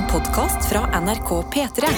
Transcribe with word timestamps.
En 0.00 0.06
podkast 0.08 0.68
fra 0.70 1.00
NRK 1.00 1.30
P3. 1.52 1.88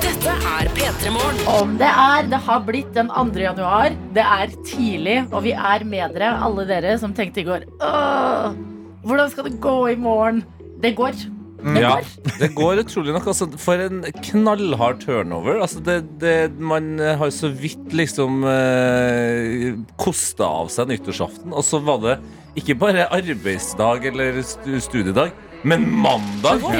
Dette 0.00 0.32
er 0.32 0.70
P3 0.72 1.10
Morgen. 1.12 1.42
Om 1.44 1.76
det 1.76 1.84
er. 1.84 2.22
Det 2.30 2.36
har 2.36 2.60
blitt 2.64 2.94
den 2.94 3.10
2. 3.12 3.26
januar. 3.36 3.92
Det 4.16 4.24
er 4.24 4.54
tidlig, 4.64 5.18
og 5.28 5.44
vi 5.44 5.52
er 5.52 5.84
med 5.84 6.16
dere, 6.16 6.38
alle 6.40 6.64
dere 6.70 6.96
som 7.02 7.12
tenkte 7.12 7.44
i 7.44 7.48
går 7.50 7.68
Åh, 7.84 8.56
hvordan 9.04 9.28
skal 9.34 9.50
det 9.50 9.60
gå 9.60 9.76
i 9.92 10.00
morgen? 10.00 10.40
Det 10.80 10.96
går. 10.96 11.20
Det 11.60 11.82
Ja, 11.82 11.94
det 12.40 12.50
går 12.56 12.82
utrolig 12.84 13.14
nok. 13.16 13.26
Altså, 13.32 13.48
for 13.60 13.82
en 13.84 14.02
knallhard 14.24 15.00
turnover. 15.04 15.60
Altså, 15.60 15.80
det, 15.84 15.98
det, 16.22 16.36
man 16.58 16.98
har 16.98 17.30
så 17.34 17.50
vidt 17.52 17.92
liksom 17.96 18.44
eh, 18.48 19.74
kosta 20.00 20.48
av 20.62 20.72
seg 20.72 20.90
nyttårsaften, 20.94 21.52
og 21.52 21.66
så 21.66 21.82
var 21.84 22.02
det 22.04 22.18
ikke 22.58 22.74
bare 22.80 23.06
arbeidsdag 23.14 24.08
eller 24.10 24.40
studiedag, 24.82 25.30
men 25.62 25.84
mandag. 26.02 26.64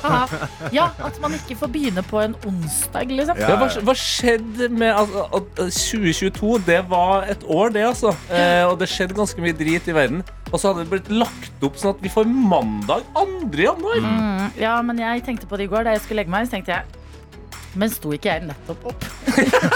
Ja, 0.00 0.26
ja, 0.72 0.86
at 1.04 1.18
man 1.22 1.34
ikke 1.36 1.56
får 1.60 1.70
begynne 1.72 2.02
på 2.06 2.20
en 2.22 2.34
onsdag, 2.48 3.12
liksom. 3.12 3.38
Ja, 3.40 3.56
hva, 3.60 3.68
hva 3.84 3.94
skjedde 3.98 4.70
med 4.72 4.94
altså, 4.94 5.26
at 5.36 5.60
2022? 5.76 6.58
Det 6.66 6.80
var 6.90 7.28
et 7.30 7.44
år, 7.46 7.72
det, 7.76 7.84
altså. 7.92 8.14
Eh, 8.32 8.64
og 8.66 8.78
det 8.80 8.88
skjedde 8.90 9.16
ganske 9.18 9.44
mye 9.44 9.56
drit 9.56 9.88
i 9.90 9.96
verden. 9.96 10.24
Og 10.50 10.58
så 10.58 10.70
hadde 10.70 10.84
det 10.84 10.90
blitt 10.92 11.10
lagt 11.14 11.66
opp 11.66 11.76
sånn 11.78 11.94
at 11.94 12.00
vi 12.02 12.12
får 12.12 12.30
mandag 12.30 13.04
2. 13.14 13.50
januar. 13.54 14.00
Mm, 14.02 14.48
ja, 14.60 14.78
men 14.82 15.02
jeg 15.02 15.26
tenkte 15.26 15.50
på 15.50 15.60
det 15.60 15.68
i 15.68 15.70
går 15.70 15.86
da 15.86 15.94
jeg 15.94 16.04
skulle 16.04 16.24
legge 16.24 16.34
meg. 16.34 16.48
Så 16.48 16.58
tenkte 16.58 16.74
jeg 16.78 17.00
men 17.78 17.90
sto 17.92 18.10
ikke 18.14 18.32
jeg 18.32 18.46
nettopp 18.48 18.88
opp? 18.90 19.04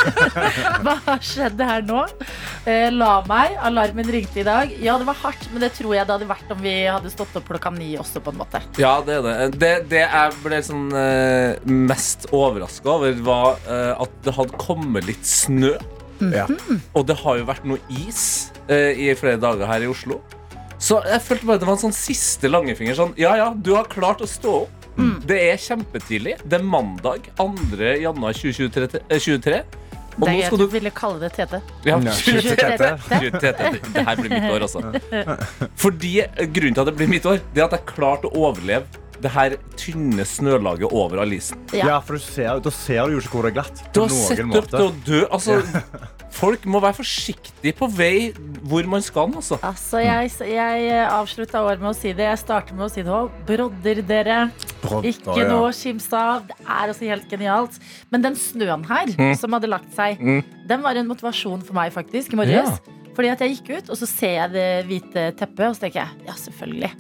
Hva 0.85 1.15
skjedde 1.23 1.67
her 1.69 1.85
nå? 1.87 2.01
Eh, 2.67 2.89
la 2.91 3.21
meg. 3.29 3.55
Alarmen 3.69 4.09
ringte 4.11 4.41
i 4.43 4.47
dag. 4.47 4.73
Ja, 4.83 4.97
det 4.99 5.07
var 5.07 5.19
hardt, 5.21 5.47
men 5.53 5.63
det 5.63 5.71
tror 5.77 5.95
jeg 5.95 6.09
det 6.09 6.17
hadde 6.17 6.29
vært 6.29 6.51
om 6.51 6.63
vi 6.65 6.75
hadde 6.89 7.13
stått 7.13 7.37
opp 7.39 7.47
klokka 7.53 7.71
ni 7.75 7.93
også, 8.01 8.23
på 8.25 8.35
en 8.35 8.41
måte. 8.43 8.63
Ja, 8.83 8.97
det 9.07 9.21
er 9.21 9.27
det. 9.29 9.37
Det, 9.63 9.73
det 9.93 10.03
jeg 10.03 10.39
ble 10.43 10.61
sånn 10.67 10.89
eh, 10.99 11.71
mest 11.71 12.27
overraska 12.35 12.97
over, 12.97 13.15
var 13.27 13.63
eh, 13.63 13.93
at 13.95 14.23
det 14.27 14.35
hadde 14.41 14.63
kommet 14.65 15.07
litt 15.07 15.29
snø. 15.29 15.77
Ja. 16.35 16.49
Og 16.95 17.07
det 17.07 17.19
har 17.21 17.39
jo 17.39 17.47
vært 17.47 17.67
noe 17.69 17.79
is 17.93 18.51
eh, 18.67 18.91
i 19.07 19.13
flere 19.19 19.39
dager 19.39 19.71
her 19.71 19.87
i 19.87 19.91
Oslo. 19.91 20.19
Så 20.85 20.99
jeg 21.09 21.23
følte 21.25 21.49
bare 21.49 21.61
det 21.63 21.69
var 21.69 21.77
en 21.79 21.85
sånn 21.87 21.97
siste 21.97 22.51
langefinger. 22.51 22.97
Sånn, 22.99 23.15
ja 23.21 23.33
ja, 23.41 23.47
du 23.57 23.73
har 23.77 23.87
klart 23.89 24.21
å 24.25 24.29
stå 24.29 24.57
opp. 24.67 24.81
Det 25.27 25.39
er 25.49 25.57
kjempetidlig. 25.59 26.37
Det 26.45 26.59
er 26.61 26.67
mandag 26.67 27.31
2. 27.41 27.49
januar 28.05 28.37
2023. 28.37 29.01
eh, 29.09 29.19
23. 29.19 29.63
Og 30.15 30.29
Det 30.29 30.31
er 30.31 30.37
jeg 30.45 30.59
du 30.61 30.67
ville 30.71 30.91
kalle 30.95 31.19
det 31.25 31.33
Tete. 31.35 31.59
ja, 31.85 31.97
Ja. 31.99 32.13
23. 32.13 32.91
23. 33.09 33.81
Det 33.95 34.05
her 34.07 34.17
blir 34.21 34.31
mitt 34.31 34.51
år, 34.53 34.67
altså. 34.69 34.83
Fordi 35.83 36.13
Grunnen 36.55 36.77
til 36.77 36.85
at 36.85 36.87
det 36.93 36.97
blir 37.01 37.11
mitt 37.11 37.27
år, 37.27 37.41
Det 37.53 37.65
er 37.65 37.67
at 37.67 37.75
jeg 37.81 37.87
klarte 37.97 38.31
å 38.31 38.45
overleve 38.51 38.85
det 39.25 39.31
her 39.33 39.55
tynne 39.81 40.25
snølaget 40.29 40.93
over 40.93 41.23
alisen. 41.23 41.57
Ja. 41.73 41.87
Ja, 41.95 42.01
for 42.05 42.19
du 42.19 42.23
ser, 42.23 42.59
da 42.61 42.71
ser 42.71 43.07
du 43.09 43.15
jo 43.15 43.21
ikke 43.23 43.31
hvor 43.39 43.47
det 43.47 43.55
er 43.55 43.57
glatt. 43.63 43.83
Du 43.95 44.01
har 44.03 44.11
sett 44.13 44.43
opp 44.45 44.69
til 44.69 44.85
å 44.85 44.91
dø. 45.07 45.21
Altså, 45.33 45.63
folk 46.35 46.65
må 46.71 46.81
være 46.83 46.97
forsiktige 46.99 47.73
på 47.79 47.89
vei 47.95 48.33
hvor 48.67 48.87
man 48.91 49.03
skal. 49.05 49.33
Altså. 49.39 49.59
Altså, 49.65 50.01
jeg, 50.03 50.33
jeg 50.51 51.05
avslutta 51.07 51.63
året 51.65 51.83
med 51.83 51.93
å 51.93 51.97
si 51.97 52.13
det. 52.17 52.27
Jeg 52.31 52.41
starter 52.43 52.77
med 52.77 52.87
å 52.89 52.91
si 52.93 53.05
det 53.07 53.13
òg. 53.15 53.31
Brodder, 53.49 54.03
dere. 54.09 54.39
Brodder, 54.83 55.09
Ikke 55.13 55.39
ja. 55.41 55.49
noe 55.53 55.71
å 55.71 56.17
av. 56.19 56.47
Det 56.49 56.57
er 56.65 56.93
også 56.93 57.09
helt 57.11 57.31
genialt. 57.31 57.79
Men 58.11 58.27
den 58.27 58.37
snøen 58.41 58.85
her, 58.89 59.07
Mm. 59.15 59.35
som 59.39 59.53
hadde 59.53 59.71
lagt 59.71 59.95
seg, 59.95 60.19
den 60.67 60.83
var 60.83 60.97
en 60.97 61.07
motivasjon 61.09 61.63
for 61.65 61.75
meg 61.75 61.93
faktisk 61.93 62.33
i 62.35 62.37
Ja. 62.37 62.43
morges. 62.43 62.81
Fordi 63.15 63.31
at 63.31 63.39
jeg 63.41 63.57
gikk 63.59 63.69
ut, 63.79 63.91
og 63.91 63.97
så 63.97 64.07
ser 64.11 64.35
jeg 64.35 64.53
det 64.53 64.87
hvite 64.89 65.37
teppet, 65.39 65.69
og 65.69 65.77
så 65.77 65.81
tenker 65.87 66.03
jeg 66.03 66.27
ja, 66.27 66.33
selvfølgelig. 66.35 66.91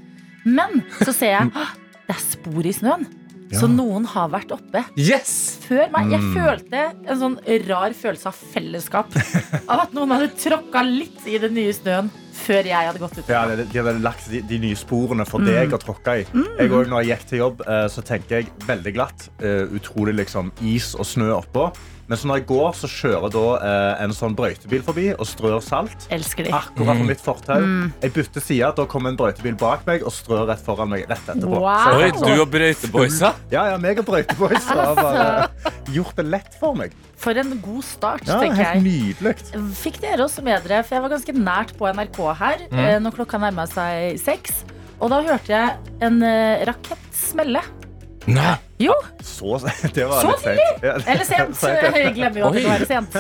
Men 0.47 0.85
så 1.03 1.13
ser 1.13 1.33
jeg 1.35 1.51
det 2.07 2.15
er 2.15 2.21
spor 2.23 2.63
i 2.67 2.73
snøen. 2.73 3.07
Så 3.61 3.69
noen 3.71 4.05
har 4.07 4.29
vært 4.33 4.51
oppe 4.57 4.85
Yes! 4.97 5.59
før 5.69 5.91
meg. 5.93 6.11
Jeg 6.11 6.21
Mm. 6.21 6.35
følte 6.35 6.83
en 7.09 7.19
sånn 7.21 7.39
rar 7.69 7.91
følelse 7.97 8.27
av 8.27 8.35
fellesskap. 8.55 9.15
Av 9.71 9.81
at 9.81 9.93
noen 9.95 10.11
hadde 10.11 10.29
tråkka 10.37 10.83
litt 10.85 11.27
i 11.27 11.39
den 11.39 11.55
nye 11.55 11.73
snøen 11.73 12.11
før 12.35 12.65
jeg 12.67 12.75
hadde 12.89 12.99
gått 12.99 13.19
ut. 13.19 13.29
Ja, 13.31 13.47
de, 13.47 13.65
de 13.65 13.79
hadde 13.79 14.03
lagt 14.03 14.29
de, 14.31 14.41
de 14.43 14.59
nye 14.59 14.75
sporene 14.77 15.25
Mm. 15.25 15.31
for 15.31 15.39
deg 15.41 15.73
å 15.73 15.79
tråkke 15.81 16.19
i. 16.21 16.27
Jeg 16.59 16.71
også, 16.71 16.91
når 16.91 17.05
jeg 17.05 17.11
gikk 17.19 17.27
til 17.31 17.39
jobb, 17.39 17.63
eh, 17.67 17.87
så 17.89 18.03
tenker 18.05 18.37
jeg 18.41 18.47
veldig 18.67 18.95
glatt. 18.95 19.29
eh, 19.41 19.65
utrolig 19.73 20.15
liksom 20.17 20.53
is 20.63 20.95
og 20.95 21.05
snø 21.07 21.31
oppå. 21.43 21.73
Men 22.09 22.19
så 22.21 22.29
når 22.29 22.41
jeg 22.43 22.47
går, 22.51 22.75
så 22.77 22.89
kjører 22.91 23.31
da 23.33 23.45
eh, 23.65 24.03
en 24.05 24.13
sånn 24.13 24.35
brøytebil 24.37 24.83
forbi 24.85 25.07
og 25.15 25.25
strør 25.29 25.63
salt. 25.65 26.05
Elsker 26.13 26.45
de. 26.49 26.53
Akkurat 26.53 26.99
på 27.01 27.07
mitt 27.09 27.23
fortau. 27.25 27.63
Mm. 27.65 27.93
Jeg 28.03 28.13
bytter 28.19 28.45
side, 28.45 28.73
da 28.77 28.85
kommer 28.91 29.13
en 29.15 29.17
brøytebil 29.21 29.57
bak 29.61 29.87
meg 29.89 30.05
og 30.05 30.13
strør 30.13 30.45
rett 30.51 30.61
foran 30.67 30.91
meg 30.93 31.07
rett 31.09 31.25
etterpå. 31.33 31.63
Wow. 31.65 31.87
Så 31.87 32.03
Oi, 32.03 32.11
du 32.37 32.43
og 32.45 32.51
brøyteboysa. 32.53 33.33
Ja, 33.55 33.65
ja, 33.73 33.79
meg 33.81 34.03
og 34.03 34.09
brøyteboys 34.11 34.69
har 34.75 34.99
bare 35.01 35.25
gjort 35.95 36.21
det 36.21 36.27
lett 36.29 36.59
for 36.61 36.77
meg. 36.77 36.93
For 37.25 37.41
en 37.41 37.55
god 37.65 37.85
start, 37.89 38.27
Ja, 38.29 38.37
tenker 38.43 38.61
helt 38.61 38.85
jeg. 38.85 38.85
nydelig. 38.85 39.73
Fikk 39.81 40.03
dere 40.05 40.27
også 40.27 40.45
med 40.45 40.67
dere, 40.69 40.83
for 40.85 40.99
jeg 40.99 41.05
var 41.07 41.15
ganske 41.15 41.37
nært 41.41 41.73
på 41.79 41.89
NRK 41.97 42.21
her 42.43 42.67
eh, 42.69 42.99
når 43.01 43.17
klokka 43.17 43.41
nærma 43.41 43.65
seg 43.71 44.21
seks. 44.21 44.61
Og 45.01 45.09
da 45.11 45.23
hørte 45.25 45.51
jeg 45.57 45.97
en 46.05 46.21
eh, 46.23 46.67
rakett 46.69 47.09
smelle. 47.17 47.65
Nei. 48.27 48.55
Jo, 48.83 48.95
Så, 49.23 49.59
det 49.95 50.05
var 50.11 50.21
Så 50.25 50.31
litt 50.33 50.41
sent. 50.43 50.83
Ja, 50.83 50.95
eller 51.07 51.25
sent. 51.29 51.57
Sent, 51.61 51.83
ja. 51.85 51.91
Jeg 52.03 52.15
glemmer 52.17 52.41
jo 52.41 52.47
at 52.49 52.57
det 52.57 52.63
være 52.67 52.87
sent. 52.89 53.15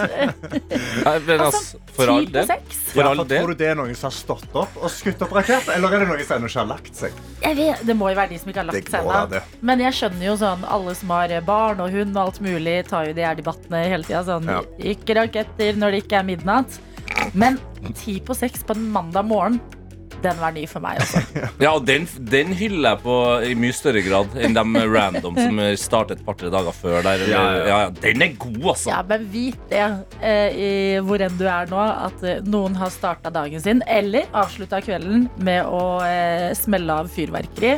Nei, 1.06 1.12
men 1.26 1.42
Altså, 1.44 1.60
altså, 1.60 1.80
for 1.94 2.10
all 2.14 2.26
del. 2.34 2.50
For 2.90 3.06
all 3.10 3.22
del. 3.22 3.38
tror 3.44 3.52
du 3.52 3.60
det 3.62 3.68
er 3.70 3.78
noen 3.78 3.94
som 3.98 4.08
har 4.08 4.16
stått 4.16 4.56
opp 4.58 4.78
og 4.80 4.90
skutt 4.92 5.22
opp 5.24 5.34
rakett, 5.36 5.68
eller 5.76 5.94
er 5.94 6.02
det 6.04 6.08
noen 6.10 6.24
som 6.26 6.36
ennå 6.40 6.50
ikke 6.50 6.60
har 6.64 6.70
lagt 6.72 6.98
seg? 6.98 7.20
Jeg 7.44 7.58
vet, 7.60 7.84
det 7.86 7.96
må 8.00 8.10
jo 8.10 8.18
være 8.18 8.32
de 8.34 8.40
som 8.42 8.50
ikke 8.52 8.64
har 8.64 8.70
lagt 8.72 8.90
seg 8.96 9.06
ennå. 9.12 9.42
Men 9.70 9.84
jeg 9.86 9.98
skjønner 10.00 10.26
jo 10.30 10.34
sånn, 10.42 10.66
alle 10.78 10.96
som 10.98 11.14
har 11.14 11.36
barn 11.46 11.84
og 11.84 11.94
hund 11.94 12.16
og 12.16 12.22
alt 12.24 12.42
mulig, 12.44 12.76
tar 12.90 13.10
jo 13.10 13.14
de 13.20 13.26
her 13.28 13.38
debattene 13.38 13.84
hele 13.92 14.08
tida. 14.08 14.24
Sånn, 14.26 14.50
Ja. 14.50 14.58
ikke 14.94 15.20
raketter 15.20 15.78
når 15.78 15.94
det 15.96 16.02
ikke 16.04 16.18
er 16.22 16.28
midnatt. 16.32 16.80
Men 17.32 17.60
ti 17.94 18.18
på 18.24 18.34
seks 18.36 18.64
på 18.66 18.74
en 18.74 18.88
mandag 18.90 19.28
morgen, 19.30 19.60
den 20.24 20.40
var 20.40 20.54
ny 20.56 20.64
for 20.70 20.84
meg 20.84 21.00
også. 21.04 21.22
Ja, 21.64 21.74
og 21.74 21.84
den, 21.86 22.06
den 22.30 22.52
hyller 22.56 22.94
jeg 22.94 23.02
på 23.04 23.18
i 23.46 23.54
mye 23.58 23.74
større 23.76 24.02
grad 24.04 24.34
enn 24.40 24.56
de 24.56 24.84
random 24.90 25.38
som 25.38 25.60
startet 25.80 26.18
et 26.20 26.26
par-tre 26.26 26.50
dager 26.52 26.74
før. 26.76 26.98
Der, 27.04 27.24
Ja, 27.28 27.42
ja. 27.44 27.62
ja, 27.68 27.78
ja. 27.86 27.92
Den 28.02 28.24
er 28.26 28.34
god, 28.40 28.58
altså. 28.74 28.90
Ja, 28.90 29.00
men 29.08 29.28
vit 29.32 29.60
det, 29.70 29.84
eh, 30.20 30.58
i 30.58 30.72
hvor 31.04 31.22
enn 31.24 31.38
du 31.40 31.46
er 31.48 31.70
nå, 31.70 31.80
at 32.08 32.24
eh, 32.26 32.42
noen 32.48 32.76
har 32.80 32.92
starta 32.94 33.32
dagen 33.34 33.62
sin, 33.64 33.82
eller 33.90 34.28
avslutta 34.36 34.80
kvelden 34.84 35.28
med 35.44 35.64
å 35.68 35.84
eh, 36.06 36.50
smelle 36.58 37.00
av 37.04 37.10
fyrverkeri. 37.14 37.76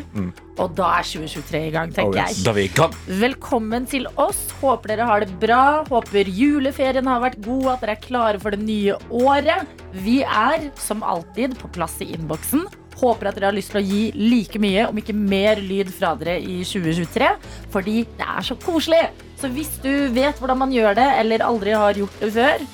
Og 0.62 0.72
da 0.76 0.88
er 0.98 1.04
2023 1.04 1.60
i 1.68 1.72
gang, 1.74 1.92
tenker. 1.92 2.14
Oh, 2.14 2.16
yes. 2.16 2.38
jeg. 2.38 2.46
Da 2.46 2.54
vi 2.56 2.64
kan. 2.72 2.94
Velkommen 3.20 3.84
til 3.90 4.08
oss. 4.20 4.38
Håper 4.62 4.94
dere 4.94 5.08
har 5.08 5.24
det 5.24 5.36
bra. 5.42 5.84
Håper 5.90 6.30
juleferien 6.32 7.08
har 7.10 7.20
vært 7.24 7.38
god, 7.44 7.68
at 7.74 7.84
dere 7.84 7.96
er 7.98 8.02
klare 8.06 8.40
for 8.40 8.56
det 8.56 8.62
nye 8.64 8.96
året. 9.12 9.76
Vi 10.04 10.22
er 10.24 10.70
som 10.80 11.04
alltid 11.04 11.58
på 11.60 11.70
plass 11.76 11.98
i 12.04 12.08
innboksen. 12.16 12.64
Håper 12.96 13.28
at 13.28 13.36
dere 13.36 13.50
har 13.50 13.56
lyst 13.56 13.74
til 13.74 13.82
å 13.82 13.84
gi 13.84 14.02
like 14.16 14.60
mye, 14.62 14.86
om 14.88 14.96
ikke 14.96 15.16
mer 15.16 15.60
lyd 15.60 15.92
fra 15.92 16.14
dere 16.16 16.38
i 16.40 16.62
2023. 16.64 17.28
Fordi 17.74 17.98
det 18.16 18.30
er 18.36 18.48
så 18.48 18.56
koselig. 18.64 19.02
Så 19.36 19.52
hvis 19.52 19.74
du 19.84 20.08
vet 20.16 20.40
hvordan 20.40 20.64
man 20.64 20.72
gjør 20.72 20.96
det, 20.96 21.10
eller 21.20 21.44
aldri 21.44 21.76
har 21.76 22.00
gjort 22.00 22.24
det 22.24 22.32
før, 22.38 22.64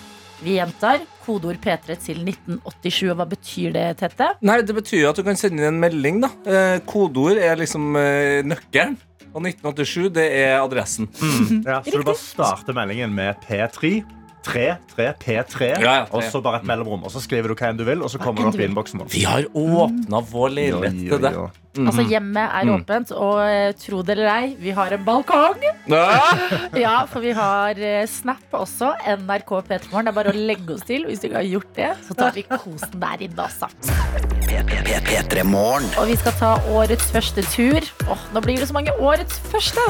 vi 0.42 0.60
gjentar 0.60 1.02
kodeord 1.22 1.60
P3 1.62 1.96
til 2.02 2.20
1987. 2.26 3.10
Og 3.12 3.16
hva 3.20 3.26
betyr 3.30 3.72
det, 3.76 3.86
Tette? 4.02 4.32
Nei, 4.44 4.60
Det 4.66 4.74
betyr 4.76 5.08
at 5.10 5.16
du 5.18 5.24
kan 5.26 5.38
sende 5.38 5.62
inn 5.62 5.70
en 5.72 5.80
melding. 5.82 6.20
da 6.24 6.30
eh, 6.46 6.78
Kodeord 6.88 7.38
er 7.42 7.56
liksom 7.62 7.94
eh, 8.00 8.40
nøkkelen. 8.46 8.98
Og 9.32 9.40
1987 9.48 10.10
det 10.12 10.26
er 10.42 10.58
adressen. 10.60 11.08
Ja, 11.68 11.78
så 11.86 11.94
du 12.02 12.02
bare 12.04 12.18
starter 12.20 12.76
meldingen 12.76 13.14
med 13.16 13.38
P3. 13.46 14.02
3, 14.42 14.62
3, 14.96 15.04
P3, 15.22 15.66
Ja, 15.78 15.80
ja, 15.80 16.06
og 16.10 16.24
så 16.26 16.40
bare 16.42 16.58
et 16.58 16.64
mellomrom. 16.66 17.04
Og 17.06 17.12
så 17.14 17.20
skriver 17.22 17.52
du 17.52 17.54
hva 17.54 17.68
enn 17.70 17.78
du 17.78 17.84
vil, 17.86 18.00
og 18.02 18.10
så 18.10 18.18
kommer 18.18 18.42
du 18.42 18.48
opp 18.50 18.58
i 18.58 18.64
innboksen 18.66 18.98
vår. 18.98 19.10
Vi 19.14 19.22
har 19.22 19.46
åpna 19.54 20.18
vår 20.32 20.50
leilighet 20.56 20.96
til 20.98 21.22
det. 21.22 21.30
Oi. 21.78 21.86
Altså 21.88 22.04
Hjemmet 22.04 22.56
er 22.60 22.68
åpent, 22.74 23.12
og 23.16 23.40
eh, 23.46 23.72
tro 23.80 24.02
det 24.04 24.16
eller 24.16 24.30
ei, 24.32 24.50
vi 24.60 24.74
har 24.76 24.92
en 24.92 25.04
balkong. 25.06 25.62
Ah! 25.92 26.42
Ja, 26.82 26.94
for 27.08 27.24
vi 27.24 27.32
har 27.36 27.78
eh, 27.78 28.04
Snap 28.10 28.52
også. 28.56 28.92
NRK 29.22 29.52
P3morgen. 29.68 30.08
Det 30.08 30.12
er 30.12 30.18
bare 30.18 30.34
å 30.34 30.36
legge 30.36 30.76
oss 30.76 30.84
til. 30.88 31.06
Hvis 31.08 31.22
du 31.22 31.28
ikke 31.30 31.40
har 31.40 31.48
gjort 31.48 31.72
det, 31.78 31.90
så 32.08 32.16
tar 32.18 32.36
vi 32.36 32.44
kosen 32.48 32.98
der 33.00 33.24
inne 33.24 33.46
også. 33.48 33.70
Og 36.00 36.10
vi 36.10 36.16
skal 36.20 36.34
ta 36.36 36.50
årets 36.74 37.08
første 37.14 37.44
tur. 37.54 37.86
Åh, 38.12 38.26
nå 38.34 38.42
blir 38.44 38.60
det 38.60 38.68
så 38.68 38.76
mange 38.76 38.92
årets 39.00 39.38
første! 39.52 39.86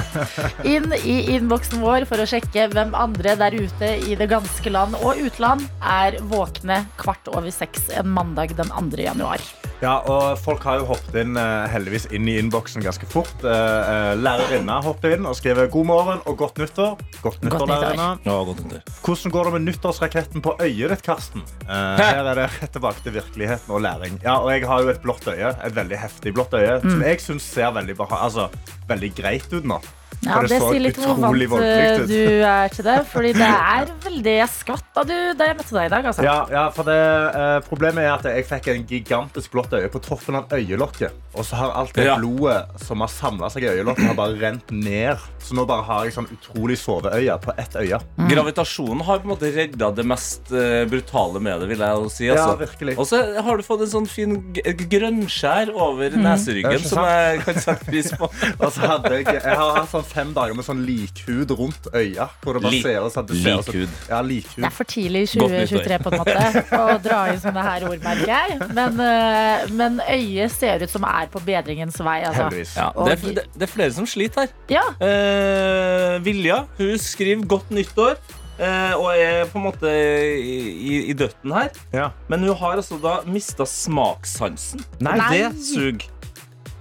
Inn 0.69 0.93
i 1.03 1.17
innboksen 1.35 1.83
vår 1.83 2.07
for 2.11 2.23
å 2.23 2.29
sjekke 2.29 2.69
hvem 2.73 2.95
andre 2.99 3.35
der 3.41 3.57
ute 3.59 3.91
i 4.07 4.15
det 4.19 4.31
ganske 4.31 4.71
land 4.73 4.95
og 5.03 5.19
utland 5.19 5.67
er 5.83 6.21
våkne 6.31 6.85
kvart 7.01 7.33
over 7.35 7.51
seks 7.55 7.91
en 7.99 8.15
mandag 8.15 8.55
den 8.59 8.71
2. 8.71 9.03
januar. 9.03 9.43
Ja, 9.83 9.97
og 10.07 10.37
Folk 10.39 10.63
har 10.63 10.79
jo 10.79 10.85
hoppet 10.93 11.17
inn 11.25 11.35
eh, 11.39 11.65
heldigvis 11.73 12.05
inn 12.15 12.29
i 12.31 12.37
innboksen 12.39 12.85
ganske 12.85 13.07
fort. 13.11 13.33
Eh, 13.43 13.51
eh, 13.51 14.11
Lærerinna 14.23 14.77
hoppet 14.85 15.17
inn 15.17 15.27
og 15.27 15.35
skrev 15.35 15.59
'God 15.73 15.89
morgen 15.89 16.21
og 16.23 16.37
godt 16.39 16.61
nyttår'. 16.63 17.01
Godt 17.23 17.41
nyttår, 17.43 17.67
nyttår. 17.67 17.73
lærerinna. 17.73 18.07
Ja, 18.25 18.37
godt 18.47 18.63
nyttår. 18.63 18.85
Hvordan 19.03 19.33
går 19.35 19.45
det 19.45 19.53
med 19.57 19.65
nyttårsraketten 19.67 20.43
på 20.45 20.55
øyet 20.63 20.95
ditt, 20.95 21.03
Karsten? 21.03 21.43
Eh, 21.67 21.99
her 21.99 22.23
er 22.31 22.35
det 22.39 22.47
rett 22.61 22.73
tilbake 22.73 23.03
til 23.03 23.13
virkeligheten 23.19 23.75
og 23.75 23.83
læring. 23.83 24.21
Ja, 24.23 24.37
og 24.39 24.51
Jeg 24.53 24.67
har 24.69 24.83
jo 24.83 24.89
et 24.95 25.03
blått 25.03 25.27
øye, 25.27 25.51
et 25.67 25.75
veldig 25.75 25.99
heftig 25.99 26.35
blått 26.35 26.55
øye, 26.55 26.79
Mm. 26.83 26.91
som 26.91 27.03
jeg 27.03 27.19
syns 27.21 27.43
ser 27.43 27.73
veldig, 27.73 27.97
altså, 27.99 28.49
veldig 28.89 29.15
greit 29.17 29.53
ut 29.53 29.65
nå. 29.65 29.81
Ja, 30.23 30.39
det 30.47 30.59
sier 30.63 30.79
litt 30.85 30.99
hvor 31.03 31.17
vant 31.19 31.63
eh, 31.67 31.99
ut. 31.99 32.07
du 32.07 32.45
er 32.47 32.69
til 32.71 32.85
det. 32.87 32.97
Fordi 33.11 33.33
det 33.35 33.49
er 33.49 33.89
veldig 34.07 34.35
Jeg 34.39 34.49
skvatt 34.55 34.85
da, 34.95 35.03
du, 35.09 35.15
da 35.35 35.49
jeg 35.49 35.57
møtte 35.59 35.75
deg 35.75 35.89
i 35.89 35.93
dag. 35.97 36.07
Altså. 36.13 36.23
Ja, 36.27 36.37
ja, 36.53 36.65
for 36.77 36.87
det, 36.87 36.99
eh, 37.41 37.57
Problemet 37.67 38.05
er 38.07 38.13
at 38.15 38.29
jeg 38.31 38.47
fikk 38.47 38.69
en 38.75 38.85
gigantisk 38.87 39.51
blått 39.57 39.73
øye 39.75 39.89
på 39.93 40.03
toppen 40.05 40.39
av 40.39 40.53
øyelokket. 40.55 41.19
Og 41.35 41.47
så 41.49 41.57
har 41.59 41.73
alt 41.81 41.95
det 41.97 42.05
Ja. 42.07 42.15
blodet 42.21 42.83
som 42.85 43.01
har 43.01 43.09
samla 43.09 43.49
seg 43.51 43.65
i 43.65 43.71
øyelokket, 43.73 44.07
har 44.13 44.15
bare 44.19 44.37
rent 44.39 44.71
ned. 44.71 45.19
Så 45.43 45.57
nå 45.59 45.65
bare 45.67 45.83
har 45.89 46.05
jeg 46.07 46.15
sånn 46.15 46.29
utrolig 46.31 46.77
soveøye 46.79 47.39
på 47.43 47.55
ett 47.59 47.75
øye. 47.81 47.99
Mm. 48.21 48.29
Gravitasjonen 48.31 49.01
har 49.09 49.19
på 49.23 49.27
en 49.27 49.33
måte 49.35 49.51
redda 49.57 49.91
det 49.97 50.05
mest 50.07 50.53
eh, 50.53 50.85
brutale 50.93 51.41
med 51.43 51.61
det, 51.65 51.69
vil 51.73 51.83
jeg 51.83 52.11
si. 52.15 52.27
Ja, 52.29 52.37
Altså. 52.43 52.59
virkelig. 52.63 52.99
Og 52.99 53.07
så 53.09 53.23
har 53.43 53.57
du 53.57 53.63
fått 53.67 53.81
en 53.87 53.93
sånn 53.97 54.09
fin 54.09 54.37
grønnskjær 54.53 55.73
over 55.75 56.11
Mm. 56.13 56.23
Neseryggen 56.27 56.83
som 56.85 57.05
jeg 57.07 57.41
kan 57.47 57.55
sette 57.55 57.87
pris 57.89 58.11
på. 58.19 58.29
Og 58.63 58.69
så 58.75 58.81
hadde 58.87 59.13
jeg, 59.17 59.27
jeg 59.41 59.57
har 59.57 59.77
hatt 59.79 59.91
sånn 59.91 60.05
fem 60.13 60.31
dager 60.37 60.55
med 60.59 60.65
sånn 60.67 60.83
likhud 60.87 61.51
rundt 61.59 61.89
øya. 61.97 62.27
Hvor 62.43 62.55
det 62.59 62.63
bare 62.63 62.73
Lik- 62.75 62.83
ser 62.85 63.09
ser 63.11 63.23
likhud. 63.65 63.89
Ja, 64.09 64.21
Det 64.23 64.65
er 64.69 64.75
for 64.77 64.85
tidlig 64.93 65.23
i 65.23 65.31
2023 65.39 65.99
på 66.05 66.13
en 66.13 66.19
måte 66.21 66.65
å 66.79 66.99
dra 67.03 67.21
inn 67.33 67.41
sånne 67.41 67.63
her 67.67 67.87
ord, 67.89 68.03
merker 68.05 68.33
jeg. 68.35 68.59
Men, 68.77 69.01
eh, 69.01 69.67
men 69.73 70.01
øyet 70.09 70.51
ser 70.53 70.83
ut 70.85 70.91
som 70.93 71.05
er 71.09 71.27
på 71.33 71.41
bedringens 71.47 71.97
vei. 72.05 72.21
Altså. 72.29 72.51
Ja, 72.77 72.91
det, 73.07 73.13
er, 73.17 73.35
det, 73.41 73.47
det 73.57 73.69
er 73.69 73.73
flere 73.73 73.93
som 73.97 74.07
sliter 74.07 74.47
her. 74.47 74.55
Ja, 74.69 74.85
Eh, 75.03 76.19
Vilja 76.23 76.65
hun 76.79 76.99
skriver 76.99 77.45
'godt 77.47 77.71
nyttår' 77.71 78.17
eh, 78.61 78.93
og 78.95 79.09
er 79.17 79.45
på 79.51 79.59
en 79.59 79.65
måte 79.65 79.89
i, 79.89 80.57
i, 80.71 81.11
i 81.11 81.15
døtten 81.17 81.53
her. 81.53 81.71
Ja. 81.93 82.11
Men 82.29 82.41
hun 82.47 82.55
har 82.57 82.77
altså 82.77 82.99
da 83.03 83.21
mista 83.27 83.65
smakssansen. 83.65 84.85
Nei, 85.01 85.17
Nei. 85.19 85.31
Det 85.39 85.65
sug. 85.65 86.05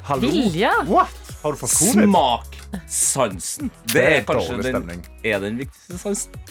Hallo? 0.03 0.27
Vilja. 0.27 0.71
What? 0.89 1.09
Har 1.43 1.51
du 1.55 1.57
fått 1.61 1.73
covid? 1.77 2.09
Smaksansen. 2.87 3.71
Det 3.93 4.03
er 4.17 4.25
kanskje 4.27 4.61
den, 4.71 5.05
er 5.23 5.39
den 5.43 5.57
viktigste 5.61 5.97
sansen. 6.01 6.41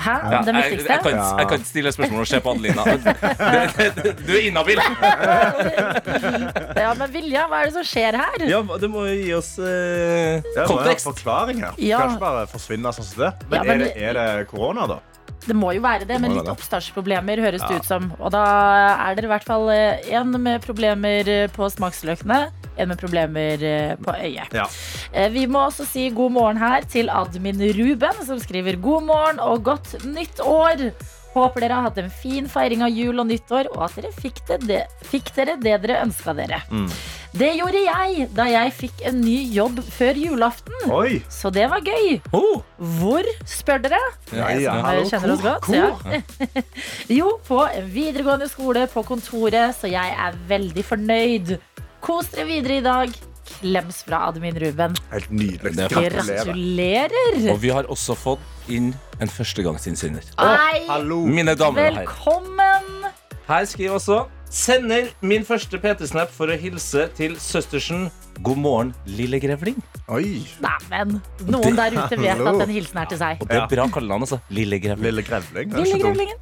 Hæ? 0.00 0.12
Ja, 0.32 0.38
Den 0.46 0.56
jeg, 0.56 0.70
viktigste? 0.70 0.92
jeg, 0.92 1.00
kan, 1.04 1.16
jeg 1.38 1.48
kan 1.50 1.58
ikke 1.58 1.68
stille 1.68 1.90
spørsmål 1.92 2.20
og 2.22 2.28
se 2.30 2.38
på 2.40 2.50
Adelina. 2.54 2.84
Du, 4.26 4.32
er 4.32 4.46
inhabil. 4.46 4.80
Ja, 6.80 6.94
men 6.96 7.10
Vilja, 7.12 7.44
hva 7.50 7.60
er 7.60 7.68
det 7.68 7.74
som 7.76 7.84
skjer 7.86 8.16
her? 8.20 8.44
Ja, 8.48 8.60
du 8.62 8.86
må 8.92 9.04
jo 9.10 9.16
gi 9.18 9.34
oss 9.36 9.52
eh, 9.60 10.40
Ja, 10.54 10.62
jeg 10.62 10.66
kontekst. 10.70 11.06
forklaring 11.10 11.60
her. 11.64 11.76
Ja. 11.82 12.00
Kan 12.04 12.14
ikke 12.16 12.24
bare 12.24 12.46
forsvinne 12.50 12.92
sånn 12.96 13.08
som 13.10 13.24
det. 13.26 13.32
Men, 13.50 13.58
Ja, 13.58 13.62
men- 13.68 13.84
er, 13.84 13.84
det, 13.84 13.92
er 14.00 14.40
det 14.40 14.48
korona, 14.50 14.86
da? 14.94 15.00
Det 15.40 15.54
må 15.56 15.70
jo 15.72 15.80
være 15.80 16.04
det, 16.04 16.18
men 16.20 16.34
litt 16.36 16.48
oppstartsproblemer 16.52 17.40
høres 17.40 17.62
det 17.64 17.78
ut 17.80 17.86
som. 17.88 18.10
Og 18.20 18.28
da 18.34 18.42
er 19.08 19.14
det 19.16 19.24
i 19.24 19.30
hvert 19.30 19.44
fall 19.48 19.70
én 19.72 20.34
med 20.36 20.60
problemer 20.64 21.28
eh, 21.32 21.46
på 21.52 21.68
smaksløkene, 21.72 22.42
en 22.82 22.90
med 22.92 23.00
problemer 23.00 23.62
eh, 23.62 23.94
på 24.00 24.16
øyet. 24.16 24.56
Ja. 24.56 24.66
Eh, 25.12 25.28
Vi 25.34 25.46
må 25.50 25.66
også 25.68 25.86
si 25.88 26.08
god 26.10 26.32
morgen 26.36 26.60
her 26.60 26.82
til 26.90 27.10
admin 27.12 27.60
Ruben, 27.78 28.24
som 28.26 28.40
skriver 28.42 28.80
god 28.80 29.08
morgen 29.08 29.40
og 29.44 29.62
godt 29.70 29.96
nytt 30.04 30.40
år. 30.44 30.90
Håper 31.30 31.62
dere 31.62 31.76
har 31.78 31.84
hatt 31.86 31.98
en 32.02 32.08
fin 32.10 32.48
feiring 32.50 32.80
av 32.82 32.90
jul 32.90 33.20
og 33.22 33.28
nyttår, 33.28 33.68
og 33.76 33.84
at 33.86 33.94
dere 34.00 34.08
fikk, 34.16 34.40
det, 34.48 34.56
det, 34.66 34.80
fikk 35.06 35.28
dere 35.36 35.54
det 35.62 35.76
dere 35.84 36.00
ønska 36.02 36.34
dere. 36.34 36.58
Mm. 36.74 36.88
Det 37.38 37.52
gjorde 37.54 37.82
jeg 37.84 38.24
da 38.34 38.48
jeg 38.50 38.72
fikk 38.74 39.04
en 39.06 39.20
ny 39.22 39.36
jobb 39.54 39.78
før 39.94 40.18
julaften, 40.18 40.74
Oi! 40.90 41.20
så 41.30 41.52
det 41.54 41.68
var 41.70 41.84
gøy. 41.86 42.16
Oh, 42.34 42.64
Hvor, 42.98 43.22
spør 43.46 43.78
dere? 43.84 44.00
Ja, 44.34 44.48
Jeg 44.56 44.64
ja. 44.64 44.74
Hallo, 44.82 45.06
kjenner 45.06 45.36
oss 45.36 45.44
godt. 45.46 45.70
Ja. 45.70 46.58
jo, 47.20 47.36
på 47.46 47.62
en 47.68 47.86
videregående 47.94 48.50
skole 48.50 48.88
på 48.90 49.06
kontoret, 49.06 49.78
så 49.78 49.86
jeg 49.86 50.16
er 50.26 50.34
veldig 50.50 50.84
fornøyd. 50.90 51.54
Kos 52.00 52.30
dere 52.32 52.46
videre 52.48 52.78
i 52.80 52.84
dag. 52.84 53.12
Klems 53.50 54.02
fra 54.06 54.22
admin 54.28 54.56
Ruben. 54.62 54.94
Helt 55.10 55.30
nydelig. 55.34 55.72
Er 55.80 55.88
Gratulerer. 55.90 57.50
og 57.52 57.58
vi 57.62 57.72
har 57.74 57.88
også 57.90 58.14
fått 58.16 58.70
inn 58.70 58.92
en 59.20 59.28
førstegangsinnsender. 59.28 60.22
Hei, 60.38 60.84
Mine 61.26 61.56
damer 61.58 61.90
og 61.90 61.96
herrer. 61.96 62.06
velkommen. 62.06 63.10
Her 63.48 63.64
skriver 63.66 63.96
også 63.98 64.20
Sender 64.50 65.10
min 65.22 65.44
første 65.46 65.78
PT-snap 65.78 66.30
for 66.34 66.50
å 66.50 66.56
hilse 66.58 67.08
til 67.14 67.36
søstersen. 67.38 68.08
God 68.40 68.56
morgen, 68.56 68.90
lille 69.04 69.36
grevling. 69.42 69.76
Oi. 70.08 70.40
Neimen, 70.64 71.18
noen 71.44 71.76
der 71.76 71.92
ute 71.92 72.16
vet 72.16 72.40
at 72.40 72.60
den 72.62 72.72
hilsen 72.72 73.00
er 73.02 73.10
til 73.10 73.20
seg. 73.20 73.42
Og 73.44 73.50
det 73.50 73.58
er 73.58 73.66
bra 73.68 73.84
kallenavn, 73.92 74.24
altså. 74.24 74.38
Lille 74.56 74.78
grevling. 74.80 75.04
Lille 75.10 75.24
grevling. 75.26 75.74
Lille 75.76 75.98
grevlingen. 76.00 76.38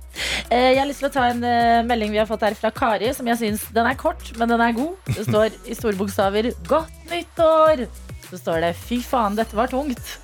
Eh, 0.46 0.68
Jeg 0.76 0.78
har 0.78 0.86
lyst 0.88 1.02
til 1.02 1.10
å 1.10 1.14
ta 1.16 1.26
en 1.32 1.42
eh, 1.42 1.82
melding 1.88 2.14
vi 2.14 2.20
har 2.22 2.28
fått 2.30 2.46
her 2.46 2.54
fra 2.58 2.70
Kari, 2.74 3.10
som 3.16 3.26
jeg 3.26 3.40
syns 3.42 3.66
den 3.74 3.88
er 3.90 3.98
kort, 3.98 4.30
men 4.38 4.52
den 4.54 4.62
er 4.62 4.76
god. 4.78 4.94
Det 5.10 5.26
står 5.26 5.58
i 5.66 5.74
store 5.78 5.98
bokstaver 5.98 6.52
'Godt 6.70 7.10
nyttår'. 7.10 7.88
Så 8.28 8.36
står 8.38 8.60
det 8.60 8.74
'Fy 8.76 9.00
faen, 9.02 9.36
dette 9.38 9.56
var 9.56 9.68
tungt'. 9.72 10.18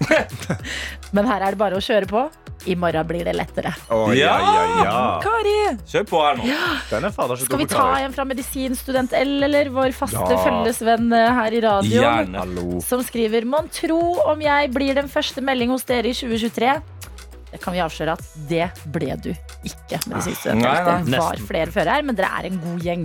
men 1.17 1.27
her 1.27 1.41
er 1.41 1.55
det 1.55 1.59
bare 1.61 1.79
å 1.79 1.85
kjøre 1.85 2.09
på. 2.11 2.27
I 2.67 2.75
morgen 2.81 3.07
blir 3.07 3.25
det 3.25 3.35
lettere. 3.37 3.75
Oh, 3.93 4.09
Ja. 4.17 4.39
ja, 4.41 4.53
ja, 4.55 4.85
ja. 4.85 5.21
Kari, 5.21 5.77
Kjør 5.85 6.05
på 6.09 6.21
her 6.25 6.39
nå. 6.39 6.47
Den 6.89 7.05
er 7.05 7.13
fader 7.13 7.37
skal 7.37 7.61
vi 7.61 7.67
ta 7.69 7.89
en 8.01 8.15
fra 8.17 8.25
Medisinstudent 8.25 9.13
L, 9.13 9.35
eller 9.45 9.69
vår 9.75 9.93
faste 9.93 10.17
Ja. 10.17 10.39
følgesvenn 10.41 11.13
eh, 11.13 11.33
her 11.41 11.53
i 11.53 11.61
radioen? 11.61 12.81
Som 12.81 13.03
skriver 13.05 13.45
Mon 13.45 13.69
tro 13.69 14.01
om 14.25 14.41
jeg 14.41 14.73
blir 14.73 14.95
den 14.97 15.09
første 15.13 15.45
melding 15.45 15.75
hos 15.75 15.85
dere 15.85 16.09
i 16.09 16.17
2023? 16.17 16.81
Det 17.55 17.61
kan 17.63 17.71
vi 17.77 17.79
avsløre 17.85 18.17
at 18.19 18.25
det 18.51 18.65
ble 18.91 19.15
du 19.23 19.29
ikke. 19.31 20.01
medisinstudent. 20.11 20.59
Nei, 20.65 20.73
nei, 20.89 20.97
det 21.07 21.21
var 21.23 21.39
flere 21.47 21.71
før 21.71 21.91
her, 21.93 22.03
men 22.03 22.17
dere 22.19 22.33
er 22.41 22.49
en 22.49 22.57
god 22.65 22.83
gjeng. 22.83 23.05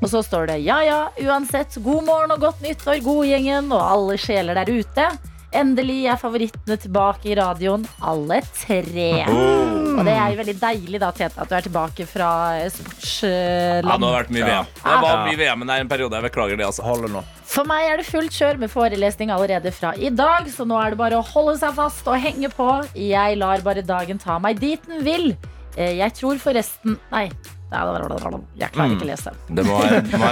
Og 0.00 0.06
så 0.08 0.22
står 0.24 0.48
det 0.48 0.56
ja 0.64 0.78
ja, 0.86 1.00
uansett, 1.26 1.76
god 1.84 2.06
morgen 2.08 2.32
og 2.32 2.40
godt 2.40 2.64
nyttår, 2.64 3.02
godgjengen 3.04 3.68
og 3.68 3.82
alle 3.84 4.16
sjeler 4.20 4.56
der 4.62 4.72
ute. 4.72 5.10
Endelig 5.52 6.06
er 6.08 6.16
favorittene 6.16 6.78
tilbake 6.80 7.28
i 7.28 7.34
radioen, 7.36 7.84
alle 8.00 8.38
tre. 8.56 9.10
Oh. 9.28 9.98
Og 9.98 10.06
det 10.08 10.14
er 10.16 10.32
jo 10.32 10.38
veldig 10.40 10.54
deilig 10.62 11.00
da, 11.02 11.10
Tete, 11.12 11.36
at 11.44 11.50
du 11.52 11.54
er 11.58 11.66
tilbake 11.66 12.06
fra 12.08 12.30
sportsland. 12.72 13.84
Ja, 13.92 13.98
nå 14.00 14.08
har 14.08 14.16
det 14.16 14.22
vært 14.22 14.32
mye 14.38 14.46
Ja. 14.48 14.62
VM. 14.62 14.80
Det 14.86 14.96
var 15.04 15.26
mye 15.26 15.36
VM, 15.42 15.58
men 15.60 15.68
det 15.68 15.76
er 15.76 15.84
en 15.84 15.92
periode. 15.92 16.16
Jeg 16.16 16.30
beklager 16.30 16.56
det, 16.56 16.64
altså. 16.70 16.82
Holder 16.88 17.12
nå. 17.12 17.22
For 17.52 17.68
meg 17.68 17.84
er 17.90 18.00
det 18.00 18.06
fullt 18.08 18.32
kjør 18.32 18.60
med 18.62 18.70
forelesning 18.72 19.32
allerede 19.34 19.72
fra 19.76 19.90
i 20.00 20.08
dag, 20.16 20.46
så 20.48 20.64
nå 20.68 20.78
er 20.80 20.94
det 20.94 21.00
bare 21.02 21.18
å 21.20 21.24
holde 21.34 21.58
seg 21.60 21.74
fast 21.76 22.06
og 22.08 22.16
henge 22.22 22.48
på. 22.54 22.68
Jeg 22.96 23.36
lar 23.40 23.60
bare 23.66 23.82
dagen 23.84 24.20
ta 24.22 24.38
meg 24.40 24.60
dit 24.62 24.80
den 24.88 25.02
vil. 25.04 25.34
Eh, 25.76 25.98
Jeg 25.98 26.14
tror 26.16 26.40
forresten 26.40 26.98
Nei. 27.12 27.26
Jeg 27.72 28.68
klarer 28.74 28.92
ikke 28.92 29.04
å 29.06 29.08
lese. 29.08 29.30
Det 29.48 29.62
må 29.64 29.78
være, 29.80 30.00
må. 30.20 30.26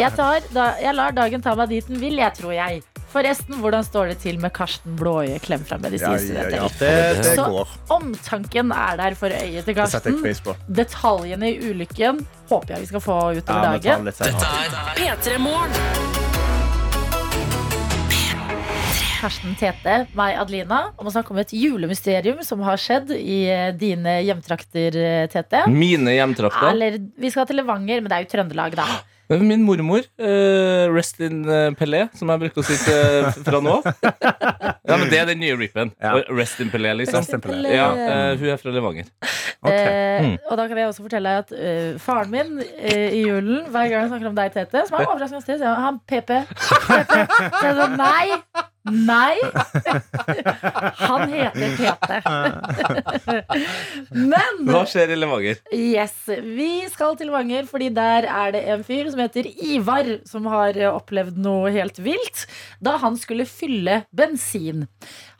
Jeg, 0.00 0.12
tar, 0.16 0.46
da, 0.56 0.62
jeg 0.80 0.94
lar 0.96 1.12
dagen 1.12 1.42
ta 1.44 1.52
meg 1.60 1.68
dit 1.68 1.88
den 1.90 1.98
vil, 2.00 2.16
jeg 2.16 2.32
tror 2.38 2.54
jeg. 2.56 2.78
Forresten, 3.12 3.58
hvordan 3.60 3.84
står 3.84 4.08
det 4.12 4.16
til 4.22 4.38
med 4.40 4.52
Karsten 4.56 4.96
Blåøye 4.96 5.36
klem 5.44 5.64
fra 5.68 5.76
Ja, 5.80 6.14
ja, 6.16 6.46
ja. 6.48 6.68
Det, 6.80 6.92
det 7.22 7.34
Så- 7.36 7.44
går. 7.52 7.68
Omtanken 7.96 8.72
er 8.72 8.96
der 9.00 9.14
for 9.20 9.28
øyet 9.28 9.64
til 9.68 9.74
jeg 9.74 9.76
Karsten. 9.76 10.56
Detaljene 10.80 11.52
i 11.52 11.72
ulykken 11.72 12.24
håper 12.48 12.74
jeg 12.76 12.80
vi 12.80 12.90
skal 12.94 13.04
få 13.04 13.18
utover 13.36 13.76
dagen. 13.80 14.04
Dette 14.08 14.32
er 14.32 14.96
P3 14.96 15.38
Morgen. 15.44 16.27
Karsten 19.18 19.56
Tete, 19.58 20.04
meg 20.14 20.36
Adelina, 20.38 20.92
om 20.94 21.08
å 21.08 21.12
snakke 21.12 21.32
om 21.34 21.40
et 21.42 21.50
julemysterium 21.56 22.38
som 22.46 22.60
har 22.62 22.78
skjedd 22.78 23.10
i 23.16 23.40
eh, 23.50 23.70
dine 23.74 24.20
hjemtrakter, 24.22 24.94
eh, 24.94 25.24
Tete. 25.32 25.64
Mine 25.74 26.14
hjemtrakter. 26.14 26.70
Eller, 26.70 27.00
vi 27.18 27.30
skal 27.34 27.48
til 27.48 27.58
Levanger, 27.58 27.98
men 27.98 28.12
det 28.12 28.18
er 28.18 28.26
jo 28.26 28.30
Trøndelag, 28.36 28.78
da. 28.78 28.86
Min 29.28 29.60
mormor, 29.66 30.06
uh, 30.22 30.88
eh, 30.88 31.74
Pelé, 31.76 32.04
som 32.16 32.30
jeg 32.32 32.40
bruker 32.44 32.62
å 32.62 32.64
si 32.64 32.78
til, 32.80 33.26
fra 33.44 33.60
nå 33.60 33.74
av. 33.80 33.90
Ja, 34.88 34.96
men 34.96 35.10
det 35.10 35.18
er 35.20 35.26
den 35.28 35.42
nye 35.42 35.56
rippen. 35.60 35.90
Ja. 36.00 36.14
Rest 36.32 36.62
in 36.64 36.70
Pelé, 36.72 36.94
liksom. 36.96 37.26
In 37.34 37.42
Pelé. 37.44 37.74
Ja, 37.74 37.90
uh, 37.92 38.38
hun 38.40 38.54
er 38.54 38.62
fra 38.62 38.72
Levanger. 38.72 39.10
Okay. 39.58 39.84
Eh, 39.84 40.06
Mm. 40.18 40.32
og 40.50 40.56
da 40.58 40.64
kan 40.66 40.78
jeg 40.80 40.88
også 40.90 41.02
fortelle 41.04 41.30
deg 41.30 41.44
at 41.44 41.52
uh, 41.54 41.98
faren 42.02 42.32
min 42.32 42.56
i 42.58 43.20
julen, 43.20 43.68
hver 43.70 43.86
gang 43.86 44.00
han 44.02 44.08
snakker 44.10 44.30
om 44.32 44.38
deg, 44.38 44.50
Tete, 44.56 44.82
som 44.88 44.96
er 44.98 45.06
overraskende 45.06 45.44
sted, 45.44 45.60
sier 45.60 45.70
han 45.70 45.84
han 45.84 46.00
PP. 46.10 46.32
PP. 46.88 47.14
Så 47.36 47.62
jeg 47.68 47.76
sa 47.78 47.86
nei. 47.94 48.64
Nei. 48.92 49.36
Han 50.98 51.24
heter 51.32 51.76
Tete. 51.78 52.18
Men 54.12 54.62
Hva 54.68 54.82
skjer 54.88 55.12
i 55.14 55.18
Levanger? 55.18 55.60
Yes, 55.74 56.14
Vi 56.28 56.70
skal 56.92 57.16
til 57.18 57.30
Levanger, 57.30 57.68
fordi 57.70 57.90
der 57.94 58.28
er 58.28 58.54
det 58.54 58.62
en 58.74 58.84
fyr 58.86 59.10
som 59.12 59.22
heter 59.22 59.48
Ivar, 59.48 60.08
som 60.28 60.46
har 60.50 60.78
opplevd 60.92 61.38
noe 61.42 61.72
helt 61.74 61.98
vilt 62.02 62.46
da 62.84 62.96
han 63.02 63.16
skulle 63.20 63.46
fylle 63.48 64.02
bensin. 64.14 64.86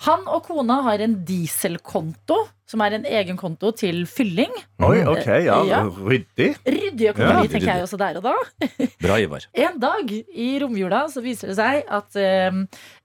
Han 0.06 0.28
og 0.30 0.44
kona 0.46 0.82
har 0.86 1.02
en 1.02 1.18
dieselkonto 1.26 2.44
som 2.68 2.82
er 2.84 2.98
en 2.98 3.06
egen 3.08 3.38
konto 3.40 3.70
til 3.72 4.02
fylling. 4.08 4.52
Oi, 4.84 4.98
ok, 5.08 5.28
ja, 5.46 5.56
Ja. 5.64 5.78
Ryddig. 5.88 6.50
Ryddig 6.68 7.08
økonomi, 7.14 7.46
Ja, 7.46 7.48
tenker 7.48 7.70
jeg 7.72 7.84
også 7.86 7.96
der 7.96 8.18
og 8.20 8.26
da. 8.26 8.34
Bra, 9.04 9.16
Ivar. 9.22 9.46
En 9.56 9.78
dag 9.80 10.10
i 10.12 10.48
romjula 10.60 11.06
så 11.08 11.22
viser 11.24 11.48
det 11.48 11.56
seg 11.56 11.88
at 11.88 12.18
eh, 12.20 12.58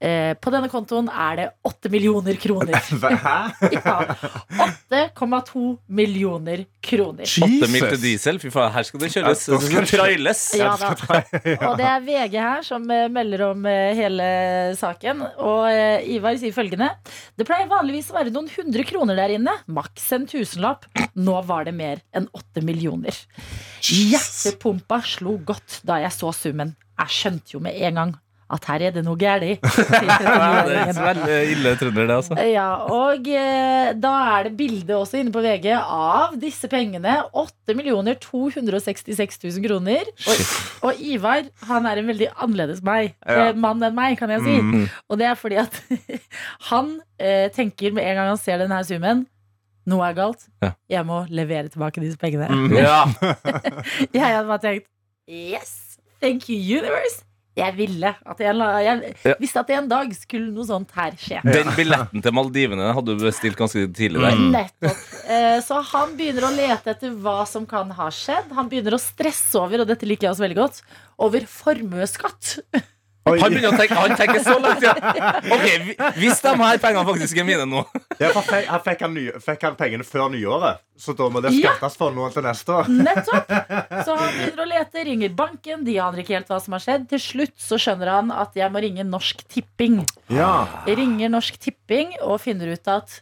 eh, 0.04 0.34
på 0.36 0.52
denne 0.52 0.68
kontoen 0.72 1.08
er 1.08 1.38
det 1.40 1.46
8 1.64 1.92
millioner 1.94 2.36
kroner. 2.44 2.76
Hæ? 3.28 3.38
Ja, 3.84 3.96
8,2 4.92 5.64
millioner 5.88 6.66
kroner. 6.84 7.24
Åtte 7.24 7.70
mil 7.72 7.88
til 7.88 8.02
diesel. 8.04 8.40
Fy 8.44 8.52
faen, 8.54 8.72
her 8.76 8.86
skal 8.88 9.00
det 9.02 9.12
kjøres. 9.16 9.46
Det 9.48 9.62
skal 9.64 9.72
skal 9.72 9.90
trailes. 9.94 10.44
Ja 10.60 10.74
da. 10.80 10.92
Og 11.70 11.80
det 11.80 11.88
er 11.88 12.04
VG 12.04 12.38
her 12.42 12.68
som 12.68 12.86
eh, 12.92 13.08
melder 13.12 13.48
om 13.54 13.66
eh, 13.70 13.96
hele 13.98 14.28
saken. 14.80 15.24
Og 15.40 15.72
eh, 15.72 16.04
Ivar 16.18 16.36
sier 16.42 16.56
følgende 16.56 16.83
Det 17.38 17.48
pleier 17.48 17.70
vanligvis 17.72 18.12
å 18.12 18.18
være 18.18 18.34
noen 18.34 18.50
hundre 18.54 18.86
kroner 18.88 19.20
der 19.20 19.36
inne. 19.38 19.56
Maks 19.68 20.10
en 20.16 20.28
tusenlapp. 20.30 20.88
Nå 21.20 21.38
var 21.48 21.68
det 21.68 21.76
mer 21.78 22.04
enn 22.16 22.30
åtte 22.36 22.64
millioner. 22.66 23.18
Hjertepumpa 23.84 25.02
slo 25.06 25.38
godt 25.46 25.82
da 25.88 26.00
jeg 26.04 26.16
så 26.16 26.34
summen. 26.36 26.76
Jeg 27.00 27.16
skjønte 27.20 27.56
jo 27.56 27.64
med 27.64 27.80
en 27.90 28.00
gang 28.00 28.14
at 28.52 28.66
her 28.70 28.84
er 28.90 28.92
det 28.96 29.04
noe 29.06 29.16
galt. 29.20 29.62
Det 29.64 30.80
er 30.84 30.92
veldig 30.98 31.38
ille 31.54 31.74
trønder, 31.80 32.08
det, 32.10 32.16
altså. 32.18 32.38
Ja, 32.48 32.68
og 32.92 33.28
eh, 33.30 33.92
da 33.98 34.12
er 34.38 34.50
det 34.50 34.54
bilde 34.60 34.98
også 34.98 35.20
inne 35.22 35.32
på 35.34 35.42
VG 35.44 35.70
av 35.80 36.36
disse 36.42 36.68
pengene. 36.72 37.16
8 37.34 37.76
266 38.24 39.40
000 39.44 39.66
kroner. 39.68 40.10
Og, 40.28 40.44
og 40.90 41.02
Ivar 41.02 41.48
han 41.70 41.88
er 41.90 42.02
en 42.02 42.10
veldig 42.12 42.30
annerledes 42.36 42.84
meg, 42.86 43.14
Ja. 43.26 43.50
eh, 43.50 43.56
mann 43.56 43.84
enn 43.84 43.96
meg, 43.98 44.18
kan 44.20 44.30
jeg 44.34 44.44
si. 44.46 44.58
Mm. 44.62 44.88
Og 45.10 45.20
det 45.22 45.28
er 45.32 45.40
fordi 45.40 45.60
at 45.64 45.80
han 46.70 46.98
eh, 47.20 47.50
tenker 47.56 47.94
med 47.96 48.04
en 48.08 48.16
gang 48.20 48.34
han 48.34 48.42
ser 48.42 48.62
denne 48.62 48.82
summen 48.88 49.26
noe 49.90 50.06
er 50.08 50.14
galt. 50.16 50.46
Ja. 50.64 50.70
Jeg 50.88 51.04
må 51.10 51.26
levere 51.28 51.68
tilbake 51.68 52.00
disse 52.00 52.16
pengene. 52.20 52.48
Mm. 52.48 52.72
Ja. 52.78 53.02
Jeg 54.16 54.24
hadde 54.24 54.48
bare 54.48 54.62
tenkt 54.64 54.88
Yes, 55.28 55.98
thank 56.24 56.48
you, 56.50 56.56
universe. 56.80 57.24
Jeg 57.56 57.76
ville 57.78 58.10
at 58.26 58.40
jeg, 58.42 58.56
la- 58.58 58.80
jeg 58.82 59.16
Ja. 59.24 59.34
visste 59.40 59.60
at 59.62 59.70
en 59.70 59.88
dag 59.88 60.10
skulle 60.18 60.52
noe 60.52 60.66
sånt 60.66 60.90
her 60.96 61.12
skje. 61.12 61.42
Den 61.46 61.68
billetten 61.78 62.22
til 62.26 62.32
Maldivene 62.34 62.94
hadde 62.98 63.14
du 63.18 63.26
bestilt 63.26 63.56
ganske 63.60 63.84
tidlig 63.94 64.22
der. 64.24 64.40
Nettopp. 64.56 65.04
Eh, 65.30 65.60
Så 65.62 65.82
han 65.92 66.16
begynner 66.18 66.48
å 66.50 66.56
lete 66.56 66.90
etter 66.96 67.14
hva 67.14 67.46
som 67.48 67.66
kan 67.70 67.92
ha 67.92 68.10
skjedd. 68.10 68.52
Han 68.58 68.70
begynner 68.70 68.98
å 68.98 69.00
stresse 69.02 69.56
over, 69.62 69.82
og 69.82 69.88
dette 69.88 70.06
liker 70.10 70.28
jeg 70.28 70.34
også 70.34 70.48
veldig 70.48 70.58
godt, 70.64 70.82
over 71.20 71.42
formuesskatt. 71.42 72.58
Oi. 73.24 73.38
Han 73.40 73.54
begynner 73.54 73.72
å 73.72 73.78
tenke, 73.80 73.96
han 73.96 74.14
tenker 74.20 74.42
så 74.44 74.58
langt, 74.60 74.82
ja. 74.84 74.92
Ok, 75.56 75.68
Hvis 76.20 76.42
de 76.44 76.52
her 76.60 76.80
pengene 76.84 77.06
faktisk 77.08 77.38
er 77.40 77.46
mine 77.48 77.64
nå 77.72 77.84
Ja, 78.20 78.32
for 78.36 78.42
fe- 78.44 78.66
han 78.68 78.82
fikk, 78.84 79.04
han 79.06 79.14
ny, 79.16 79.24
fikk 79.46 79.62
han 79.64 79.78
pengene 79.80 80.04
før 80.04 80.28
nyåret, 80.34 80.82
så 81.00 81.16
da 81.16 81.30
må 81.32 81.40
det 81.42 81.54
Ja. 81.56 81.72
skattes 81.72 81.96
for 82.02 82.12
noen 82.12 82.34
til 82.36 82.44
neste 82.44 82.76
år. 82.76 82.90
Nettopp. 82.92 83.54
Så 84.06 84.18
han 84.20 84.34
begynner 84.36 84.64
å 84.66 84.68
lete, 84.74 85.06
ringer 85.08 85.30
banken, 85.40 85.86
de 85.88 85.96
aner 86.04 86.20
ikke 86.24 86.36
helt 86.36 86.52
hva 86.52 86.60
som 86.62 86.76
har 86.76 86.84
skjedd. 86.84 87.08
Til 87.14 87.20
slutt 87.24 87.56
så 87.64 87.80
skjønner 87.80 88.12
han 88.12 88.32
at 88.36 88.60
jeg 88.60 88.70
må 88.76 88.82
ringe 88.84 89.06
Norsk 89.08 89.46
Tipping. 89.48 90.02
Ja. 90.34 90.52
Ringer 90.86 91.32
Norsk 91.32 91.58
Tipping 91.64 92.18
og 92.22 92.42
finner 92.44 92.74
ut 92.76 92.92
at 92.92 93.22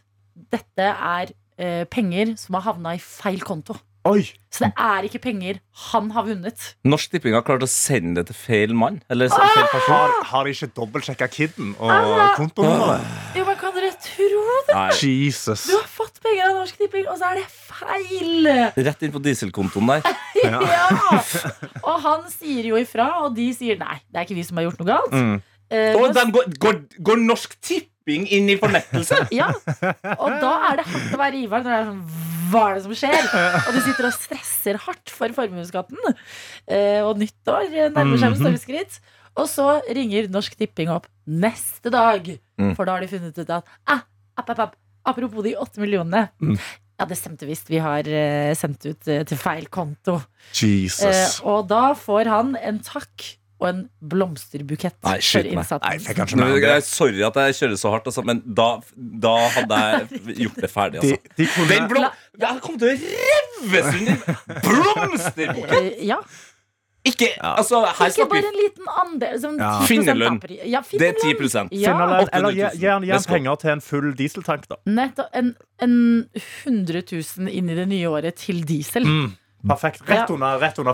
dette 0.52 0.90
er 0.98 1.30
eh, 1.62 1.84
penger 1.86 2.34
som 2.42 2.58
har 2.58 2.66
havna 2.72 2.96
i 2.98 3.02
feil 3.02 3.38
konto. 3.46 3.78
Oi. 4.04 4.24
Så 4.50 4.64
det 4.66 4.72
er 4.82 5.04
ikke 5.06 5.20
penger 5.22 5.58
han 5.92 6.08
har 6.10 6.24
vunnet. 6.26 6.64
Norsk 6.84 7.12
Tipping 7.12 7.36
har 7.36 7.44
klart 7.46 7.62
å 7.62 7.68
sende 7.70 8.18
det 8.18 8.32
til 8.32 8.34
feil 8.36 8.72
mann. 8.74 8.96
Eller 9.08 9.30
feil 9.30 9.68
person. 9.70 9.94
Har, 9.94 10.16
har 10.32 10.48
de 10.48 10.54
ikke 10.56 10.68
dobbeltsjekka 10.74 11.28
kiden 11.30 11.70
og 11.78 11.92
Altså- 11.94 12.32
kontonummeret? 12.40 13.06
Jo, 13.38 13.44
men 13.46 13.56
kan 13.60 13.72
dere 13.76 13.92
tro 14.02 14.42
det? 14.66 14.74
Nei, 14.74 14.88
Jesus. 15.06 15.68
Du 15.70 15.76
har 15.76 15.86
fått 15.86 16.18
penger 16.24 16.48
av 16.50 16.56
Norsk 16.58 16.82
Tipping, 16.82 17.06
og 17.12 17.16
så 17.22 17.30
er 17.30 17.40
det 17.40 17.46
feil! 17.52 18.50
rett 18.88 19.06
inn 19.06 19.14
på 19.14 19.22
dieselkontoen 19.22 19.94
der. 19.94 20.10
Ja. 20.42 20.58
Og 21.86 21.96
han 22.02 22.24
sier 22.32 22.66
jo 22.72 22.78
ifra, 22.80 23.06
og 23.22 23.36
de 23.36 23.46
sier 23.54 23.78
nei, 23.78 24.00
det 24.10 24.18
er 24.18 24.26
ikke 24.26 24.34
vi 24.40 24.44
som 24.48 24.58
har 24.58 24.66
gjort 24.66 24.80
noe 24.82 24.88
galt. 24.90 25.14
Mm. 25.14 25.36
Eh, 25.72 25.94
Og 26.00 26.10
den 26.16 26.32
går, 26.34 26.50
går, 26.58 26.80
går 27.06 27.22
Norsk 27.22 27.54
Tipping 27.62 28.26
inn 28.34 28.50
i 28.50 28.58
fornektelse? 28.58 29.22
ja. 29.30 29.52
Og 30.18 30.34
da 30.42 30.52
er 30.72 30.80
det 30.82 30.88
hardt 30.90 31.14
å 31.14 31.20
være 31.22 31.38
Ivar 31.46 31.62
når 31.62 31.70
det 31.70 31.78
er 31.78 31.90
sånn 31.92 32.30
Hva 32.52 32.62
er 32.70 32.78
det 32.78 32.84
som 32.84 32.94
skjer? 32.98 33.26
Og 33.66 33.72
de 33.74 33.82
sitter 33.86 34.08
og 34.10 34.14
stresser 34.16 34.78
hardt 34.84 35.12
for 35.12 35.32
formuesskatten. 35.36 35.98
Eh, 36.68 37.00
og 37.06 37.18
nyttår 37.22 37.70
nærmer 37.94 38.20
seg 38.20 38.34
med 38.34 38.40
store 38.42 38.60
skritt. 38.62 39.00
Og 39.40 39.48
så 39.48 39.66
ringer 39.96 40.28
Norsk 40.32 40.54
Tipping 40.60 40.90
opp 40.92 41.08
neste 41.26 41.92
dag, 41.92 42.34
Mm. 42.60 42.74
for 42.76 42.84
da 42.86 42.92
har 42.94 43.00
de 43.02 43.08
funnet 43.10 43.38
ut 43.40 43.48
at 43.50 43.64
ah, 43.90 44.02
app, 44.38 44.50
app, 44.52 44.58
app. 44.68 44.74
Apropos 45.08 45.42
de 45.42 45.54
åtte 45.58 45.80
millionene. 45.82 46.28
Mm. 46.38 46.58
Ja, 47.00 47.06
det 47.10 47.16
stemte 47.18 47.48
visst. 47.48 47.66
Vi 47.72 47.80
har 47.82 48.06
eh, 48.06 48.52
sendt 48.54 48.84
ut 48.86 49.08
eh, 49.10 49.24
til 49.26 49.40
feil 49.40 49.64
konto. 49.72 50.18
Jesus. 50.54 51.02
Eh, 51.08 51.48
og 51.48 51.64
da 51.72 51.88
får 51.98 52.28
han 52.30 52.52
en 52.60 52.78
takk 52.86 53.24
og 53.62 53.68
en 53.70 53.80
blomsterbukett 54.12 54.96
Nei, 55.06 55.14
for 55.14 55.26
skyt 55.28 55.46
meg. 55.46 55.54
Nei, 55.54 55.62
innsatsen. 55.62 56.04
fikk 56.08 56.36
Nå, 56.42 56.48
jeg 56.58 56.82
sorry 56.88 57.22
at 57.28 57.38
jeg 57.44 57.58
kjører 57.62 57.78
så 57.78 57.92
hardt, 57.94 58.10
altså, 58.10 58.24
men 58.26 58.42
da, 58.58 58.68
da 59.26 59.34
hadde 59.56 59.80
jeg 59.86 60.38
gjort 60.44 60.62
det 60.66 60.70
ferdig. 60.74 61.02
De, 61.06 61.12
Altså. 61.16 61.36
de 61.38 61.50
kunne 61.54 61.68
Den 61.72 61.90
blom... 61.92 62.08
Jeg 62.42 62.62
kom 62.66 62.78
til 62.82 62.88
å 62.88 62.96
revves 63.02 63.92
sin 63.94 64.24
blomsterbukett! 64.66 65.76
Eh, 65.78 66.06
ja. 66.12 66.18
Ikke 67.02 67.32
Altså, 67.42 67.80
her 67.82 68.06
Ikke 68.06 68.14
snakker 68.14 68.28
bare 68.30 68.42
vi 68.44 68.50
en 68.52 68.58
liten 68.60 68.90
andel. 69.02 69.38
Sånn 69.42 69.56
Ja. 69.58 69.70
10% 69.82 69.88
Finnerlønn. 69.90 70.36
av 70.38 70.44
pri- 70.44 70.58
Ja, 70.70 70.80
Det 70.86 71.08
er 71.08 71.16
finnerlønn. 71.18 71.70
10 71.72 71.80
Ja, 71.82 71.90
Finnerlønn, 71.90 72.28
eller 72.32 72.48
800 72.48 72.54
gi 72.54 72.62
000. 72.62 72.78
gi 72.78 72.86
han 72.86 73.02
gi 73.02 73.10
han 73.10 73.18
Let's 73.18 73.26
go. 73.26 73.32
penger 73.34 73.56
til 73.64 73.70
en 73.72 73.80
full 73.82 74.12
dieseltank, 74.20 74.68
da. 74.70 74.76
nettopp 74.86 75.28
en, 75.42 75.48
en 75.82 75.96
100 76.64 77.02
000 77.10 77.48
inn 77.50 77.70
i 77.70 77.74
det 77.74 77.88
nye 77.90 78.06
året 78.06 78.36
til 78.38 78.62
diesel. 78.64 79.02
Mm. 79.08 79.32
Perfekt. 79.68 80.00
Rett 80.08 80.28
Ja. 80.28 80.34
under, 80.34 80.58
rett 80.58 80.78
under 80.82 80.92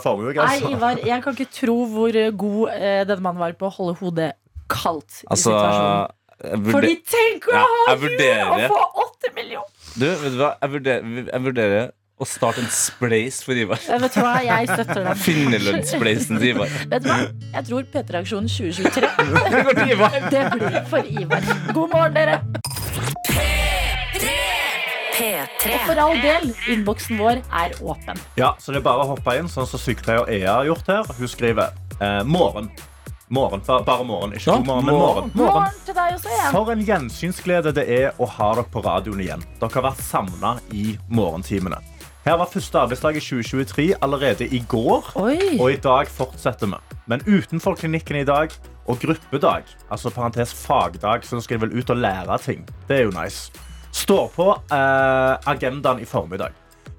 Nei. 0.61 0.73
Ivar, 0.75 0.99
jeg 1.07 1.23
kan 1.25 1.35
ikke 1.35 1.51
tro 1.61 1.77
hvor 1.89 2.13
god 2.37 2.69
eh, 2.75 3.05
denne 3.09 3.23
mannen 3.25 3.41
var 3.41 3.53
på 3.57 3.67
å 3.71 3.73
holde 3.73 3.95
hodet 4.01 4.33
kaldt 4.69 5.23
i 5.25 5.27
Altså 5.33 5.51
situasjonen. 5.55 6.11
jeg 6.45 6.73
Fordi 6.75 6.95
tenk 7.09 7.49
å 7.49 7.55
Ja, 7.55 7.63
ha 7.65 7.95
jeg 7.95 8.01
jul 8.01 8.09
vurderer- 8.09 8.71
og 8.71 8.75
få 8.75 9.07
8 9.07 9.33
millioner! 9.35 9.73
Du, 9.99 10.05
vet 10.07 10.33
du 10.33 10.39
hva? 10.43 10.51
Jeg 10.61 10.71
vurderer, 10.71 11.25
jeg 11.33 11.43
vurderer 11.47 11.89
å 12.21 12.27
starte 12.27 12.59
en 12.61 12.67
spleis 12.75 13.43
for 13.47 13.55
Ivar. 13.55 13.79
Eh, 13.89 13.99
Vet 14.03 14.15
du 14.15 14.21
hva, 14.21 14.35
jeg 14.45 14.69
støtter 14.69 15.05
den. 15.07 15.15
Finnerlønnsspleisen 15.23 16.39
til 16.39 16.49
Ivar. 16.53 16.69
Vet 16.93 17.03
du 17.03 17.09
hva? 17.09 17.19
Jeg 17.55 17.65
tror 17.71 17.89
P3-aksjonen 17.95 18.49
2023 18.59 19.09
Det 19.55 19.65
går 19.65 19.81
til 19.81 19.95
Ivar. 19.97 20.19
Det 20.29 20.45
blir 20.59 20.85
for 20.93 20.99
Ivar. 21.25 21.49
God 21.73 21.89
morgen, 21.95 22.15
dere. 22.19 23.68
P3. 25.19 25.73
Og 25.75 25.87
for 25.89 26.01
all 26.03 26.21
del, 26.23 26.53
innboksen 26.71 27.19
vår 27.19 27.41
er 27.63 27.75
åpen. 27.83 28.21
Ja, 28.39 28.53
så 28.63 28.73
det 28.73 28.83
er 28.83 28.87
bare 28.87 29.03
å 29.03 29.11
hoppe 29.15 29.35
inn, 29.39 29.51
sånn 29.51 29.67
som 29.67 29.83
sykepleier 29.83 30.31
Ea 30.31 30.61
har 30.61 30.69
gjort 30.71 30.93
her. 30.93 31.11
Hun 31.19 31.31
skriver 31.31 31.75
eh, 31.99 32.23
morgen. 32.29 32.71
Morgen, 33.29 33.61
Bare 33.67 34.05
morgen. 34.09 34.33
Ikke 34.33 34.49
Ja, 34.49 34.57
god 34.57 34.67
morgen, 34.67 34.87
men 34.87 34.95
morgen. 34.95 35.31
Morgen 35.37 35.81
til 35.85 35.97
deg 35.99 36.15
også, 36.17 36.31
igjen. 36.33 36.55
For 36.55 36.73
en 36.73 36.85
gjensynsglede 36.87 37.75
det 37.77 37.85
er 37.93 38.17
å 38.17 38.29
ha 38.39 38.55
dere 38.57 38.65
på 38.73 38.81
radioen 38.87 39.21
igjen. 39.21 39.45
Dere 39.61 39.75
har 39.75 39.87
vært 39.91 40.01
savna 40.07 40.55
i 40.73 40.95
morgentimene. 41.13 41.83
Her 42.25 42.39
var 42.41 42.49
første 42.53 42.81
arbeidsdag 42.81 43.19
i 43.19 43.25
2023 43.25 43.87
allerede 44.05 44.49
i 44.53 44.63
går, 44.69 45.13
Oi. 45.21 45.37
og 45.59 45.71
i 45.73 45.79
dag 45.81 46.09
fortsetter 46.13 46.73
vi. 46.73 46.81
Men 47.09 47.23
utenfor 47.29 47.77
klinikken 47.81 48.19
i 48.21 48.27
dag 48.29 48.53
og 48.89 48.99
gruppedag, 49.01 49.69
altså 49.93 50.13
parentes 50.13 50.53
fagdag, 50.57 51.25
så 51.25 51.41
skal 51.41 51.59
jeg 51.59 51.67
vel 51.67 51.79
ut 51.79 51.93
og 51.93 52.01
lære 52.01 52.39
ting. 52.45 52.65
Det 52.89 52.99
er 53.03 53.09
jo 53.09 53.15
nice. 53.17 53.53
Står 53.99 54.29
på 54.29 54.47
eh, 54.71 55.51
agendaen 55.51 55.99
i 56.01 56.07
formiddag. 56.07 56.53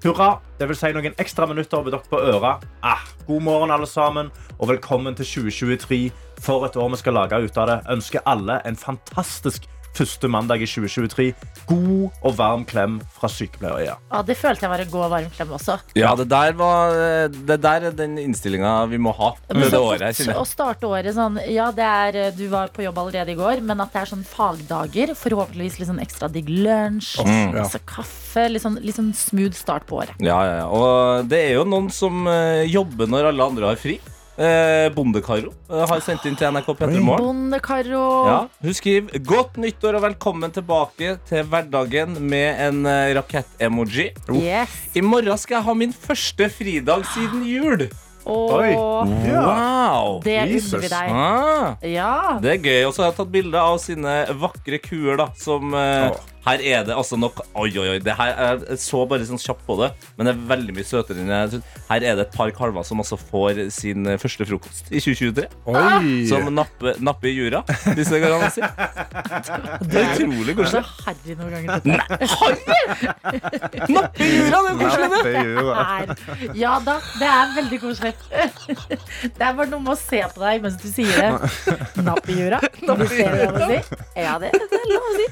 Hurra! 0.04 0.34
Det 0.58 0.66
vil 0.68 0.76
si 0.76 0.90
noen 0.92 1.14
ekstra 1.22 1.46
minutter 1.48 1.80
med 1.80 1.94
dere 1.94 2.08
på 2.12 2.20
øra. 2.20 2.50
Ah, 2.84 3.06
god 3.24 3.44
morgen, 3.46 3.72
alle 3.72 3.88
sammen, 3.88 4.28
og 4.58 4.68
velkommen 4.68 5.16
til 5.16 5.24
2023. 5.48 6.00
For 6.44 6.66
et 6.68 6.76
år 6.76 6.90
vi 6.92 7.00
skal 7.00 7.16
lage 7.16 7.40
ut 7.40 7.56
av 7.56 7.70
det. 7.70 7.78
Ønsker 7.96 8.24
alle 8.28 8.58
en 8.68 8.76
fantastisk 8.76 9.64
første 9.96 10.28
mandag 10.30 10.62
i 10.62 10.68
2023. 10.70 11.32
God 11.68 12.20
og 12.26 12.34
varm 12.38 12.62
klem 12.68 12.98
fra 13.16 13.28
sykepleier 13.30 13.82
Ea. 13.84 13.96
Ja, 14.12 14.20
det 14.26 14.36
følte 14.38 14.64
jeg 14.66 14.72
var 14.72 14.82
en 14.84 14.90
god 14.92 15.04
og 15.06 15.10
varm 15.14 15.30
klem 15.34 15.54
også. 15.56 15.76
Ja, 15.98 16.12
det 16.18 16.28
der, 16.30 16.52
var, 16.58 16.94
det 17.30 17.56
der 17.62 17.86
er 17.90 17.96
den 17.96 18.16
innstillinga 18.22 18.72
vi 18.90 19.00
må 19.02 19.12
ha 19.18 19.32
med 19.54 19.70
det 19.70 19.80
året. 19.80 20.04
godt 20.06 20.20
kjenner 20.22 20.40
Å 20.40 20.46
starte 20.48 20.88
året 20.88 21.14
sånn 21.16 21.38
Ja, 21.50 21.70
det 21.74 21.84
er, 21.86 22.20
du 22.36 22.44
var 22.52 22.70
på 22.74 22.84
jobb 22.86 22.98
allerede 23.02 23.34
i 23.34 23.38
går, 23.38 23.62
men 23.66 23.82
at 23.82 23.92
det 23.94 24.02
er 24.04 24.12
sånn 24.12 24.24
fagdager. 24.26 25.14
Forhåpentligvis 25.18 25.80
litt 25.82 25.90
sånn 25.90 26.02
ekstra 26.02 26.30
digg 26.32 26.48
lunsj, 26.50 27.18
Mm. 27.20 27.52
Ja. 27.54 27.64
altså 27.64 27.78
kaffe. 27.86 28.46
Litt 28.50 28.62
sånn, 28.64 28.78
litt 28.82 28.96
sånn 28.96 29.10
smooth 29.16 29.54
start 29.58 29.84
på 29.90 29.98
året. 30.00 30.14
Ja, 30.22 30.38
ja, 30.46 30.54
ja. 30.62 30.66
Og 30.70 31.28
det 31.28 31.40
er 31.50 31.54
jo 31.58 31.64
noen 31.68 31.90
som 31.92 32.24
eh, 32.30 32.64
jobber 32.70 33.10
når 33.10 33.30
alle 33.32 33.46
andre 33.52 33.66
har 33.72 33.78
fri. 33.80 33.98
Eh, 34.40 34.88
Bondekaro 34.96 35.50
eh, 35.68 35.82
har 35.84 36.00
sendt 36.00 36.24
inn 36.24 36.36
til 36.38 36.48
NRK 36.48 36.70
P3 36.78 37.00
Morgen. 37.04 37.26
Bondekaro. 37.26 38.04
Ja, 38.24 38.38
hun 38.64 38.76
skriver 38.76 39.18
'Godt 39.20 39.58
nyttår 39.60 39.98
og 39.98 40.04
velkommen 40.06 40.54
tilbake 40.54 41.18
til 41.28 41.44
hverdagen' 41.44 42.16
med 42.24 42.56
en 42.68 42.86
eh, 42.88 43.12
rakett-emoji. 43.18 44.06
Yes. 44.32 44.72
I 44.96 45.02
morgen 45.04 45.36
skal 45.36 45.58
jeg 45.58 45.64
ha 45.68 45.74
min 45.74 45.92
første 45.92 46.48
fridag 46.48 47.04
siden 47.12 47.44
jul. 47.44 47.90
Og 48.24 48.52
Oi. 48.60 48.72
Ja. 49.28 49.44
Wow! 49.44 50.20
det 50.24 50.38
Jesus. 50.48 50.72
unner 50.74 50.82
vi 50.82 50.88
deg. 50.88 51.12
Ah, 51.12 51.76
Ja. 51.84 52.38
det 52.40 52.50
er 52.54 52.58
gøy. 52.64 52.86
Og 52.86 52.94
så 52.94 53.02
har 53.02 53.10
jeg 53.10 53.16
tatt 53.20 53.32
bilde 53.32 53.60
av 53.60 53.78
sine 53.80 54.16
vakre 54.40 54.78
kuer 54.78 55.16
da 55.20 55.28
som 55.36 55.74
eh, 55.74 56.10
Åh. 56.10 56.16
Her 56.46 56.62
er 56.64 56.84
det 56.88 56.94
altså 56.96 57.18
nok 57.20 57.42
Oi, 57.60 57.68
oi, 57.76 57.86
oi. 57.94 57.98
Det 58.00 58.14
her, 58.16 58.30
jeg 58.70 58.78
så 58.80 59.02
bare 59.08 59.26
sånn 59.28 59.40
kjapt 59.40 59.64
på 59.66 59.76
det, 59.80 59.90
men 60.16 60.26
det 60.28 60.32
er 60.34 60.40
veldig 60.54 60.74
mye 60.76 60.86
søtere 60.88 61.20
enn 61.20 61.28
jeg 61.32 61.50
trodde. 61.54 61.82
Her 61.90 62.06
er 62.10 62.16
det 62.20 62.24
et 62.28 62.36
par 62.36 62.52
kalver 62.56 62.86
som 62.86 63.02
altså 63.02 63.18
får 63.20 63.60
sin 63.74 64.06
eh, 64.08 64.16
første 64.22 64.46
frokost 64.48 64.88
i 64.90 65.02
2023. 65.02 65.46
Oi. 65.68 66.12
Som 66.30 66.48
napper, 66.56 66.96
nappe 67.04 67.28
i 67.28 67.34
jura, 67.36 67.60
hvis 67.96 68.10
det 68.12 68.22
går 68.22 68.36
an 68.38 68.46
å 68.46 68.50
si. 68.54 68.62
Det 69.90 70.00
er 70.00 70.14
utrolig 70.14 70.54
Er 70.54 70.60
koselig. 70.62 70.80
det 70.80 70.94
harry 71.04 71.36
noen 71.36 71.52
ganger? 71.56 71.84
Nei, 71.90 72.30
Harry! 72.36 72.64
Nappe 73.90 74.24
i 74.24 74.30
jura, 74.30 74.62
det 74.64 74.70
er 74.70 74.78
koselig, 74.80 75.08
det. 75.10 75.20
Er 75.34 76.56
Ja 76.60 76.74
da, 76.84 76.96
det 77.20 77.28
er 77.30 77.54
veldig 77.58 77.80
koselig. 77.82 78.14
Det 78.30 79.44
er 79.44 79.54
bare 79.58 79.68
noe 79.70 79.82
med 79.84 79.92
å 79.94 79.98
se 80.00 80.22
på 80.34 80.42
deg 80.42 80.64
mens 80.64 80.78
du 80.80 80.88
sier 80.90 81.12
det. 81.20 81.76
Napp 82.06 82.28
i 82.30 82.38
jura. 82.38 82.60
Hvis 82.80 83.16
i 83.18 83.24
er 83.26 83.60
si. 83.66 83.78
Ja, 84.20 84.36
det, 84.42 84.52
det 84.56 84.80
er 84.80 84.88
lov 84.94 85.08
å 85.10 85.14
si. 85.18 85.26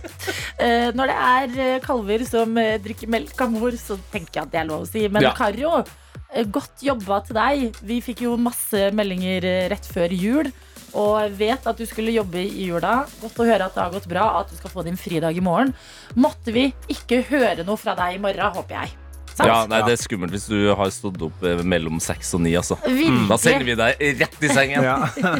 Når 0.98 1.10
det 1.12 1.16
er 1.22 1.58
eh, 1.62 1.80
kalver 1.84 2.24
som 2.26 2.56
eh, 2.58 2.76
drikker 2.82 3.10
melk 3.12 3.38
av 3.44 3.52
mor, 3.54 3.74
så 3.78 3.94
tenker 4.10 4.40
jeg 4.40 4.48
at 4.48 4.54
det 4.54 4.60
er 4.64 4.70
lov 4.70 4.82
å 4.82 4.88
si. 4.88 5.04
Men 5.06 5.22
Ja. 5.28 5.34
Karo, 5.38 5.84
eh, 6.32 6.44
godt 6.44 6.82
jobba 6.82 7.20
til 7.26 7.38
deg. 7.38 7.78
Vi 7.86 8.00
fikk 8.02 8.24
jo 8.26 8.34
masse 8.40 8.88
meldinger 8.96 9.46
rett 9.70 9.86
før 9.86 10.10
jul. 10.10 10.50
Og 10.98 11.34
vet 11.36 11.66
at 11.68 11.76
du 11.76 11.84
skulle 11.86 12.14
jobbe 12.14 12.40
i 12.40 12.64
jula. 12.70 13.02
Godt 13.20 13.38
å 13.38 13.46
høre 13.46 13.66
at 13.68 13.74
det 13.76 13.82
har 13.84 13.92
gått 13.92 14.08
bra, 14.08 14.40
at 14.40 14.48
du 14.50 14.56
skal 14.56 14.72
få 14.72 14.84
din 14.86 14.96
fridag 14.96 15.36
i 15.36 15.44
morgen. 15.44 15.74
Måtte 16.16 16.54
vi 16.54 16.70
ikke 16.88 17.20
høre 17.28 17.66
noe 17.68 17.76
fra 17.76 17.94
deg 17.98 18.16
i 18.16 18.22
morgen, 18.24 18.56
håper 18.56 18.80
jeg. 18.80 18.96
Sant? 19.38 19.46
Ja, 19.48 19.58
nei, 19.70 19.78
Det 19.86 19.94
er 19.94 20.00
skummelt 20.02 20.32
hvis 20.34 20.48
du 20.50 20.56
har 20.74 20.90
stått 20.94 21.20
opp 21.22 21.44
eh, 21.46 21.60
mellom 21.62 22.00
seks 22.02 22.32
og 22.34 22.42
ni. 22.42 22.56
Altså. 22.58 22.74
Da 23.30 23.36
sender 23.38 23.66
vi 23.68 23.76
deg 23.78 24.02
rett 24.18 24.42
i 24.42 24.50
sengen. 24.50 24.82
Ja. 24.82 24.96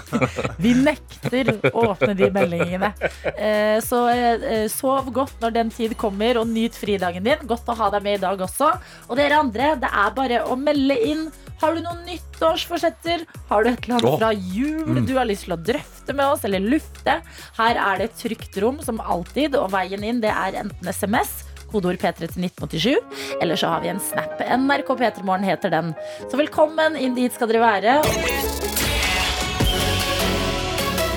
Vi 0.63 0.75
nekter 0.79 1.51
å 1.73 1.89
åpne 1.93 2.15
de 2.19 2.29
meldingene. 2.35 2.93
Eh, 3.35 3.79
Så 3.85 4.05
eh, 4.13 4.69
sov 4.71 5.11
godt 5.15 5.43
når 5.43 5.57
den 5.59 5.73
tid 5.75 5.97
kommer, 5.99 6.39
og 6.43 6.47
nyt 6.51 6.79
fridagen 6.79 7.27
din. 7.27 7.43
Godt 7.51 7.69
å 7.73 7.77
ha 7.79 7.91
deg 7.97 8.07
med 8.07 8.21
i 8.21 8.23
dag 8.23 8.41
også. 8.47 8.71
Og 9.09 9.19
dere 9.19 9.43
andre, 9.43 9.75
det 9.83 9.91
er 9.91 10.15
bare 10.17 10.41
å 10.47 10.57
melde 10.59 10.97
inn. 11.11 11.27
Har 11.59 11.75
du 11.75 11.83
noen 11.83 12.05
nyttårsforsetter? 12.07 13.25
Har 13.49 13.65
du 13.67 13.73
et 13.73 13.83
eller 13.89 13.99
annet 13.99 14.21
fra 14.21 14.31
jul 14.33 15.01
du 15.09 15.15
har 15.19 15.27
lyst 15.27 15.49
til 15.49 15.57
å 15.57 15.59
drøfte 15.59 16.15
med 16.15 16.37
oss, 16.37 16.45
eller 16.47 16.63
lufte? 16.63 17.19
Her 17.59 17.81
er 17.83 17.99
det 17.99 18.11
et 18.13 18.21
trygt 18.23 18.59
rom, 18.63 18.79
som 18.87 19.01
alltid, 19.03 19.57
og 19.59 19.73
veien 19.75 20.05
inn 20.07 20.23
det 20.23 20.31
er 20.31 20.61
enten 20.63 20.93
SMS. 20.95 21.41
Kodeord 21.73 22.01
P3 22.01 22.29
til 22.29 22.49
1987. 22.49 23.39
Eller 23.43 23.61
så 23.61 23.73
har 23.75 23.85
vi 23.85 23.93
en 23.93 24.01
snap. 24.03 24.41
NRK 24.41 24.95
P3morgen 25.01 25.47
heter 25.47 25.73
den. 25.75 25.93
Så 26.29 26.41
velkommen 26.41 26.97
inn 26.99 27.17
dit 27.19 27.35
skal 27.35 27.51
dere 27.53 27.65
være. 27.65 27.99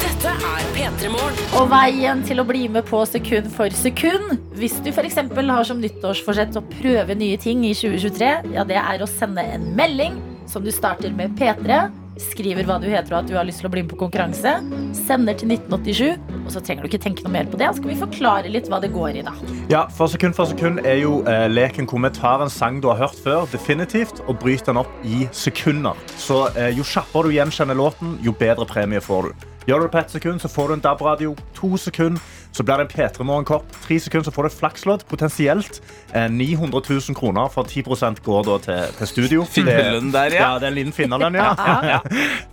Dette 0.01 0.33
er 0.35 0.67
P3 0.75 1.11
Morgen. 1.13 1.39
Og 1.59 1.71
veien 1.71 2.21
til 2.27 2.41
å 2.41 2.47
bli 2.47 2.67
med 2.71 2.85
på 2.89 3.01
sekund 3.09 3.49
for 3.55 3.73
sekund 3.75 4.37
Hvis 4.59 4.77
du 4.85 4.91
eksempel 4.91 5.49
har 5.49 5.65
som 5.67 5.81
nyttårsforsett 5.81 6.57
å 6.59 6.63
prøve 6.77 7.17
nye 7.17 7.39
ting 7.41 7.65
i 7.65 7.73
2023 7.73 8.53
Ja, 8.53 8.65
det 8.67 8.77
er 8.79 9.01
å 9.01 9.09
sende 9.09 9.43
en 9.55 9.71
melding 9.77 10.19
Som 10.51 10.63
du 10.65 10.71
starter 10.73 11.13
med 11.17 11.33
P3 11.39 11.81
Skriver 12.19 12.67
hva 12.67 12.75
du 12.81 12.89
heter 12.91 13.13
og 13.13 13.21
at 13.21 13.29
du 13.29 13.35
har 13.37 13.45
lyst 13.47 13.61
til 13.63 13.69
å 13.69 13.71
bli 13.71 13.83
med 13.85 13.91
på 13.93 13.99
konkurranse 14.01 14.57
Sender 14.97 15.37
til 15.39 15.53
1987 15.53 16.41
Og 16.41 16.49
så 16.51 16.59
trenger 16.59 16.83
du 16.83 16.89
ikke 16.89 16.99
tenke 17.05 17.23
noe 17.23 17.31
mer 17.31 17.47
på 17.47 17.59
det 17.59 17.69
Så 17.69 17.79
skal 17.79 17.91
vi 17.93 17.99
forklare 18.01 18.51
litt 18.51 18.67
hva 18.71 18.81
det 18.83 18.91
går 18.91 19.21
i 19.21 19.23
da 19.27 19.33
Ja, 19.71 19.85
for 19.95 20.11
sekund 20.11 20.35
for 20.35 20.49
sekund 20.49 20.83
er 20.83 20.99
jo 20.99 21.21
eh, 21.29 21.47
leken 21.47 21.87
hvor 21.87 22.03
vi 22.03 22.11
tar 22.17 22.43
en 22.43 22.51
sang 22.51 22.81
du 22.83 22.89
har 22.91 22.99
hørt 22.99 23.15
før, 23.23 23.45
definitivt, 23.53 24.19
og 24.27 24.41
bryter 24.41 24.73
den 24.73 24.81
opp 24.81 25.05
i 25.07 25.29
sekunder. 25.31 25.95
Så 26.19 26.41
eh, 26.59 26.73
jo 26.75 26.83
kjappere 26.83 27.29
du 27.29 27.37
gjenkjenner 27.37 27.77
låten, 27.79 28.17
jo 28.25 28.33
bedre 28.35 28.67
premie 28.67 28.99
får 28.99 29.29
du. 29.29 29.45
Gjør 29.69 29.79
du 29.79 29.85
det 29.85 29.93
på 29.93 30.01
ett 30.01 30.11
sekund, 30.11 30.41
så 30.43 30.49
får 30.51 30.67
du 30.67 30.73
en 30.73 30.83
DAB-radio. 30.83 31.35
To 31.61 31.77
sekunder, 31.79 32.19
så 32.51 32.63
blir 32.63 32.81
det 32.81 32.87
en 32.87 32.91
P3 32.91 33.23
Morgenkopp. 33.23 33.67
Tre 33.85 33.99
sekunder, 33.99 34.25
så 34.27 34.33
får 34.35 34.47
du 34.47 34.55
flakslodd. 34.55 35.05
Potensielt 35.09 35.81
eh, 36.13 36.27
900 36.31 36.81
000 36.89 37.15
kroner, 37.15 37.47
for 37.53 37.63
10% 37.63 38.23
går 38.25 38.43
da 38.47 38.57
til, 38.65 38.95
til 38.97 39.07
studio. 39.07 39.45
Finnerlønn 39.55 40.11
der, 40.13 40.35
ja. 40.35 40.41
Ja, 40.41 40.59
det 40.59 40.67
er 40.69 40.73
en 40.73 40.79
liten 40.79 40.95
finnerlønn, 40.95 41.35
ja. 41.39 41.99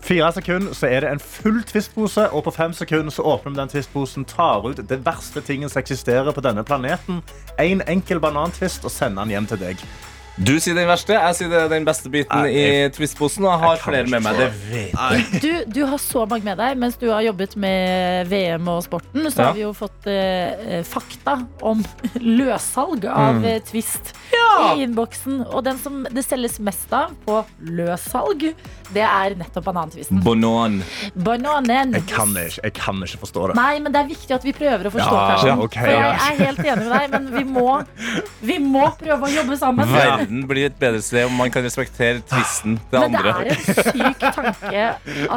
Fire 0.05 0.33
sekunder, 0.37 0.75
så 0.75 0.87
er 0.91 1.07
det 1.07 1.15
en 1.17 1.23
full 1.23 1.63
tvistpose, 1.67 2.29
og 2.31 2.45
på 2.47 2.55
fem 2.55 2.77
sekunder 2.77 3.15
så 3.15 3.27
åpner 3.27 3.55
vi 3.55 3.63
den 3.63 3.75
twistposen, 3.75 4.29
tar 4.29 4.67
ut 4.69 4.83
det 4.89 5.01
verste 5.07 5.43
tingen 5.45 5.73
som 5.73 5.83
eksisterer 5.83 6.33
på 6.33 6.45
denne 6.45 6.65
planeten. 6.65 7.23
En 7.59 7.83
enkel 7.89 8.21
banantvist 8.23 8.87
og 8.87 8.95
sender 8.95 9.25
den 9.25 9.37
hjem 9.37 9.51
til 9.51 9.67
deg. 9.67 9.89
Du 10.39 10.53
sier 10.63 10.77
den 10.79 10.87
verste, 10.87 11.17
jeg 11.17 11.35
sier 11.35 11.49
det 11.51 11.59
er 11.65 11.71
den 11.73 11.87
beste 11.87 12.11
biten 12.13 12.45
i 12.47 12.63
Twist-posen. 12.95 13.43
Og 13.43 13.51
jeg 13.51 13.61
har 13.65 13.73
jeg 13.75 13.83
flere 13.83 14.11
med 14.13 14.23
meg. 14.23 14.37
Det 14.39 14.49
vet 14.71 14.93
jeg. 14.95 15.41
du, 15.43 15.81
du 15.81 15.81
har 15.91 15.99
så 15.99 16.23
mange 16.31 16.47
med 16.47 16.59
deg 16.61 16.79
Mens 16.79 16.95
du 17.01 17.09
har 17.11 17.25
jobbet 17.27 17.57
med 17.59 18.29
VM 18.31 18.69
og 18.71 18.85
sporten 18.87 19.27
Så 19.33 19.41
Ja. 19.41 19.49
har 19.49 19.57
vi 19.57 19.65
jo 19.65 19.73
fått 19.77 20.07
eh, 20.11 20.83
fakta 20.87 21.35
om 21.67 21.83
løssalg 22.39 23.07
av 23.11 23.41
mm. 23.41 23.49
Twist 23.67 24.13
i 24.39 24.83
innboksen 24.85 25.41
Og 25.49 25.63
den 25.67 25.79
som 25.83 26.05
det 26.11 26.23
selges 26.27 26.59
mest 26.63 26.93
av 26.95 27.13
på 27.27 27.41
løssalg 27.75 28.47
Det 28.95 29.05
er 29.05 29.35
nettopp 29.39 29.67
banantvisten 29.69 30.23
Banan. 30.25 30.81
Bananen 31.15 31.97
Jeg 31.99 32.07
kan 32.11 32.31
ikke, 32.37 32.63
jeg 32.69 32.75
kan 32.79 33.03
ikke 33.05 33.23
forstå 33.25 33.49
det. 33.51 33.59
Nei, 33.59 33.75
men 33.85 33.95
det 33.95 34.05
er 34.05 34.11
viktig 34.13 34.37
at 34.39 34.47
vi 34.47 34.55
prøver 34.57 34.89
å 34.91 34.95
forstå 34.95 35.19
Ja, 35.19 35.27
Karsten. 35.35 35.65
ok, 35.67 35.79
For 35.81 35.93
jeg 35.93 36.07
ja. 36.07 36.15
er 36.15 36.43
helt 36.45 36.63
enig 36.65 36.87
med 36.87 36.95
deg 36.95 37.17
Men 37.17 37.29
vi 37.35 37.45
må, 37.49 37.69
vi 38.53 38.59
må 38.63 38.87
prøve 39.03 39.29
å 39.29 39.35
jobbe 39.35 39.59
sammen 39.61 39.95
Verden 40.29 40.45
blir 40.49 40.67
et 40.69 40.77
bedre 40.79 41.01
sted 41.03 41.25
om 41.27 41.33
man 41.41 41.51
kan 41.51 41.65
respektere 41.65 42.21
tvisten 42.29 42.77
til 42.91 43.01
Men 43.01 43.17
det 43.17 43.31
er 43.33 43.49
en 43.49 43.63
syk 43.65 44.19
tanke 44.21 44.83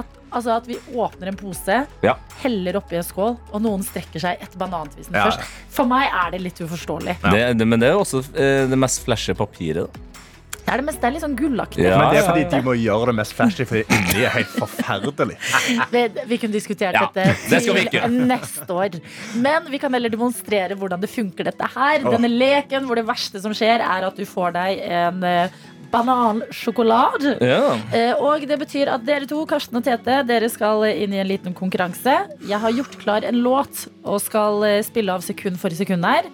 at, 0.01 0.17
altså 0.31 0.55
at 0.57 0.67
vi 0.67 0.77
åpner 0.95 1.31
en 1.31 1.37
pose, 1.39 1.77
Ja. 2.03 2.15
heller 2.43 2.75
oppi 2.81 2.97
en 2.99 3.03
skål, 3.07 3.37
og 3.53 3.61
noen 3.63 3.83
strekker 3.87 4.19
seg 4.19 4.41
etter 4.43 4.57
banantvisten 4.59 5.15
Ja. 5.15 5.29
først. 5.29 5.47
For 5.71 5.85
meg 5.87 6.09
er 6.11 6.31
det 6.35 6.41
litt 6.41 6.59
uforståelig. 6.61 7.17
Det, 7.23 7.57
det, 7.57 7.67
men 7.67 7.79
det 7.79 7.89
er 7.89 7.93
jo 7.95 8.03
også 8.03 8.23
eh, 8.35 8.67
det 8.67 8.77
mest 8.79 9.03
flashy 9.05 9.33
papiret. 9.33 9.87
da. 9.87 10.07
Det 10.71 10.77
er 10.79 10.85
det 10.87 11.03
er 11.03 11.11
litt 11.11 11.23
sånn 11.25 11.33
gullaktig. 11.35 11.81
Ja, 11.83 11.97
Men 11.99 12.13
det 12.13 12.19
er 12.21 12.27
fordi 12.29 12.43
de 12.53 12.61
må 12.63 12.73
gjøre 12.79 13.09
det 13.11 13.15
mest 13.17 13.33
flashy, 13.35 13.65
for 13.67 13.81
inni 13.81 14.21
er 14.23 14.31
helt 14.37 14.53
forferdelig. 14.55 15.35
Vi, 15.91 16.03
vi 16.29 16.37
kunne 16.39 16.55
diskutert 16.55 16.95
Ja, 16.95 17.09
dette 17.11 17.35
det 17.51 17.59
til 17.65 17.79
ikke. 17.81 18.07
neste 18.07 18.67
år. 18.71 18.95
Men 19.43 19.67
vi 19.67 19.79
kan 19.81 19.91
heller 19.91 20.13
demonstrere 20.13 20.77
hvordan 20.79 21.01
det 21.03 21.09
funker, 21.11 21.49
dette 21.49 21.67
her. 21.75 22.05
Denne 22.07 22.29
leken 22.31 22.87
hvor 22.87 22.95
det 22.95 23.03
verste 23.09 23.41
som 23.43 23.51
skjer, 23.57 23.83
er 23.83 24.07
at 24.07 24.15
du 24.15 24.23
får 24.29 24.55
deg 24.55 24.79
en 24.87 25.23
eh, 25.27 25.59
banansjokolade. 25.91 27.35
Ja. 27.43 27.75
Eh, 27.91 28.13
Og 28.23 28.47
det 28.47 28.57
betyr 28.61 28.93
at 28.95 29.03
dere 29.07 29.27
to, 29.27 29.43
Karsten 29.49 29.75
og 29.81 29.83
Tete, 29.83 30.21
dere 30.27 30.47
skal 30.51 30.85
inn 30.93 31.11
i 31.15 31.19
en 31.21 31.27
liten 31.27 31.53
konkurranse. 31.57 32.15
Jeg 32.47 32.59
har 32.63 32.77
gjort 32.79 32.95
klar 33.01 33.27
en 33.27 33.41
låt 33.43 33.89
og 34.03 34.21
skal 34.23 34.63
eh, 34.69 34.79
spille 34.87 35.11
av 35.11 35.25
sekund 35.25 35.59
for 35.59 35.75
sekund 35.75 36.07
her. 36.07 36.31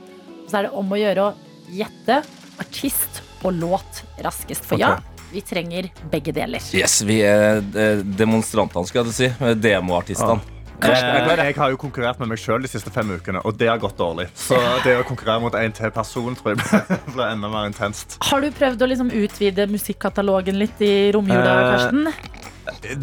Så 0.47 0.59
er 0.61 0.69
det 0.69 0.75
om 0.77 0.93
å 0.93 0.99
gjøre 1.01 1.31
å 1.31 1.33
gjette 1.73 2.21
artist 2.61 3.23
og 3.43 3.53
låt 3.53 4.03
raskest. 4.25 4.65
For 4.65 4.79
ja, 4.81 4.95
vi 5.31 5.41
trenger 5.45 5.89
begge 6.11 6.31
deler. 6.33 6.63
Yes, 6.73 7.01
vi 7.05 7.19
er 7.27 7.59
eh, 7.61 8.03
demonstrantene, 8.17 8.87
skal 8.87 9.09
jeg 9.11 9.17
si. 9.17 9.31
Demoartistene. 9.61 10.39
Ah. 10.39 10.53
Jeg 10.77 11.55
har 11.57 11.71
jo 11.73 11.77
konkurrert 11.81 12.19
med 12.21 12.29
meg 12.29 12.37
sjøl 12.37 12.61
de 12.61 12.69
siste 12.69 12.91
fem 12.93 13.09
ukene, 13.15 13.39
og 13.49 13.55
det 13.57 13.65
har 13.65 13.79
gått 13.81 13.95
dårlig. 13.97 14.27
Så 14.37 14.59
det 14.83 14.93
å 14.99 15.05
konkurrere 15.09 15.41
mot 15.41 15.55
en 15.57 15.73
til 15.73 15.89
person 15.95 16.35
tror 16.37 16.53
jeg 16.53 16.59
ble- 16.61 16.97
ble 17.15 17.29
enda 17.33 17.49
mer 17.49 17.65
intenst. 17.65 18.19
Har 18.29 18.45
du 18.45 18.51
prøvd 18.53 18.85
å 18.85 18.89
liksom 18.91 19.09
utvide 19.09 19.65
musikkkatalogen 19.73 20.59
litt 20.61 20.77
i 20.85 20.91
romjula, 21.15 21.55
Eh, 21.57 21.71
Karsten? 21.73 22.36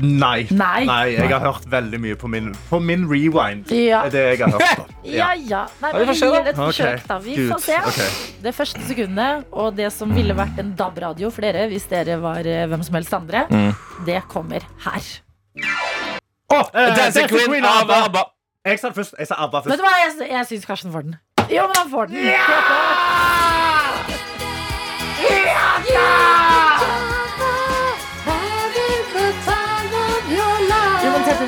Nei. 0.01 0.47
Nei. 0.51 0.85
jeg 1.15 1.29
har 1.31 1.41
hørt 1.45 1.65
veldig 1.71 1.99
mye 2.01 2.17
på 2.21 2.29
min, 2.31 2.53
på 2.71 2.79
min 2.81 3.05
rewind. 3.11 3.71
Ja. 3.75 4.05
er 4.07 4.11
det 4.15 4.23
jeg 4.25 4.39
har 4.45 4.53
hørt 4.57 4.77
på. 4.81 4.87
Ja 5.15 5.33
ja. 5.37 5.67
Nei, 5.83 5.91
vi 5.93 5.99
men 5.99 6.09
vi 6.09 6.15
gir 6.21 6.47
et 6.49 6.57
forsøk, 6.57 7.03
da. 7.09 7.19
Vi 7.21 7.35
Gud, 7.37 7.51
får 7.53 7.61
se. 7.67 7.79
Okay. 7.91 8.11
Det 8.47 8.55
første 8.57 8.81
sekundet, 8.89 9.45
og 9.53 9.75
det 9.77 9.91
som 9.93 10.15
ville 10.17 10.35
vært 10.39 10.59
en 10.63 10.71
DAB-radio 10.79 11.29
for 11.35 11.45
dere 11.45 11.67
hvis 11.69 11.85
dere 11.91 12.17
var 12.23 12.47
eh, 12.49 12.65
hvem 12.71 12.83
som 12.87 12.95
helst 12.97 13.13
andre, 13.19 13.45
Mm. 13.51 13.75
det 14.07 14.23
kommer 14.33 14.65
her. 14.87 15.11
Åh, 16.51 16.65
eh, 16.75 16.97
Dancing 16.97 17.29
Queen 17.29 17.65
av 17.65 17.91
ABBA. 17.91 18.25
Jeg 18.65 18.79
sa 18.81 18.91
først. 18.97 19.15
Jeg 19.19 19.29
sa 19.29 19.35
ABBA 19.45 19.61
Vet 19.67 19.79
du 19.79 19.85
hva, 19.85 19.93
jeg, 20.01 20.31
jeg 20.31 20.47
syns 20.49 20.65
Karsten 20.71 20.93
får 20.95 21.03
den. 21.11 21.19
Jo, 21.53 21.67
men 21.69 21.77
han 21.77 21.91
får 21.93 22.07
den. 22.09 22.17
Ja! 22.33 22.47
Ja! 25.25 26.05
Tete, 26.81 27.04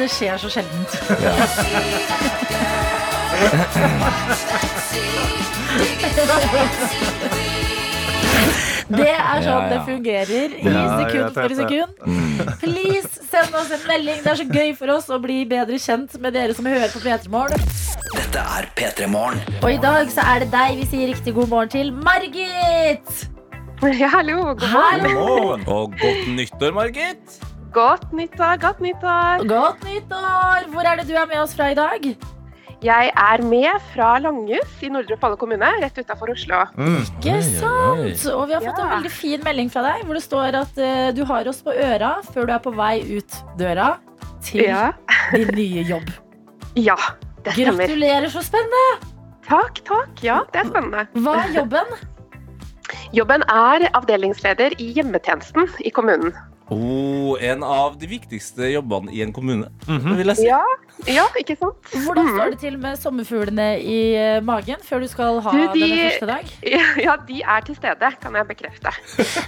det 0.06 0.12
skjer 0.14 0.38
så 0.38 0.48
sjeldent. 0.54 0.90
Det 8.86 9.08
er 9.10 9.40
sånn 9.42 9.48
Ja, 9.50 9.70
det 9.72 9.78
fungerer 9.88 10.52
i 10.60 10.62
sekund 10.62 11.34
for 11.34 11.54
sekund. 11.58 11.90
Please, 12.62 13.10
send 13.32 13.56
oss 13.58 13.72
en 13.74 13.82
melding. 13.88 14.20
Det 14.22 14.30
er 14.30 14.38
så 14.38 14.46
gøy 14.46 14.70
for 14.78 14.94
oss 14.94 15.10
å 15.10 15.18
bli 15.22 15.40
bedre 15.50 15.80
kjent 15.82 16.14
med 16.22 16.36
dere 16.38 16.54
som 16.54 16.68
hører 16.70 16.92
på 16.94 17.02
P3 17.02 17.32
Morgen. 17.32 17.66
Dette 18.14 18.44
er 18.60 18.70
P3 18.78 19.10
Morgen. 19.10 19.42
Og 19.58 19.72
i 19.72 19.80
dag 19.82 20.12
så 20.14 20.22
er 20.36 20.44
det 20.44 20.52
deg 20.54 20.78
vi 20.84 20.86
sier 20.92 21.10
riktig 21.10 21.34
god 21.34 21.50
morgen 21.50 21.74
til. 21.74 21.90
Margit! 22.06 23.26
Ja, 23.82 24.08
hallo. 24.14 24.54
God 24.54 24.70
morgen. 24.70 25.10
God 25.10 25.18
Morgen. 25.18 25.66
Og 25.66 25.98
godt 25.98 26.30
nyttår, 26.38 26.78
Margit. 26.78 27.40
Godt 27.76 28.12
nyttår, 28.16 28.56
godt 28.56 28.78
nyttår. 28.80 29.42
Godt 29.48 29.82
nyttår! 29.84 30.68
Hvor 30.72 30.86
er 30.88 30.96
det 30.96 31.10
du 31.10 31.12
er 31.12 31.26
med 31.28 31.42
oss 31.42 31.52
fra 31.56 31.68
i 31.74 31.76
dag? 31.76 32.06
Jeg 32.84 33.10
er 33.12 33.42
med 33.44 33.82
fra 33.90 34.14
Langhus 34.20 34.80
i 34.84 34.88
Nordre 34.92 35.18
Palle 35.20 35.36
kommune, 35.40 35.68
rett 35.82 35.98
utafor 36.00 36.32
Oslo. 36.32 36.62
Mm. 36.76 37.02
Ikke 37.02 37.34
sant? 37.44 38.24
Og 38.32 38.46
vi 38.48 38.56
har 38.56 38.64
fått 38.64 38.80
en 38.80 38.94
veldig 38.94 39.12
fin 39.12 39.44
melding 39.44 39.68
fra 39.72 39.84
deg, 39.90 40.06
hvor 40.08 40.16
det 40.16 40.24
står 40.24 40.58
at 40.62 40.80
uh, 40.80 41.10
du 41.16 41.22
har 41.28 41.52
oss 41.52 41.60
på 41.66 41.76
øra 41.76 42.14
før 42.30 42.48
du 42.48 42.56
er 42.56 42.64
på 42.64 42.72
vei 42.80 42.94
ut 43.12 43.38
døra 43.60 43.90
til 44.46 44.64
Ja, 44.70 44.88
din 45.36 45.52
nye 45.60 45.84
jobb. 45.92 46.08
ja 46.88 46.96
det 47.44 47.58
stemmer. 47.58 47.84
Gratulerer, 47.84 48.32
så 48.32 48.44
spennende! 48.48 49.12
Takk, 49.46 49.84
takk. 49.84 50.24
Ja, 50.24 50.40
det 50.52 50.64
er 50.64 50.72
spennende. 50.72 51.08
Hva 51.20 51.38
er 51.44 51.56
jobben? 51.60 51.96
Jobben 53.14 53.44
er 53.52 53.90
avdelingsleder 53.92 54.80
i 54.80 54.94
hjemmetjenesten 54.96 55.68
i 55.84 55.92
kommunen. 55.92 56.32
Oh, 56.68 57.36
en 57.40 57.62
av 57.62 57.94
de 58.00 58.08
viktigste 58.10 58.66
jobbene 58.72 59.12
i 59.14 59.20
en 59.22 59.32
kommune, 59.32 59.68
Mhm. 59.86 60.16
vil 60.18 60.26
jeg 60.32 60.36
si. 60.36 60.46
Ja, 60.48 60.58
ja 61.06 61.26
ikke 61.38 61.54
sant? 61.60 61.76
Hvordan 61.92 62.26
står 62.34 62.50
det 62.50 62.58
til 62.64 62.78
med 62.78 62.98
sommerfuglene 62.98 63.66
i 63.78 63.98
eh, 64.18 64.40
magen 64.42 64.82
før 64.82 65.00
du 65.00 65.06
skal 65.06 65.40
ha 65.40 65.50
Du, 65.52 65.58
de- 65.58 65.80
denne 65.80 66.10
første 66.10 66.26
dag? 66.26 66.44
Ja, 67.06 67.16
de 67.28 67.40
er 67.42 67.60
til 67.60 67.76
stede, 67.76 68.10
kan 68.20 68.34
jeg 68.34 68.48
bekrefte. 68.48 68.90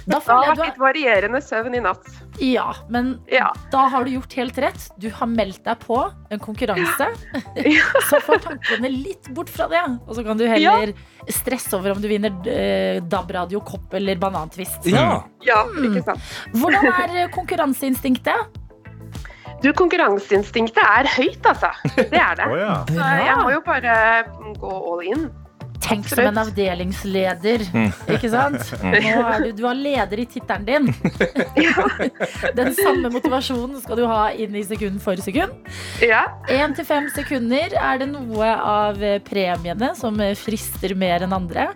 Da 0.07 0.19
Det 0.19 0.23
har 0.29 0.55
vært 0.55 0.65
litt 0.65 0.79
varierende 0.79 1.41
søvn 1.43 1.75
i 1.75 1.79
natt. 1.83 2.07
Ja, 2.39 2.67
men 2.89 3.19
Ja. 3.27 3.49
da 3.71 3.87
har 3.91 4.03
du 4.05 4.11
gjort 4.11 4.33
helt 4.39 4.57
rett. 4.57 4.85
Du 4.97 5.09
har 5.11 5.27
meldt 5.27 5.63
deg 5.65 5.79
på 5.83 5.97
en 6.31 6.39
konkurranse. 6.39 7.07
Så 8.09 8.19
får 8.25 8.39
tankene 8.45 8.89
litt 8.93 9.29
bort 9.35 9.49
fra 9.51 9.67
det. 9.71 9.81
Og 10.07 10.15
så 10.15 10.23
kan 10.25 10.37
du 10.39 10.45
heller 10.47 10.93
stresse 11.29 11.73
over 11.77 11.91
om 11.95 12.01
du 12.01 12.07
vinner 12.11 12.31
eh, 12.47 13.01
DAB-radio, 13.01 13.59
kopp 13.61 13.93
eller 13.99 14.15
banantvist. 14.21 14.87
Ja. 14.89 15.23
Ja, 15.45 15.63
Mm. 15.69 15.91
ikke 15.93 16.05
sant. 16.07 16.31
Hvordan 16.55 16.87
er 16.89 17.17
eh, 17.25 17.29
konkurranseinstinktet? 17.35 18.57
Du, 19.61 19.73
konkurranseinstinktet 19.75 20.79
er 20.79 21.07
høyt, 21.17 21.43
altså. 21.43 21.69
Det 21.97 22.15
er 22.15 22.35
det. 22.39 22.45
Oh, 22.47 22.55
ja. 22.57 22.75
Så 22.87 23.07
jeg 23.19 23.35
må 23.41 23.49
jo 23.51 23.59
bare 23.65 23.95
gå 24.55 24.69
all 24.71 25.01
in. 25.03 25.25
Tenk 25.89 26.07
som 26.11 26.19
en 26.23 26.37
avdelingsleder, 26.43 27.65
avdelingsleder, 27.65 28.15
ikke 28.15 28.29
sant? 28.31 28.71
Nå 28.83 29.13
er 29.33 29.43
du, 29.45 29.51
du 29.57 29.63
har 29.67 29.77
leder 29.79 30.21
i 30.21 30.25
tittelen 30.29 30.65
din. 30.67 30.89
Den 32.57 32.73
samme 32.77 33.09
motivasjonen 33.13 33.79
skal 33.83 33.99
du 33.99 34.05
ha 34.09 34.29
inn 34.33 34.55
i 34.55 34.63
sekund 34.67 35.01
for 35.03 35.19
sekund. 35.21 35.53
Ja. 36.05 36.25
Én 36.51 36.75
til 36.77 36.85
fem 36.87 37.09
sekunder. 37.13 37.73
Er 37.79 38.01
det 38.03 38.09
noe 38.13 38.49
av 38.55 39.01
premiene 39.27 39.93
som 39.99 40.19
frister 40.39 40.95
mer 40.99 41.25
enn 41.25 41.35
andre? 41.35 41.69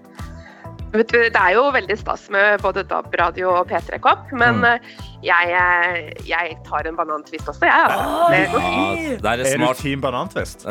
Vet 0.94 1.10
du, 1.10 1.18
det 1.26 1.40
er 1.42 1.56
jo 1.56 1.64
veldig 1.74 1.96
stas 1.98 2.28
med 2.30 2.62
både 2.62 2.84
DAB-radio 2.86 3.48
og 3.56 3.64
P3-kopp, 3.72 4.28
men 4.38 4.60
Mm. 4.62 4.66
eh, 4.76 4.80
jeg, 5.26 5.50
eh, 5.58 6.12
jeg 6.30 6.58
tar 6.68 6.86
en 6.86 6.96
banantvist 7.00 7.50
også, 7.50 7.66
jeg. 7.66 7.88
Altså. 7.90 8.30
Det 8.30 8.44
går 8.52 8.62
fint. 8.62 9.24
Ja, 9.26 9.32
er 9.32 9.34
Er 9.34 9.38
du 9.42 9.50
smart. 9.50 9.78
Team 9.82 10.02
Banantvist? 10.06 10.68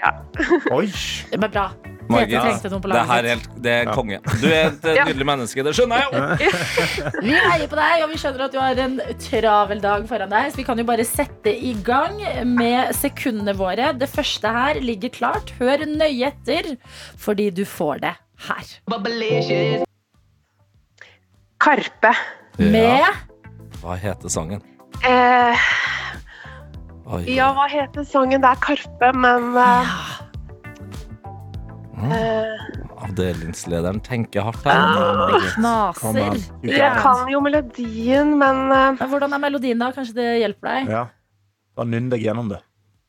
Ja. 0.00 0.14
Oi. 0.72 0.86
Det 0.88 1.36
er 1.44 1.48
bra. 1.52 1.66
Margit, 2.08 2.62
på 2.72 2.88
det 2.88 3.02
her 3.08 3.24
er, 3.24 3.28
helt, 3.34 3.48
det 3.64 3.72
er 3.74 3.90
konge. 3.92 4.18
Du 4.40 4.46
er 4.48 4.70
et 4.70 4.86
nydelig 5.08 5.26
menneske, 5.28 5.64
det 5.66 5.74
skjønner 5.76 6.00
jeg 6.00 6.08
jo. 6.08 6.52
Vi 7.26 7.34
heier 7.36 7.66
på 7.68 7.78
deg, 7.78 8.04
og 8.04 8.12
vi 8.12 8.20
skjønner 8.22 8.44
at 8.46 8.54
du 8.54 8.58
har 8.60 8.80
en 8.84 8.96
travel 9.22 9.82
dag 9.84 10.06
foran 10.08 10.32
deg. 10.32 10.50
Så 10.52 10.60
vi 10.60 10.66
kan 10.68 10.80
jo 10.80 10.86
bare 10.88 11.04
sette 11.08 11.52
i 11.52 11.74
gang 11.86 12.16
med 12.48 12.94
sekundene 12.96 13.54
våre. 13.58 13.90
Det 13.98 14.08
første 14.10 14.52
her 14.54 14.80
ligger 14.84 15.12
klart. 15.14 15.52
Hør 15.60 15.84
nøye 15.88 16.30
etter, 16.32 16.72
fordi 17.20 17.50
du 17.54 17.64
får 17.68 18.04
det 18.06 18.14
her. 18.48 18.72
Karpe. 21.58 22.14
Med 22.58 23.04
Hva 23.82 23.96
heter 23.98 24.32
sangen? 24.32 24.62
Eh, 25.06 25.66
ja, 27.30 27.50
hva 27.54 27.68
heter 27.70 28.06
sangen? 28.06 28.42
Det 28.42 28.50
er 28.50 28.62
Karpe, 28.64 29.12
men 29.14 29.52
eh, 29.58 29.92
Mm. 30.18 30.27
Eh, 32.12 33.04
Avdelingslederen 33.08 34.00
tenker 34.04 34.42
hardt 34.46 34.64
her. 34.66 34.78
Kom 35.98 36.16
knaser. 36.16 36.40
Jeg 36.66 36.92
kan. 37.02 37.28
jo 37.30 37.40
melodien, 37.44 38.32
men 38.40 38.64
uh, 38.72 38.96
Men 38.98 39.08
Hvordan 39.12 39.32
er 39.36 39.38
melodien, 39.44 39.78
da? 39.78 39.92
Kanskje 39.94 40.14
det 40.18 40.26
hjelper 40.42 40.68
deg? 40.72 40.90
Ja. 40.96 41.04
Da 41.78 41.84
nynn 41.86 42.10
deg 42.10 42.24
gjennom 42.26 42.48
det. 42.50 42.58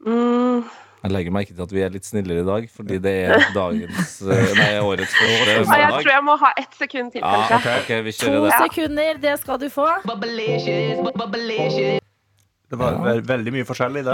mm, 0.05 0.63
Jeg 1.03 1.11
legger 1.15 1.31
merke 1.31 1.53
til 1.55 1.63
at 1.63 1.71
vi 1.73 1.81
er 1.85 1.89
litt 1.93 2.05
snillere 2.05 2.43
i 2.43 2.47
dag, 2.47 2.67
fordi 2.75 2.99
det 3.01 3.13
er 3.29 3.45
dagens 3.55 4.21
eh, 4.21 4.53
Nei, 4.59 4.71
årets 4.83 5.13
første 5.19 5.39
og 5.39 5.47
Jeg 5.47 5.65
søndag. 5.65 6.01
tror 6.03 6.11
jeg 6.13 6.23
må 6.27 6.37
ha 6.43 6.51
ett 6.59 6.73
sekund 6.83 7.11
til, 7.15 7.21
Ja, 7.23 7.45
kanskje. 7.49 7.77
ok, 7.83 7.89
vi 8.05 8.11
To 8.19 8.25
kjører 8.25 8.45
det. 8.49 8.59
sekunder, 8.67 9.23
det 9.27 9.39
skal 9.41 9.57
du 9.63 9.69
få. 9.73 9.89
Det 12.69 12.77
var 12.77 12.91
Ja. 12.93 13.01
ve 13.01 13.21
veldig 13.25 13.51
mye 13.55 13.65
forskjellig 13.65 14.03
der. 14.05 14.13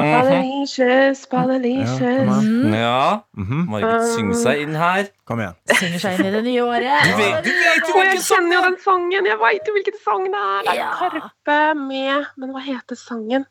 Mm. 2.46 2.74
Ja, 2.74 3.22
Mhm. 3.38 3.65
Margit 3.70 4.08
synger 4.15 4.34
seg 4.44 4.62
inn 4.63 4.76
her. 4.76 5.08
Kom 5.28 5.39
igjen. 5.39 5.56
Synger 5.76 6.00
seg 6.00 6.20
inn 6.20 6.26
i 6.26 6.32
det 6.38 6.44
nye 6.46 6.62
året. 6.63 7.04
Du 7.04 7.18
vet, 7.20 7.44
du 7.44 7.52
vet 7.52 7.89
jo 7.89 7.94
jeg 7.98 8.08
hvilken 8.08 8.22
sang 8.22 8.38
kjenner 8.38 8.54
jo 8.56 8.62
den 8.70 8.78
sangen. 8.86 9.26
Jeg 9.32 9.39
veit 9.44 9.68
jo 9.68 9.74
hvilken 9.76 10.00
sang 10.04 10.24
det 10.32 10.41
er. 10.46 10.62
Det 10.70 10.78
er. 10.80 10.96
Karpe 11.02 11.60
med 11.76 12.26
Men 12.38 12.50
hva 12.56 12.62
heter 12.63 12.96
sangen? 12.96 13.46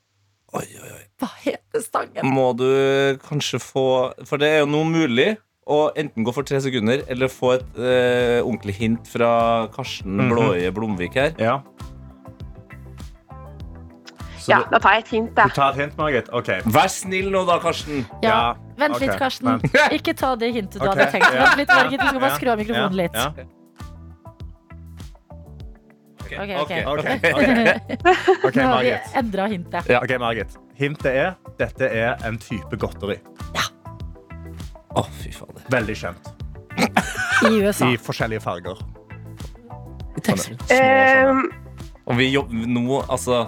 Oi, 0.55 0.63
oi, 0.83 0.89
oi. 0.95 1.05
Hva 1.21 1.29
heter 1.45 1.83
sangen? 1.83 2.23
Må 2.33 2.57
du 2.57 3.19
kanskje 3.29 3.59
få 3.61 4.13
For 4.27 4.37
det 4.39 4.49
er 4.53 4.59
jo 4.61 4.67
noe 4.67 4.85
mulig 4.85 5.37
å 5.67 5.91
enten 5.97 6.25
gå 6.25 6.33
for 6.35 6.43
tre 6.45 6.61
sekunder 6.61 7.03
eller 7.09 7.27
få 7.33 7.55
et 7.55 7.79
eh, 7.79 8.41
ordentlig 8.45 8.75
hint 8.77 9.07
fra 9.09 9.67
Karsten 9.75 10.17
Mhm. 10.17 10.31
Blåøye 10.31 10.71
Blomvik 10.73 11.15
her. 11.15 11.33
Ja. 11.39 11.61
Så 14.45 14.53
Ja, 14.53 14.59
du, 14.61 14.75
da 14.75 14.79
tar 14.85 14.97
jeg 14.99 15.05
et 15.07 15.11
hint, 15.15 15.31
du 15.39 15.55
tar 15.57 15.73
et 15.73 15.79
hint, 15.81 15.95
Margit? 15.97 16.27
OK. 16.37 16.51
Vær 16.75 16.91
snill 16.93 17.31
nå, 17.33 17.45
da, 17.49 17.57
Karsten. 17.63 18.03
Ja, 18.21 18.29
Ja, 18.29 18.39
Vent 18.83 18.97
okay. 18.99 19.07
litt, 19.09 19.17
Karsten. 19.21 19.49
vent. 19.49 19.77
Ikke 19.97 20.13
ta 20.19 20.35
det 20.37 20.51
hintet 20.53 20.77
du 20.83 20.85
okay. 20.85 21.07
hadde 21.07 21.13
tenkt. 21.15 21.37
Vent 21.39 21.61
litt, 21.63 21.71
Margit. 21.73 22.01
Du 22.03 22.07
skal 22.11 22.21
bare 22.27 22.35
skru 22.37 22.51
av 22.53 22.59
mikrofonen 22.61 22.99
ja, 22.99 23.03
litt. 23.05 23.17
ja. 23.17 23.31
Ok, 26.25 26.33
ok. 26.41 26.51
Ok. 26.57 26.73
okay. 26.93 27.33
ok. 27.33 27.41
Ok, 28.45 28.57
Nå 28.57 28.63
har 28.63 28.83
vi 28.83 28.91
Margit. 28.91 29.17
endra 29.23 29.47
hintet. 29.47 29.89
Ja. 29.89 30.01
Ok, 30.03 30.15
Margit. 30.21 30.57
Hintet 30.75 31.07
er 31.15 31.35
dette 31.61 31.89
er 31.89 32.17
en 32.27 32.39
type 32.43 32.77
godteri. 32.81 33.19
Å, 34.95 35.03
fy 35.23 35.33
fader. 35.35 35.63
Veldig 35.75 35.97
kjent. 35.99 36.29
I 37.45 37.51
USA. 37.61 37.89
I 37.91 37.97
forskjellige 37.99 38.43
farger. 38.45 38.79
Sånn, 40.25 40.57
Um, 40.73 41.41
Og 42.09 42.17
vi 42.19 42.29
jobber 42.31 42.67
nå, 42.69 43.01
altså 43.13 43.47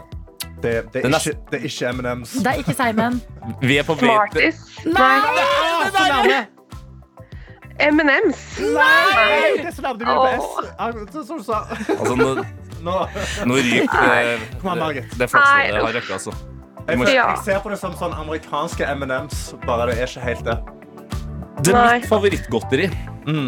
Det, 0.66 0.74
det, 0.92 0.92
Det 0.92 1.05
er, 1.05 1.14
er 1.14 1.22
ikke, 1.22 1.38
det 1.52 1.59
er 1.61 1.64
ikke 1.70 1.88
M&M's. 1.94 2.35
Det 2.42 2.52
er 2.52 2.61
ikke 2.64 2.74
Simon. 2.74 3.20
Vi 3.62 3.76
er 3.79 3.87
på 3.87 3.94
Smarties. 4.00 4.61
Nei! 4.87 6.44
M&M's. 7.79 8.44
Nei! 8.74 9.62
Det 9.62 9.72
snabbt 9.76 10.00
du 10.00 10.05
på 10.09 10.26
S. 10.26 10.40
Åh. 10.40 10.64
Ah, 10.79 10.92
så- 11.12 11.24
Som 11.29 11.38
du 11.38 11.44
sa. 11.44 11.61
Altså, 11.70 12.14
nå, 12.16 12.44
Nå. 12.87 12.94
nå 13.46 13.55
ryker 13.55 14.02
det 14.09 14.61
Kom 14.61 14.70
an, 14.70 14.79
Margit. 14.79 15.05
Det 15.18 15.29
flaksloddset 15.31 15.83
har 15.83 15.92
røkket, 15.96 16.12
altså. 16.18 16.33
Jeg, 16.87 16.98
jeg 17.14 17.38
ser 17.44 17.59
på 17.64 17.70
det 17.72 17.79
som 17.81 17.94
sånn 17.98 18.12
amerikanske 18.14 18.87
M&M's, 18.94 19.40
bare 19.66 19.88
det 19.90 19.96
er 19.98 20.07
ikke 20.07 20.20
helt 20.29 20.44
det. 20.46 20.59
Det 21.66 21.72
er 21.74 21.96
mitt 21.96 22.07
favorittgodteri. 22.07 22.87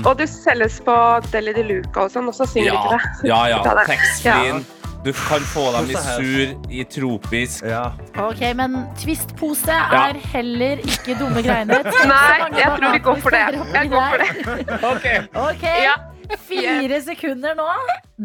Og 0.08 0.10
det 0.18 0.26
selges 0.32 0.80
på 0.82 0.94
Deli 1.30 1.52
de 1.54 1.62
Luca 1.68 2.06
og 2.08 2.10
sånn, 2.10 2.26
og 2.26 2.34
så 2.34 2.48
synger 2.50 2.72
Ja, 2.72 2.80
ikke 2.82 2.98
det. 3.22 3.28
ja, 3.30 3.40
ja. 3.52 3.58
Ta 3.66 3.74
det. 3.78 4.64
Du 5.04 5.12
kan 5.14 5.40
få 5.54 5.64
dem 5.76 5.90
i 5.90 5.94
sur, 5.94 6.54
i 6.70 6.84
tropisk. 6.90 7.64
Ja. 7.64 7.84
Ok, 8.18 8.40
men 8.58 8.74
Twist-pose 8.98 9.70
er 9.72 10.18
heller 10.32 10.82
ikke 10.82 11.14
dumme 11.20 11.42
greiene. 11.44 11.78
Nei, 12.12 12.38
jeg 12.58 12.72
tror 12.74 12.92
vi 12.92 13.02
går 13.06 13.20
for 13.22 13.30
det. 13.36 13.44
Jeg 13.74 13.90
går 13.94 14.08
for 14.10 14.24
det. 14.24 14.66
der. 14.68 15.28
Ok, 15.48 15.62
Ja. 15.86 15.96
Fire 16.44 16.98
sekunder 17.00 17.54
nå. 17.56 17.64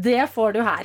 Det 0.04 0.26
får 0.34 0.52
du 0.58 0.60
her. 0.66 0.84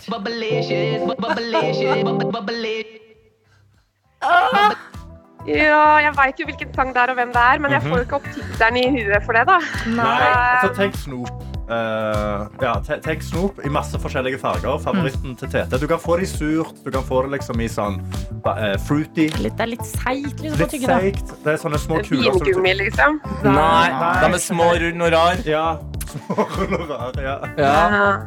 Ja, 5.48 5.82
jeg 6.04 6.12
veit 6.18 6.40
jo 6.40 6.46
hvilken 6.48 6.74
sang 6.76 6.92
det 6.94 7.02
er 7.02 7.10
og 7.14 7.18
hvem 7.18 7.30
det 7.34 7.42
er, 7.42 7.58
men 7.64 7.72
jeg 7.74 7.82
får 7.82 7.96
jo 7.96 8.04
ikke 8.06 8.18
opp 8.20 8.26
tittelen 8.34 8.78
i 8.80 9.02
huet 9.02 9.24
for 9.26 9.38
det, 9.38 9.44
da. 9.48 9.58
nei. 9.96 10.16
Altså, 10.28 10.74
tenk 10.76 10.98
snop. 10.98 11.57
Eh, 11.68 12.46
ja, 12.62 12.72
te- 12.80 12.96
tenk 13.04 13.22
snop 13.22 13.58
i 13.64 13.68
masse 13.68 13.98
forskjellige 14.00 14.38
farger. 14.40 14.78
Favoritten 14.80 15.34
til 15.36 15.48
Tete. 15.52 15.78
Du 15.78 15.86
kan 15.90 15.98
få 16.00 16.16
det 16.16 16.22
i 16.28 16.30
surt, 16.32 16.72
du 16.84 16.90
kan 16.94 17.02
få 17.04 17.22
det 17.26 17.30
liksom 17.38 17.60
i 17.60 17.68
sånn 17.68 17.98
uh, 18.46 18.78
fruity. 18.86 19.28
Litt, 19.42 19.56
det 19.58 19.66
er 19.66 19.72
litt 19.74 19.84
seigt 19.84 20.40
liksom, 20.40 20.58
Litt 20.62 20.70
seigt. 20.88 21.34
Det 21.44 21.52
er 21.52 21.60
sånne 21.60 21.78
små 21.82 22.00
kuler. 22.06 22.32
som 22.32 22.38
du- 22.38 22.44
Vingummi, 22.48 22.72
liksom. 22.80 23.20
Nei, 23.44 23.52
Nei. 23.52 24.14
de 24.24 24.32
er 24.32 24.38
små, 24.46 24.70
runde 24.80 25.04
og 25.04 25.12
rar. 25.12 25.36
Ja. 25.44 25.66
Små 26.08 26.40
ruller 26.56 26.86
rare, 26.88 27.20
ja. 27.20 27.36
Ja. 27.60 28.22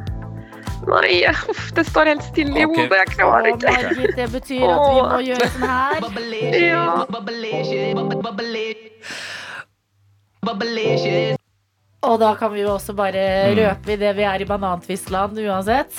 Nei, 0.85 1.15
uff, 1.29 1.71
det 1.77 1.85
står 1.89 2.05
helt 2.11 2.23
stille 2.25 2.57
i 2.61 2.63
hodet. 2.69 2.91
Jeg 2.93 3.07
klarer 3.15 3.45
ikke. 3.55 3.73
Margit, 3.73 4.15
det 4.17 4.27
betyr 4.33 4.65
at 4.69 4.85
vi 4.85 5.01
må 5.01 5.19
gjøre 5.25 5.47
sånn 5.49 5.65
her. 5.65 5.97
Ja. 6.61 6.85
Og 12.01 12.15
da 12.21 12.31
kan 12.39 12.49
vi 12.53 12.63
jo 12.63 12.71
også 12.75 12.95
bare 12.97 13.21
Mm. 13.51 13.57
røpe 13.59 13.93
i 13.93 13.95
det 14.01 14.15
vi 14.17 14.23
er 14.25 14.41
i 14.41 14.45
banantvistland 14.49 15.37
uansett. 15.37 15.93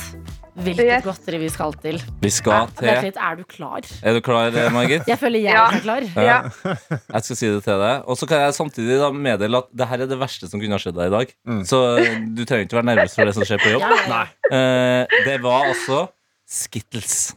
hvilket 0.52 0.84
Yes. 0.84 1.04
godteri 1.04 1.38
vi 1.40 1.48
skal 1.48 1.72
til. 1.80 1.96
Vi 2.20 2.28
skal 2.28 2.52
Er, 2.52 2.66
til 2.76 2.88
er, 2.88 3.12
er 3.16 3.36
du 3.36 3.44
klar? 3.48 3.80
Er 4.02 4.12
du 4.12 4.20
klar, 4.20 4.48
eh, 4.52 4.68
Margit? 4.70 5.02
Jeg 5.08 5.18
føler 5.18 5.40
jeg 5.40 5.54
Ja. 5.54 5.70
er 5.70 5.80
klar. 5.80 6.02
Ja. 6.14 6.42
Jeg 7.14 7.22
skal 7.24 7.36
si 7.36 7.46
det 7.48 7.62
til 7.64 7.78
deg. 7.80 8.02
Og 8.06 8.16
så 8.18 8.26
kan 8.28 8.38
jeg 8.42 8.52
samtidig 8.52 8.98
da 9.00 9.08
meddele 9.10 9.56
at 9.62 9.64
det 9.74 9.88
her 9.88 10.02
er 10.02 10.06
det 10.06 10.18
verste 10.20 10.50
som 10.50 10.60
kunne 10.60 10.72
ha 10.76 10.78
skjedd 10.78 10.94
deg 10.98 11.06
i 11.06 11.16
dag. 11.16 11.32
Mm. 11.48 11.62
Så 11.64 11.80
eh, 12.04 12.18
du 12.36 12.44
trenger 12.44 12.66
ikke 12.68 12.76
være 12.82 12.90
nervøs 12.92 13.14
for 13.16 13.24
det 13.24 13.34
som 13.34 13.44
skjer 13.48 13.58
på 13.64 13.72
jobb. 13.78 13.82
Ja. 14.12 14.26
Eh, 14.52 15.06
det 15.24 15.40
var 15.40 15.64
altså 15.72 16.08
Skittles. 16.46 17.32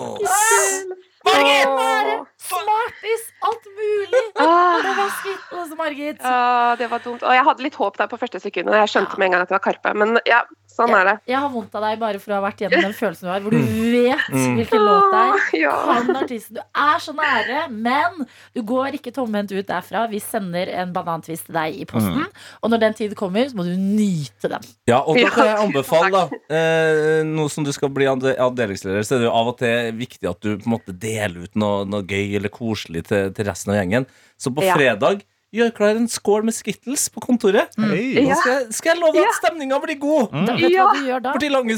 Skittles. 1.25 1.65
Bare 1.65 2.15
Smartis! 2.37 3.23
Alt 3.49 3.65
mulig! 3.77 4.23
Ah. 4.35 4.77
Det 4.81 4.93
var 4.97 5.09
Skittles, 5.19 5.73
Margit. 5.77 6.21
Ja, 6.21 6.75
det 6.79 6.89
var 6.91 6.99
dumt. 7.05 7.23
Og 7.23 7.33
jeg 7.33 7.47
hadde 7.47 7.65
litt 7.65 7.79
håp 7.79 7.97
der 7.97 8.11
på 8.11 8.19
første 8.21 8.41
sekundet. 8.43 8.77
Jeg 8.83 8.93
skjønte 8.93 9.17
med 9.19 9.29
en 9.29 9.37
gang 9.37 9.45
at 9.45 9.51
det 9.51 9.57
var 9.57 9.65
Karpe. 9.65 9.93
Men 9.97 10.19
ja, 10.29 10.43
sånn 10.75 10.91
er 10.95 11.05
det. 11.07 11.13
Jeg 11.31 11.39
har 11.39 11.49
vondt 11.53 11.75
av 11.79 11.85
deg 11.87 11.99
bare 12.01 12.19
for 12.19 12.33
å 12.33 12.37
ha 12.39 12.43
vært 12.45 12.61
gjennom 12.65 12.81
den 12.85 12.95
følelsen 13.01 13.27
du 13.27 13.31
har, 13.31 13.43
hvor 13.45 13.55
du 13.55 13.59
vet 13.63 14.25
hvilken 14.31 14.83
låt 14.85 15.11
det 15.13 15.21
er. 15.23 15.43
Ja. 15.65 15.75
Kan 16.05 16.17
artisten. 16.19 16.57
Du 16.57 16.61
er 16.61 16.99
så 17.01 17.13
nære, 17.15 17.61
men 17.71 18.25
du 18.55 18.61
går 18.67 18.97
ikke 18.99 19.13
tomhendt 19.15 19.53
ut 19.55 19.65
derfra. 19.69 20.05
Vi 20.11 20.19
sender 20.23 20.69
en 20.81 20.91
banantvist 20.95 21.47
til 21.47 21.55
deg 21.57 21.77
i 21.79 21.85
posten, 21.89 22.25
og 22.61 22.71
når 22.73 22.81
den 22.83 22.97
tid 22.99 23.15
kommer, 23.17 23.47
så 23.49 23.55
må 23.57 23.63
du 23.67 23.73
nyte 23.79 24.51
den. 24.51 24.67
Ja, 24.91 24.99
og 25.01 25.15
da 25.19 25.29
kan 25.33 25.49
jeg 25.49 25.61
anbefale, 25.63 26.11
da 26.11 26.25
eh, 26.59 27.21
Nå 27.25 27.47
som 27.51 27.63
du 27.65 27.71
skal 27.75 27.89
bli 27.95 28.07
avde- 28.11 28.35
avdelingsleder, 28.41 29.05
så 29.07 29.15
er 29.17 29.23
det 29.23 29.29
jo 29.29 29.35
av 29.37 29.53
og 29.53 29.57
til 29.61 29.93
viktig 29.97 30.27
at 30.29 30.41
du 30.43 30.51
på 30.57 30.67
en 30.67 30.73
måte 30.75 30.93
deler 30.99 31.45
ut 31.47 31.55
noe, 31.59 31.85
noe 31.89 32.03
gøy 32.05 32.35
eller 32.39 32.51
koselig 32.53 33.05
til, 33.09 33.31
til 33.35 33.47
resten 33.47 33.71
av 33.73 33.79
gjengen. 33.79 34.05
Så 34.37 34.51
på 34.55 34.65
Ja. 34.65 34.75
Gjør 35.55 35.71
klar 35.77 35.95
en 35.99 36.07
skål 36.11 36.43
med 36.47 36.53
Skittles 36.57 37.07
på 37.13 37.21
kontoret. 37.23 37.71
Hei. 37.79 38.15
Nå 38.25 38.35
skal, 38.39 38.51
jeg- 38.59 38.73
skal 38.77 38.91
jeg 38.93 39.01
love 39.01 39.23
at 39.23 39.37
stemninga 39.39 39.79
blir 39.83 39.99
god! 40.01 40.31
Da, 40.31 40.53
vet 40.53 40.65
du 40.65 40.73
Ja. 40.75 40.85
hva 40.85 40.93
du 40.99 41.05
gjør 41.09 41.21
da? 41.25 41.33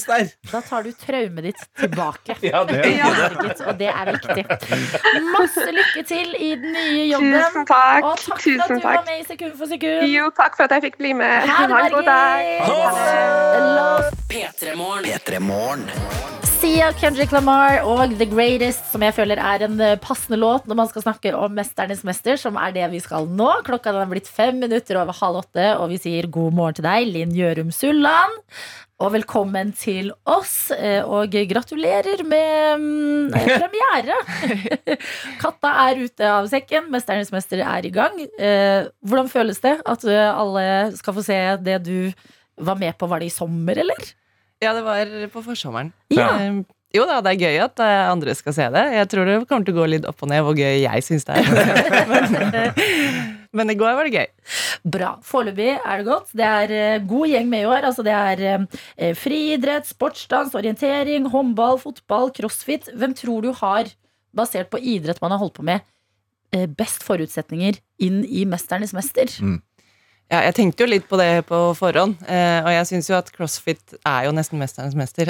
Der. 0.07 0.31
Da 0.51 0.61
tar 0.61 0.83
du 0.83 0.91
traumet 0.91 1.43
ditt 1.43 1.61
tilbake. 1.79 2.37
Ja, 2.51 2.63
det 2.63 2.81
Ja. 2.97 3.11
Herregud, 3.13 3.61
og 3.67 3.77
det 3.79 3.87
er 3.93 4.11
viktig. 4.13 4.45
Masse 5.33 5.67
lykke 5.77 6.03
til 6.07 6.35
i 6.39 6.51
den 6.55 6.73
nye 6.73 7.05
jobben. 7.11 7.33
Tusen 7.37 7.65
takk. 7.65 8.03
Og 8.03 8.17
takk 8.17 8.41
for 8.41 8.63
at 8.63 8.69
du 8.69 8.75
du 8.75 8.81
var 8.87 9.03
med 9.05 9.19
i 9.19 9.23
Sekund 9.27 9.57
for 9.57 9.65
sekund. 9.67 10.07
Jo, 10.11 10.29
takk 10.37 10.55
for 10.57 10.63
at 10.63 10.71
jeg 10.77 10.81
fikk 10.91 10.97
bli 10.97 11.13
med. 11.13 11.47
Ha 11.49 11.63
en 11.65 11.91
god 11.91 12.03
dag. 12.03 12.43
Margit. 12.67 14.13
P3 14.29 14.75
Morgen. 14.75 15.03
P3 15.03 15.39
Morgen. 15.39 16.46
Sia, 16.57 16.87
Kendrick 16.97 17.29
Lamar 17.35 17.83
og 17.85 18.15
The 18.17 18.25
Greatest, 18.25 18.87
som 18.89 19.03
jeg 19.05 19.13
føler 19.13 19.37
er 19.37 19.63
en 19.67 19.77
eh, 19.83 19.97
passende 20.01 20.39
låt 20.41 20.65
når 20.65 20.79
man 20.79 20.89
skal 20.89 21.03
snakke 21.03 21.33
om 21.37 21.53
Mesternes 21.53 22.01
mester, 22.07 22.39
som 22.41 22.57
er 22.57 22.73
det 22.73 22.87
vi 22.95 23.01
skal 23.03 23.27
nå. 23.29 23.49
Klokka 23.67 23.93
den 23.93 24.01
er 24.01 24.09
blitt 24.09 24.29
fem 24.31 24.57
minutter 24.63 24.97
over 24.97 25.13
halv 25.19 25.43
åtte, 25.43 25.67
og 25.77 25.91
vi 25.91 25.99
sier 26.01 26.25
god 26.33 26.57
morgen 26.57 26.79
til 26.79 26.87
deg, 26.87 27.11
Linn 27.13 27.35
Gjørum 27.37 27.69
Sulland. 27.75 28.41
Og 28.97 29.13
velkommen 29.13 29.69
til 29.77 30.09
oss, 30.25 30.71
eh, 30.73 31.05
og 31.05 31.37
gratulerer 31.51 32.25
med 32.25 32.81
mm, 32.81 33.39
premiere. 33.61 34.17
Katta 35.43 35.73
er 35.85 36.05
ute 36.07 36.35
av 36.39 36.49
sekken, 36.49 36.89
Mesternes 36.93 37.33
mester 37.35 37.61
er 37.61 37.85
i 37.85 37.93
gang. 37.93 38.17
Eh, 38.37 38.87
Hvordan 39.05 39.29
føles 39.29 39.61
det 39.61 39.77
at 39.85 40.09
alle 40.09 40.69
skal 40.97 41.19
få 41.19 41.27
se 41.29 41.43
det 41.69 41.83
du 41.85 41.99
var 42.57 42.81
med 42.81 42.97
på? 42.97 43.09
Var 43.13 43.21
det 43.21 43.29
i 43.29 43.37
sommer, 43.37 43.85
eller? 43.85 44.09
Ja, 44.63 44.73
det 44.73 44.81
var 44.85 45.11
på 45.33 45.43
forsommeren. 45.45 45.93
Ja. 46.13 46.31
Eh, 46.41 46.63
Jo 46.95 47.03
da, 47.03 47.17
det 47.19 47.33
er 47.35 47.41
gøy 47.43 47.57
at 47.65 47.81
eh, 47.83 48.09
andre 48.09 48.33
skal 48.37 48.55
se 48.55 48.67
det. 48.73 48.83
Jeg 48.95 49.09
tror 49.11 49.27
det 49.27 49.41
kommer 49.49 49.67
til 49.67 49.75
å 49.75 49.81
gå 49.81 49.87
litt 49.91 50.05
opp 50.07 50.23
og 50.23 50.29
ned 50.31 50.45
hvor 50.45 50.55
gøy 50.57 50.79
jeg 50.85 51.03
syns 51.03 51.27
det 51.27 51.41
er. 51.41 51.49
men, 52.11 52.37
men 53.59 53.73
i 53.73 53.75
går 53.77 53.97
var 53.97 54.07
det 54.07 54.21
gøy. 54.21 54.55
Bra. 54.95 55.11
Foreløpig 55.27 55.73
er 55.75 55.99
det 55.99 56.07
godt. 56.07 56.31
Det 56.37 56.47
er 56.47 56.73
eh, 56.77 57.03
god 57.09 57.33
gjeng 57.33 57.51
med 57.51 57.65
i 57.65 57.67
år. 57.67 57.89
Altså, 57.89 58.05
det 58.07 58.15
er 58.15 58.43
eh, 58.53 59.11
friidrett, 59.19 59.89
sportsdans, 59.89 60.55
orientering, 60.57 61.27
håndball, 61.33 61.75
fotball, 61.83 62.31
crossfit. 62.39 62.87
Hvem 62.95 63.17
tror 63.19 63.43
du 63.45 63.51
har, 63.59 63.91
basert 64.37 64.71
på 64.71 64.79
idrett 64.79 65.19
man 65.23 65.35
har 65.35 65.43
holdt 65.43 65.57
på 65.59 65.67
med, 65.67 65.83
eh, 66.55 66.67
best 66.71 67.03
forutsetninger 67.03 67.81
inn 68.07 68.23
i 68.25 68.47
Mesternes 68.47 68.95
mester? 68.95 69.27
Ja, 70.27 70.41
jeg 70.43 70.55
tenkte 70.57 70.83
jo 70.83 70.89
litt 70.91 71.05
på 71.07 71.15
det 71.15 71.45
på 71.47 71.57
forhånd, 71.79 72.17
eh, 72.27 72.57
og 72.59 72.67
jeg 72.73 72.87
syns 72.89 73.07
jo 73.07 73.15
at 73.15 73.29
crossfit 73.31 73.93
er 74.03 74.25
jo 74.25 74.33
nesten 74.35 74.59
mesterens 74.59 74.95
mester. 74.99 75.29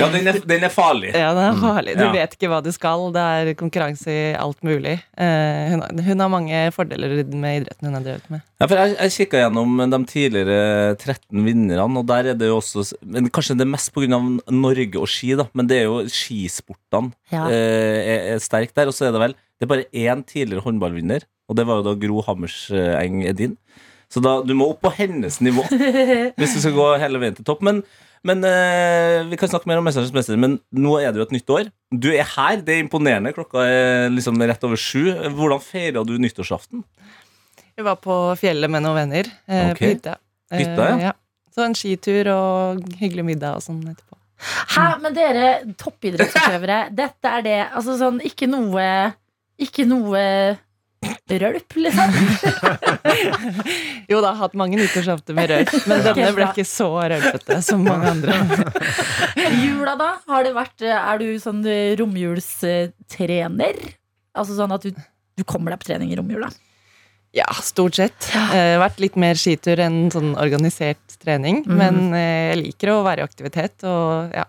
Ja, 0.00 0.08
den 0.10 0.26
er, 0.26 0.40
den 0.50 0.64
er 0.66 0.72
farlig. 0.74 1.12
ja, 1.14 1.28
den 1.36 1.44
er 1.52 1.60
farlig. 1.62 1.94
Du 1.94 2.02
Ja. 2.02 2.08
vet 2.16 2.34
ikke 2.34 2.48
hva 2.50 2.58
du 2.64 2.72
skal. 2.74 3.04
Det 3.14 3.22
er 3.22 3.52
konkurranse 3.54 4.10
i 4.10 4.32
alt 4.34 4.58
mulig. 4.66 4.96
Eh, 5.14 5.70
hun, 5.70 5.84
har- 5.84 6.02
hun 6.08 6.24
har 6.24 6.32
mange 6.34 6.64
fordeler 6.74 7.14
med 7.30 7.60
idretten 7.62 7.86
hun 7.86 7.94
har 7.94 8.02
drevet 8.08 8.26
med. 8.34 8.42
Ja, 8.58 8.66
for 8.66 8.74
jeg, 8.82 8.96
jeg 8.98 9.14
kikka 9.20 9.44
gjennom 9.44 9.78
de 9.94 10.00
tidligere 10.10 10.96
13 10.98 11.44
vinnerne, 11.46 11.86
og 12.02 12.06
der 12.10 12.32
er 12.32 12.34
det 12.34 12.50
jo 12.50 12.58
også 12.58 12.82
men 13.06 13.30
Kanskje 13.30 13.56
det 13.58 13.68
er 13.68 13.70
mest 13.76 13.92
pga. 13.94 14.18
Norge 14.50 14.98
og 14.98 15.06
ski, 15.08 15.36
da, 15.38 15.46
men 15.54 15.70
det 15.70 15.78
er 15.84 15.86
jo 15.86 16.02
skisportene 16.10 17.12
Ja. 17.30 17.46
eh, 17.46 18.02
er, 18.02 18.26
er 18.34 18.42
sterk 18.42 18.74
der. 18.74 18.90
Og 18.90 18.94
så 18.98 19.06
er 19.06 19.14
det 19.14 19.22
vel 19.22 19.34
Det 19.60 19.68
er 19.70 19.72
bare 19.76 19.86
én 19.94 20.26
tidligere 20.26 20.64
håndballvinner, 20.66 21.22
og 21.48 21.54
det 21.54 21.64
var 21.68 21.78
jo 21.78 21.86
da 21.86 21.94
Gro 21.94 22.22
Hammerseng 22.26 23.22
Edin. 23.30 23.56
Så 24.12 24.20
da, 24.20 24.38
du 24.44 24.52
må 24.58 24.68
opp 24.68 24.82
på 24.84 24.92
hennes 24.92 25.38
nivå 25.40 25.64
hvis 26.38 26.56
du 26.56 26.60
skal 26.60 26.74
gå 26.76 26.88
hele 27.00 27.20
veien 27.22 27.36
til 27.38 27.46
topp. 27.48 27.62
Men, 27.64 27.80
men 28.28 28.44
eh, 28.44 29.22
Vi 29.30 29.38
kan 29.40 29.48
snakke 29.48 29.70
mer 29.70 29.80
om 29.80 29.88
Mesternes 29.88 30.12
mester, 30.12 30.36
men 30.40 30.58
nå 30.76 30.98
er 31.00 31.14
det 31.14 31.22
jo 31.22 31.26
et 31.30 31.34
nytt 31.38 31.54
år. 31.56 31.72
Du 31.90 32.10
er 32.12 32.28
her, 32.34 32.60
det 32.60 32.76
er 32.76 32.84
imponerende. 32.84 33.32
Klokka 33.36 33.64
er 33.64 34.12
liksom 34.12 34.40
rett 34.42 34.68
over 34.68 34.80
sju. 34.80 35.14
Hvordan 35.32 35.64
feira 35.64 36.04
du 36.04 36.18
nyttårsaften? 36.20 36.84
Jeg 37.72 37.86
var 37.88 37.96
på 38.04 38.14
fjellet 38.36 38.68
med 38.70 38.84
noen 38.84 39.00
venner. 39.00 39.32
Eh, 39.48 39.70
okay. 39.72 39.80
På 39.80 39.92
hytta. 39.96 40.16
Eh, 40.52 40.60
Hytta, 40.60 40.88
ja. 41.00 41.12
Så 41.52 41.64
en 41.64 41.76
skitur 41.76 42.28
og 42.32 42.82
hyggelig 43.00 43.24
middag 43.32 43.58
og 43.58 43.64
sånn 43.64 43.80
etterpå. 43.88 44.16
Hæ, 44.74 44.84
men 45.00 45.14
dere 45.16 45.48
toppidrettsutøvere, 45.78 46.78
dette 47.00 47.30
er 47.30 47.44
det 47.46 47.58
Altså 47.68 47.94
sånn, 48.00 48.16
ikke 48.26 48.48
noe 48.50 48.86
Ikke 49.62 49.84
noe 49.86 50.22
rølp, 51.42 51.76
liksom? 51.76 52.16
Jo 54.12 54.20
da, 54.24 54.32
hatt 54.38 54.54
mange 54.58 54.78
nyttårsaftener 54.80 55.36
med 55.38 55.50
rølp, 55.52 55.72
men 55.90 56.02
denne 56.06 56.32
ble 56.36 56.48
ikke 56.50 56.66
så 56.68 56.88
rølpete 57.12 57.58
som 57.64 57.82
mange 57.86 58.10
andre. 58.12 58.36
Jula, 59.62 59.94
da? 60.00 60.10
Har 60.30 60.44
det 60.46 60.52
vært, 60.56 60.84
er 60.86 61.22
du 61.22 61.26
sånn 61.42 61.62
eh, 61.68 61.94
romjulstrener? 62.00 63.80
Altså 64.36 64.56
sånn 64.58 64.72
at 64.74 64.84
du, 64.86 64.92
du 65.38 65.44
kommer 65.48 65.74
deg 65.74 65.82
på 65.82 65.90
trening 65.90 66.12
i 66.12 66.18
romjula? 66.18 66.48
Ja, 67.32 67.46
stort 67.64 67.96
sett. 67.96 68.26
Eh, 68.52 68.74
vært 68.80 68.98
litt 69.00 69.14
mer 69.20 69.38
skitur 69.40 69.80
enn 69.80 70.10
sånn 70.12 70.34
organisert 70.36 71.14
trening, 71.22 71.62
Mm. 71.64 71.76
men 71.80 72.00
eh, 72.18 72.50
jeg 72.52 72.58
liker 72.66 72.92
å 72.92 73.02
være 73.06 73.22
i 73.22 73.28
aktivitet, 73.28 73.78
og 73.88 74.34
ja, 74.36 74.44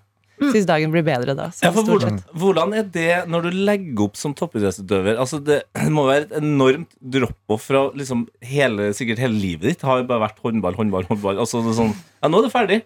syns 0.51 0.67
dagen 0.69 0.91
blir 0.93 1.05
bedre 1.07 1.35
da. 1.37 1.47
Ja, 1.63 1.71
for 1.75 1.87
hvordan, 1.87 2.19
hvordan 2.35 2.75
er 2.77 2.85
det 2.93 3.23
når 3.31 3.47
du 3.47 3.57
legger 3.69 4.05
opp 4.07 4.19
som 4.19 4.35
toppidrettsutøver? 4.37 5.17
Altså 5.21 5.39
det 5.43 5.63
må 5.95 6.07
være 6.09 6.27
et 6.27 6.37
enormt 6.41 6.91
drop-off 6.99 7.69
fra 7.71 7.87
liksom 7.97 8.27
hele, 8.45 8.91
sikkert 8.97 9.23
hele 9.23 9.37
livet 9.39 9.71
ditt. 9.71 9.87
Har 9.87 10.03
jo 10.03 10.09
bare 10.11 10.27
vært 10.27 10.43
håndball, 10.43 10.77
håndball, 10.79 11.07
håndball. 11.09 11.41
Altså 11.43 11.63
det 11.63 11.73
er 11.73 11.81
sånn, 11.81 11.97
ja, 12.19 12.29
nå 12.31 12.41
er 12.41 12.47
det 12.47 12.53
ferdig. 12.53 12.79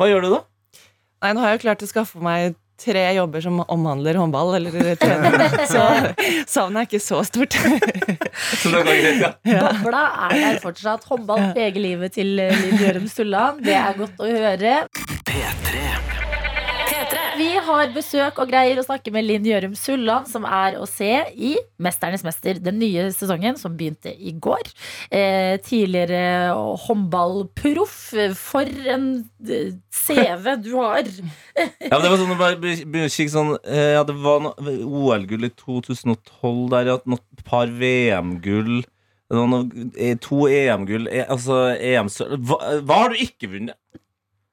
Hva 0.00 0.08
gjør 0.10 0.26
du 0.26 0.32
da? 0.38 0.42
Nei, 1.22 1.34
nå 1.36 1.42
har 1.42 1.52
jeg 1.52 1.60
jo 1.60 1.66
klart 1.68 1.84
å 1.84 1.90
skaffe 1.90 2.22
meg 2.22 2.56
tre 2.82 3.02
jobber 3.14 3.40
som 3.44 3.60
omhandler 3.70 4.18
håndball 4.18 4.56
eller 4.58 4.96
trening, 4.98 5.36
så 5.70 5.84
savnet 6.50 6.82
er 6.82 6.88
ikke 6.88 7.02
så 7.02 7.22
stort. 7.26 7.54
Så 8.62 8.72
det 8.72 8.80
går 8.86 8.98
greit, 9.04 9.20
ja. 9.22 9.60
Bobla 9.62 10.02
er 10.26 10.34
der 10.38 10.58
fortsatt. 10.62 11.04
Håndball 11.08 11.52
preger 11.52 11.82
livet 11.84 12.16
til 12.16 12.34
Liv 12.38 12.80
Gjørum 12.80 13.06
Sulland. 13.10 13.62
Det 13.66 13.76
er 13.78 13.98
godt 13.98 14.22
å 14.22 14.30
høre. 14.32 14.80
P3. 15.28 16.11
P3. 17.42 17.52
Vi 17.52 17.58
har 17.66 17.90
besøk 17.94 18.38
og 18.38 18.50
greier 18.50 18.78
å 18.78 18.84
snakke 18.86 19.12
med 19.14 19.24
Linn 19.26 19.46
Gjørum 19.46 19.74
Sulland, 19.78 20.28
som 20.30 20.44
er 20.46 20.76
å 20.78 20.86
se 20.88 21.08
i 21.34 21.54
Mesternes 21.82 22.22
mester, 22.24 22.58
den 22.62 22.78
nye 22.78 23.08
sesongen 23.14 23.56
som 23.58 23.74
begynte 23.76 24.12
i 24.14 24.32
går. 24.32 24.70
Eh, 25.10 25.56
tidligere 25.64 26.52
håndballproff. 26.84 27.96
For 28.38 28.68
en 28.94 29.08
eh, 29.48 29.72
CV 29.90 30.56
du 30.62 30.72
har. 30.78 31.02
Ja, 31.92 31.98
det 32.00 32.08
var 32.08 32.16
sånn, 32.16 32.38
bare 32.38 33.08
kikke 33.12 33.30
sånn 33.32 33.50
eh, 33.68 33.92
Ja, 33.98 34.02
det 34.08 34.14
var 34.22 34.40
no, 34.40 34.52
OL-gull 34.62 35.44
i 35.44 35.52
2012 35.58 36.70
der, 36.72 36.88
ja. 36.92 36.96
Et 37.02 37.44
par 37.44 37.68
VM-gull. 37.68 38.84
eh, 39.32 40.14
To 40.24 40.46
EM-gull. 40.48 41.10
Altså 41.26 41.64
EM 41.76 42.08
sølv 42.12 42.38
hva, 42.48 42.60
hva 42.86 43.02
har 43.04 43.12
du 43.12 43.20
ikke 43.26 43.50
vunnet? 43.52 43.76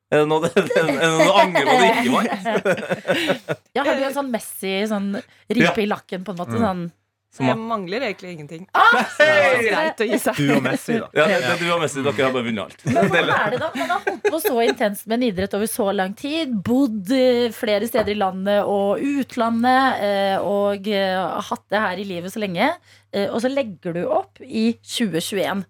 Er 0.14 0.24
det 0.24 0.28
noe, 0.32 0.48
er 0.50 0.64
det 0.66 0.86
noe 0.98 1.26
du 1.26 1.34
angrer 1.38 1.68
på 1.68 1.74
at 1.74 1.82
du 1.82 1.90
ikke 1.90 2.14
var? 2.16 3.60
Ja, 3.78 3.84
har 3.86 3.94
du 4.00 4.06
en 4.08 4.16
sånn 4.16 4.32
Messi 4.34 4.72
sånn 4.90 5.12
ripe 5.54 5.84
i 5.84 5.90
lakken, 5.90 6.24
på 6.26 6.34
en 6.34 6.40
måte? 6.40 6.58
Sånn. 6.58 6.88
Som 7.30 7.46
Jeg 7.46 7.60
mangler 7.62 8.02
egentlig 8.08 8.32
ingenting. 8.34 8.64
Ah, 8.74 9.04
det 9.20 9.26
er 9.30 9.60
greit 9.68 10.00
å 10.02 10.06
gi 10.10 10.18
seg. 10.18 10.40
Du 10.42 10.48
og 10.56 10.64
Messi, 10.66 10.96
da. 10.98 11.12
Ja, 11.14 11.28
det, 11.30 11.36
det 11.46 11.58
du 11.62 11.68
og 11.76 11.84
Messi, 11.84 12.02
dere 12.02 12.24
har 12.26 12.34
bare 12.34 12.48
vunnet 12.48 12.64
alt. 12.64 12.82
Men 12.90 13.12
hvordan 13.12 13.30
er 13.36 13.54
det 13.54 13.60
da? 13.62 13.68
Man 13.78 13.92
har 13.94 14.02
holdt 14.08 14.26
på 14.34 14.40
så 14.48 14.56
intenst 14.66 15.06
med 15.06 15.20
en 15.20 15.26
idrett 15.28 15.54
over 15.60 15.70
så 15.70 15.86
lang 15.94 16.16
tid. 16.18 16.56
Bodd 16.66 17.14
eh, 17.14 17.52
flere 17.54 17.86
steder 17.92 18.16
i 18.16 18.18
landet 18.18 18.64
og 18.66 19.06
utlandet. 19.06 20.02
eh, 20.10 20.42
Og 20.42 20.90
eh, 20.90 21.22
hatt 21.52 21.66
det 21.70 21.84
her 21.86 22.02
i 22.02 22.08
livet 22.16 22.34
så 22.34 22.42
lenge. 22.42 22.72
eh, 23.14 23.28
Og 23.30 23.38
så 23.46 23.54
legger 23.54 23.94
du 24.00 24.02
opp 24.10 24.42
i 24.42 24.72
2021. 24.82 25.62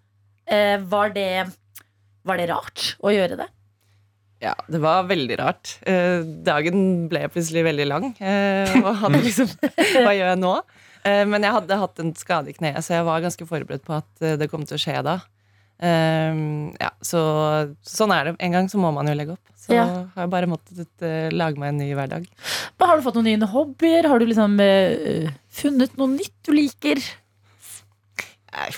Eh, 0.48 0.78
Var 0.96 1.12
det, 1.20 1.30
var 2.24 2.40
det 2.40 2.48
rart 2.56 2.94
å 3.04 3.12
gjøre 3.12 3.36
det? 3.44 3.52
Ja, 4.40 4.54
det 4.72 4.80
var 4.80 5.04
veldig 5.10 5.36
rart. 5.42 5.74
Eh, 5.84 6.22
dagen 6.48 7.08
ble 7.12 7.26
plutselig 7.32 7.66
veldig 7.68 7.88
lang. 7.90 8.06
Eh, 8.24 8.72
og 8.80 8.94
hadde 9.02 9.20
liksom 9.28 9.50
Hva 10.06 10.14
gjør 10.16 10.30
jeg 10.32 10.40
nå? 10.40 10.54
Eh, 11.08 11.26
men 11.28 11.44
jeg 11.44 11.56
hadde 11.58 11.82
hatt 11.82 12.00
en 12.04 12.14
skade 12.16 12.52
i 12.52 12.56
kneet, 12.56 12.80
så 12.86 12.98
jeg 13.00 13.08
var 13.08 13.26
ganske 13.26 13.48
forberedt 13.50 13.84
på 13.88 13.98
at 13.98 14.24
eh, 14.24 14.38
det 14.40 14.48
kom 14.52 14.64
til 14.68 14.78
å 14.80 14.82
skje 14.82 14.96
da. 15.04 15.18
Eh, 15.80 16.40
ja, 16.80 16.90
så 17.04 17.22
sånn 17.84 18.16
er 18.16 18.30
det. 18.32 18.36
En 18.48 18.56
gang 18.56 18.72
så 18.72 18.80
må 18.80 18.94
man 18.96 19.08
jo 19.12 19.16
legge 19.20 19.36
opp. 19.36 19.44
Så 19.60 19.76
Ja. 19.76 19.84
har 20.16 20.24
jeg 20.24 20.32
bare 20.32 20.48
måttet 20.50 21.04
uh, 21.04 21.28
lage 21.36 21.60
meg 21.60 21.74
en 21.74 21.82
ny 21.84 21.90
hverdag. 21.94 22.24
Men 22.80 22.90
har 22.90 22.98
du 22.98 23.04
fått 23.06 23.18
noen 23.20 23.28
nye 23.28 23.50
hobbyer? 23.52 24.08
Har 24.10 24.18
du 24.18 24.26
liksom 24.26 24.56
uh, 24.58 25.28
funnet 25.54 26.00
noe 26.00 26.10
nytt 26.16 26.34
du 26.48 26.56
liker? 26.56 27.02
Nei, 28.56 28.70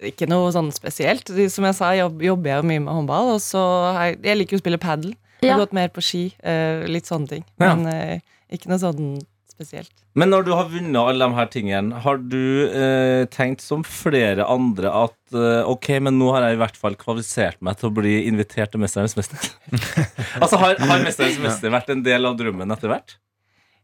ikke 0.00 0.28
noe 0.28 0.50
sånn 0.52 0.72
spesielt. 0.74 1.28
Som 1.52 1.64
jeg 1.68 1.74
sa, 1.78 1.92
jobb, 1.96 2.20
jobber 2.22 2.50
jeg 2.52 2.62
jo 2.62 2.68
mye 2.72 2.82
med 2.84 2.92
håndball. 2.94 3.34
Og 3.36 3.40
så 3.44 3.62
jeg, 4.00 4.18
jeg 4.24 4.36
liker 4.42 4.56
jo 4.56 4.60
å 4.60 4.64
spille 4.64 4.78
padel. 4.82 5.14
Jeg 5.42 5.50
Ja. 5.50 5.54
har 5.56 5.66
gått 5.66 5.72
mer 5.76 5.88
på 5.92 6.02
ski. 6.02 6.32
eh, 6.42 6.84
litt 6.88 7.06
sånne 7.06 7.28
ting. 7.28 7.44
Ja. 7.60 7.74
Men 7.74 7.86
eh, 7.92 8.20
ikke 8.52 8.68
noe 8.72 8.78
sånn 8.80 9.18
spesielt. 9.52 9.92
Men 10.16 10.30
når 10.32 10.44
du 10.46 10.50
har 10.52 10.64
vunnet 10.68 10.96
alle 10.96 11.26
de 11.28 11.34
her 11.36 11.46
tingene, 11.52 12.00
har 12.04 12.16
du 12.18 12.68
eh, 12.68 13.24
tenkt 13.32 13.60
som 13.64 13.82
flere 13.84 14.44
andre 14.48 14.88
at 14.92 15.16
eh, 15.36 15.62
ok, 15.68 15.88
men 16.00 16.18
nå 16.18 16.30
har 16.32 16.44
jeg 16.48 16.56
i 16.56 16.60
hvert 16.60 16.76
fall 16.80 16.96
kvalifisert 16.96 17.60
meg 17.64 17.76
til 17.80 17.88
å 17.90 17.94
bli 17.96 18.14
invitert 18.28 18.72
til 18.72 18.80
Mesternes 18.80 19.16
mester? 19.16 19.36
altså, 20.40 20.56
har, 20.60 20.76
har 20.80 21.04
Mesternes 21.04 21.38
mester 21.40 21.72
vært 21.72 21.88
en 21.92 22.02
del 22.04 22.28
av 22.28 22.36
drømmen 22.40 22.72
etter 22.76 22.92
hvert? 22.92 23.16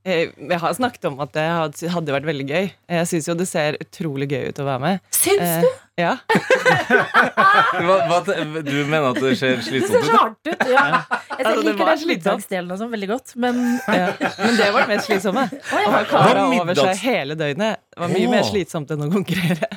Eh, 0.04 0.32
Jeg 0.48 0.58
har 0.58 0.72
snakket 0.74 1.04
om 1.12 1.20
at 1.22 1.32
det 1.36 1.44
hadde 1.92 2.16
vært 2.16 2.26
veldig 2.26 2.48
gøy. 2.48 2.70
Jeg 2.96 3.06
syns 3.12 3.28
jo 3.28 3.36
det 3.38 3.46
ser 3.48 3.76
utrolig 3.80 4.28
gøy 4.32 4.48
ut 4.50 4.58
å 4.64 4.66
være 4.66 4.80
med. 4.82 5.00
Syns 5.14 5.62
du? 5.62 5.68
Ja. 6.00 6.16
Hva, 7.82 7.96
hva, 8.08 8.18
du 8.24 8.78
mener 8.88 9.10
at 9.10 9.18
det 9.20 9.34
ser 9.36 9.58
Det 9.58 9.64
ser 9.66 9.66
slitsomt 9.66 10.06
så 10.06 10.08
ut? 10.08 10.14
hardt 10.16 10.48
ut. 10.48 10.62
Ja. 10.72 10.84
Jeg 10.88 11.46
Altså, 11.46 11.62
liker 11.66 11.84
den 11.84 11.98
slitsomt. 12.00 12.08
middagsdelen 12.12 12.72
og 12.72 12.80
sånn 12.80 12.90
veldig 12.92 13.08
godt, 13.10 13.34
men 13.42 13.58
ja. 13.90 14.06
Men 14.38 14.56
det 14.56 14.68
var 14.72 14.86
det 14.86 14.94
mest 14.94 15.08
slitsomme. 15.10 15.44
Å 15.52 15.82
ha 15.82 15.92
Hva 15.92 16.02
kamera 16.08 16.46
over 16.48 16.80
seg 16.80 17.02
hele 17.04 17.36
døgnet. 17.36 17.82
Det 17.92 18.00
var 18.00 18.12
mye 18.14 18.24
oh. 18.28 18.32
mer 18.32 18.46
slitsomt 18.48 18.92
enn 18.94 19.04
å 19.04 19.08
konkurrere. 19.12 19.68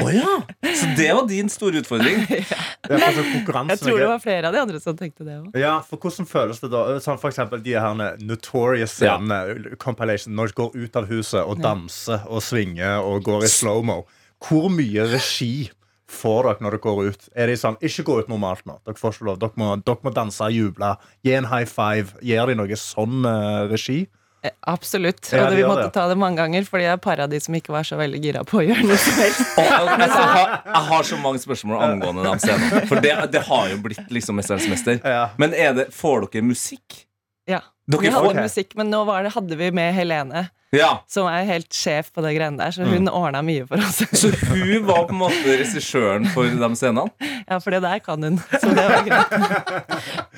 Oh, 0.00 0.10
ja. 0.14 0.36
Så 0.74 0.90
det 0.98 1.08
var 1.14 1.26
din 1.30 1.50
store 1.52 1.84
utfordring? 1.84 2.24
Det 2.90 2.96
er 2.96 3.18
Jeg 3.20 3.78
tror 3.78 3.98
det 4.00 4.06
var 4.10 4.22
flere 4.22 4.48
av 4.48 4.54
de 4.56 4.60
andre 4.64 4.80
som 4.82 4.96
tenkte 4.98 5.22
det 5.22 5.36
òg. 5.36 5.58
Ja, 5.60 5.76
for 5.86 6.00
hvordan 6.02 6.26
føles 6.26 6.58
det 6.62 6.72
da? 6.72 6.96
Sånn 7.04 7.20
for 7.22 7.30
eksempel 7.30 7.62
de 7.62 7.76
her 7.78 7.94
notorious 8.18 8.96
Ja. 8.98 9.14
scenene, 9.20 9.76
compilation, 9.78 10.34
når 10.34 10.50
de 10.50 10.56
går 10.58 10.74
ut 10.74 10.98
av 10.98 11.06
huset 11.10 11.44
og 11.44 11.62
danser 11.62 12.24
og 12.26 12.42
svinger 12.42 13.04
og 13.06 13.22
går 13.28 13.46
i 13.46 13.52
slow-mo. 13.52 14.00
Hvor 14.46 14.70
mye 14.72 15.04
regi 15.10 15.70
får 16.10 16.46
dere 16.48 16.64
når 16.64 16.76
dere 16.76 16.84
går 16.86 17.10
ut? 17.12 17.26
Er 17.38 17.50
de 17.52 17.58
sånn, 17.60 17.76
ikke 17.86 18.04
gå 18.08 18.16
ut 18.22 18.30
normalt 18.32 18.64
nå. 18.66 18.78
Dere 18.86 18.98
får 18.98 19.14
ikke 19.18 19.28
lov. 19.28 19.36
Dere 19.42 19.60
må, 19.60 19.74
dere 19.84 20.06
må 20.06 20.14
danse 20.16 20.46
og 20.46 20.56
juble. 20.56 20.94
Gi 21.26 21.36
en 21.38 21.50
high 21.50 21.68
five. 21.68 22.16
Gir 22.24 22.50
de 22.50 22.56
noe 22.58 22.78
sånn 22.80 23.20
uh, 23.28 23.68
regi? 23.70 24.00
Eh, 24.42 24.54
Absolutt. 24.72 25.20
Ja, 25.34 25.44
Og 25.44 25.50
det, 25.52 25.58
vi 25.60 25.66
måtte 25.68 25.84
det. 25.90 25.92
ta 25.92 26.06
det 26.08 26.16
mange 26.16 26.40
ganger, 26.40 26.64
fordi 26.64 26.86
jeg 26.86 27.00
para 27.04 27.26
de 27.28 27.40
som 27.44 27.54
ikke 27.58 27.74
var 27.74 27.84
så 27.84 27.98
veldig 28.00 28.20
gira 28.24 28.40
på 28.48 28.62
å 28.62 28.64
gjøre 28.64 28.86
noe 28.88 28.96
som 28.96 29.20
helst. 29.20 29.42
Altså, 29.60 30.16
jeg, 30.16 30.32
har, 30.32 30.54
jeg 30.64 30.82
har 30.88 31.04
så 31.10 31.18
mange 31.20 31.42
spørsmål 31.42 31.82
angående 31.84 32.24
den 32.24 32.40
scenen. 32.42 32.86
For 32.88 33.04
det, 33.04 33.12
det 33.34 33.42
har 33.50 33.68
jo 33.74 33.76
blitt 33.84 34.08
liksom 34.16 34.40
Mesterens 34.40 34.66
mester. 34.72 34.98
Ja. 35.04 35.26
Men 35.40 35.52
er 35.52 35.76
det, 35.76 35.90
får 35.92 36.24
dere 36.32 36.46
musikk? 36.48 37.02
Ja. 37.50 37.60
Dere 37.90 38.04
Vi 38.04 38.10
hadde 38.14 38.30
okay. 38.30 38.46
musikk, 38.46 38.74
men 38.78 38.90
nå 38.92 39.02
var 39.08 39.24
det, 39.26 39.32
hadde 39.34 39.56
vi 39.58 39.70
med 39.74 39.94
Helene, 39.96 40.44
ja. 40.76 40.90
som 41.10 41.26
er 41.26 41.46
helt 41.48 41.74
sjef 41.74 42.12
på 42.14 42.22
det 42.22 42.34
greiene 42.36 42.60
der, 42.60 42.74
så 42.74 42.86
hun 42.86 43.10
ordna 43.10 43.40
mye 43.42 43.64
for 43.66 43.82
oss. 43.82 43.98
Så 44.20 44.30
hun 44.52 44.86
var 44.86 45.08
på 45.08 45.16
en 45.16 45.20
måte 45.24 45.56
regissøren 45.58 46.28
for 46.34 46.46
de 46.46 46.68
scenene? 46.78 47.10
Ja, 47.48 47.58
for 47.58 47.74
det 47.74 47.80
der 47.82 48.02
kan 48.04 48.22
hun. 48.22 48.38
Så 48.52 48.70
det 48.76 48.84
var 48.92 49.02
greit. 49.08 49.34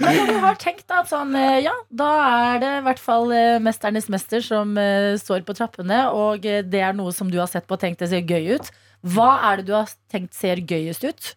Men 0.00 0.16
når 0.16 0.32
du 0.32 0.38
har 0.46 0.58
tenkt 0.62 0.96
at 0.96 1.10
sånn, 1.12 1.36
eh, 1.36 1.58
ja, 1.66 1.74
da 1.92 2.10
er 2.22 2.62
det 2.62 2.72
i 2.78 2.86
hvert 2.88 3.02
fall 3.02 3.36
eh, 3.36 3.58
Mesternes 3.62 4.08
mester 4.12 4.44
som 4.44 4.72
uh, 4.78 5.12
står 5.20 5.44
på 5.48 5.56
trappene, 5.58 6.06
og 6.16 6.46
det 6.46 6.80
er 6.80 6.96
noe 6.96 7.12
som 7.12 7.30
du 7.32 7.36
har 7.42 7.50
sett 7.52 7.68
på 7.68 7.76
og 7.76 7.84
tenkt 7.84 8.00
det 8.00 8.12
ser 8.14 8.24
gøy 8.24 8.56
ut. 8.56 8.72
Hva 9.12 9.30
er 9.50 9.60
det 9.60 9.68
du 9.68 9.76
har 9.76 9.92
tenkt 10.12 10.36
ser 10.38 10.62
gøyest 10.62 11.04
ut? 11.04 11.32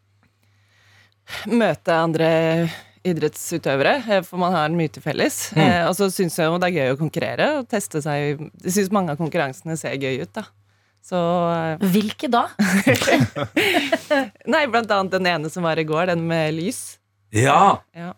Møte 1.49 1.95
andre 1.97 2.29
idrettsutøvere, 3.05 3.95
eh, 4.09 4.21
for 4.25 4.41
man 4.41 4.53
har 4.55 4.73
mye 4.75 4.91
til 4.91 5.03
felles. 5.05 5.37
Eh, 5.55 5.83
og 5.87 5.93
så 5.97 6.07
syns 6.13 6.37
jeg 6.39 6.49
jo 6.49 6.57
det 6.61 6.69
er 6.71 6.77
gøy 6.79 6.93
å 6.95 6.99
konkurrere 6.99 7.49
og 7.59 7.67
teste 7.71 8.01
seg. 8.03 8.41
Jeg 8.65 8.75
syns 8.79 8.91
mange 8.95 9.13
av 9.13 9.19
konkurransene 9.21 9.77
ser 9.79 9.95
gøy 10.01 10.21
ut, 10.25 10.33
da. 10.35 10.45
Så 11.05 11.19
eh, 11.53 11.85
Hvilke 11.93 12.29
da? 12.33 12.47
Nei, 14.53 14.65
blant 14.73 14.89
annet 14.91 15.13
den 15.19 15.27
ene 15.29 15.51
som 15.53 15.65
var 15.67 15.77
i 15.81 15.85
går, 15.87 16.07
den 16.13 16.25
med 16.27 16.53
lys. 16.57 16.97
Ja. 17.35 17.81
Ja. 17.95 18.13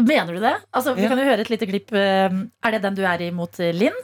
Mener 0.00 0.32
du 0.34 0.40
det? 0.42 0.54
Altså, 0.72 0.94
Vi 0.96 1.02
Ja. 1.04 1.08
kan 1.12 1.18
jo 1.18 1.24
høre 1.28 1.40
et 1.44 1.50
lite 1.52 1.66
klipp. 1.68 1.92
Er 1.92 2.70
det 2.72 2.82
den 2.82 2.94
du 2.96 3.02
er 3.04 3.20
i 3.22 3.30
mot 3.30 3.52
eh, 3.60 3.72
Linn? 3.76 3.96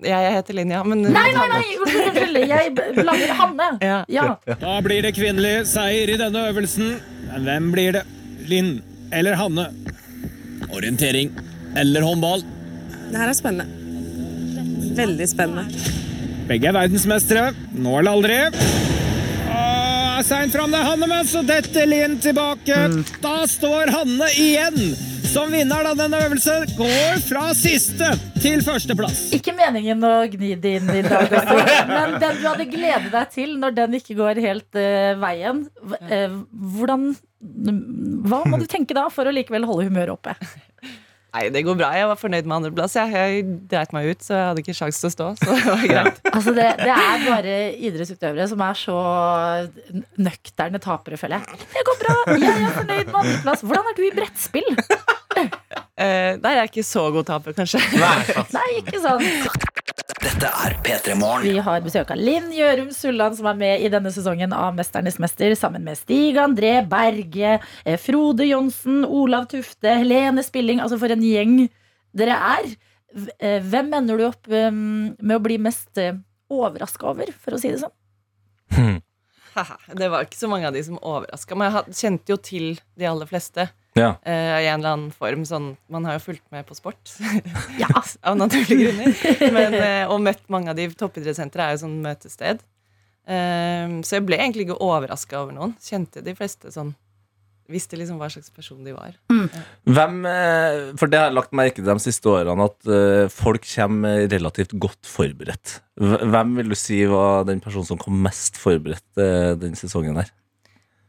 Ja, 0.00 0.16
jeg 0.24 0.32
heter 0.38 0.56
Linn, 0.56 0.70
ja. 0.72 0.80
men 0.82 1.02
Nei, 1.04 1.26
nei, 1.36 1.46
nei! 1.48 1.64
Unnskyld. 1.84 2.38
Jeg 2.48 2.70
blander 2.96 3.34
Hanne. 3.36 3.66
Ja. 3.84 3.98
Ja. 4.08 4.24
Da 4.60 4.78
blir 4.80 5.02
det 5.04 5.12
kvinnelig 5.14 5.66
seier 5.68 6.08
i 6.08 6.16
denne 6.20 6.46
øvelsen. 6.50 6.94
Men 7.28 7.44
hvem 7.44 7.68
blir 7.74 7.92
det? 7.98 8.04
Linn 8.48 8.78
eller 9.12 9.32
Hanne? 9.32 9.66
Orientering 10.70 11.30
eller 11.76 12.02
håndball? 12.02 12.42
Det 13.10 13.18
her 13.18 13.28
er 13.28 13.36
spennende. 13.36 13.66
Veldig 14.96 15.28
spennende. 15.28 15.66
Begge 16.50 16.70
er 16.70 16.74
verdensmestere. 16.74 17.50
Nå 17.74 17.98
eller 18.00 18.16
aldri. 18.16 18.38
Åh, 19.50 20.18
Seint 20.26 20.54
fram 20.54 20.72
det 20.72 20.80
er 20.80 20.88
Hanne, 20.90 21.10
men 21.10 21.28
så 21.28 21.42
detter 21.46 21.86
Linn 21.90 22.18
tilbake. 22.22 22.82
Da 23.22 23.36
står 23.50 23.92
Hanne 23.94 24.30
igjen 24.38 24.92
som 25.30 25.52
vinner 25.52 25.86
av 25.86 25.98
denne 25.98 26.18
øvelsen. 26.26 26.66
Går 26.78 27.22
fra 27.22 27.50
siste 27.54 28.08
til 28.42 28.62
førsteplass. 28.66 29.28
Ikke 29.36 29.54
meningen 29.54 30.02
å 30.06 30.14
gni 30.30 30.56
det 30.58 30.76
inn 30.80 30.90
i 30.90 31.02
dag, 31.06 31.30
også, 31.30 31.58
men 31.94 32.16
den 32.22 32.40
du 32.40 32.46
hadde 32.48 32.66
gledet 32.70 33.12
deg 33.14 33.34
til 33.34 33.56
når 33.62 33.76
den 33.78 33.98
ikke 34.00 34.16
går 34.18 34.42
helt 34.42 34.78
uh, 34.80 35.14
veien, 35.22 35.64
eh, 36.08 36.34
hvordan 36.74 37.12
Hva 37.40 38.42
må 38.48 38.58
du 38.60 38.66
tenke 38.68 38.96
da 38.96 39.06
for 39.12 39.28
å 39.28 39.32
likevel 39.32 39.64
holde 39.68 39.88
humøret 39.88 40.12
oppe? 40.12 40.36
Nei, 41.30 41.44
det 41.54 41.60
går 41.62 41.76
bra. 41.78 41.92
Jeg 41.94 42.08
var 42.10 42.18
fornøyd 42.18 42.46
med 42.50 42.56
andreplass. 42.56 42.96
Jeg, 42.98 43.12
jeg 43.14 43.44
dreit 43.70 43.92
meg 43.94 44.08
ut, 44.10 44.24
så 44.26 44.34
jeg 44.34 44.46
hadde 44.48 44.62
ikke 44.64 44.74
sjans 44.74 44.98
til 44.98 45.06
å 45.06 45.12
stå. 45.14 45.28
Så 45.38 45.46
det 45.54 45.60
var 45.68 45.84
greit. 45.92 46.16
Altså 46.34 46.54
det, 46.56 46.66
det 46.80 46.90
er 46.96 47.22
bare 47.22 47.54
idrettsutøvere 47.78 48.48
som 48.50 48.64
er 48.66 48.80
så 48.80 48.96
nøkterne 50.18 50.80
tapere, 50.82 51.18
føler 51.20 51.38
jeg. 51.38 51.60
Det 51.76 51.84
går 51.86 52.00
bra, 52.02 52.16
jeg 52.34 52.50
er 52.50 52.74
fornøyd 52.80 53.12
med 53.12 53.18
andreplass. 53.22 53.62
Hvordan 53.62 53.92
er 53.92 53.98
du 54.00 54.02
i 54.08 54.12
brettspill? 54.18 54.70
Eh, 56.00 56.38
der 56.40 56.54
er 56.54 56.62
jeg 56.62 56.70
ikke 56.70 56.86
så 56.88 57.02
god 57.12 57.26
taper, 57.28 57.52
kanskje. 57.56 57.80
Nei, 58.56 58.68
ikke 58.80 59.00
sant. 59.02 59.24
Dette 60.20 60.48
er 60.48 60.74
P3 60.84 61.14
Morgen. 61.20 61.44
Vi 61.48 61.60
har 61.64 61.82
besøk 61.84 62.10
av 62.12 62.20
Linn 62.20 62.50
Gjørum 62.52 62.90
Sulland, 62.96 63.36
som 63.38 63.48
er 63.50 63.58
med 63.60 63.84
i 63.84 63.90
denne 63.92 64.12
sesongen 64.12 64.52
av 64.56 64.74
Mesternes 64.76 65.18
mester, 65.20 65.52
sammen 65.58 65.84
med 65.84 65.98
Stig 66.00 66.38
André 66.40 66.78
Berge, 66.88 67.58
eh, 67.84 67.98
Frode 68.00 68.46
Johnsen, 68.48 69.02
Olav 69.04 69.48
Tufte, 69.52 69.92
Helene 70.00 70.44
Spilling. 70.46 70.80
Altså 70.84 70.98
for 71.00 71.12
en 71.12 71.24
gjeng 71.24 71.58
dere 72.16 72.36
er. 72.56 72.70
Eh, 73.40 73.58
Hvem 73.68 73.92
ender 74.00 74.20
du 74.20 74.26
opp 74.28 74.48
med 74.50 75.36
å 75.36 75.42
bli 75.44 75.58
mest 75.60 75.98
overraska 76.50 77.10
over, 77.12 77.32
for 77.42 77.56
å 77.56 77.60
si 77.60 77.72
det 77.74 77.82
sånn? 77.82 79.00
Haha, 79.56 79.76
Det 79.98 80.08
var 80.12 80.24
ikke 80.24 80.38
så 80.38 80.48
mange 80.50 80.68
av 80.68 80.74
de 80.76 80.82
som 80.86 80.98
overraska 81.02 81.56
meg. 81.58 81.74
Jeg 81.90 81.98
kjente 82.00 82.32
jo 82.32 82.38
til 82.40 82.66
de 82.96 83.08
aller 83.10 83.26
fleste. 83.28 83.66
Ja. 83.98 84.14
Uh, 84.22 84.58
I 84.62 84.68
en 84.70 84.80
eller 84.80 84.94
annen 84.94 85.10
form. 85.14 85.44
Sånn, 85.48 85.72
man 85.90 86.06
har 86.06 86.18
jo 86.18 86.26
fulgt 86.28 86.46
med 86.54 86.66
på 86.68 86.76
sport. 86.78 87.14
ja, 87.80 87.90
Av 88.28 88.38
naturlige 88.38 88.90
grunner. 88.90 89.52
Men, 89.56 89.76
uh, 89.76 90.14
og 90.14 90.22
møtt 90.24 90.44
mange 90.52 90.72
av 90.72 90.78
de. 90.78 90.88
Toppidrettssenteret 90.94 91.66
er 91.66 91.76
jo 91.76 91.84
sånn 91.84 92.00
møtested. 92.04 92.64
Uh, 93.30 94.00
så 94.06 94.18
jeg 94.18 94.26
ble 94.28 94.40
egentlig 94.40 94.68
ikke 94.68 94.80
overraska 94.82 95.42
over 95.42 95.56
noen. 95.56 95.76
Kjente 95.82 96.24
de 96.24 96.36
fleste 96.38 96.74
sånn 96.74 96.94
Visste 97.70 97.94
liksom 97.94 98.16
hva 98.18 98.26
slags 98.26 98.50
person 98.50 98.80
de 98.82 98.90
var. 98.90 99.12
Hvem, 99.30 100.16
eh, 100.26 100.88
for 100.98 101.06
det 101.06 101.20
har 101.20 101.28
jeg 101.28 101.36
lagt 101.36 101.52
merke 101.54 101.76
til 101.76 101.86
de 101.86 102.02
siste 102.02 102.26
årene, 102.26 102.64
at 102.66 103.30
folk 103.30 103.62
kommer 103.62 104.24
relativt 104.26 104.74
godt 104.74 105.06
forberedt. 105.06 105.76
Hvem 105.94 106.56
vil 106.56 106.74
du 106.74 106.74
si 106.74 106.98
var 107.06 107.46
den 107.46 107.62
personen 107.62 107.86
som 107.86 108.00
kom 108.02 108.18
mest 108.26 108.58
forberedt 108.58 109.06
denne 109.14 109.54
den 109.62 109.78
sesongen 109.78 110.18
her? 110.18 110.34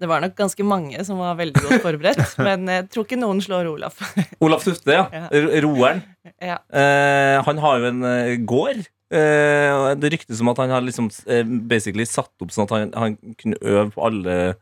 Det 0.02 0.10
var 0.10 0.24
nok 0.24 0.34
ganske 0.40 0.66
mange 0.66 1.04
som 1.06 1.20
var 1.22 1.36
veldig 1.40 1.62
godt 1.62 1.84
forberedt. 1.84 2.24
men 2.48 2.66
jeg 2.74 2.88
tror 2.94 3.06
ikke 3.06 3.20
noen 3.22 3.42
slår 3.46 3.70
Olaf. 3.70 4.00
Olaf 4.44 4.66
Tufte, 4.66 4.96
ja. 4.98 5.06
Ja. 5.14 5.28
Roeren. 5.68 6.02
ja. 6.42 6.58
Eh, 6.74 7.38
han 7.46 7.62
har 7.62 7.78
jo 7.84 7.92
en 7.92 8.02
eh, 8.10 8.34
gård. 8.50 8.82
Eh, 9.12 9.86
det 10.00 10.14
ryktes 10.16 10.40
om 10.42 10.50
at 10.54 10.60
han 10.64 10.72
har 10.74 10.84
liksom 10.86 11.10
eh, 11.28 11.46
basically 11.70 12.06
satt 12.08 12.32
opp 12.42 12.54
sånn 12.56 12.66
at 12.70 12.76
han, 12.78 12.92
han 12.96 13.18
kunne 13.42 13.58
øve 13.62 13.90
på 13.92 14.06
alle 14.08 14.36
eh, 14.50 14.60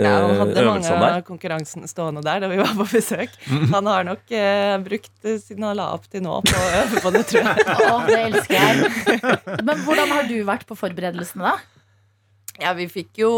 Ja, 0.00 0.12
han 0.24 0.38
hadde 0.38 0.62
mange 0.64 0.94
av 1.10 1.18
konkurransene 1.26 1.90
stående 1.90 2.22
der 2.24 2.40
da 2.44 2.48
vi 2.50 2.58
var 2.62 2.72
på 2.78 2.86
besøk. 2.92 3.34
Han 3.74 3.88
har 3.90 4.06
nok 4.06 4.30
eh, 4.32 4.76
brukt 4.86 5.12
eh, 5.26 5.36
siden 5.42 5.66
han 5.66 5.76
la 5.78 5.88
opp 5.96 6.06
til 6.10 6.22
nå 6.24 6.38
på 6.46 6.54
å 6.56 6.68
øve 6.80 7.02
på 7.04 7.12
det, 7.16 7.24
tror 7.28 7.48
jeg. 7.50 7.66
Å, 7.74 7.98
det 8.06 8.18
elsker 8.28 8.56
jeg. 8.56 9.60
Men 9.66 9.82
hvordan 9.84 10.14
har 10.16 10.30
du 10.30 10.36
vært 10.48 10.64
på 10.70 10.78
forberedelsene, 10.78 11.50
da? 11.52 11.80
Ja, 12.60 12.72
vi 12.76 12.86
fikk 12.92 13.18
jo 13.22 13.30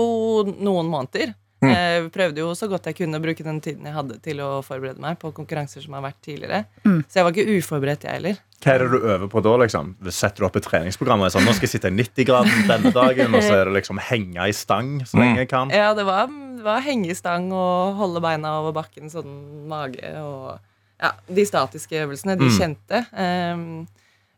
noen 0.58 0.88
måneder. 0.92 1.32
Jeg 1.70 2.10
prøvde 2.14 2.42
jo 2.42 2.54
så 2.58 2.66
godt 2.70 2.86
jeg 2.90 2.96
kunne 2.98 3.18
å 3.20 3.22
bruke 3.22 3.44
den 3.46 3.60
tiden 3.62 3.86
jeg 3.86 3.94
hadde 3.94 4.16
til 4.24 4.40
å 4.42 4.62
forberede 4.66 4.98
meg 5.02 5.18
på 5.22 5.30
konkurranser 5.36 5.84
som 5.84 5.94
har 5.94 6.02
vært 6.02 6.18
tidligere. 6.24 6.64
Mm. 6.82 7.04
Så 7.06 7.20
jeg 7.20 7.26
var 7.28 7.36
ikke 7.36 7.58
uforberedt, 7.60 8.06
jeg 8.08 8.18
heller. 8.18 8.40
Hva 8.62 8.74
er 8.74 8.82
det 8.84 8.90
du 8.92 8.98
øver 9.10 9.28
på 9.30 9.42
da? 9.42 9.52
liksom? 9.62 9.94
Setter 10.10 10.42
du 10.42 10.46
opp 10.46 10.56
et 10.58 10.66
treningsprogram? 10.66 11.22
og 11.22 11.26
er 11.26 11.34
Sånn, 11.34 11.46
nå 11.46 11.54
skal 11.54 11.66
jeg 11.66 11.74
sitte 11.76 11.90
i 11.90 11.96
90-graden 11.98 12.68
denne 12.70 12.92
dagen, 12.94 13.34
og 13.34 13.42
så 13.42 13.56
er 13.60 13.64
det 13.70 13.76
liksom 13.78 13.98
henge 14.10 14.48
i 14.48 14.54
stang 14.54 15.00
så 15.06 15.18
lenge 15.18 15.42
jeg 15.42 15.50
kan. 15.50 15.70
Ja, 15.74 15.92
det 15.98 16.04
var, 16.06 16.30
det 16.30 16.62
var 16.66 16.82
stang 17.18 17.50
og 17.52 17.96
holde 17.98 18.22
beina 18.22 18.60
over 18.60 18.72
bakken, 18.82 19.10
sånn 19.10 19.66
mage 19.70 20.14
og 20.22 20.58
Ja, 21.02 21.10
de 21.26 21.42
statiske 21.42 21.98
øvelsene, 22.04 22.36
de 22.38 22.46
Mm. 22.46 22.58
kjente. 22.58 22.98
Um, 23.10 23.88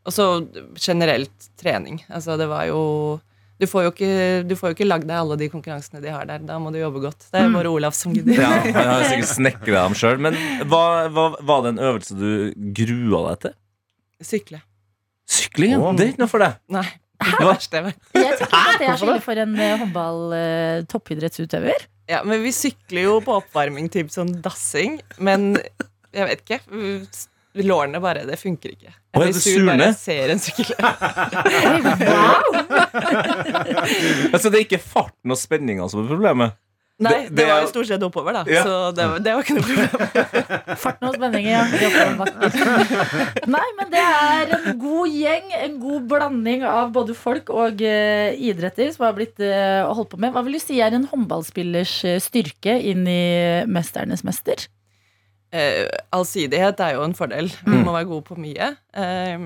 og 0.06 0.12
så 0.12 0.46
generelt 0.80 1.50
trening. 1.60 2.02
Altså, 2.08 2.38
det 2.40 2.48
var 2.48 2.64
jo 2.70 3.20
du 3.64 3.68
får 3.70 3.86
jo 3.86 3.92
ikke, 3.94 4.10
du 4.48 4.54
får 4.58 4.72
jo 4.72 4.76
ikke 4.76 4.88
lagd 4.88 5.06
deg 5.08 5.16
alle 5.16 5.36
de 5.40 5.48
konkurransene 5.52 6.02
de 6.04 6.10
har 6.12 6.24
der. 6.28 6.40
Da 6.44 6.58
må 6.60 6.72
du 6.74 6.78
jobbe 6.80 7.00
godt. 7.06 7.20
Det 7.30 7.40
er 7.40 7.54
bare 7.54 7.72
Olav 7.72 7.94
som 7.96 8.12
gidder. 8.14 8.36
Ja, 8.36 8.50
han 8.60 8.90
har 8.90 9.06
sikkert 9.08 9.32
snekra 9.38 9.86
dem 9.86 9.94
sjøl. 9.98 10.18
Men 10.22 10.32
hva, 10.68 10.84
hva, 11.14 11.24
var 11.40 11.64
det 11.64 11.70
en 11.74 11.82
øvelse 11.88 12.12
du 12.18 12.28
grua 12.76 13.20
deg 13.30 13.36
til? 13.46 13.54
Sykle. 14.24 14.60
Sykling? 15.30 15.72
ja. 15.74 15.78
Det 15.96 16.04
er 16.04 16.08
ikke 16.12 16.24
noe 16.26 16.32
for 16.32 16.40
deg. 16.44 16.52
Nei. 16.74 16.88
Det 17.24 17.40
er 17.40 17.48
verste 17.48 17.78
jeg 17.78 17.84
vet. 17.86 17.98
Jeg 18.18 18.32
tenker 18.36 18.44
ikke 18.44 18.60
at 18.60 18.80
det 18.82 18.88
er 18.90 18.98
så 19.00 19.06
ille 19.06 19.24
for 19.24 19.36
en 19.40 19.52
eh, 19.56 19.78
håndball-toppidrettsutøver. 19.80 21.80
Ja, 22.10 22.18
men 22.26 22.36
vi 22.44 22.50
sykler 22.52 23.02
jo 23.06 23.14
på 23.24 23.32
oppvarming, 23.38 23.86
typ 23.92 24.08
sånn 24.12 24.32
dassing. 24.44 24.92
Men 25.24 25.40
jeg 26.12 26.24
vet 26.28 26.40
ikke. 26.44 26.58
Lårene 27.62 28.00
bare, 28.02 28.24
det 28.26 28.34
funker 28.40 28.72
ikke. 28.74 28.90
Jeg 28.90 29.20
blir 29.20 29.30
det 29.30 29.38
sur 29.44 29.62
bare 29.68 29.78
surne? 29.78 29.86
jeg 29.86 29.94
ser 30.02 30.26
en 30.34 30.42
sykkel. 30.42 30.74
Altså, 34.34 34.50
det 34.50 34.56
er 34.58 34.64
ikke 34.66 34.82
farten 34.82 35.30
og 35.34 35.38
spenninga 35.38 35.86
som 35.90 36.02
er 36.04 36.08
problemet. 36.10 36.50
Nei, 37.02 37.10
Det- 37.10 37.26
det, 37.30 37.36
det 37.40 37.46
var 37.50 37.58
jo 37.64 37.68
stort 37.72 37.88
sett 37.88 38.02
oppover, 38.06 38.32
da. 38.36 38.42
Ja. 38.46 38.62
Så 38.62 38.74
det, 38.94 39.02
det 39.24 39.32
var 39.34 39.42
ikke 39.42 39.56
noe 39.56 39.66
problem. 39.66 39.90
Farten 40.84 41.08
og 41.08 41.14
spenningen, 41.16 41.50
ja. 41.50 41.62
Nei, 43.50 43.66
men 43.80 43.86
det 43.90 43.98
er 44.04 44.46
en 44.60 44.78
god 44.78 45.08
gjeng, 45.10 45.46
en 45.58 45.74
god 45.82 46.06
blanding 46.12 46.62
av 46.70 46.92
både 46.94 47.10
folk 47.18 47.50
og 47.50 47.82
uh, 47.82 48.30
idretter 48.38 48.92
som 48.94 49.08
har 49.08 49.16
blitt 49.18 49.34
uh, 49.42 49.90
holdt 49.90 50.12
på 50.14 50.20
med. 50.22 50.30
Hva 50.36 50.44
vil 50.46 50.54
du 50.54 50.62
si 50.62 50.78
er 50.86 50.94
en 50.94 51.08
håndballspillers 51.10 51.96
eh, 52.12 52.20
styrke 52.22 52.78
inn 52.78 53.02
i 53.10 53.18
Mesternes 53.66 54.22
mester? 54.26 54.68
Eh, 55.54 55.86
allsidighet 56.12 56.80
er 56.82 56.96
jo 56.96 57.04
en 57.06 57.14
fordel. 57.14 57.48
Vi 57.64 57.70
Mm. 57.76 57.84
må 57.86 57.92
være 57.94 58.08
gode 58.10 58.24
på 58.26 58.36
mye. 58.42 58.72
Eh, 58.96 59.38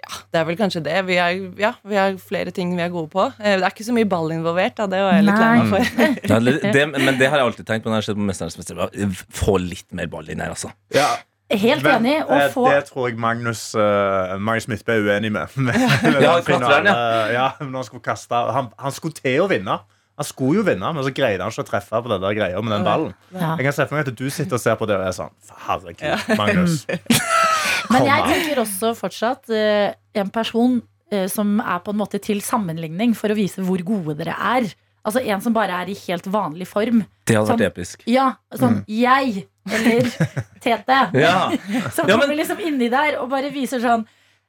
ja, 0.00 0.12
det 0.32 0.40
er 0.40 0.44
vel 0.48 0.56
kanskje 0.56 0.82
det. 0.84 0.98
Vi 1.06 1.16
er, 1.20 1.40
ja, 1.60 1.72
vi 1.84 1.96
har 1.96 2.14
flere 2.20 2.50
ting 2.56 2.74
vi 2.76 2.82
er 2.82 2.92
gode 2.92 3.08
på. 3.12 3.24
Eh, 3.40 3.56
det 3.56 3.64
er 3.64 3.72
ikke 3.72 3.84
så 3.88 3.92
mye 3.96 4.08
ball 4.08 4.30
involvert, 4.32 4.76
da. 4.76 4.86
Det 4.92 5.00
var 5.04 5.12
jeg 5.16 5.24
litt 5.24 5.40
lei 5.40 5.50
meg 5.58 5.72
for. 5.72 6.04
Ja, 6.30 6.38
det, 6.40 6.54
det, 6.76 6.84
men 6.92 7.18
det 7.20 7.28
har 7.32 7.40
jeg 7.40 7.46
alltid 7.50 7.66
tenkt 7.68 7.84
på 7.84 7.90
når 7.92 8.00
jeg 8.00 8.04
har 8.04 8.08
sett 8.10 8.20
på 8.20 8.28
Mesternes 8.28 8.58
mester. 8.60 9.26
Få 9.40 9.56
litt 9.60 9.88
mer 9.96 10.06
ball 10.12 10.28
inn 10.32 10.40
her, 10.44 10.52
altså. 10.56 10.72
Ja, 10.94 11.08
Helt 11.50 11.82
men, 11.82 12.04
enig. 12.06 12.12
Eh, 12.30 12.44
få 12.54 12.68
Det 12.70 12.84
tror 12.92 13.08
jeg 13.08 13.16
Magnus, 13.18 13.74
uh, 13.74 14.36
Magnus 14.38 14.68
Midtbø 14.70 14.92
er 14.94 15.00
uenig 15.16 15.32
med. 15.34 15.48
med, 15.56 15.74
med 16.04 16.20
Ja, 16.22 16.36
den 16.46 16.62
ja. 16.86 16.92
ja. 17.34 17.46
Når 17.58 17.74
han 17.80 17.84
skulle 17.88 18.04
kaste 18.06 18.34
han, 18.54 18.68
han 18.78 18.92
skulle 18.94 19.16
til 19.18 19.40
å 19.42 19.48
vinne. 19.50 19.80
Han 20.20 20.26
skulle 20.28 20.58
jo 20.60 20.64
vinne, 20.66 20.90
men 20.92 21.04
så 21.06 21.12
greide 21.16 21.40
han 21.40 21.48
ikke 21.54 21.62
å 21.64 21.68
treffe 21.70 22.00
på 22.04 22.10
den 22.12 22.20
der 22.20 22.34
greia 22.36 22.60
med 22.60 22.74
den 22.74 22.84
ballen. 22.84 23.14
ja. 23.32 23.54
Jeg 23.56 23.64
kan 23.70 23.72
se 23.78 23.86
for 23.88 23.96
meg 23.96 24.08
at 24.10 24.18
du 24.18 24.26
sitter 24.28 24.58
og 24.58 24.60
ser 24.60 24.76
på 24.76 24.88
det 24.90 24.98
og 25.00 25.06
er 25.08 25.14
sånn 25.16 25.32
Herregud, 25.64 26.36
Magnus. 26.36 26.82
Men 27.90 28.04
jeg 28.06 28.26
tenker 28.28 28.60
også 28.62 28.90
fortsatt 28.98 29.48
uh, 29.50 29.88
en 30.20 30.28
person 30.34 30.76
uh, 31.14 31.24
som 31.32 31.56
er 31.64 31.80
på 31.86 31.94
en 31.94 31.98
måte 32.02 32.20
til 32.22 32.42
sammenligning 32.44 33.16
for 33.18 33.32
å 33.32 33.38
vise 33.38 33.64
hvor 33.64 33.80
gode 33.88 34.14
dere 34.20 34.36
er. 34.36 34.68
Altså 35.08 35.22
en 35.24 35.40
som 35.40 35.56
bare 35.56 35.80
er 35.80 35.88
i 35.90 35.96
helt 36.04 36.28
vanlig 36.30 36.68
form. 36.68 37.00
Det 37.24 37.38
hadde 37.38 37.48
Sånn- 37.54 37.62
vært 37.62 37.72
episk. 37.72 38.04
Ja, 38.10 38.28
sånn 38.60 38.82
jeg 38.92 39.46
eller 39.70 40.06
Tete. 40.64 41.00
Ja. 41.16 41.48
Som 41.96 42.04
Ja, 42.08 42.16
men- 42.16 42.26
kommer 42.26 42.36
liksom 42.36 42.60
inni 42.60 42.90
der 42.92 43.16
og 43.22 43.30
bare 43.32 43.48
viser 43.54 43.80
sånn 43.80 44.04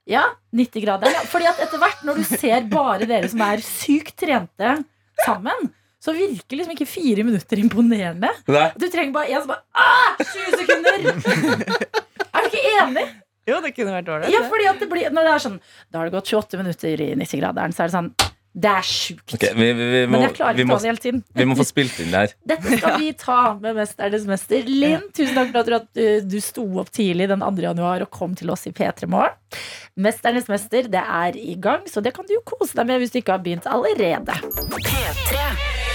Ja, 0.10 0.26
90 0.52 0.84
grader. 0.84 1.12
Ja. 1.16 1.24
Fordi 1.32 1.48
at 1.48 1.60
etter 1.64 1.80
hvert, 1.80 2.04
når 2.04 2.20
du 2.20 2.24
ser 2.28 2.68
bare 2.72 3.08
dere 3.08 3.30
som 3.32 3.40
er 3.48 3.62
sykt 3.64 4.16
trente 4.20 4.76
sammen, 5.26 5.70
så 6.02 6.14
virker 6.18 6.58
liksom 6.58 6.74
ikke 6.74 6.90
fire 6.90 7.26
minutter 7.28 7.62
imponerende. 7.62 8.32
Nei. 8.50 8.68
Du 8.82 8.88
trenger 8.90 9.14
bare 9.16 9.30
en 9.36 9.44
som 9.44 9.52
bare 9.54 9.64
ah, 9.78 10.18
20 10.18 10.62
sekunder! 10.64 10.98
Er 12.32 12.46
du 12.46 12.48
ikke 12.48 12.62
enig? 12.80 13.04
Jo, 13.50 13.58
det 13.64 13.74
kunne 13.76 13.92
vært 13.96 14.10
ålreit. 14.14 14.32
Ja, 14.32 14.44
fordi 14.48 14.68
at 14.70 14.80
det 14.82 14.88
blir, 14.90 15.10
når 15.14 15.28
det 15.28 15.32
er 15.34 15.42
sånn 15.44 15.58
Da 15.92 16.00
har 16.00 16.08
det 16.08 16.14
gått 16.14 16.30
28 16.32 16.60
minutter 16.62 17.02
i 17.04 17.10
90-graderen, 17.20 17.74
så 17.76 17.84
er 17.84 17.90
det 17.90 17.96
sånn 17.98 18.12
Det 18.52 18.68
er 18.68 18.84
sjukt. 18.84 19.32
Okay, 19.38 19.54
vi, 19.56 19.68
vi, 19.72 19.86
vi, 19.94 20.00
må, 20.10 20.18
Men 20.18 20.26
jeg 20.26 20.36
klarer 20.36 20.60
ikke 20.60 20.68
å 20.68 20.76
ta 20.76 20.84
det 20.84 20.90
hele 20.90 21.02
tiden. 21.06 21.20
vi 21.40 21.46
må 21.48 21.56
få 21.56 21.66
spilt 21.70 22.00
inn 22.04 22.12
det 22.12 22.24
her. 22.24 22.34
Dette 22.52 22.80
skal 22.82 22.98
vi 23.00 23.12
ta 23.16 23.38
med 23.64 23.78
Mesternes 23.80 24.26
mester. 24.28 24.68
Linn, 24.68 25.06
tusen 25.16 25.38
takk 25.40 25.54
for 25.56 25.78
at 25.78 25.88
du, 25.96 26.04
du 26.28 26.36
sto 26.44 26.66
opp 26.84 26.92
tidlig 26.92 27.30
den 27.32 27.46
2. 27.46 27.52
januar 27.64 28.04
og 28.04 28.12
kom 28.12 28.36
til 28.36 28.52
oss 28.52 28.68
i 28.68 28.74
P3 28.76 29.08
Morgen. 29.12 29.38
Mesternes 30.02 30.52
mester, 30.52 30.90
det 30.92 31.00
er 31.00 31.40
i 31.40 31.56
gang, 31.60 31.88
så 31.88 32.04
det 32.04 32.12
kan 32.16 32.28
du 32.28 32.36
jo 32.36 32.44
kose 32.48 32.76
deg 32.76 32.92
med 32.92 33.00
hvis 33.04 33.16
du 33.16 33.22
ikke 33.22 33.38
har 33.38 33.46
begynt 33.46 33.68
allerede. 33.72 34.36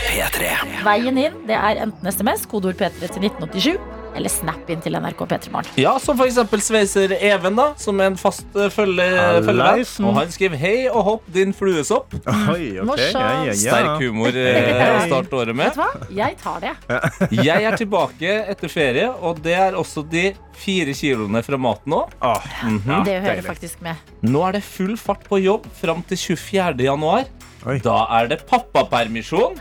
P3. 0.07 0.51
Veien 0.87 1.21
inn 1.21 1.39
det 1.49 1.57
er 1.61 1.85
enten 1.85 2.09
SMS, 2.09 2.49
kodeord 2.49 2.81
P3 2.81 3.05
til 3.05 3.29
1987, 3.29 4.06
eller 4.17 4.33
Snap 4.33 4.71
inn 4.73 4.83
til 4.83 4.97
NRK 4.97 5.23
P3 5.29 5.53
Morgen. 5.53 5.73
Ja, 5.81 5.97
som 6.03 6.21
eksempel 6.25 6.63
sveiser 6.65 7.13
Even, 7.19 7.57
da, 7.59 7.69
som 7.81 8.01
er 8.01 8.11
en 8.13 8.19
fast 8.21 8.57
eh, 8.57 8.71
følge, 8.73 9.07
følgevenn. 9.47 10.09
Og 10.09 10.17
han 10.21 10.33
skriver 10.33 10.61
'Hei 10.61 10.77
og 10.91 11.03
hopp, 11.11 11.29
din 11.33 11.53
fluesopp'. 11.57 12.17
Oi, 12.55 12.79
okay. 12.81 13.11
Ja, 13.13 13.21
ja, 13.21 13.53
ja. 13.53 13.57
Sterk 13.61 14.03
humor 14.03 14.33
eh, 14.33 14.73
å 14.97 15.05
starte 15.07 15.41
året 15.41 15.57
med. 15.57 15.71
Vet 15.71 15.77
du 15.77 15.83
hva? 15.85 16.11
Jeg 16.23 16.39
tar 16.43 16.65
det. 16.65 16.75
Jeg 17.47 17.69
er 17.69 17.79
tilbake 17.79 18.37
etter 18.55 18.73
ferie, 18.73 19.11
og 19.11 19.43
det 19.45 19.57
er 19.59 19.79
også 19.79 20.05
de 20.09 20.31
fire 20.57 20.95
kiloene 20.97 21.43
fra 21.45 21.61
maten 21.61 21.93
òg. 21.93 22.15
Ah, 22.21 22.43
mm 22.65 22.79
-hmm. 22.81 23.05
Det 23.05 23.21
hører 23.21 23.35
deilig. 23.35 23.47
faktisk 23.47 23.83
med. 23.83 23.97
Nå 24.23 24.49
er 24.49 24.53
det 24.53 24.63
full 24.65 24.97
fart 24.97 25.29
på 25.29 25.39
jobb 25.39 25.67
fram 25.81 26.03
til 26.03 26.17
24. 26.17 26.85
januar. 26.85 27.25
Oi. 27.67 27.79
Da 27.83 28.07
er 28.21 28.29
det 28.29 28.47
pappapermisjon. 28.47 29.59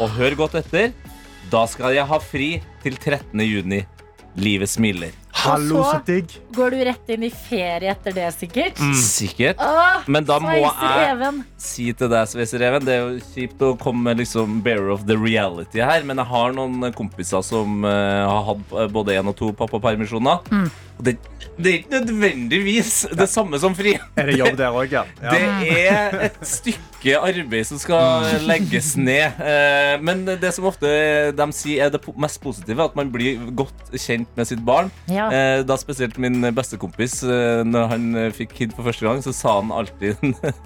Og 0.00 0.10
hør 0.10 0.34
godt 0.34 0.54
etter. 0.54 0.92
Da 1.48 1.64
skal 1.70 1.94
jeg 1.96 2.04
ha 2.08 2.18
fri 2.20 2.48
til 2.82 2.98
13. 3.00 3.40
juni. 3.46 3.84
Livet 4.38 4.70
smiler. 4.70 5.14
Hallo, 5.38 5.82
så- 5.84 6.02
digg. 6.04 6.30
Går 6.52 6.70
du 6.70 6.76
rett 6.84 7.08
inn 7.14 7.22
i 7.24 7.30
ferie 7.30 7.90
etter 7.90 8.12
det, 8.12 8.26
sikkert? 8.34 8.76
Sikkert. 8.94 9.56
Åh, 9.58 10.02
Men 10.06 10.24
da 10.24 10.38
må 10.38 10.50
jeg 10.50 11.10
Even. 11.10 11.44
si 11.56 11.92
til 11.92 12.08
deg, 12.08 12.26
Sveisereven 12.26 12.84
Det 12.84 12.94
er 12.94 13.00
jo 13.08 13.20
kjipt 13.20 13.58
å 13.58 13.78
komme 13.78 14.02
med 14.02 14.18
liksom 14.18 14.60
bearer 14.62 14.90
of 14.90 15.06
the 15.06 15.16
reality 15.16 15.80
her, 15.80 16.02
men 16.02 16.16
jeg 16.18 16.26
har 16.26 16.52
noen 16.52 16.92
kompiser 16.92 17.42
som 17.42 17.84
uh, 17.84 18.26
har 18.28 18.44
hatt 18.44 18.92
både 18.92 19.14
én 19.18 19.26
og 19.28 19.36
to 19.36 19.52
pappapermisjoner. 19.52 20.42
Mm. 20.50 20.70
Og 20.98 21.04
det, 21.06 21.16
det 21.58 21.70
er 21.70 21.76
ikke 21.78 22.00
nødvendigvis 22.00 22.92
det 23.18 23.28
samme 23.30 23.58
som 23.62 23.74
fri. 23.78 23.92
Er 24.18 24.26
det 24.30 24.38
jobb 24.38 24.56
der 24.58 24.74
òg, 24.74 24.92
ja? 24.92 25.04
ja. 25.22 25.32
Det 25.62 25.74
er 25.88 26.16
et 26.28 26.38
stykke 26.46 27.14
arbeid 27.22 27.66
som 27.68 27.78
skal 27.78 28.26
legges 28.46 28.92
ned. 28.98 29.38
Eh, 29.42 29.94
Men 30.02 30.24
det 30.28 30.50
som 30.56 30.66
ofte 30.70 30.90
de 31.38 31.48
sier 31.54 31.86
er 31.86 31.92
det 31.94 32.02
mest 32.18 32.40
positive, 32.42 32.82
at 32.90 32.96
man 32.98 33.12
blir 33.14 33.38
godt 33.58 33.92
kjent 33.94 34.30
med 34.38 34.50
sitt 34.50 34.64
barn. 34.66 34.90
Ja. 35.10 35.28
Eh, 35.30 35.62
Da 35.68 35.76
spesielt 35.78 36.18
min 36.18 36.42
bestekompis, 36.54 37.20
eh, 37.22 37.62
når 37.66 37.92
han 37.94 38.08
fikk 38.34 38.56
kid 38.58 38.74
for 38.74 38.86
første 38.90 39.06
gang, 39.06 39.22
så 39.22 39.34
sa 39.34 39.60
han 39.60 39.70
alltid, 39.74 40.18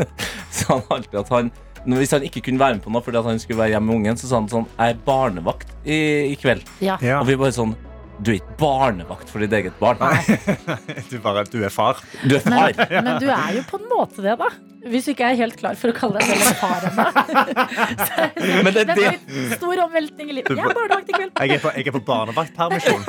sa 0.62 0.78
han 0.78 0.88
alltid 0.96 1.20
at 1.24 1.36
han 1.36 1.52
hvis 1.82 2.12
han 2.14 2.22
ikke 2.22 2.44
kunne 2.46 2.60
være 2.62 2.76
med 2.76 2.84
på 2.84 2.92
noe 2.94 3.02
fordi 3.02 3.18
at 3.18 3.26
han 3.26 3.40
skulle 3.42 3.58
være 3.58 3.72
hjemme 3.74 3.88
med 3.90 3.96
ungen, 3.96 4.18
så 4.20 4.28
sa 4.30 4.38
han 4.38 4.44
sånn 4.46 4.68
Jeg 4.76 4.94
er 4.94 5.00
barnevakt 5.02 5.72
i, 5.82 5.96
i 6.30 6.36
kveld. 6.38 6.62
Ja. 6.78 6.94
Ja. 7.02 7.16
Og 7.18 7.26
vi 7.26 7.34
bare 7.40 7.50
sånn 7.56 7.72
Du 8.22 8.30
er 8.30 8.38
ikke 8.38 8.56
barnevakt 8.60 9.30
for 9.32 9.42
ditt 9.42 9.52
eget 9.58 9.78
barn. 9.82 9.98
Du, 11.10 11.16
bare, 11.24 11.42
du 11.50 11.58
er 11.66 11.72
far. 11.74 11.98
Du 12.22 12.36
er 12.38 12.44
far. 12.44 12.72
Men, 12.78 13.04
men 13.08 13.16
du 13.22 13.28
er 13.32 13.56
jo 13.58 13.64
på 13.68 13.80
en 13.80 13.88
måte 13.90 14.22
det, 14.24 14.36
da. 14.40 14.48
Hvis 14.82 15.04
du 15.06 15.12
ikke 15.12 15.28
er 15.30 15.36
helt 15.38 15.54
klar 15.60 15.76
for 15.78 15.92
å 15.92 15.94
kalle 15.94 16.18
deg 16.18 16.26
selv 16.26 16.56
far 16.58 16.86
ennå. 16.88 17.04
Det 18.42 18.72
det 18.74 18.82
det 18.88 19.04
er 19.06 19.14
en 19.14 19.52
stor 19.54 19.80
omveltning 19.84 20.30
i 20.32 20.34
livet. 20.38 20.50
Jeg 20.58 20.64
er 20.66 20.74
barnevakt 20.74 21.10
i 21.12 21.14
kveld. 21.14 21.30
Jeg 21.38 21.54
er 21.54 21.60
på, 21.62 21.70
jeg 21.76 21.86
er 21.86 21.94
på 21.94 22.00
barnevaktpermisjon. 22.08 23.04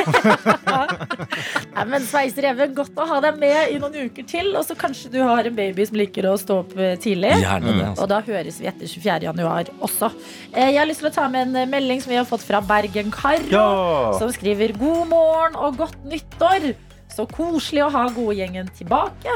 Nei, 1.74 1.86
men 1.90 2.06
Sveis 2.06 2.38
Even, 2.38 2.76
godt 2.78 2.98
å 3.02 3.08
ha 3.10 3.18
deg 3.24 3.40
med 3.42 3.74
i 3.74 3.80
noen 3.82 3.96
uker 4.10 4.28
til. 4.30 4.52
Og 4.60 4.66
så 4.68 4.76
kanskje 4.78 5.10
du 5.16 5.18
har 5.26 5.50
en 5.50 5.56
baby 5.58 5.86
som 5.90 5.98
liker 5.98 6.28
å 6.30 6.36
stå 6.40 6.60
opp 6.62 6.76
eh, 6.78 6.94
tidlig. 7.02 7.32
Gjerne 7.42 7.72
det. 7.80 7.88
altså 7.90 8.06
Og 8.06 8.12
da 8.12 8.20
høres 8.28 8.60
vi 8.62 8.70
etter 8.70 8.90
24. 8.94 9.18
januar 9.32 9.72
også. 9.88 10.12
Eh, 10.52 10.70
Jeg 10.76 10.80
har 10.84 10.90
lyst 10.90 11.02
til 11.04 11.10
å 11.10 11.14
ta 11.16 11.26
med 11.34 11.48
en 11.50 11.62
eh, 11.64 11.70
melding 11.74 12.04
som 12.06 12.14
vi 12.14 12.20
har 12.22 12.28
fått 12.30 12.46
fra 12.46 12.62
Bergen 12.70 13.10
Karo. 13.16 13.50
Ja. 13.50 13.66
Som 14.22 14.30
skriver 14.36 14.76
'God 14.78 15.03
morgen 15.10 15.56
og 15.56 15.78
godt 15.78 16.00
nyttår'. 16.06 16.74
Så 17.14 17.26
koselig 17.30 17.84
å 17.86 17.92
ha 17.94 18.08
godgjengen 18.10 18.72
tilbake. 18.78 19.36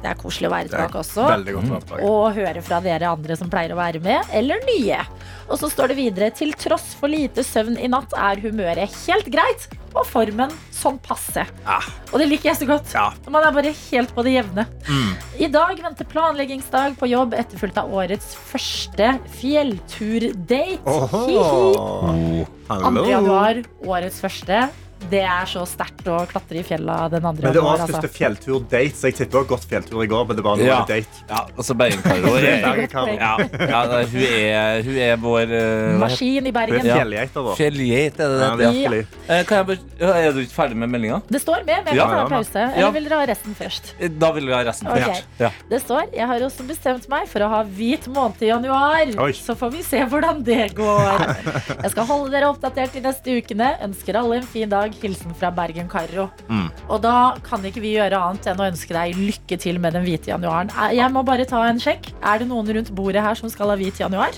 Det 0.00 0.08
er 0.10 0.16
koselig 0.20 0.48
å 0.48 0.52
være 0.54 0.70
tilbake 0.72 1.00
også. 1.02 1.26
Godt. 1.70 1.90
Og 2.00 2.32
høre 2.38 2.62
fra 2.64 2.78
dere 2.84 3.10
andre 3.12 3.36
som 3.36 3.50
pleier 3.52 3.74
å 3.74 3.78
være 3.80 4.00
med, 4.04 4.24
eller 4.32 4.62
nye. 4.68 5.02
Og 5.50 5.58
så 5.60 5.68
står 5.68 5.92
det 5.92 5.98
videre 5.98 6.30
til 6.32 6.54
tross 6.56 6.92
for 6.98 7.10
lite 7.10 7.44
søvn 7.44 7.76
i 7.76 7.88
natt 7.90 8.14
er 8.16 8.40
humøret 8.44 8.88
helt 9.06 9.28
greit. 9.32 9.68
og 9.90 10.04
formen 10.06 10.52
sånn 10.70 11.00
passe. 11.02 11.42
Ja. 11.66 11.78
Og 12.12 12.20
det 12.22 12.28
liker 12.30 12.52
jeg 12.52 12.60
så 12.60 12.66
godt. 12.68 12.92
Ja. 12.94 13.08
Man 13.26 13.42
er 13.42 13.50
bare 13.56 13.72
helt 13.74 14.12
på 14.14 14.22
det 14.22 14.36
jevne. 14.36 14.64
Mm. 14.86 15.08
I 15.42 15.48
dag 15.50 15.80
venter 15.82 16.06
planleggingsdag 16.06 16.94
på 17.00 17.08
jobb, 17.10 17.34
etterfulgt 17.34 17.80
av 17.82 17.90
årets 17.90 18.36
første 18.52 19.08
fjellturdate. 19.40 20.60
Hihi. 20.86 21.40
Oho. 21.40 22.46
2. 22.70 23.02
januar, 23.10 23.64
årets 23.82 24.22
første. 24.22 24.68
Det 25.10 25.22
er 25.24 25.46
så 25.48 25.62
sterkt 25.66 26.04
å 26.12 26.18
klatre 26.28 26.60
i 26.60 26.62
fjella 26.66 27.08
den 27.10 27.24
andre. 27.24 27.46
Men 27.48 27.54
det 27.56 27.62
var 27.64 27.78
januar. 27.78 27.88
første 27.88 28.08
Altså. 28.10 28.18
fjelltur-date, 28.18 28.94
så 28.94 29.08
jeg 29.08 29.14
tipper 29.16 29.30
du 29.30 29.38
har 29.40 29.46
gått 29.50 29.64
fjelltur 29.70 30.02
i 30.04 30.06
går. 30.10 30.26
Men 30.28 30.36
det 30.36 30.44
var 30.44 30.58
Ja. 30.60 30.78
date. 30.86 31.06
Ja, 31.28 31.40
altså 31.56 31.74
Bergen-Karo 31.74 32.34
er, 32.36 32.44
ja, 32.50 33.32
ja, 33.40 33.80
hun, 34.04 34.20
er, 34.20 34.82
hun 34.86 34.98
er 35.00 35.16
vår 35.16 35.54
uh, 35.54 35.98
Maskin 35.98 36.46
i 36.46 36.52
er 36.52 36.52
Bergen. 36.52 36.84
Fjellgeita 36.84 37.44
vår. 37.46 37.56
Fjellgeit, 37.56 38.20
er 38.20 38.28
det 38.28 38.38
det? 38.38 38.50
Ja. 38.50 38.56
virkelig. 38.60 39.00
Eh, 39.28 39.42
Kan 39.48 39.56
jeg 39.58 39.66
bare, 39.70 40.20
er 40.20 40.32
du 40.36 40.40
ikke 40.44 40.54
ferdig 40.58 40.76
med 40.76 40.92
meldinga? 40.92 41.22
Det 41.30 41.40
står 41.42 41.64
med, 41.64 41.84
men 41.84 41.94
jeg 41.94 41.98
kan 42.04 42.10
ta 42.14 42.22
en 42.26 42.30
pause. 42.36 42.60
Ja. 42.60 42.70
Eller 42.76 42.92
vil 42.98 43.08
dere 43.08 43.20
ha 43.22 43.26
resten 43.32 43.54
først? 43.58 43.92
Da 44.20 44.30
vil 44.36 44.46
vi 44.46 44.52
ha 44.52 44.62
resten. 44.68 44.86
først 44.90 45.40
Ja. 45.40 45.50
Det 45.70 45.80
står 45.82 46.12
Jeg 46.14 46.26
har 46.26 46.40
også 46.40 46.66
bestemt 46.68 47.08
meg 47.08 47.26
for 47.28 47.40
å 47.40 47.48
ha 47.48 47.62
hvit 47.64 48.06
måned 48.12 48.42
i 48.42 48.52
januar. 48.52 49.06
Oi. 49.26 49.32
Så 49.32 49.56
får 49.56 49.72
vi 49.72 49.82
se 49.82 50.04
hvordan 50.04 50.44
det 50.44 50.74
går. 50.74 51.24
Jeg 51.84 51.90
skal 51.94 52.06
holde 52.06 52.30
dere 52.34 52.50
oppdatert 52.52 52.92
de 52.92 53.00
neste 53.00 53.36
ukene. 53.40 53.72
Ønsker 53.86 54.18
alle 54.20 54.40
en 54.40 54.46
fin 54.50 54.68
dag. 54.68 54.89
Hilsen 55.00 55.34
fra 55.38 55.50
Bergen 55.54 55.88
Karro. 55.88 56.28
Mm. 56.48 56.68
Og 56.88 57.00
da 57.04 57.34
kan 57.46 57.62
ikke 57.64 57.82
vi 57.84 57.94
gjøre 57.96 58.18
annet 58.18 58.46
enn 58.50 58.60
å 58.60 58.68
ønske 58.70 58.94
deg 58.96 59.14
lykke 59.18 59.58
til 59.60 59.78
med 59.78 59.94
den 59.96 60.04
hvite 60.06 60.32
januaren. 60.32 60.70
Eh, 60.74 60.96
Jeg 60.98 61.10
må 61.14 61.22
bare 61.24 61.46
ta 61.48 61.62
en 61.68 61.78
sjekk. 61.80 62.10
Er 62.22 62.38
det 62.42 62.48
noen 62.50 62.66
rundt 62.76 62.90
bordet 62.94 63.22
her 63.22 63.34
som 63.38 63.48
skal 63.52 63.70
ha 63.70 63.76
hvit 63.80 64.00
januar? 64.02 64.32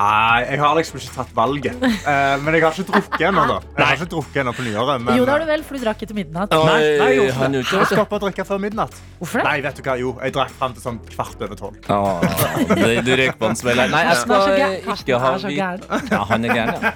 Nei, 0.00 0.40
jeg 0.48 0.60
har 0.62 0.76
liksom 0.78 0.96
ikke 1.00 1.12
tatt 1.18 1.32
valget. 1.36 1.74
Uh, 1.80 2.36
men 2.40 2.56
jeg 2.56 2.62
har 2.64 2.72
ikke 2.78 2.86
drukket 2.88 3.24
ennå. 3.28 3.42
da. 3.50 3.56
Jeg 3.76 3.84
har 3.84 3.98
ikke 3.98 4.08
drukket 4.14 4.38
ennå 4.42 4.54
på 4.56 4.64
nyåret. 4.64 5.02
Men, 5.04 5.18
jo, 5.18 5.26
det 5.28 5.34
har 5.34 5.42
du 5.44 5.48
vel, 5.50 5.64
for 5.66 5.76
du 5.76 5.84
drakk 5.84 6.04
etter 6.06 6.16
midnatt. 6.16 6.54
Nei, 6.54 6.78
nei, 7.00 7.08
jo, 7.18 7.26
han 7.36 7.56
ikke. 7.60 7.82
Jeg 7.82 7.90
stoppa 7.90 8.16
det. 8.16 8.22
drikke 8.24 8.46
før 8.48 8.62
midnatt. 8.62 8.96
Hvorfor 9.20 9.42
det? 9.42 9.46
Nei, 9.50 9.56
vet 9.66 9.80
du 9.80 9.82
hva? 9.84 9.96
Jo, 10.00 10.12
jeg 10.24 10.34
drakk 10.36 10.54
fram 10.56 10.76
til 10.76 10.84
sånn 10.86 11.00
kvart 11.10 11.44
over 11.44 11.60
tolv. 11.60 11.90
Ah, 11.92 12.24
det- 12.70 13.04
du 13.04 13.12
røyker 13.16 13.36
på 13.40 13.50
en 13.50 13.58
smell 13.60 13.82
her. 13.82 13.92
Nei, 13.92 14.02
jeg 14.06 14.14
er 14.14 14.20
skal 14.22 14.54
eh, 14.54 14.94
ikke 14.94 15.20
ha 15.20 15.32
hvit. 15.44 16.10
Ja, 16.14 16.22
han 16.30 16.44
er 16.48 16.54
gæren, 16.54 16.80
ja. 16.80 16.92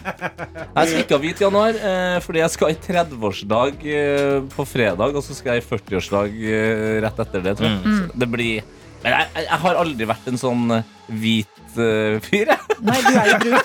Jeg 0.75 0.89
skal 0.89 1.03
ikke 1.05 1.19
ha 1.19 1.21
hvit 1.27 1.43
januar, 1.45 1.77
eh, 1.91 2.17
fordi 2.25 2.41
jeg 2.45 2.51
skal 2.57 2.73
i 2.73 2.79
30-årsdag 2.89 3.85
eh, 3.99 4.39
på 4.55 4.67
fredag, 4.69 5.15
og 5.19 5.23
så 5.27 5.37
skal 5.37 5.59
jeg 5.59 5.65
i 5.65 5.69
40-årsdag 5.69 6.41
eh, 6.41 6.97
rett 7.05 7.21
etter 7.27 7.45
det, 7.45 7.57
tror 7.59 7.69
jeg. 7.69 7.83
Mm. 7.85 8.01
Så 8.01 8.19
det 8.25 8.31
blir 8.33 8.65
Men 9.05 9.13
jeg, 9.13 9.29
jeg 9.37 9.45
jeg 9.51 9.61
har 9.61 9.75
aldri 9.83 10.07
vært 10.09 10.29
en 10.31 10.39
sånn 10.41 10.63
eh, 10.79 10.83
hvit 11.09 11.61
uh, 11.77 12.21
fyr, 12.25 12.47
jeg. 12.53 12.59
Nei, 12.85 12.99
du 13.05 13.13
er 13.19 13.27
jo 13.31 13.39
brun. 13.43 13.59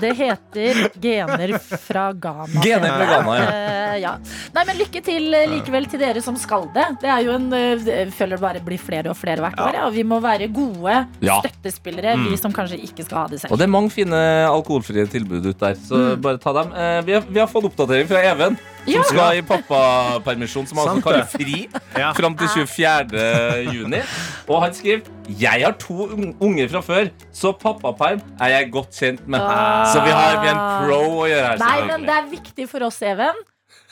Det 0.00 0.10
heter 0.16 0.78
gener 1.00 1.52
fra 1.80 2.12
Ghana. 2.12 2.62
Gener 2.64 2.88
fra 2.96 3.06
Ghana, 3.10 3.36
ja. 3.38 3.46
Uh, 3.48 3.96
ja. 4.02 4.12
Nei, 4.54 4.64
men 4.68 4.78
lykke 4.80 5.00
til 5.04 5.34
eh, 5.36 5.46
likevel 5.50 5.86
til 5.90 6.00
dere 6.02 6.22
som 6.24 6.36
skal 6.40 6.66
det. 6.74 6.86
Det 7.02 7.10
er 7.12 7.24
jo 7.26 7.34
en 7.36 7.46
uh, 7.52 8.10
føler 8.14 8.36
det 8.36 8.42
bare 8.44 8.62
blir 8.64 8.80
flere 8.82 9.12
og 9.12 9.18
flere 9.18 9.44
hvert 9.44 9.60
år. 9.60 9.78
Ja. 9.78 9.86
Og 9.88 9.96
vi 9.96 10.04
må 10.08 10.20
være 10.24 10.48
gode 10.52 10.96
Ja. 11.24 11.38
støttespillere, 11.44 12.16
vi 12.24 12.36
som 12.40 12.52
kanskje 12.54 12.78
ikke 12.84 13.06
skal 13.06 13.22
ha 13.22 13.26
det 13.32 13.44
Og 13.50 13.58
det 13.60 13.66
er 13.68 13.72
mange 13.72 13.92
fine 13.94 14.20
alkoholfrie 14.48 15.06
tilbud 15.10 15.46
ut 15.46 15.60
der, 15.60 15.74
så 15.80 16.04
bare 16.20 16.40
ta 16.42 16.52
dem. 16.56 16.72
Vi, 17.06 17.16
har, 17.16 17.26
vi 17.28 17.40
har 17.42 17.50
fått 17.50 17.68
oppdatering 17.70 18.08
fra 18.10 18.22
Even, 18.24 18.58
som 18.84 18.92
Ja. 18.92 19.02
skal 19.08 19.38
i 19.38 19.42
pappapermisjon, 19.46 20.66
som 20.68 20.78
altså 20.78 20.96
Sant 20.96 21.04
kaller 21.06 21.24
fri 21.30 21.68
Ja. 21.96 22.12
fram 22.16 22.36
til 22.36 22.48
24. 22.48 23.24
juni. 23.72 24.00
Og 24.50 24.60
han 24.64 24.76
skriver 24.76 25.08
Jeg 25.40 25.64
har 25.64 25.76
to 25.80 26.10
unger 26.44 26.68
fra 26.72 26.84
før, 26.84 27.10
så 27.32 27.54
pappaperm 27.56 28.20
er 28.40 28.54
jeg 28.58 28.70
godt 28.74 29.00
kjent 29.00 29.26
med. 29.26 29.40
Ah. 29.40 29.88
Så 29.92 30.04
vi 30.04 30.12
har 30.14 30.38
en 30.42 30.62
pro 30.84 31.00
å 31.22 31.26
gjøre 31.30 31.50
her. 31.54 31.64
Nei, 31.64 31.80
men 31.88 32.06
det 32.08 32.16
er 32.18 32.30
viktig 32.32 32.68
for 32.70 32.86
oss, 32.88 33.00
Even. 33.04 33.40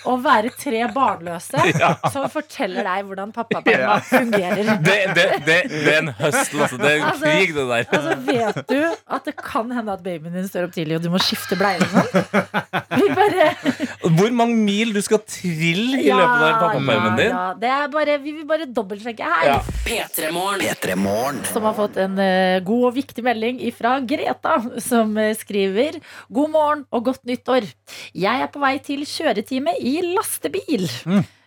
Å 0.09 0.17
være 0.25 0.51
tre 0.59 0.81
barnløse 0.95 1.63
som 2.13 2.25
forteller 2.33 2.83
deg 2.87 3.05
hvordan 3.09 3.33
pappaperma 3.35 3.99
fungerer. 4.09 4.73
det, 4.83 4.97
det, 5.15 5.27
det, 5.47 5.59
det 5.73 5.93
er 5.93 5.99
en 6.01 6.11
høst, 6.19 6.55
altså. 6.57 6.79
Det 6.81 6.91
er 6.91 6.97
en 6.99 7.07
Altså- 7.13 7.33
krig, 7.37 7.53
det 7.55 7.67
der. 7.69 7.87
Altså, 7.93 8.17
vet 8.27 8.61
du 8.73 8.81
at 9.17 9.29
det 9.29 9.35
kan 9.39 9.71
hende 9.77 9.93
at 9.95 10.03
babyen 10.05 10.35
din 10.35 10.49
står 10.49 10.67
opp 10.69 10.75
tidlig, 10.75 10.97
og 10.99 11.05
du 11.05 11.11
må 11.13 11.21
skifte 11.23 11.59
bleie? 11.61 11.79
eller 11.79 11.93
noe? 11.93 13.13
Bare 13.13 13.47
Hvor 14.17 14.33
mange 14.35 14.57
mil 14.59 14.93
du 14.95 15.01
skal 15.05 15.21
trille 15.29 16.01
i 16.03 16.09
løpet 16.11 16.45
av 16.49 16.57
pappapermen 16.65 17.17
din? 17.21 17.31
ja, 17.33 17.45
det 17.63 17.71
er 17.73 17.91
bare, 17.93 18.17
vi 18.23 18.35
vil 18.41 18.47
bare 18.49 18.67
dobbeltsjekke 18.69 19.29
her. 19.35 19.51
Ja. 19.53 19.59
P3morgen. 19.87 21.43
Som 21.53 21.67
har 21.69 21.77
fått 21.77 21.97
en 22.03 22.17
uh, 22.19 22.59
god 22.67 22.89
og 22.91 22.95
viktig 22.97 23.25
melding 23.27 23.61
fra 23.77 23.97
Greta, 24.01 24.59
som 24.83 25.15
uh, 25.19 25.31
skriver 25.39 26.01
God 26.33 26.53
morgen 26.55 26.85
og 26.91 27.05
godt 27.11 27.23
nyttår. 27.29 27.69
Jeg 28.17 28.45
er 28.47 28.51
på 28.53 28.63
vei 28.63 28.75
til 28.85 29.05
kjøretime 29.09 29.75
i 29.81 29.91
lastebil. 30.14 30.88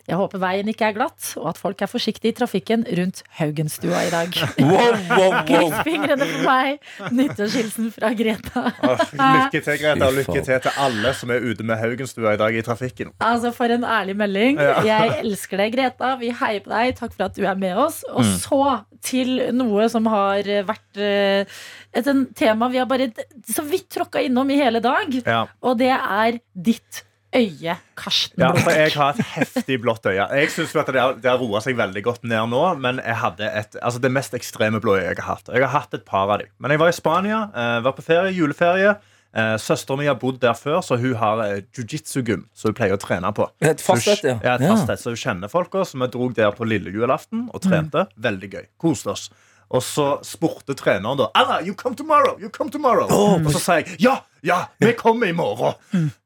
Jeg 0.06 0.14
håper 0.20 0.38
veien 0.38 0.68
ikke 0.70 0.84
er 0.86 0.92
glatt, 0.94 1.32
og 1.40 1.48
at 1.50 1.56
folk 1.58 1.80
er 1.82 1.88
forsiktige 1.90 2.30
i 2.30 2.34
trafikken 2.38 2.84
rundt 2.94 3.24
Haugenstua 3.40 4.04
i 4.06 4.10
dag. 4.12 4.36
Wow, 4.62 4.92
wow, 5.10 5.32
wow. 5.50 5.72
Fingrene 5.82 6.28
for 6.30 6.44
meg. 6.46 6.76
Nyttårshilsen 7.10 7.88
fra 7.90 8.12
Greta. 8.14 8.62
Lykke 8.86 9.62
til, 9.66 9.80
Greta, 9.82 10.06
og 10.06 10.14
lykke 10.20 10.44
til 10.46 10.60
til 10.62 10.78
alle 10.78 11.10
som 11.18 11.32
er 11.34 11.42
ute 11.42 11.66
med 11.66 11.80
Haugenstua 11.80 12.36
i 12.36 12.38
dag 12.38 12.54
i 12.54 12.62
trafikken. 12.68 13.10
Altså, 13.18 13.50
For 13.56 13.74
en 13.74 13.82
ærlig 13.82 14.14
melding. 14.20 14.60
Jeg 14.86 15.16
elsker 15.24 15.58
deg, 15.64 15.74
Greta. 15.74 16.12
Vi 16.22 16.30
heier 16.38 16.62
på 16.62 16.70
deg. 16.70 16.94
Takk 17.02 17.16
for 17.18 17.26
at 17.26 17.34
du 17.34 17.42
er 17.50 17.58
med 17.58 17.74
oss. 17.88 18.04
Og 18.12 18.22
Mm. 18.22 18.30
så 18.46 18.62
til 19.06 19.34
noe 19.54 19.88
som 19.90 20.06
har 20.06 20.42
vært 20.70 21.02
eh, 21.02 21.58
et 21.94 22.08
tema 22.38 22.68
vi 22.70 22.78
har 22.78 22.86
bare 22.86 23.10
så 23.50 23.62
vidt 23.66 23.90
tråkka 23.94 24.22
innom 24.22 24.50
i 24.50 24.56
hele 24.62 24.78
dag. 24.80 25.10
Ja. 25.26 25.44
Og 25.62 25.78
det 25.82 25.90
er 25.98 26.38
ditt 26.54 27.02
øye, 27.36 27.76
Karsten 27.98 28.42
Ja, 28.42 28.52
for 28.56 28.74
jeg 28.74 28.94
har 28.96 29.16
et 29.16 29.32
heftig 29.34 29.80
blått 29.84 30.06
øye. 30.08 30.24
Jeg 30.40 30.52
synes 30.54 30.76
at 30.80 30.92
Det 30.92 31.00
har, 31.00 31.18
det 31.20 31.30
har 31.30 31.40
roa 31.40 31.60
seg 31.64 31.76
veldig 31.78 32.02
godt 32.06 32.24
ned 32.24 32.52
nå, 32.52 32.62
men 32.82 33.00
jeg 33.04 33.20
hadde 33.22 33.50
et, 33.50 33.76
altså 33.82 34.00
det 34.02 34.12
mest 34.12 34.34
ekstreme 34.38 34.80
blå 34.80 34.96
øyet 34.96 35.12
jeg 35.12 35.20
har 35.22 35.36
hatt. 35.36 35.52
Jeg 35.52 35.66
har 35.66 35.74
hatt 35.80 35.94
et 35.94 36.06
par 36.08 36.30
av 36.30 36.40
dem. 36.42 36.50
Men 36.58 36.74
jeg 36.74 36.82
var 36.82 36.92
i 36.92 36.96
Spania, 36.96 37.42
eh, 37.54 37.76
var 37.84 37.96
på 37.96 38.06
ferie, 38.06 38.32
juleferie. 38.36 38.96
Søsteren 39.36 39.60
Søstera 39.60 39.96
mi 40.00 40.06
har 40.08 40.14
bodd 40.16 40.38
der 40.40 40.54
før, 40.56 40.80
så 40.80 40.96
hun 40.96 41.14
har 41.20 41.42
eh, 41.44 41.58
jiu-jitsu-gym 41.76 42.46
som 42.56 42.70
hun 42.70 42.76
pleier 42.78 42.96
å 42.96 43.00
trene 43.00 43.28
på. 43.36 43.44
Et 43.60 43.82
fasthet, 43.84 44.22
ja. 44.24 44.38
ja. 44.40 44.54
Et 44.54 44.64
fasthet, 44.64 45.02
så 45.02 45.12
hun 45.12 45.20
kjenner 45.20 45.52
folka. 45.52 45.84
Så 45.84 46.00
vi 46.00 46.08
dro 46.08 46.30
der 46.32 46.54
på 46.56 46.64
lille 46.64 46.94
julaften 46.94 47.50
og 47.52 47.60
trente. 47.66 48.06
Veldig 48.16 48.50
gøy. 48.54 48.64
Koste 48.80 49.12
oss. 49.12 49.28
Og 49.66 49.82
så 49.82 50.06
spurte 50.22 50.76
treneren 50.78 51.18
da 51.18 51.26
Anna, 51.34 51.58
you 51.66 51.74
come 51.74 51.96
tomorrow! 51.98 52.36
you 52.38 52.48
come 52.54 52.70
tomorrow 52.70 53.10
Og 53.10 53.48
så 53.50 53.58
sa 53.58 53.78
jeg 53.80 53.96
ja, 53.98 54.20
ja, 54.46 54.58
vi 54.82 54.92
kommer 54.98 55.26
i 55.28 55.34
morgen. 55.36 55.74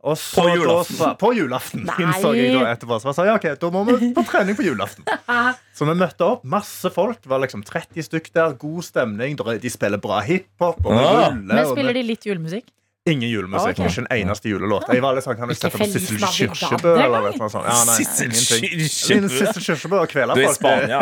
Og 0.05 0.17
så, 0.21 0.43
På 0.43 0.49
julaften. 0.53 0.97
Da, 1.01 1.11
på 1.21 1.33
julaften 1.37 1.87
innså 1.99 2.33
jeg 2.37 2.53
da 2.55 2.67
etterpå. 2.75 2.99
Så 3.03 3.11
jeg 3.11 3.19
sa 3.19 3.27
ja, 3.29 3.35
ok, 3.41 3.47
da 3.63 3.71
må 3.75 3.85
vi 3.89 4.13
på 4.17 4.25
trening 4.29 4.57
på 4.59 4.67
julaften. 4.69 5.07
Så 5.81 5.87
vi 5.89 5.95
møtte 5.97 6.27
opp. 6.27 6.43
Masse 6.45 6.91
folk. 6.93 7.21
Det 7.25 7.31
var 7.33 7.41
liksom 7.45 7.63
30 7.65 8.05
stykk 8.11 8.31
der. 8.37 8.53
God 8.61 8.85
stemning. 8.85 9.39
De 9.41 9.71
spiller 9.73 10.01
bra 10.03 10.21
hiphop. 10.27 10.83
Og 10.85 10.93
vi 10.93 11.01
Ah. 11.01 11.09
ruller. 11.31 11.41
Men 11.41 11.65
og 11.65 11.73
spiller 11.73 11.95
vi- 11.97 12.03
de 12.03 12.09
litt 12.13 12.27
julemusikk? 12.29 12.67
Ingen 13.09 13.31
julemusikk. 13.31 13.79
Ok. 13.79 13.87
Ikke 13.89 14.03
en 14.03 14.09
eneste 14.13 14.51
julelåt. 14.51 14.85
Jeg 14.93 15.01
var 15.01 15.17
litt 15.17 15.25
sånn, 15.25 15.39
kan 15.39 15.49
du 15.49 15.57
sette 15.57 15.73
på 15.73 15.87
Sissel 15.89 16.21
Kyrkjebø? 16.21 16.91
Eller 17.01 17.31
noe 17.31 17.49
sånt? 17.49 17.65
Ja, 17.65 17.79
nei, 17.89 17.95
Sissel. 17.97 18.35
Kyrkjebø? 18.35 19.31
Sissel 19.33 19.65
Kyrkjebø 19.65 20.01
og 20.03 20.11
kvele 20.13 20.37
Du 20.37 20.43
er 20.43 20.45
i 20.45 20.51
folk. 20.51 20.59
Spania. 20.61 21.01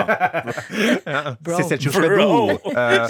Sissel 1.59 1.83
Kyrkjebø. 1.83 2.29
Eh, 2.71 3.09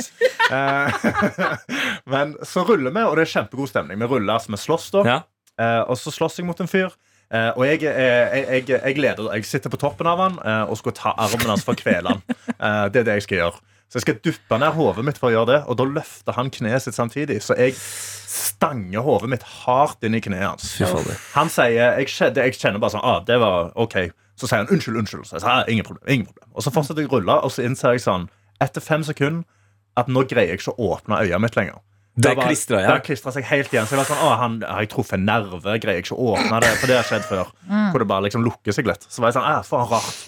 eh, 0.57 1.53
Men 2.15 2.33
så 2.49 2.65
ruller 2.65 2.97
vi, 2.97 3.05
og 3.05 3.21
det 3.21 3.27
er 3.27 3.33
kjempegod 3.35 3.69
stemning. 3.75 4.01
Vi 4.01 4.09
ruller, 4.09 4.39
altså 4.39 4.57
vi 4.57 4.63
slåss 4.65 4.89
da. 4.97 5.05
Ja. 5.05 5.21
Uh, 5.59 5.83
og 5.91 5.99
så 6.01 6.15
slåss 6.15 6.41
jeg 6.41 6.49
mot 6.49 6.61
en 6.65 6.71
fyr. 6.71 6.97
Uh, 7.29 7.53
og 7.59 7.67
jeg, 7.69 7.83
jeg, 7.85 8.45
jeg, 8.49 8.69
jeg 8.73 9.01
leder. 9.05 9.29
Jeg 9.37 9.45
sitter 9.45 9.73
på 9.73 9.81
toppen 9.85 10.09
av 10.09 10.23
han 10.23 10.39
uh, 10.41 10.65
og 10.71 10.79
skal 10.81 10.97
ta 10.97 11.13
armen 11.21 11.51
hans 11.53 11.67
for 11.67 11.77
å 11.77 11.81
kvele 11.81 12.15
han. 12.15 12.23
Eh, 12.59 12.85
det 12.95 13.03
er 13.03 13.11
det 13.11 13.19
jeg 13.19 13.27
skal 13.29 13.43
gjøre. 13.43 13.61
Så 13.89 13.97
jeg 13.97 14.05
skal 14.05 14.19
duppe 14.21 14.59
ned 14.61 14.75
hodet 14.77 15.05
mitt 15.07 15.19
for 15.21 15.31
å 15.31 15.33
gjøre 15.33 15.49
det, 15.49 15.59
og 15.65 15.79
da 15.81 15.87
løfter 15.89 16.37
han 16.37 16.51
kneet 16.53 16.85
sitt 16.85 16.97
samtidig. 16.97 17.39
Så 17.45 17.57
jeg 17.57 17.73
stanger 17.79 19.05
hodet 19.07 19.31
mitt 19.33 19.47
hardt 19.65 20.05
inn 20.05 20.19
i 20.19 20.21
kneet 20.21 20.45
hans. 20.45 20.75
Han 21.33 21.49
sier 21.53 21.73
jeg 21.97 22.09
jeg 22.37 22.59
kjenner 22.61 22.83
bare 22.83 22.99
sånn 22.99 23.07
ah, 23.07 23.23
det 23.25 23.39
var 23.41 23.71
ok 23.81 24.11
Så 24.39 24.47
sier 24.47 24.61
han 24.61 24.69
unnskyld, 24.71 25.01
unnskyld. 25.01 25.25
Så 25.27 25.39
jeg 25.39 25.43
sier, 25.43 25.55
ah, 25.55 25.65
ingen 25.73 25.87
problem, 25.89 26.05
ingen 26.07 26.29
problem. 26.29 26.53
Og 26.53 26.67
så 26.67 26.73
fortsetter 26.75 27.03
jeg 27.03 27.11
å 27.11 27.17
rulle, 27.17 27.39
og 27.43 27.51
så 27.55 27.65
innser 27.65 27.97
jeg 27.97 28.05
sånn 28.05 28.29
etter 28.63 28.85
fem 28.85 29.03
sekunder 29.07 29.47
at 29.99 30.11
nå 30.13 30.23
greier 30.31 30.53
jeg 30.53 30.61
ikke 30.61 30.77
å 30.77 30.93
åpne 30.93 31.25
øyet 31.25 31.43
mitt 31.43 31.57
lenger. 31.59 31.81
Det 32.19 32.35
klistra 33.07 33.31
ja. 33.31 33.35
Seg 33.35 33.47
helt 33.47 33.73
igjen. 33.73 33.87
Så 33.87 33.95
jeg 33.95 34.01
var 34.01 34.09
sånn, 34.09 34.23
å, 34.27 34.31
han, 34.41 34.57
Har 34.67 34.83
jeg 34.83 34.91
truffet 34.91 35.21
en 35.21 35.27
nerve? 35.29 35.77
Greier 35.79 36.01
jeg 36.01 36.09
ikke 36.09 36.17
å 36.19 36.33
åpne 36.35 36.59
det? 36.65 36.73
For 36.81 36.91
det 36.91 36.97
har 36.99 37.07
skjedd 37.07 37.27
før. 37.29 37.53
Hvor 37.93 38.03
det 38.03 38.09
bare 38.11 38.27
liksom 38.27 38.43
lukker 38.47 38.75
seg 38.75 38.91
litt. 38.91 39.07
Så 39.07 39.23
var 39.23 39.31
jeg 39.31 39.39
sånn, 39.39 39.47
ah, 39.47 39.63
for 39.67 39.91
rart. 39.91 40.19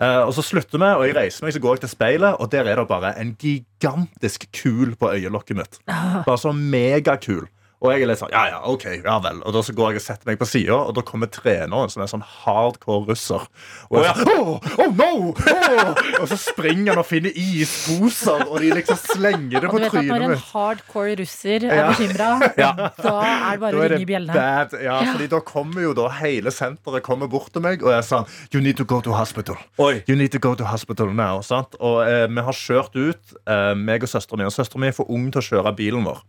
Eh, 0.00 0.22
og 0.24 0.32
så 0.32 0.44
slutter 0.44 0.80
vi, 0.80 0.88
og 0.96 1.06
jeg 1.06 1.16
reiser 1.16 1.44
meg, 1.44 1.52
så 1.52 1.60
går 1.60 1.76
jeg 1.76 1.84
til 1.84 1.92
speilet, 1.92 2.38
og 2.40 2.48
der 2.52 2.68
er 2.70 2.80
det 2.80 2.86
bare 2.88 3.12
en 3.20 3.34
gigantisk 3.40 4.46
kul 4.56 4.94
på 4.96 5.10
øyelokket 5.12 5.58
mitt. 5.58 5.80
Bare 6.26 6.38
så 6.40 6.54
megakul. 6.56 7.46
Og 7.80 7.92
jeg 7.94 8.02
er 8.04 8.10
litt 8.10 8.20
sånn, 8.20 8.28
ja, 8.34 8.42
ja, 8.50 8.58
ok, 8.68 8.82
ja 9.00 9.14
vel. 9.24 9.38
Og 9.48 9.54
da 9.56 9.62
så 9.64 9.72
går 9.72 9.94
jeg 9.94 10.00
og 10.02 10.04
setter 10.04 10.28
meg 10.28 10.36
på 10.40 10.44
sida, 10.48 10.76
og 10.76 10.92
da 10.98 11.00
kommer 11.08 11.30
treneren, 11.32 11.88
som 11.88 12.02
er 12.04 12.10
sånn 12.12 12.24
hardcore 12.44 13.06
russer. 13.08 13.46
Og 13.88 14.02
jeg 14.04 14.18
sånn, 14.18 14.32
oh, 14.36 14.66
oh 14.84 14.90
no! 14.98 15.32
Oh! 15.32 15.94
Og 16.20 16.26
så 16.28 16.36
springer 16.36 16.92
han 16.92 17.00
og 17.00 17.06
finner 17.08 17.32
isposer, 17.40 18.44
og 18.50 18.60
de 18.60 18.68
liksom 18.76 18.98
slenger 19.00 19.64
det 19.64 19.70
på 19.72 19.80
trynet 19.80 19.94
mitt. 19.94 19.94
Og 19.94 19.94
du 19.94 19.96
vet 19.96 19.96
at 19.96 20.10
når 20.12 20.34
en 20.36 20.44
hardcore 20.50 21.14
russer 21.22 21.64
er 21.70 21.74
Ja. 21.80 21.86
bekymra, 21.94 22.30
Ja. 22.60 22.70
da 23.00 23.14
er 23.24 23.50
det 23.56 23.60
bare 23.64 23.72
å 23.80 23.88
ringe 23.94 24.04
i 24.04 24.10
bjellene. 24.12 24.82
Ja, 24.84 24.98
fordi 25.12 25.28
da 25.32 25.40
kommer 25.40 25.80
jo 25.88 25.94
da 25.96 26.08
hele 26.20 26.50
senteret 26.52 27.02
kommer 27.06 27.28
bort 27.32 27.52
til 27.54 27.62
meg 27.64 27.82
og 27.82 27.90
jeg 27.94 28.04
sa 28.04 28.24
You 28.52 28.60
need 28.60 28.76
to 28.76 28.84
go 28.84 29.00
to 29.00 29.12
hospital. 29.16 29.56
Oi. 29.78 30.02
You 30.06 30.16
need 30.16 30.32
to 30.32 30.38
go 30.38 30.54
to 30.54 30.64
hospital 30.64 31.12
now. 31.14 31.40
Sant? 31.40 31.76
Og 31.80 32.02
eh, 32.06 32.26
vi 32.28 32.40
har 32.44 32.52
kjørt 32.52 32.94
ut, 32.94 33.34
eh, 33.46 33.72
meg 33.74 34.02
og 34.04 34.08
søsteren 34.12 34.38
min. 34.42 34.46
Og 34.50 34.52
søsteren 34.52 34.80
min 34.84 34.92
er 34.92 34.96
for 34.96 35.08
ung 35.10 35.30
til 35.32 35.40
å 35.40 35.48
kjøre 35.48 35.74
bilen 35.76 36.04
vår. 36.04 36.20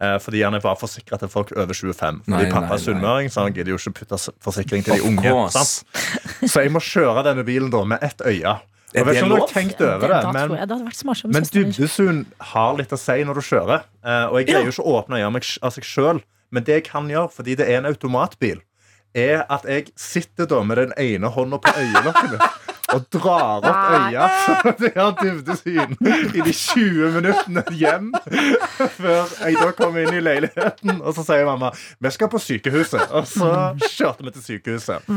Eh, 0.00 0.16
fordi 0.22 0.44
han 0.46 0.54
er 0.54 0.62
bare 0.62 0.78
forsikra 0.78 1.18
til 1.18 1.30
folk 1.32 1.50
over 1.56 1.74
25. 1.74 2.22
Fordi 2.24 2.30
Nei, 2.30 2.50
pappa 2.52 2.76
er 2.76 2.82
sunnmøring, 2.82 3.30
så 3.34 3.46
han 3.46 3.54
gidder 3.56 3.74
jo 3.74 3.78
ikke 3.80 3.96
putte 4.00 4.18
forsikring 4.44 4.84
til 4.86 5.00
de 5.00 5.06
unge. 5.08 5.32
Sant? 5.54 5.82
Så 6.52 6.62
jeg 6.62 6.70
må 6.70 6.82
kjøre 6.84 7.24
denne 7.26 7.42
bilen 7.46 7.72
da 7.74 7.82
med 7.82 8.04
ett 8.06 8.22
øye. 8.22 8.58
Jeg 8.94 9.04
vet 9.04 9.18
ikke 9.18 9.24
om 9.26 9.32
du 9.34 9.36
har 9.36 9.50
tenkt 9.50 9.80
over 9.84 10.08
det, 10.08 10.20
men 10.32 10.52
det 10.70 11.32
men 11.34 11.48
dybdesyn 11.52 12.22
har 12.54 12.78
litt 12.78 12.94
å 12.94 12.98
si 13.00 13.18
når 13.26 13.40
du 13.40 13.44
kjører. 13.44 13.82
Eh, 14.06 14.24
og 14.30 14.38
jeg 14.38 14.48
greier 14.48 14.70
jo 14.70 14.76
ikke 14.76 14.86
å 14.86 14.94
åpne 15.02 15.18
øynene 15.18 15.42
av 15.42 15.74
seg 15.74 15.84
sjøl. 15.84 16.22
Men 16.54 16.64
det 16.64 16.78
jeg 16.78 16.86
kan 16.86 17.10
gjøre, 17.10 17.28
fordi 17.34 17.58
det 17.58 17.66
er 17.68 17.82
en 17.82 17.90
automatbil, 17.90 18.62
er 19.18 19.42
at 19.52 19.66
jeg 19.68 19.90
sitter 19.98 20.48
da 20.48 20.62
med 20.64 20.80
den 20.80 20.94
ene 20.96 21.28
hånda 21.34 21.58
på 21.60 21.74
øyelokkene. 21.74 22.38
Og 22.94 23.04
drar 23.12 23.64
opp 23.68 23.90
øya 23.98 24.28
så 24.44 24.54
at 24.70 24.80
jeg 24.86 24.92
har 24.96 25.14
dybdesyn 25.18 25.96
i 26.38 26.40
de 26.46 26.52
20 26.56 27.10
minuttene 27.18 27.64
hjem 27.76 28.10
før 28.96 29.28
jeg 29.44 29.58
da 29.60 29.70
kommer 29.76 30.06
inn 30.06 30.16
i 30.18 30.22
leiligheten. 30.24 31.00
Og 31.02 31.12
så 31.18 31.24
sier 31.26 31.44
mamma 31.48 31.70
vi 32.00 32.12
skal 32.14 32.30
på 32.32 32.40
sykehuset. 32.42 33.04
Og 33.12 33.26
så 33.28 33.50
kjørte 33.96 34.24
vi 34.28 34.34
til 34.38 34.46
sykehuset. 34.46 35.10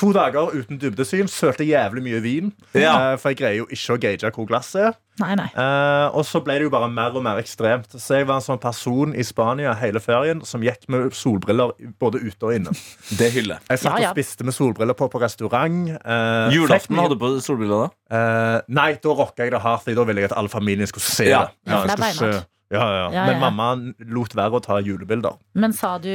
To 0.00 0.12
dager 0.16 0.52
uten 0.58 0.80
dybdesyn. 0.82 1.30
Sølte 1.30 1.64
jævlig 1.68 2.04
mye 2.04 2.20
vin. 2.24 2.52
Ja. 2.76 3.12
eh, 3.14 3.16
For 3.22 3.32
jeg 3.32 3.40
greier 3.40 3.60
jo 3.62 3.68
ikke 3.70 3.96
å 3.96 4.02
gauge 4.04 4.34
hvor 4.36 4.48
glasset 4.50 4.88
er. 4.90 4.98
Nei, 5.22 5.34
nei. 5.38 5.46
Uh, 5.54 6.08
og 6.18 6.24
så 6.26 6.40
ble 6.42 6.56
det 6.58 6.64
jo 6.66 6.70
bare 6.74 6.88
mer 6.90 7.14
og 7.14 7.22
mer 7.22 7.38
ekstremt. 7.38 7.92
Så 8.02 8.16
jeg 8.18 8.26
var 8.26 8.40
en 8.40 8.46
sånn 8.46 8.58
person 8.62 9.12
i 9.14 9.22
Spania 9.22 9.74
hele 9.78 10.00
ferien 10.02 10.40
som 10.46 10.64
gikk 10.66 10.88
med 10.90 11.14
solbriller 11.14 11.70
både 12.02 12.18
ute 12.24 12.48
og 12.48 12.56
inne. 12.56 12.72
Det 13.20 13.28
hyller 13.36 13.60
jeg. 13.68 13.78
Satt 13.84 13.92
Ja, 13.92 14.08
ja. 14.08 14.10
og 14.10 14.18
spiste 14.18 14.46
med 14.48 14.56
solbriller 14.56 14.96
på 14.98 15.06
på 15.12 15.20
restaurant. 15.22 15.92
Uh, 16.02 16.50
Julaften 16.54 16.98
hadde 16.98 17.14
du 17.14 17.22
på 17.22 17.30
solbriller 17.44 17.84
da? 17.86 17.90
Uh, 18.10 18.58
nei, 18.74 18.88
da 18.98 19.14
rocka 19.14 19.46
jeg 19.46 19.54
det 19.54 19.62
hardt. 19.62 19.86
Da 19.94 20.08
ville 20.08 20.24
jeg 20.24 20.32
at 20.32 20.36
alle 20.40 20.50
familien 20.50 20.90
skulle 20.90 21.06
se 21.06 21.30
Ja. 21.30 21.46
det. 21.62 22.42
Ja, 22.74 22.86
ja. 22.90 23.10
Ja, 23.12 23.26
Men 23.28 23.40
mamma 23.42 23.68
lot 24.10 24.34
være 24.34 24.58
å 24.58 24.62
ta 24.64 24.80
julebilder. 24.82 25.36
Men 25.54 25.72
sa 25.76 25.98
du 26.02 26.10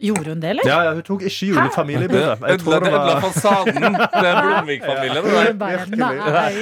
Gjorde 0.00 0.32
hun 0.32 0.40
det, 0.40 0.50
eller? 0.54 0.64
Ja, 0.68 0.78
ja, 0.86 0.92
Hun 0.96 1.02
tok 1.04 1.22
ikke 1.28 1.46
julefamiliebilder. 1.50 2.36
Jeg 2.40 2.56
Ødela 2.56 2.64
tror 2.64 2.84
det 2.84 2.92
ødela 2.92 3.14
var 3.14 3.20
fasaden 3.20 3.98
til 4.16 4.30
Blomvik-familien. 4.40 5.24
det 5.24 5.98
nei. 6.00 6.52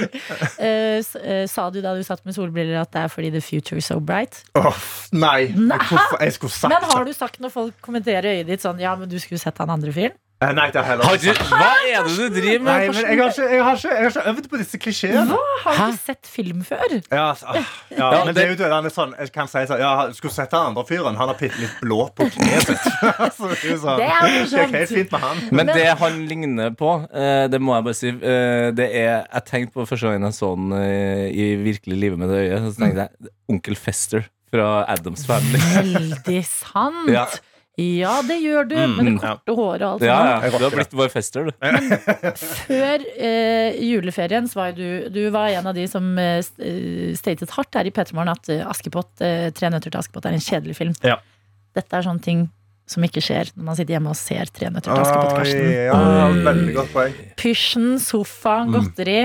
Eh, 0.58 1.02
eh, 1.22 1.44
sa 1.50 1.68
du 1.70 1.80
da 1.84 1.94
du 1.94 2.02
satt 2.06 2.24
med 2.26 2.34
solbriller 2.34 2.80
at 2.82 2.90
det 2.94 3.04
er 3.06 3.12
fordi 3.12 3.30
the 3.36 3.42
future 3.44 3.78
is 3.78 3.86
so 3.86 4.00
bright? 4.00 4.42
Oh, 4.58 4.74
Nei! 5.12 5.46
Hvorfor? 5.54 6.18
Jeg 6.20 6.32
skulle 6.34 6.50
sagt 6.52 6.72
Men 6.72 6.90
har 6.90 7.04
du 7.06 7.12
sagt 7.14 7.40
når 7.40 7.54
folk 7.54 7.74
kommenterer 7.84 8.26
øyet 8.34 8.48
ditt 8.50 8.64
sånn 8.64 8.80
Ja, 8.82 8.96
men 8.98 9.08
du 9.10 9.18
skulle 9.22 9.38
sett 9.40 9.58
han 9.62 9.70
andre 9.70 9.92
fyren? 9.94 10.16
Eh, 10.38 10.52
Nei, 10.54 10.68
det 10.70 10.78
har 10.78 10.86
heller 10.92 11.16
ikke 11.16 11.32
sagt. 11.34 11.48
hva 11.50 11.68
er 11.82 12.04
det 12.06 12.12
du 12.14 12.34
driver 12.36 12.62
Nei, 12.62 12.74
med? 12.86 12.92
men 12.94 13.06
jeg 13.10 13.18
har 13.18 13.30
ikke, 13.32 13.46
jeg 13.50 13.62
har 13.66 13.78
ikke, 13.80 13.88
jeg 13.90 14.04
har 14.04 14.12
ikke 14.12 14.22
øvd 14.30 14.44
på 14.52 14.58
disse 14.60 14.78
klisjeene. 14.78 15.38
Har 15.64 15.80
du 15.80 15.80
ikke 15.82 16.04
sett 16.04 16.28
film 16.30 16.60
før? 16.68 16.84
Ja, 17.10 17.24
altså, 17.32 17.46
ah, 17.50 17.72
ja, 17.90 18.10
Ja, 18.14 18.20
men 18.28 18.36
det 18.36 18.44
er 18.44 18.52
jo 18.52 18.58
det 18.60 18.68
han 18.70 18.86
er 18.86 18.94
sånn 18.94 19.16
Jeg 19.18 19.32
kan 19.34 19.50
si 19.50 19.64
sånn 19.66 19.82
Ja, 19.82 19.90
skulle 20.14 20.36
sett 20.36 20.54
den 20.54 20.68
andre 20.70 20.84
fyren. 20.86 21.18
Han 21.18 21.32
har 21.32 21.40
bitte 21.40 21.58
litt 21.58 21.74
blå 21.82 21.98
på 22.14 22.28
kneet 22.36 22.70
sitt. 22.70 22.86
Så 23.38 23.50
det 23.50 23.56
er 23.56 23.58
ikke 23.58 23.80
sånn, 23.82 23.98
Det 23.98 24.08
er 24.12 24.38
gikk 24.38 24.78
helt 24.78 24.94
fint 24.94 25.16
med 25.16 25.26
han. 25.26 25.42
Men 25.58 25.72
det 25.74 25.88
han 26.04 26.22
ligner 26.30 26.70
på, 26.78 26.94
eh, 27.10 27.44
det 27.50 27.58
må 27.58 27.74
jeg 27.74 27.88
bare 27.90 27.98
si 28.04 28.14
eh, 28.14 28.70
Det 28.78 28.88
er 28.94 29.10
Jeg 29.26 29.44
tenkte 29.50 29.74
på 29.80 29.88
første 29.90 30.12
gang 30.14 30.28
jeg 30.28 30.38
så 30.38 30.54
den 30.54 30.70
i 31.34 31.50
virkelig 31.66 31.98
livet 32.06 32.22
med 32.22 32.30
det 32.30 32.44
øyet. 32.46 32.70
Så 32.70 32.78
tenkte 32.78 33.08
jeg 33.08 33.34
Onkel 33.50 33.74
Fester 33.74 34.30
fra 34.54 34.84
Adams 34.88 35.26
Family. 35.26 35.58
Veldig 35.74 36.40
sant. 36.62 37.10
Ja. 37.10 37.26
Ja, 37.78 38.16
det 38.26 38.40
gjør 38.42 38.66
du. 38.66 38.74
Med 38.96 39.06
det 39.06 39.12
ja. 39.22 39.36
korte 39.36 39.54
håret 39.54 39.82
og 39.86 39.92
alt 39.92 40.02
Ja, 40.02 40.16
sånt. 40.18 40.46
ja, 40.48 40.58
du 40.58 40.64
har 40.66 40.74
blitt 40.74 40.96
vår 40.98 41.12
fester, 41.12 41.46
du. 41.46 41.52
Før 42.66 43.04
eh, 43.14 43.78
juleferien 43.86 44.48
så 44.50 44.58
var 44.64 44.72
du 44.74 45.06
Du 45.14 45.20
var 45.34 45.52
en 45.54 45.68
av 45.70 45.76
de 45.78 45.84
som 45.90 46.08
eh, 46.18 46.40
eh, 46.58 47.14
statet 47.18 47.54
hardt 47.54 47.78
her 47.78 47.86
i 47.86 47.92
P3 47.94 48.16
Morgen 48.18 48.32
at 48.34 48.50
eh, 48.50 48.64
Askepott, 48.66 49.12
eh, 49.22 49.48
Tre 49.54 49.70
nøtter 49.70 49.94
til 49.94 50.00
Askepott 50.00 50.26
er 50.26 50.34
en 50.34 50.42
kjedelig 50.42 50.74
film. 50.80 50.94
Ja. 51.06 51.20
Dette 51.78 52.00
er 52.00 52.06
sånne 52.08 52.24
ting 52.24 52.46
som 52.88 53.04
ikke 53.04 53.20
skjer 53.22 53.50
når 53.54 53.66
man 53.68 53.76
sitter 53.78 53.94
hjemme 53.98 54.10
og 54.14 54.18
ser 54.18 54.50
Tre 54.58 54.72
nøtter 54.74 54.90
til 54.90 55.04
Askepott. 55.04 55.38
Karsten. 55.38 55.70
ja, 55.86 56.28
veldig 56.50 56.74
godt 56.80 56.92
poeng. 56.96 57.16
Pysjen, 57.38 57.88
sofa, 58.02 58.58
godteri. 58.74 59.20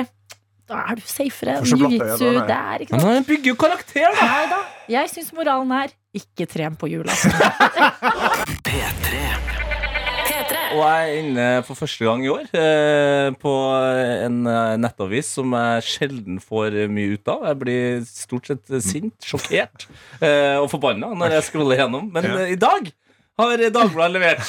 Da 0.70 0.86
er 0.94 1.02
du 1.02 1.04
safere. 1.10 1.58
Da, 1.60 1.90
det 1.90 2.56
er 2.56 2.86
ikke 2.86 2.96
Men 3.02 3.10
han 3.10 3.26
bygger 3.28 3.52
jo 3.52 3.58
karakter, 3.60 4.14
da! 4.14 4.30
Nei 4.30 4.46
da. 4.54 4.62
Jeg 4.94 5.10
syns 5.12 5.34
moralen 5.36 5.74
er 5.82 5.92
ikke 6.14 6.46
tren 6.50 6.76
på 6.80 6.90
jula 6.92 7.14
P3. 8.64 9.22
Og 10.74 10.80
jeg 10.82 11.04
er 11.04 11.20
inne 11.20 11.46
for 11.68 11.78
første 11.78 12.06
gang 12.08 12.24
i 12.26 12.32
år 12.34 12.48
eh, 12.58 13.28
på 13.38 13.52
en 14.26 14.40
eh, 14.50 14.74
nettavis 14.82 15.30
som 15.38 15.54
jeg 15.54 15.86
sjelden 15.86 16.40
får 16.42 16.80
mye 16.90 17.14
ut 17.14 17.30
av. 17.30 17.46
Jeg 17.52 17.60
blir 17.62 18.02
stort 18.10 18.50
sett 18.50 18.74
sint, 18.82 19.14
sjokkert 19.22 19.86
eh, 20.18 20.58
og 20.58 20.70
forbanna 20.74 21.12
når 21.14 21.38
jeg 21.38 21.48
scroller 21.52 21.84
gjennom. 21.84 22.10
Men 22.14 22.26
Ja. 22.26 22.40
eh, 22.42 22.56
i 22.56 22.60
dag 22.60 22.90
har 23.40 23.64
Dagbladet 23.74 24.14
levert. 24.14 24.44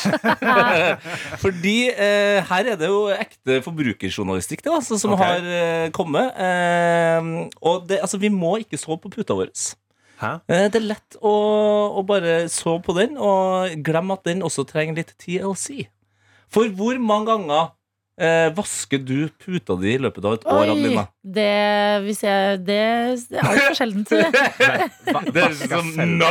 Fordi 1.45 1.77
eh, 1.93 2.41
her 2.49 2.73
er 2.73 2.81
det 2.81 2.89
jo 2.89 3.07
ekte 3.13 3.61
forbrukerjournalistikk 3.65 4.65
det, 4.65 4.73
altså, 4.73 4.99
som 5.01 5.15
okay. 5.17 5.39
har 5.39 5.55
eh, 5.61 5.87
kommet. 5.97 6.33
Eh, 6.41 7.33
og 7.61 7.85
det, 7.89 8.01
altså, 8.05 8.21
vi 8.21 8.33
må 8.33 8.57
ikke 8.65 8.81
sove 8.81 9.01
på 9.05 9.13
puta 9.13 9.37
vår. 9.37 9.53
Hæ? 10.25 10.33
Eh, 10.49 10.67
Det 10.73 10.81
er 10.81 10.87
lett 10.89 11.17
å, 11.21 11.33
å 12.01 12.05
bare 12.09 12.49
sove 12.53 12.81
på 12.87 12.97
den, 12.97 13.19
og 13.21 13.75
glemme 13.85 14.17
at 14.17 14.25
den 14.29 14.43
også 14.47 14.65
trenger 14.69 14.99
litt 15.03 15.13
TLC. 15.21 15.85
For 16.53 16.71
hvor 16.77 16.99
mange 17.03 17.29
ganger 17.33 17.73
eh, 18.21 18.49
vasker 18.57 19.03
du 19.05 19.29
puta 19.43 19.77
di 19.81 19.95
i 19.95 20.01
løpet 20.01 20.25
av 20.25 20.39
et 20.39 20.47
år, 20.47 20.71
Adelina? 20.73 21.07
Det, 21.25 22.03
hvis 22.05 22.19
jeg, 22.21 22.59
det, 22.67 22.75
det 23.33 23.39
er 23.41 23.47
altfor 23.49 23.77
sjeldent. 23.79 24.11
Det 25.35 25.41
er 25.41 25.55
som 25.57 25.87
selve, 25.95 26.29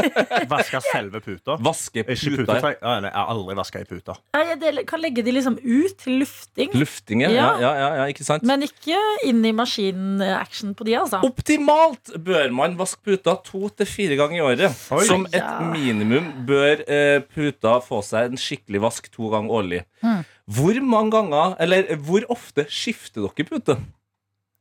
vaske 0.52 0.80
selve 0.92 1.20
puta. 1.24 1.56
Vaske 1.64 2.04
Ikke 2.04 2.36
puta. 2.36 2.58
Jeg 2.70 2.78
har 2.84 3.32
aldri 3.32 3.56
vaska 3.58 3.82
i 3.82 3.88
puta. 3.88 4.14
Jeg 4.38 4.84
kan 4.86 5.02
legge 5.02 5.24
de 5.26 5.34
liksom 5.34 5.56
ut 5.58 5.96
til 6.04 6.20
lufting, 6.22 6.70
Lufting, 6.78 7.24
ja. 7.26 7.32
Ja, 7.34 7.48
Ja. 7.58 7.72
ja, 7.80 7.88
ja, 7.98 8.06
ikke 8.12 8.24
sant? 8.26 8.46
men 8.46 8.62
ikke 8.68 9.00
inn 9.26 9.42
i 9.48 9.52
maskinaction 9.56 10.74
på 10.78 10.86
de, 10.86 10.94
altså. 11.00 11.18
Optimalt 11.26 12.14
bør 12.22 12.52
man 12.54 12.78
vaske 12.78 13.02
puta 13.08 13.34
to 13.46 13.68
til 13.74 13.90
fire 13.90 14.20
ganger 14.20 14.38
i 14.38 14.46
året. 14.52 14.86
Oi. 14.94 15.04
Som 15.08 15.26
et 15.32 15.38
Ja. 15.42 15.58
minimum 15.72 16.30
bør 16.46 16.84
eh, 16.86 17.18
puta 17.26 17.78
få 17.84 18.02
seg 18.06 18.30
en 18.32 18.38
skikkelig 18.40 18.80
vask 18.86 19.10
to 19.14 19.30
ganger 19.34 19.50
årlig. 19.60 19.82
Mm. 20.04 20.22
Hvor 20.48 20.78
mange 20.80 21.10
ganger, 21.12 21.56
eller 21.60 21.96
hvor 22.06 22.22
ofte 22.32 22.64
skifter 22.70 23.26
dere 23.26 23.44
pute? 23.50 23.76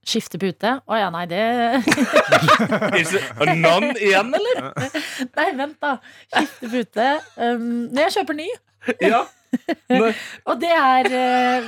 Skifte 0.08 0.40
pute? 0.40 0.78
Å 0.88 1.00
ja, 1.02 1.10
nei, 1.12 1.26
det 1.28 1.42
a 3.44 3.48
igjen, 4.00 4.30
eller? 4.38 4.62
Nei, 5.36 5.48
vent, 5.58 5.76
da. 5.84 5.98
Skifte 6.32 6.70
pute. 6.72 7.08
Um, 7.36 7.68
når 7.92 8.08
jeg 8.08 8.16
kjøper 8.20 8.40
ny. 8.40 8.48
Ja. 9.04 9.26
Og 10.50 10.60
det 10.62 10.70
er 10.74 11.08
eh, 11.12 11.68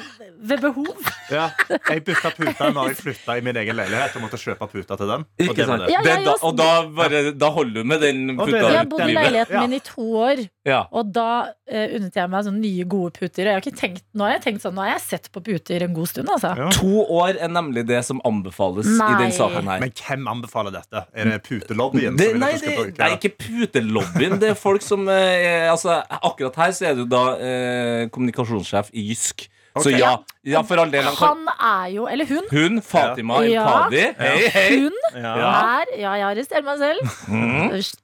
ved 0.49 0.61
behov. 0.63 0.93
Ja, 1.29 1.43
jeg 1.69 2.01
bytta 2.07 2.31
puta 2.33 2.71
når 2.73 2.87
jeg 2.89 2.95
flytta 3.03 3.35
i 3.37 3.41
min 3.45 3.57
egen 3.61 3.75
leilighet 3.77 4.15
og 4.17 4.23
måtte 4.23 4.37
kjøpe 4.41 4.65
puta 4.71 4.95
til 4.97 5.09
den. 5.11 5.25
Og 5.29 5.43
Ikke 5.43 5.53
det 5.59 5.67
var 5.69 5.75
sant? 5.77 5.83
det. 5.85 5.91
Ja, 5.93 5.99
Det, 6.01 6.09
jeg 6.15 6.23
da, 6.25 6.31
også. 6.33 6.47
og 6.49 6.55
da, 6.57 6.69
bare, 6.97 7.19
da 7.37 7.49
holder 7.53 7.75
du 7.75 7.89
med 7.91 8.01
den 8.01 8.23
Og 8.33 8.47
det 8.49 8.55
puta 8.55 8.61
Jeg 8.63 8.77
har 8.79 8.87
ut 8.87 8.89
bodd 8.89 9.03
i 9.03 9.05
livet. 9.11 9.19
leiligheten 9.27 9.53
Ja. 9.53 9.61
min 9.67 9.75
i 9.77 9.79
to 9.85 10.05
år, 10.23 10.41
Ja. 10.65 10.79
og 10.91 11.11
da 11.13 11.27
uh, 11.69 11.85
unnet 11.99 12.17
jeg 12.17 12.31
meg 12.33 12.47
sånne 12.47 12.61
nye, 12.63 12.87
gode 12.89 13.13
puter. 13.19 13.43
Og 13.43 13.51
jeg 13.51 13.53
har 13.59 13.61
ikke 13.61 13.77
tenkt, 13.77 14.03
nå 14.17 14.25
har 14.25 14.31
jeg 14.39 14.41
tenkt 14.47 14.65
sånn, 14.65 14.73
nå 14.73 14.81
har 14.87 14.89
jeg 14.95 15.03
sett 15.05 15.29
på 15.37 15.43
puter 15.45 15.85
en 15.85 15.93
god 15.99 16.09
stund, 16.15 16.33
altså. 16.33 16.55
Ja. 16.63 16.71
To 16.79 17.05
år 17.19 17.37
er 17.37 17.53
nemlig 17.53 17.85
det 17.93 18.01
som 18.09 18.23
anbefales 18.25 18.89
i 18.89 18.97
Nei. 18.97 19.11
den 19.21 19.35
saken 19.37 19.69
her. 19.69 19.85
Men 19.85 19.93
hvem 20.01 20.27
anbefaler 20.33 20.73
dette? 20.79 21.05
Er 21.13 21.29
det 21.35 21.37
putelobbyen? 21.45 22.17
Det, 22.17 22.31
som 22.31 22.39
vil 22.39 22.41
nei, 22.41 22.51
at 22.57 22.57
du 22.57 22.65
det, 22.65 22.73
skal 22.73 22.81
bruke 22.81 22.97
det 22.97 23.05
er 23.05 23.17
ikke 23.19 23.33
putelobbyen. 23.45 24.37
Det 24.41 24.49
er 24.55 24.57
folk 24.65 24.81
som 24.89 25.05
eh, 25.13 25.45
er- 25.45 25.69
altså, 25.75 26.01
Akkurat 26.19 26.57
her 26.65 26.73
så 26.73 26.89
er 26.89 26.97
det 26.97 27.05
jo 27.05 27.09
da 27.13 27.23
eh, 27.37 27.68
kommunikasjonssjef 28.13 28.91
i 28.93 29.09
Jysk. 29.11 29.47
Så 29.79 29.91
ja, 29.93 30.15
ja, 30.43 30.59
for 30.65 30.81
all 30.81 30.89
del. 30.91 31.05
han 31.05 31.15
Han 31.15 31.43
er 31.53 31.91
jo, 31.93 32.07
eller 32.09 32.25
hun, 32.27 32.47
Hun, 32.51 32.81
Fatima 32.83 33.37
Ja. 33.45 33.65
El-Kadi. 33.85 34.01
Hei, 34.17 34.49
hei. 34.55 34.79
hun 34.81 34.97
er 35.13 35.85
Ja, 35.95 36.15
jeg 36.17 36.25
arresterer 36.31 36.65
meg 36.65 36.81
selv. 36.81 36.99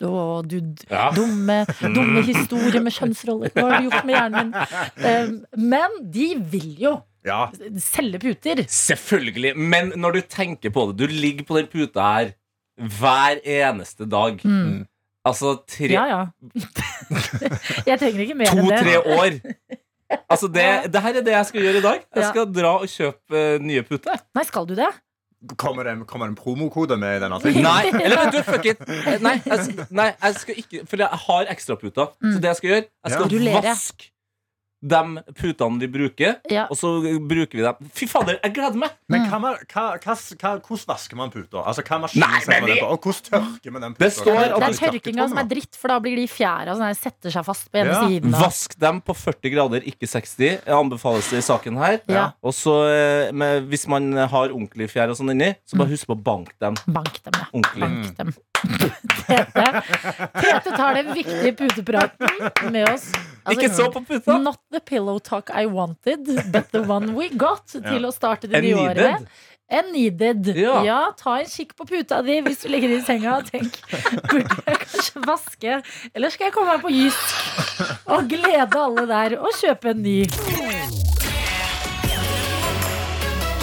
Å, 0.06 0.48
du 0.48 0.60
Ja. 0.92 1.10
dumme, 1.16 1.66
dumme 1.82 2.22
historie 2.24 2.80
med 2.86 2.94
kjønnsroller. 2.96 3.52
Hva 3.56 3.66
har 3.72 3.82
du 3.82 3.90
gjort 3.90 4.06
med 4.06 4.16
hjernen 4.16 4.54
min? 4.54 4.56
Um, 5.04 5.46
men 5.74 6.00
de 6.14 6.30
vil 6.54 6.76
jo 6.86 6.94
Ja. 7.26 7.50
selge 7.82 8.20
puter. 8.22 8.64
Selvfølgelig. 8.70 9.56
Men 9.58 9.92
når 9.98 10.14
du 10.14 10.22
tenker 10.22 10.70
på 10.72 10.88
det, 10.94 10.98
du 11.08 11.08
ligger 11.14 11.44
på 11.50 11.58
den 11.58 11.68
puta 11.68 12.02
her 12.14 12.34
hver 12.78 13.42
eneste 13.44 14.06
dag. 14.08 14.40
Mm. 14.46 14.86
Altså 15.26 15.56
tre 15.68 15.90
Ja, 15.90 16.06
ja. 16.10 16.22
Jeg 17.90 18.00
trenger 18.02 18.22
ikke 18.28 18.38
mer 18.38 18.52
enn 18.54 18.68
det. 18.70 18.78
To-tre 18.78 19.00
år. 19.18 19.40
Altså, 20.30 20.48
det, 20.54 20.66
det 20.94 21.02
her 21.02 21.18
er 21.18 21.26
det 21.26 21.34
jeg 21.34 21.48
skal 21.50 21.64
gjøre 21.66 21.80
i 21.82 21.82
dag. 21.82 22.04
Jeg 22.14 22.24
Ja. 22.24 22.30
skal 22.30 22.46
dra 22.54 22.74
og 22.78 22.88
kjøpe 22.92 23.40
eh, 23.42 23.58
nye 23.66 23.82
puter. 23.88 24.22
Nei, 24.38 24.44
skal 24.46 24.68
du 24.70 24.76
det? 24.78 24.92
Kommer 25.62 25.86
det, 25.86 25.96
kommer 26.10 26.26
det 26.30 26.34
en 26.36 26.38
promokode 26.40 26.98
med 26.98 27.18
i 27.18 27.22
denne 27.22 27.38
artikkelen? 27.38 27.66
Nei, 27.66 27.90
eller 28.06 28.22
vet 28.24 28.38
du, 28.38 28.42
fuck 28.46 28.66
it. 28.70 28.82
Eh, 28.86 29.18
Nei, 29.26 29.36
jeg, 29.46 29.88
nei, 29.94 30.08
jeg 30.14 30.38
skal 30.42 30.62
ikke 30.62 30.86
For 30.90 31.02
jeg 31.04 31.22
har 31.26 31.52
ekstraputer. 31.54 32.14
Så 32.22 32.38
det 32.42 32.52
jeg 32.54 32.60
skal 32.62 32.70
gjøre, 32.72 32.86
jeg 32.86 33.18
skal 33.18 33.36
ja. 33.50 33.62
vaske 33.66 34.12
de 34.86 35.00
putene 35.40 35.80
vi 35.82 35.88
bruker, 35.90 36.36
Ja. 36.52 36.68
og 36.70 36.78
så 36.78 36.92
bruker 37.26 37.58
vi 37.58 37.64
dem. 37.66 37.90
Fy 37.98 38.06
fader, 38.12 38.38
jeg 38.44 38.54
gleder 38.54 38.78
meg! 38.78 38.92
Men 39.10 39.26
hva, 39.32 39.40
ma- 39.42 39.54
hva, 39.66 39.86
hva, 39.98 40.14
hva, 40.14 40.52
hvordan 40.62 40.86
vasker 40.92 41.18
man 41.18 41.32
puter? 41.34 41.62
Altså, 41.66 41.82
hva 41.88 42.00
maskin 42.04 42.22
setter 42.22 42.62
man 42.62 42.70
den 42.70 42.78
på? 42.84 42.90
Og 42.94 43.02
hvordan 43.08 43.26
tørker 43.32 43.72
man 43.76 43.82
den 43.88 43.96
Det 44.00 44.12
står 44.14 44.40
Det 44.44 44.70
er 44.70 44.78
tørkinga 44.80 45.28
som 45.32 45.42
er 45.42 45.50
dritt, 45.50 45.76
for 45.82 45.88
da 45.94 45.98
blir 46.06 46.16
de 46.22 46.28
fjæra 46.30 46.76
sånn 46.78 46.96
setter 47.00 47.34
seg 47.34 47.46
fast 47.48 47.72
på 47.72 47.82
ene 47.82 47.96
Ja. 47.96 48.04
siden. 48.08 48.32
Da. 48.36 48.44
Vask 48.46 48.78
dem 48.80 49.02
på 49.02 49.16
40 49.18 49.52
grader, 49.56 49.82
ikke 49.90 50.08
60. 50.08 50.62
Jeg 50.66 50.76
anbefales 50.78 51.30
det 51.34 51.42
i 51.42 51.46
saken 51.50 51.78
her. 51.82 52.00
Ja. 52.08 52.26
Og 52.44 52.54
så, 52.54 52.76
eh, 52.94 53.32
med, 53.32 53.68
hvis 53.70 53.88
man 53.88 54.12
har 54.14 54.50
ordentlig 54.54 54.90
fjær 54.94 55.10
og 55.10 55.18
sånn 55.18 55.32
inni, 55.34 55.56
så 55.66 55.78
bare 55.82 55.90
husk 55.90 56.06
på 56.08 56.14
å 56.16 56.22
banke 56.22 56.54
dem 56.62 56.76
Bank 56.88 57.18
dem, 57.24 57.34
ja. 57.42 57.46
ordentlig. 57.54 57.82
Bank 57.82 58.18
dem. 58.18 58.34
Tete, 59.26 59.66
Tete 60.42 60.72
tar 60.76 60.94
den 60.98 61.14
viktige 61.16 61.54
putepraten 61.58 62.72
med 62.72 62.90
oss. 62.90 63.12
Altså, 63.46 63.62
Ikke 63.62 63.74
så 63.78 63.90
på 63.94 64.02
puta! 64.08 64.38
Not 64.42 64.58
the 64.74 64.80
pillow 64.82 65.20
talk 65.20 65.52
I 65.54 65.66
wanted, 65.70 66.26
but 66.52 66.72
the 66.74 66.82
one 66.82 67.14
we 67.14 67.30
got 67.30 67.68
til 67.74 68.06
å 68.08 68.12
starte 68.16 68.50
det 68.50 68.62
nye 68.66 68.74
året. 68.76 68.98
needed. 68.98 69.28
And 69.68 69.92
needed. 69.94 70.48
Ja. 70.58 70.76
Ja. 70.86 70.98
ta 71.18 71.40
en 71.42 71.48
kikk 71.50 71.72
på 71.78 71.88
puta 71.90 72.20
di 72.22 72.36
hvis 72.46 72.60
du 72.62 72.68
ligger 72.70 72.92
i 72.94 73.00
senga 73.02 73.40
og 73.40 73.48
tenk 73.50 73.80
Burde 74.30 74.60
jeg 74.68 74.78
kanskje 74.84 75.24
vaske, 75.26 75.78
eller 76.14 76.30
skal 76.34 76.52
jeg 76.52 76.54
komme 76.54 76.76
meg 76.76 76.84
på 76.86 76.92
Jysk 76.94 78.04
og 78.14 78.30
glede 78.30 78.84
alle 78.84 79.08
der 79.10 79.38
og 79.42 79.50
kjøpe 79.58 79.90
en 79.96 80.04
ny? 80.06 80.20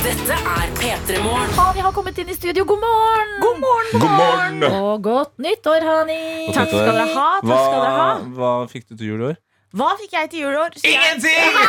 Dette 0.03 0.35
er 0.35 0.73
P3 0.81 1.21
Morgen. 1.23 1.53
Hani 1.55 1.83
har 1.87 1.93
kommet 1.95 2.19
inn 2.19 2.31
i 2.33 2.35
studio. 2.35 2.65
God 2.67 2.81
morgen! 2.83 3.31
God 3.45 3.61
morgen, 3.63 4.01
God 4.03 4.15
morgen! 4.19 4.65
Og 4.83 5.05
godt 5.07 5.37
nyttår, 5.39 5.87
Hani. 5.87 6.19
Takk 6.57 6.73
skal 6.73 6.89
dere 6.91 7.07
ha. 7.15 7.29
Takk 7.39 7.63
skal 7.63 7.79
dere 7.79 7.93
ha. 8.01 8.09
Hva, 8.25 8.33
hva 8.41 8.53
fikk 8.73 8.89
du 8.91 8.97
til 8.97 9.13
jul 9.13 9.23
i 9.23 9.29
år? 9.31 9.39
Hva 9.73 9.89
fikk 9.97 10.13
jeg 10.13 10.29
til 10.33 10.43
jul 10.45 10.53
i 10.53 10.59
år? 10.61 10.75
Jeg- 10.83 10.93
Ingenting! 10.93 11.53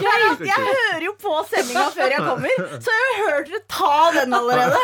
Gøy. 0.00 0.46
Jeg 0.46 0.56
hører 0.64 1.02
jo 1.04 1.12
på 1.20 1.32
sendinga 1.50 1.82
før 1.92 2.08
jeg 2.14 2.22
kommer, 2.24 2.62
så 2.82 2.92
jeg 2.94 3.04
har 3.10 3.18
hørt 3.26 3.50
dere 3.50 3.60
ta 3.70 3.96
den 4.14 4.34
allerede. 4.34 4.80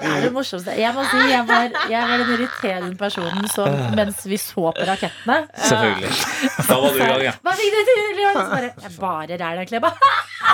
Det 0.00 0.08
er 0.08 0.20
det 0.24 0.30
morsomste. 0.34 0.74
Jeg 0.80 0.92
må 0.96 1.04
si, 1.10 1.20
jeg 1.30 1.42
var, 1.48 1.66
jeg 1.92 2.08
var 2.10 2.22
den 2.22 2.30
irriterende 2.36 2.96
personen 3.00 3.46
som 3.52 3.76
mens 3.98 4.24
vi 4.30 4.38
så 4.40 4.72
på 4.76 4.86
rakettene 4.88 5.38
Selvfølgelig. 5.52 6.12
Da 6.70 6.78
var 6.80 6.88
du 6.88 6.96
i 6.96 7.06
gang, 7.10 7.24
ja. 7.28 7.34
Hva 7.44 7.52
fikk 7.60 7.70
du 7.76 7.80
til 7.90 7.96
jul 8.02 8.18
i 8.22 8.26
år? 8.30 8.34
Så 8.40 8.46
bare, 8.54 8.70
jeg 8.86 8.92
bare 9.04 9.40
ræla 9.44 9.62
Kleba. 9.70 9.90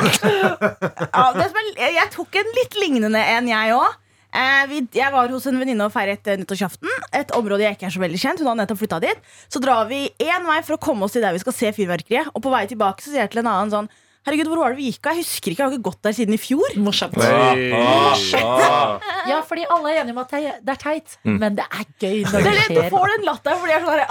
Ja, 0.03 1.25
det 1.39 1.49
som 1.53 1.59
er, 1.63 1.67
jeg 2.01 2.09
tok 2.19 2.41
en 2.43 2.53
litt 2.59 2.75
lignende 2.83 3.23
en, 3.37 3.51
jeg 3.53 3.77
òg. 3.79 3.99
Eh, 4.33 4.67
vi- 4.67 4.89
jeg 4.97 5.13
var 5.13 5.29
hos 5.29 5.47
en 5.47 5.59
venninne 5.61 5.85
og 5.85 5.93
feiret 5.93 6.27
eh, 6.27 6.37
nyttårsaften. 6.41 6.89
Et 7.13 7.31
område 7.37 7.61
jeg 7.67 7.77
ikke 7.77 7.87
er 7.91 7.91
så 7.97 8.01
veldig 8.01 8.21
kjent. 8.23 8.39
Hun 8.41 8.49
har 8.49 8.57
nettopp 8.63 8.79
flyttet 8.81 9.01
dit 9.05 9.19
Så 9.53 9.61
drar 9.61 9.85
vi 9.89 10.09
én 10.19 10.47
vei 10.47 10.63
for 10.63 10.77
å 10.77 10.81
komme 10.81 11.05
oss 11.05 11.13
til 11.13 11.21
der 11.23 11.33
vi 11.37 11.39
skal 11.45 11.53
se 11.53 11.73
fyrverkeriet. 11.73 12.31
Og 12.35 12.41
på 12.43 12.51
vei 12.51 12.67
tilbake 12.67 13.01
så 13.05 13.11
sier 13.13 13.21
jeg 13.27 13.31
til 13.31 13.41
en 13.45 13.53
annen 13.53 13.71
sånn 13.71 13.89
Herregud, 14.25 14.47
hvor 14.47 14.59
var 14.63 14.71
det 14.71 14.77
vi 14.79 14.93
gikk? 14.93 15.05
av? 15.11 15.17
Jeg 15.17 15.25
husker 15.25 15.51
ikke, 15.51 15.59
jeg 15.59 15.67
har 15.67 15.73
ikke 15.75 15.83
gått 15.91 16.03
der 16.07 16.13
siden 16.15 16.35
i 16.35 16.39
fjor. 16.39 16.77
Morsomt. 16.79 17.17
Ja, 19.27 19.41
fordi 19.43 19.65
alle 19.69 19.91
er 19.91 20.05
enige 20.05 20.15
om 20.15 20.19
at 20.23 20.31
det 20.31 20.71
er- 20.71 20.77
teit, 20.79 21.17
men 21.25 21.57
det 21.57 21.65
er 21.67 21.85
gøy 21.99 22.23
når 22.31 22.39
Det 22.39 22.45
det 22.45 22.71
er 22.71 22.83
du 22.83 22.97
får 22.97 23.07
den 23.17 23.27
latteren 23.27 23.59
fordi 23.59 23.73
jeg 23.75 23.83
er 23.83 23.85
sånn 23.85 23.99
herre 23.99 24.07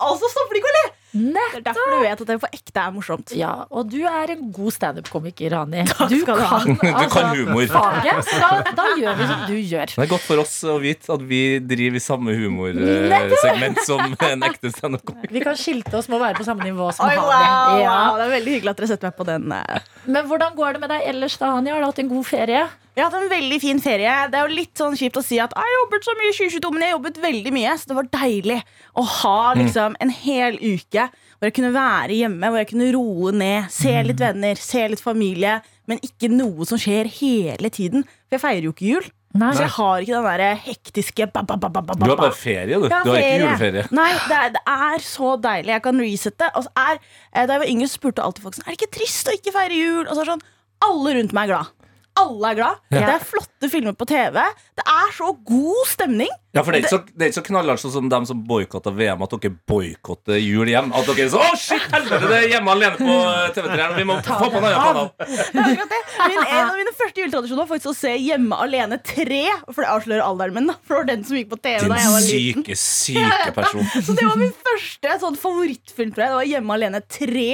Altså, 0.00 0.30
stopp, 0.34 0.50
så 0.50 0.90
stopper 1.12 1.22
de 1.22 1.26
ikke 1.26 1.26
å 1.26 1.26
le! 1.26 1.32
Nett. 1.36 1.52
Det 1.52 1.58
er 1.58 1.64
derfor 1.66 1.90
du 1.92 2.02
vet 2.02 2.20
at 2.20 2.26
det 2.26 2.36
på 2.42 2.48
ekte 2.52 2.80
er 2.82 2.90
morsomt. 2.92 3.32
Ja, 3.36 3.52
og 3.70 3.90
du 3.90 3.98
er 4.04 4.30
en 4.34 4.52
god 4.52 4.72
standup-komiker, 4.74 5.50
Hani. 5.56 5.84
Du 5.86 5.92
du 6.16 6.24
kan, 6.26 6.38
altså, 6.40 7.08
kan 7.12 7.30
humor. 7.36 7.66
faget, 7.70 8.24
så 8.26 8.40
da, 8.42 8.72
da 8.76 8.86
gjør 9.00 9.14
vi 9.20 9.26
som 9.30 9.44
du 9.48 9.54
gjør. 9.56 9.86
Det 9.94 10.04
er 10.04 10.10
godt 10.10 10.26
for 10.26 10.42
oss 10.42 10.56
å 10.64 10.76
vite 10.82 11.12
at 11.14 11.22
vi 11.22 11.40
driver 11.60 11.96
i 11.96 12.02
samme 12.04 12.34
humorsegment 12.36 13.80
som 13.86 14.02
en 14.12 14.46
ekte 14.50 14.72
standup-komiker. 14.74 15.32
Vi 15.32 15.40
kan 15.44 15.56
skilte 15.58 15.96
oss 15.98 16.08
med 16.10 16.18
å 16.18 16.24
være 16.26 16.38
på 16.40 16.46
samme 16.48 16.66
nivå 16.66 16.90
som 16.96 17.06
Oi, 17.08 17.14
Hani. 17.16 17.26
wow, 17.26 17.80
Ja. 17.80 17.94
wow, 18.10 18.16
Det 18.18 18.26
er 18.26 18.34
veldig 18.38 18.56
hyggelig 18.58 18.70
at 18.74 18.76
dere 18.82 18.90
setter 18.92 19.08
meg 19.10 19.16
på 19.16 19.26
den. 19.28 19.52
eh. 19.52 19.80
Men 20.06 20.26
hvordan 20.28 20.56
går 20.58 20.72
det 20.76 20.80
med 20.80 20.90
deg 20.90 21.06
ellers, 21.14 21.36
da, 21.38 21.52
Hani? 21.56 21.70
Har 21.70 21.80
du 21.80 21.86
hatt 21.86 21.98
en 22.02 22.08
god 22.12 22.26
ferie? 22.26 22.66
Jeg 22.96 23.04
har 23.04 23.10
hatt 23.12 23.26
en 23.26 23.28
veldig 23.28 23.56
fin 23.60 23.80
ferie. 23.84 24.12
Det 24.32 24.38
er 24.38 24.46
jo 24.48 24.56
litt 24.56 24.80
sånn 24.80 24.94
kjipt 24.96 25.18
å 25.20 25.22
si 25.24 25.36
at 25.42 25.52
jeg 25.52 25.60
har 25.60 25.72
jobbet 25.74 26.06
så 26.06 26.14
mye 26.16 26.30
i 26.30 26.36
2022, 26.38 26.70
men 26.72 26.80
jeg 26.80 26.88
har 26.88 26.94
jobbet 26.94 27.18
veldig 27.20 27.50
mye. 27.52 27.74
Så 27.76 27.90
det 27.90 27.96
var 27.98 28.06
deilig 28.14 28.56
å 28.96 29.04
ha 29.18 29.40
liksom 29.58 29.98
en 30.00 30.12
hel 30.22 30.56
uke 30.62 31.04
hvor 31.36 31.50
jeg 31.50 31.56
kunne 31.58 31.74
være 31.74 32.16
hjemme, 32.16 32.48
hvor 32.48 32.62
jeg 32.62 32.70
kunne 32.70 32.88
roe 32.94 33.34
ned, 33.36 33.68
se 33.74 33.92
litt 34.06 34.22
venner, 34.24 34.56
se 34.56 34.86
litt 34.88 35.04
familie, 35.04 35.58
men 35.84 36.00
ikke 36.08 36.30
noe 36.32 36.64
som 36.64 36.80
skjer 36.80 37.10
hele 37.18 37.68
tiden. 37.68 38.08
For 38.30 38.38
jeg 38.38 38.44
feirer 38.46 38.70
jo 38.70 38.72
ikke 38.72 38.88
jul. 38.88 39.12
Nei. 39.36 39.52
Så 39.52 39.66
jeg 39.66 39.74
har 39.76 40.00
ikke 40.00 40.16
den 40.16 40.26
der 40.40 40.60
hektiske 40.64 41.28
ba, 41.36 41.44
ba, 41.44 41.58
ba, 41.60 41.84
Du 42.00 42.08
har 42.08 42.16
bare 42.16 42.32
ferie, 42.32 42.80
du. 42.80 42.88
Du 42.88 42.94
har 42.96 43.12
ikke 43.12 43.38
juleferie. 43.42 43.86
Nei, 43.92 44.10
det 44.30 44.40
er, 44.40 44.52
det 44.56 44.64
er 44.72 45.04
så 45.04 45.36
deilig. 45.36 45.74
Jeg 45.76 45.84
kan 45.84 46.00
resette. 46.00 46.48
Er, 46.72 47.02
eh, 47.34 47.44
da 47.44 47.58
jeg 47.58 47.66
var 47.66 47.72
yngre, 47.76 47.92
spurte 47.92 48.24
alltid 48.24 48.46
folk 48.46 48.56
sånn 48.56 48.64
Er 48.64 48.72
det 48.72 48.80
ikke 48.80 48.94
trist 48.96 49.28
å 49.28 49.36
ikke 49.36 49.52
feire 49.52 49.76
jul? 49.76 50.06
Og 50.06 50.14
så 50.16 50.24
er 50.24 50.32
sånn 50.32 50.46
Alle 50.88 51.18
rundt 51.18 51.36
meg 51.36 51.50
er 51.50 51.52
glad. 51.52 51.75
Alle 52.16 52.50
er 52.50 52.58
glad. 52.58 52.78
Ja. 52.90 53.00
Det 53.02 53.14
er 53.16 53.24
flotte 53.32 53.70
filmer 53.72 53.92
på 53.98 54.06
TV. 54.08 54.44
Det 54.78 54.84
er 54.86 55.12
så 55.16 55.30
god 55.46 55.86
stemning. 55.90 56.32
Ja, 56.56 56.62
for 56.64 56.72
Det 56.72 56.78
er 56.80 56.82
ikke 56.86 56.92
så, 56.94 57.00
det 57.12 57.26
er 57.26 57.30
ikke 57.30 57.38
så 57.38 57.44
knallhardt 57.50 57.82
sånn 57.84 57.92
som 57.94 58.08
dem 58.10 58.26
som 58.28 58.38
boikotta 58.48 58.90
VM, 58.96 59.22
at 59.26 59.34
dere 59.36 59.52
boikotter 59.68 60.38
jul 60.40 60.70
hjem. 60.72 60.88
At 60.96 61.04
dere 61.10 61.26
er 61.26 61.30
så, 61.34 61.42
å 61.44 61.58
shit, 61.60 61.84
helvete, 61.92 62.30
det 62.32 62.38
er 62.40 62.46
hjemme 62.56 62.72
alene 62.72 62.96
på 62.96 63.16
TV3. 63.56 63.88
Vi 63.98 64.06
må 64.08 64.16
få 64.24 64.48
på 64.50 64.60
en 64.62 64.66
annen 64.70 64.86
kanal. 64.86 65.10
Min, 65.52 66.40
en 66.40 66.64
av 66.70 66.74
mine 66.78 66.94
første 66.96 67.20
juletradisjoner 67.22 67.60
var 67.62 67.68
faktisk 67.74 67.90
å 67.92 67.96
se 67.96 68.14
Hjemme 68.26 68.56
alene 68.64 68.98
3. 69.04 69.40
For 69.70 69.84
det 69.84 69.90
avslører 69.92 70.24
alderen 70.24 70.56
min. 70.56 70.72
For 70.86 70.96
det 70.96 71.02
var 71.02 71.08
den 71.12 71.24
som 71.28 71.36
gikk 71.38 71.50
på 71.52 71.58
TV 71.60 71.84
Din 71.84 71.92
da 71.92 72.00
jeg 72.00 72.14
var 72.14 72.24
liten. 72.26 72.64
syke, 72.64 72.78
syke 72.80 73.52
person. 73.56 73.84
Så 74.06 74.16
det 74.16 74.26
var 74.26 74.40
min 74.40 74.54
første 74.66 75.16
sånn 75.22 75.36
favorittfilm. 75.40 76.14
tror 76.16 76.24
jeg 76.24 76.32
Det 76.32 76.38
var 76.40 76.50
Hjemme 76.54 76.78
alene 76.80 77.02
3. 77.04 77.46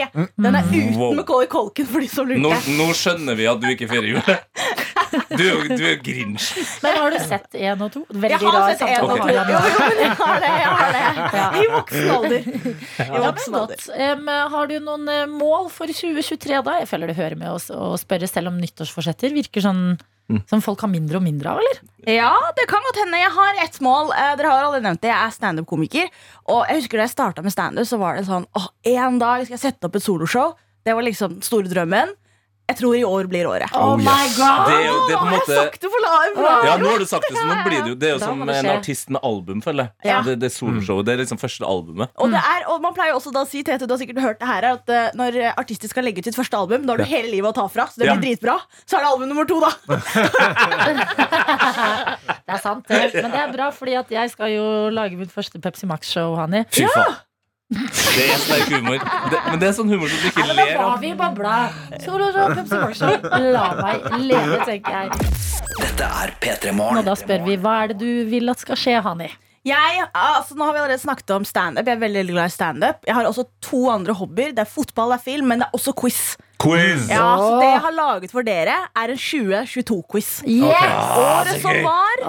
Den 0.47 0.61
er 0.61 0.71
uten 0.71 0.91
Wow. 1.03 1.15
Macaulay 1.17 1.49
Culkin, 1.51 1.87
for 1.89 2.05
de 2.05 2.09
som 2.13 2.29
Nå, 2.29 2.51
lurte. 2.53 2.73
nå 2.77 2.87
skjønner 2.97 3.37
vi 3.39 3.47
at 3.49 3.61
du 3.63 3.67
ikke 3.73 3.89
feirer 3.91 4.13
jul. 4.15 4.23
Du, 5.13 5.43
er 5.45 5.51
jo- 5.69 5.77
du 5.77 5.83
er 5.85 5.99
grinch. 6.01 6.47
Men 6.81 6.95
har 6.97 7.13
du 7.13 7.19
sett 7.21 7.53
én 7.59 7.81
og 7.85 7.91
to? 7.93 8.01
Veldig 8.09 8.39
rar 8.49 8.71
sett 8.79 8.92
en 8.99 9.05
og 9.07 9.17
to. 9.19 9.27
Jo, 9.33 9.43
jo, 9.43 9.81
men 9.89 10.01
jeg 10.03 10.15
har 10.21 10.43
det. 10.45 10.53
Jeg 10.53 10.71
har 10.77 10.93
det. 10.97 11.03
I 11.63 11.67
voksen 11.73 12.13
alder. 12.19 12.47
I 12.53 13.09
Ja, 13.09 13.11
men 13.13 13.27
voksen 13.27 13.59
alder. 13.59 13.75
godt. 13.75 13.89
Em, 14.07 14.31
har 14.55 14.71
du 14.71 14.79
noen 14.85 15.09
eh, 15.13 15.27
mål 15.31 15.69
for 15.75 15.91
2023, 15.91 16.63
da? 16.69 16.79
Jeg 16.83 16.89
føler 16.93 17.13
det 17.13 17.19
hører 17.21 17.39
med 17.41 17.53
å 17.73 17.93
spørre 18.01 18.29
selv 18.31 18.53
om 18.53 18.59
nyttårsforsetter 18.63 19.35
virker 19.37 19.65
sånn 19.65 19.85
som 20.49 20.63
folk 20.65 20.81
har 20.81 20.89
mindre 20.89 21.19
og 21.19 21.25
mindre 21.27 21.51
av, 21.51 21.59
eller? 21.61 21.81
Ja, 22.09 22.31
det 22.57 22.65
kan 22.71 22.81
godt 22.87 22.97
hende. 23.03 23.19
Jeg 23.21 23.33
har 23.35 23.59
ett 23.67 23.75
mål. 23.85 24.13
Eh, 24.17 24.31
Dere 24.39 24.49
har 24.53 24.63
allerede 24.65 24.87
nevnt 24.87 25.03
det. 25.03 25.11
Jeg 25.11 25.19
er 25.27 25.35
standup-komiker. 25.35 26.07
Og 26.49 26.63
jeg 26.71 26.79
husker 26.81 27.03
da 27.03 27.05
jeg 27.05 27.13
starta 27.13 27.45
med 27.45 27.53
standup, 27.53 27.85
så 27.91 27.99
var 28.01 28.17
det 28.17 28.25
sånn 28.31 28.47
åh, 28.57 28.69
en 28.95 29.19
dag 29.21 29.43
skal 29.45 29.59
jeg 29.59 29.65
sette 29.67 29.91
opp 29.91 29.99
et 29.99 30.07
soloshow. 30.07 30.55
Det 30.87 30.95
var 30.97 31.05
liksom 31.05 31.35
den 31.37 31.45
store 31.47 31.69
drømmen. 31.71 32.15
Jeg 32.71 32.77
tror 32.79 32.95
i 32.97 33.03
år 33.05 33.27
blir 33.29 33.45
året. 33.51 33.69
Oh, 33.77 33.97
my 33.99 34.05
god! 34.37 34.69
Det 34.71 34.77
er 34.79 34.83
det 35.09 35.17
på 35.19 35.25
en 35.27 35.33
Nå 35.33 35.35
har 35.35 35.41
sagt 35.51 35.81
det 35.83 35.89
for 35.93 36.01
live! 36.05 36.45
Ja, 36.65 36.77
nå 36.81 36.89
har 36.93 36.99
du 37.03 37.07
sagt 37.11 37.27
det, 37.29 37.35
så 37.37 37.45
nå 37.49 37.55
blir 37.67 37.81
det 37.83 37.91
jo 37.91 37.95
Det 37.99 38.07
er 38.09 38.13
jo 38.15 38.21
Da 38.23 38.27
som 38.31 38.39
en 38.49 38.69
artist 38.73 39.11
med 39.13 39.21
album, 39.29 39.59
føler 39.65 39.83
jeg. 39.89 39.93
Ja. 40.09 40.19
Det, 40.25 40.33
det 40.41 40.47
er 40.49 40.55
soloshowet. 40.55 41.05
Det 41.09 41.13
er 41.13 41.19
liksom 41.21 41.39
første 41.43 41.65
albumet. 41.69 42.09
Og, 42.17 42.31
det 42.33 42.41
er, 42.41 42.61
og 42.73 42.77
man 42.85 42.95
pleier 42.97 43.15
også 43.19 43.31
da 43.35 43.41
å 43.45 43.49
si 43.51 43.61
Tete, 43.67 43.87
du 43.89 43.93
har 43.93 44.01
sikkert 44.01 44.23
hørt 44.25 44.39
det 44.41 44.49
her 44.49 44.63
At 44.71 44.85
uh, 44.95 45.11
når 45.19 45.31
artister 45.53 45.89
skal 45.91 46.03
legge 46.07 46.19
ut 46.23 46.27
sitt 46.31 46.39
første 46.39 46.57
album 46.57 46.87
Da 46.87 46.91
har 46.95 46.99
du 47.03 47.07
hele 47.11 47.29
livet 47.35 47.51
å 47.51 47.53
ta 47.61 47.67
fra 47.73 47.85
Så 47.91 47.97
det 48.01 48.07
Ja. 48.09 48.15
blir 48.17 48.25
dritbra 48.31 48.57
Så 48.87 48.97
er 48.97 49.01
det 49.05 49.11
album 49.11 49.29
nummer 49.33 49.45
to 49.51 49.59
da 49.61 49.71
Det 52.47 52.53
er 52.57 52.63
sant, 52.63 52.87
det. 52.89 53.03
Men 53.23 53.31
det 53.35 53.41
er 53.43 53.53
bra, 53.53 53.69
fordi 53.75 53.95
at 53.99 54.11
jeg 54.13 54.31
skal 54.33 54.49
jo 54.55 54.65
lage 54.95 55.17
mitt 55.19 55.33
første 55.35 55.61
Pepsi 55.63 55.87
Max-show, 55.91 56.35
Hani. 56.39 56.65
Fy 56.73 56.87
faen. 56.95 57.15
Det 57.73 58.25
er 58.29 58.41
sterk 58.43 58.73
humor. 58.75 58.99
Det, 59.33 59.39
men 59.49 59.61
det 59.63 59.69
er 59.71 59.77
sånn 59.77 59.93
humor 59.93 60.11
som 60.13 60.21
du 60.21 60.29
ikke 60.29 60.47
ler 60.51 60.75
Da 60.77 60.89
var 60.91 60.99
vi 61.01 61.13
babla. 61.17 61.55
Solo 62.03 62.29
show, 62.35 62.53
Pepsi 62.57 62.81
Max-show. 62.83 63.31
La 63.55 63.65
meg 63.79 64.09
leve, 64.21 64.59
tenker 64.69 64.99
jeg. 64.99 65.33
Dette 65.79 66.11
er 66.25 66.35
P3 66.43 66.75
Og 66.75 67.01
da 67.07 67.17
spør 67.17 67.47
vi 67.47 67.57
hva 67.61 67.79
er 67.85 67.93
det 67.95 67.99
du 68.03 68.29
vil 68.29 68.53
at 68.53 68.61
skal 68.61 68.79
skje, 68.79 68.99
Hani? 69.05 69.31
jeg, 69.67 70.07
altså, 70.13 70.57
Nå 70.59 70.67
har 70.67 70.75
vi 70.75 70.81
allerede 70.83 71.03
snakket 71.03 71.31
om 71.37 71.45
stand-up 71.47 71.87
Jeg 71.87 71.97
er 71.97 72.03
veldig 72.03 72.25
glad 72.33 72.51
i 72.51 72.55
stand-up 72.57 73.07
Jeg 73.07 73.15
har 73.15 73.29
også 73.29 73.47
to 73.63 73.85
andre 73.93 74.17
hobbyer 74.19 74.55
Det 74.57 74.65
er 74.65 74.71
fotball, 74.71 75.15
det 75.15 75.21
er 75.21 75.27
film, 75.31 75.53
men 75.53 75.63
det 75.63 75.69
er 75.69 75.79
også 75.79 75.95
quiz 75.99 76.23
Quiz! 76.63 77.09
Ja, 77.11 77.37
så 77.39 77.57
Det 77.59 77.71
jeg 77.73 77.81
har 77.83 77.95
laget 77.97 78.33
for 78.35 78.47
dere, 78.47 78.75
er 78.95 79.13
en 79.13 79.19
2022-quiz. 79.19 80.29
Yes! 80.47 81.01
Året 81.19 81.59
som 81.63 81.79
var 81.83 82.23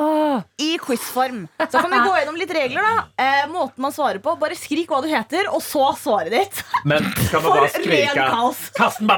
i 0.58 0.72
quizform. 0.82 1.44
Så 1.62 1.82
kan 1.84 1.92
vi 1.92 2.00
gå 2.02 2.14
gjennom 2.18 2.40
litt 2.40 2.54
regler. 2.56 2.82
da 2.88 3.24
eh, 3.24 3.44
Måten 3.52 3.84
man 3.86 3.94
svarer 3.94 4.18
på. 4.24 4.34
Bare 4.42 4.58
skrik 4.58 4.90
hva 4.90 5.04
du 5.04 5.10
heter, 5.12 5.50
og 5.54 5.62
så 5.62 5.92
svaret 6.00 6.34
ditt. 6.34 6.64
Men 6.90 7.06
kan 7.30 7.44
man 7.44 7.60
bare 7.60 7.70
skrike. 7.76 8.26
Karsten. 8.78 9.12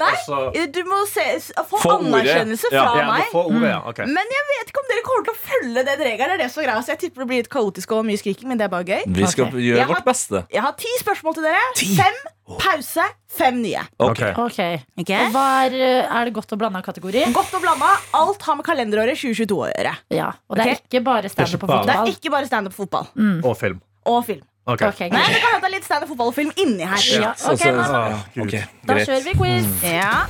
Nei, 0.00 0.66
du 0.74 0.82
må 0.88 1.04
se, 1.10 1.26
få 1.70 1.78
Få 1.80 1.94
anerkjennelse 2.00 2.72
ja, 2.74 2.82
fra 2.88 3.04
ja, 3.04 3.06
meg. 3.12 3.30
ordet, 3.36 3.70
ja. 3.70 3.78
okay. 3.86 4.10
Men 4.10 4.34
jeg 4.34 4.48
vet 4.50 4.72
ikke 4.74 4.82
om 4.82 4.90
dere 4.90 5.06
kommer 5.06 5.28
til 5.28 5.36
å 5.36 5.40
følge 5.46 5.86
den 5.92 6.04
regelen. 6.08 6.34
Det 6.34 6.38
er 6.40 6.44
det 6.44 6.50
som 6.50 6.64
er 6.64 6.68
greia. 6.70 6.82
Så 6.84 6.94
jeg 6.96 7.02
tipper 7.06 7.24
det 7.24 7.30
blir 7.30 7.44
litt 7.44 7.52
kaotisk 7.54 7.94
og 7.94 8.04
mye 8.08 8.20
skriking, 8.20 8.50
men 8.50 8.60
det 8.60 8.66
er 8.66 8.74
bare 8.74 8.88
gøy. 8.88 9.06
Vi 9.06 9.30
skal 9.30 9.48
okay. 9.48 9.64
gjøre 9.70 9.86
har- 9.86 9.94
vårt 9.94 10.10
beste. 10.10 10.44
Jeg 10.50 10.66
har 10.66 10.76
ti 10.80 10.98
spørsmål 11.04 11.38
til 11.38 11.50
dere. 11.50 11.64
Fem 12.02 12.20
pause, 12.58 13.04
fem 13.28 13.60
nye. 13.62 13.82
Ok. 13.98 14.10
Okay. 14.10 14.32
ok. 14.32 14.60
Ok? 15.04 15.10
Og 15.26 15.32
hva 15.36 15.44
er, 15.66 15.74
eh, 15.74 16.16
er 16.20 16.24
det 16.24 16.34
godt 16.34 16.52
og 16.52 16.58
blanda 16.58 16.80
kategori? 16.82 17.24
Godt 17.32 17.54
og 17.54 17.62
blanda. 17.62 17.92
Alt 18.14 18.42
har 18.42 18.56
med 18.56 18.64
kalenderåret 18.66 19.16
2022 19.20 19.58
å 19.60 19.68
gjøre. 19.70 19.94
Ja, 20.10 20.32
Og 20.48 20.56
det 20.56 20.66
er 20.66 20.80
ikke 20.80 21.04
bare 21.04 21.28
standup 21.28 21.60
på 21.60 21.66
fotball? 21.70 21.86
Det 21.86 21.96
er 21.96 22.12
ikke 22.16 22.30
bare 22.30 22.46
standup 22.46 22.72
fotball. 22.72 23.06
Og 23.44 23.56
film. 23.56 23.80
Og 24.06 24.24
film. 24.24 24.42
Ok. 24.66 24.82
Ok, 24.82 25.00
Nei, 25.00 25.08
greit. 25.10 25.34
det 25.34 25.40
kan 25.42 25.54
hente 25.56 25.70
litt 25.72 25.84
standup 25.84 26.08
fotball 26.08 26.28
og 26.28 26.34
film 26.34 26.52
inni 26.56 26.84
her. 26.86 26.96
Ja, 27.20 27.34
men- 27.48 27.80
Åh, 27.80 28.24
Gud. 28.34 28.52
Da 28.86 28.94
kjører 28.94 29.24
vi 29.24 29.32
quiz. 29.34 29.66
Ja. 29.82 30.26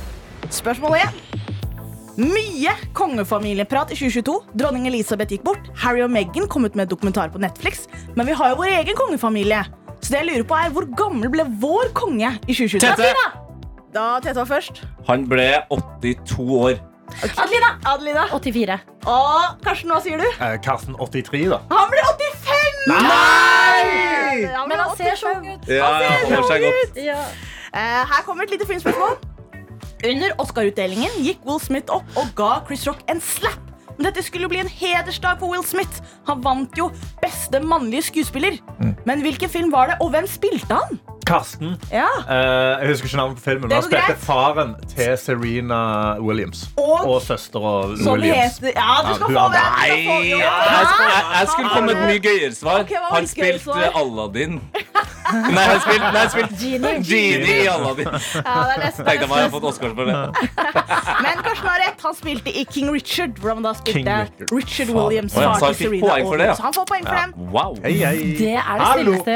Spørsmål 0.49 0.97
én. 0.99 1.13
Mye 2.21 2.73
kongefamilieprat 2.93 3.91
i 3.91 3.95
2022. 3.95 4.33
Dronning 4.59 4.85
Elisabeth 4.89 5.31
gikk 5.31 5.43
bort. 5.47 5.69
Harry 5.79 6.01
og 6.03 6.11
Meghan 6.11 6.47
kom 6.51 6.65
ut 6.65 6.75
med 6.75 6.83
et 6.83 6.91
dokumentar 6.91 7.31
på 7.31 7.39
Netflix. 7.39 7.87
Men 8.15 8.27
vi 8.27 8.33
har 8.33 8.49
jo 8.51 8.55
vår 8.59 8.73
egen 8.81 8.95
kongefamilie. 8.99 9.61
Så 10.01 10.09
det 10.13 10.21
jeg 10.23 10.27
lurer 10.31 10.45
på 10.49 10.57
er 10.57 10.71
hvor 10.73 10.87
gammel 10.97 11.29
ble 11.33 11.45
vår 11.61 11.91
konge 11.97 12.33
i 12.47 12.53
2020? 12.57 12.81
Tete! 12.81 13.25
Da 13.93 14.05
Tete 14.23 14.37
var 14.39 14.47
først. 14.49 14.81
Han 15.09 15.25
ble 15.29 15.49
82 15.69 16.47
år. 16.57 16.79
Adelina. 17.27 17.69
Adelina. 17.91 18.23
84. 18.31 18.77
Og 19.11 19.63
Karsten, 19.65 19.91
hva 19.91 19.99
sier 20.03 20.21
du? 20.21 20.27
Eh, 20.31 20.55
Karsten 20.63 20.95
83, 20.95 21.41
da. 21.51 21.59
Han 21.73 21.89
ble 21.91 22.03
85! 22.07 22.77
Nei! 22.87 24.45
Han 24.55 24.69
ble 24.69 24.77
Men 24.77 24.79
han 24.85 24.95
ser 24.95 25.11
85. 25.11 25.19
så 25.19 25.33
ung 25.35 25.49
ut. 25.49 25.67
Ja, 25.67 25.89
han 25.91 26.31
holder 26.31 26.47
seg 26.53 26.67
ut. 26.69 27.01
Ja. 27.03 27.17
Eh, 27.71 27.99
her 28.13 28.23
kommer 28.27 28.47
et 28.47 28.55
lite 28.55 28.67
filmspørsmål. 28.69 29.19
Under 30.07 30.33
Oscar-utdelingen 30.41 31.19
gikk 31.21 31.43
Will 31.45 31.59
Smith 31.61 31.91
opp 31.93 32.15
og 32.17 32.31
ga 32.39 32.53
Chris 32.65 32.87
Rock 32.89 33.03
en 33.11 33.19
slap. 33.21 33.59
Men 33.97 34.05
dette 34.09 34.23
skulle 34.23 34.43
jo 34.47 34.49
bli 34.49 34.59
en 34.63 34.67
hedersdag 34.71 35.39
for 35.39 35.51
Will 35.51 35.63
Smith. 35.67 36.01
Han 36.27 36.41
vant 36.43 36.77
jo 36.77 36.89
beste 37.21 37.59
mannlige 37.63 38.01
skuespiller. 38.09 38.57
Men 39.05 39.21
hvilken 39.21 39.49
film 39.49 39.71
var 39.71 39.87
det, 39.87 39.95
og 40.01 40.09
hvem 40.13 40.27
spilte 40.27 40.73
han? 40.77 40.99
Karsten. 41.27 41.75
Ja, 41.93 42.07
Uh, 42.25 42.81
jeg 42.81 42.87
husker 42.89 43.05
ikke 43.07 43.17
navnet 43.17 43.37
på 43.37 43.43
filmen. 43.45 43.67
men 43.69 43.71
Han 43.77 43.83
spilte 43.83 44.05
greit. 44.07 44.23
faren 44.25 44.71
til 44.89 45.17
Serena 45.17 46.17
Williams. 46.19 46.65
Og- 46.77 47.05
Og 47.07 47.21
søstera 47.21 47.87
Williams. 47.87 48.57
heter 48.57 48.73
Ja, 48.75 48.95
du 49.07 49.13
skal 49.15 49.31
Ja, 49.31 49.47
få 49.47 49.51
det! 49.53 49.61
Nei! 49.77 49.87
Skal 49.87 50.05
få- 50.07 50.25
jo. 50.31 50.37
Jeg, 50.37 50.87
jeg, 50.99 51.23
jeg 51.39 51.47
skulle 51.47 51.69
komme 51.69 51.85
med 51.85 51.95
et 51.95 52.07
mye 52.09 52.19
gøyere 52.19 52.55
svar. 52.55 52.79
Okay, 52.81 52.95
Han 53.11 53.27
spilte? 53.27 53.71
Aladdin. 53.95 54.61
Nei, 55.31 55.63
han 55.63 55.79
spilte, 55.79 56.11
nei, 56.11 56.19
han 56.19 56.29
spilte 56.29 56.55
Genie. 56.59 57.03
Genie 57.03 57.63
i 57.63 57.67
Aladdin. 57.67 58.07
Ja, 58.07 58.63
det 58.67 58.73
er 58.75 58.81
nesten, 58.85 59.05
Tenkte 59.05 59.23
er 59.23 59.27
meg 59.31 59.37
jeg 59.37 59.49
har 59.49 59.53
fått 59.53 59.63
Oscar 59.71 59.93
for 59.95 60.05
det. 60.05 60.15
Men 61.23 61.43
Karsten 61.45 61.67
har 61.69 61.79
rett. 61.85 62.01
Han 62.03 62.15
spilte 62.15 62.49
i 62.57 62.65
King 62.65 62.89
Richard, 62.91 63.37
Hvordan 63.39 63.63
da 63.63 63.73
spilte 63.73 63.90
King 63.93 64.07
Richard. 64.07 64.51
Richard 64.51 64.89
Williams. 64.95 65.33
Far 65.33 65.41
så 65.41 65.49
han 65.51 65.59
til 65.61 65.75
fikk 65.81 65.89
Serena 65.91 66.07
poeng 66.07 66.25
for 66.31 66.37
det, 66.41 66.47
ja. 66.49 66.55
Så 66.57 66.65
han 66.67 66.73
får 66.77 66.85
poeng 66.91 67.05
for 67.07 67.15
den. 67.21 67.29
Wow. 67.55 67.71
Hei, 67.83 67.93
hei. 68.01 68.17
Det 68.39 68.55
er 68.57 68.75
det 68.81 68.87
stilleste, 68.91 69.31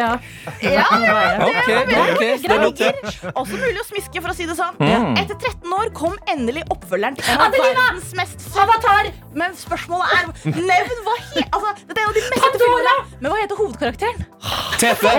det 2.45 2.55
er 2.55 2.63
notert. 2.63 3.05
Også 3.35 3.59
mulig 3.59 3.79
å 3.81 3.87
smiske, 3.89 4.21
for 4.21 4.31
å 4.31 4.37
si 4.37 4.47
det 4.49 4.57
sånn. 4.59 4.75
Mm. 4.79 5.15
Etter 5.21 5.35
13 5.39 5.77
år 5.79 5.91
kom 5.97 6.15
endelig 6.31 6.63
oppfølgeren 6.73 7.15
verdens 7.55 8.13
mest 8.17 8.41
Avatar! 8.55 9.11
Men 9.35 9.55
spørsmålet 9.57 10.13
er 10.15 10.53
Nevn 10.55 11.01
hva 11.05 11.15
he 11.33 11.43
altså, 11.51 11.73
Dette 11.87 11.99
er 11.99 12.05
en 12.05 12.09
av 12.09 12.15
de 12.15 12.23
mest 12.31 12.57
filmene. 12.61 12.93
Men 13.19 13.31
hva 13.31 13.39
heter 13.41 13.59
hovedkarakteren? 13.59 14.23
Tete. 14.79 15.11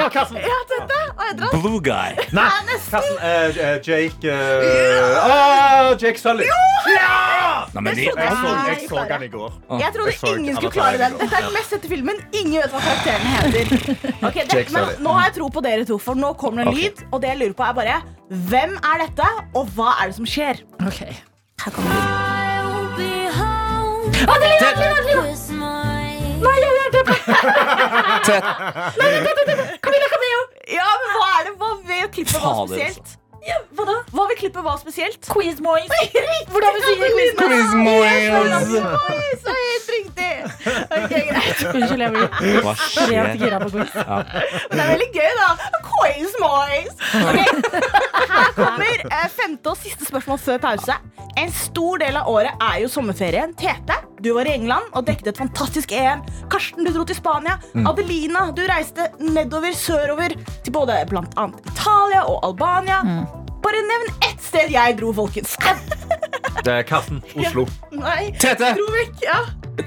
Ja, 0.46 0.58
dette, 0.70 1.00
hva? 1.18 1.50
Blue 1.60 1.80
guy. 1.84 2.16
Nei, 2.36 2.46
Karsten. 2.90 3.18
eh, 3.20 3.60
eh, 3.66 3.76
Jake 3.84 4.30
eh, 4.30 5.26
Åh, 5.26 5.92
Jake 6.00 6.20
Sully. 6.20 6.46
Ja! 6.46 7.66
Nei, 7.74 7.82
men 7.82 7.96
de, 7.96 8.06
Jeg 8.06 8.14
så, 8.14 8.52
Nei, 8.54 8.66
jeg 8.70 8.88
så 8.88 9.04
han 9.16 9.26
i 9.26 9.30
går. 9.32 9.56
Jeg 9.82 9.94
trodde 9.96 10.14
Jeg 10.14 10.38
ingen 10.40 10.58
skulle 10.60 10.74
klare 10.76 11.00
den. 11.02 11.16
Dette 11.20 11.40
er 11.40 11.46
den 11.48 11.56
mest 11.56 11.74
sette 11.74 11.90
filmen. 11.90 12.20
Ingen 12.32 12.58
vet 12.62 12.70
hva 12.76 12.80
karakteren 12.84 13.26
heter. 13.34 13.64
Okay, 14.30 14.44
det, 14.52 14.64
men 14.74 14.82
nå 15.04 15.16
har 15.16 15.28
jeg 15.30 15.36
tro 15.40 15.50
på 15.56 15.64
dere 15.66 15.88
to, 15.88 15.98
for 16.02 16.18
nå 16.18 16.32
kommer 16.40 16.62
det 16.62 16.68
en 16.70 16.78
lyd. 16.80 17.04
Og 17.10 17.22
det 17.24 17.32
jeg 17.34 17.42
lurer 17.42 17.56
på, 17.58 17.66
er 17.66 17.76
bare 17.80 17.98
hvem 18.52 18.76
er 18.92 19.04
dette, 19.06 19.28
og 19.56 19.74
hva 19.76 19.96
er 20.00 20.12
det 20.12 20.18
som 20.20 20.28
skjer? 20.28 20.62
Ok. 20.86 21.02
Her 21.64 21.70
kommer 21.74 21.92
lyden. 21.96 22.26
Adelina, 24.26 24.68
Adelina, 24.70 24.96
Adelina! 24.96 25.22
Nei, 26.36 26.56
jeg 26.62 26.70
gjør 26.72 26.90
det! 26.94 27.14
Camilla 29.82 30.08
Cabello! 30.12 30.40
Ja, 30.70 30.86
men 31.00 31.08
hva 31.14 31.28
er 31.32 31.46
det? 31.48 31.52
Hva 31.60 31.70
ved 31.88 32.04
klippet 32.14 32.36
var 32.36 32.42
Fader, 32.60 32.66
spesielt? 32.74 33.08
Ja, 33.46 33.56
hva 33.78 33.84
da? 33.86 33.94
Hva 34.10 34.24
vil 34.30 34.38
klippet 34.40 34.64
var 34.66 34.78
spesielt? 34.80 35.20
Quiz 35.30 35.60
Moise. 35.62 35.98
Hvordan 36.50 36.76
vi 36.76 36.80
sier 36.86 37.12
quiz 37.14 37.32
Quiz 37.38 37.74
Moise. 37.78 38.40
Oi, 39.12 39.26
så 39.42 39.54
helt 39.60 39.90
riktig. 39.94 40.32
Ok, 40.66 41.12
greit. 41.28 41.62
Unnskyld, 41.76 42.02
jeg 42.02 42.14
blir 42.16 42.26
ekstremt 42.72 43.42
gira 43.42 43.60
på 43.62 43.70
quiz. 43.76 43.94
Men 43.94 44.74
det 44.74 44.82
er 44.82 44.90
veldig 44.92 45.10
gøy, 45.14 45.30
da. 45.38 45.50
Quiz 45.86 46.34
Moise. 46.42 46.96
Her 48.26 48.50
kommer 48.56 49.06
eh, 49.06 49.28
femte 49.36 49.72
og 49.74 49.78
siste 49.80 50.08
spørsmål 50.08 50.42
før 50.42 50.58
pause. 50.66 50.98
En 51.36 51.52
stor 51.52 52.00
del 52.02 52.16
av 52.16 52.30
året 52.32 52.66
er 52.72 52.82
jo 52.82 52.90
sommerferien. 52.90 53.52
Tete, 53.60 53.98
du 54.26 54.32
var 54.34 54.48
i 54.48 54.54
England 54.56 54.88
og 54.98 55.04
dekket 55.06 55.28
et 55.30 55.38
fantastisk 55.38 55.92
EM. 55.94 56.22
Karsten, 56.50 56.82
du 56.82 56.90
dro 56.90 57.04
til 57.06 57.14
Spania. 57.18 57.60
Adelina, 57.86 58.48
du 58.56 58.64
reiste 58.66 59.06
nedover 59.22 59.76
sørover 59.78 60.34
til 60.64 60.74
både 60.74 60.96
blant 61.10 61.36
annet 61.38 61.68
Italia 61.70 62.24
og 62.26 62.40
Albania. 62.48 62.98
Bare 63.62 63.84
nevn 63.86 64.10
ett 64.26 64.42
sted 64.42 64.74
jeg 64.74 64.96
dro, 64.98 65.12
folkens. 65.14 65.54
Det 66.66 66.72
er 66.72 66.82
Karsten. 66.88 67.22
Oslo. 67.38 67.68
Nei, 67.94 68.32
Tete. 68.42 68.72
dro 68.74 68.88
vekk. 68.96 69.22
Ja. 69.22 69.38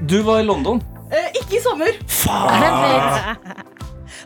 Du 0.07 0.21
var 0.23 0.39
i 0.39 0.47
London. 0.47 0.79
Eh, 1.11 1.27
ikke 1.41 1.57
i 1.57 1.63
sommer. 1.65 1.99
Faen! 2.07 3.35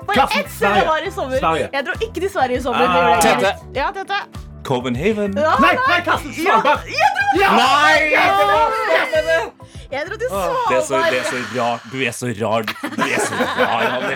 Bare 0.06 0.28
ett 0.38 0.52
sted 0.52 0.78
jeg 0.78 0.90
var 0.92 1.08
i 1.08 1.14
sommer. 1.16 1.40
Sverige. 1.42 1.70
Jeg 1.74 1.88
dro 1.88 1.98
ikke 1.98 2.20
til 2.20 2.30
Sverige 2.30 2.62
i 2.62 2.66
sommer. 2.68 2.86
Ah. 2.86 3.18
Tete. 3.24 3.56
Ja, 3.74 3.90
Tete. 3.96 4.20
Copenhagen. 4.64 5.34
Ja, 5.38 5.56
Nei, 5.60 5.74
nei, 5.88 6.00
Karsten. 6.06 6.34
Svalbard. 6.34 6.80
Nei! 7.38 7.98
Jeg 9.94 10.08
dro 10.08 10.16
til 10.18 10.26
Det 10.26 10.30
er, 10.30 10.82
så, 10.82 10.88
Svalbard. 10.88 11.12
det 11.12 11.20
er 11.20 11.28
så 11.30 11.40
rart. 11.58 11.82
Du 11.92 11.98
er 12.02 12.12
så 12.12 12.28
rar. 12.42 12.62
Du 12.66 13.04
er 13.04 13.20
så 13.22 13.36
rar, 13.60 13.84
Hanni. 13.94 14.16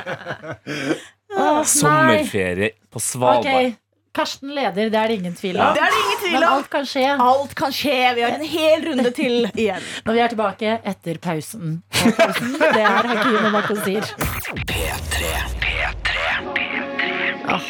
Sommerferie 1.67 2.71
på 2.93 2.99
Svalbard. 3.03 3.45
Okay. 3.45 3.75
Karsten 4.17 4.49
leder, 4.49 4.87
det 4.89 4.97
er 4.97 5.11
det 5.11 5.15
ingen 5.19 5.35
tvil 5.37 5.55
Ja. 5.59 5.67
om. 5.69 5.75
Det 5.77 5.81
er 5.83 5.91
det 5.93 5.97
ingen 6.03 6.19
tvil 6.23 6.33
Men 6.33 6.43
alt 6.47 6.69
kan 6.73 6.85
skje 6.89 7.03
Alt 7.21 7.51
kan 7.59 7.71
skje. 7.71 7.97
Vi 8.17 8.21
har 8.25 8.31
en 8.33 8.45
hel 8.49 8.85
runde 8.87 9.11
til 9.13 9.35
igjen. 9.61 9.83
når 10.07 10.13
vi 10.17 10.19
er 10.23 10.27
tilbake 10.33 10.71
etter 10.89 11.19
pausen. 11.21 11.83
Og 11.93 12.15
pausen, 12.17 12.55
det 12.57 12.81
er 12.81 13.11
Hakim 13.11 13.45
og 13.45 13.51
Makosir. 13.53 14.01
Ah, 14.01 14.97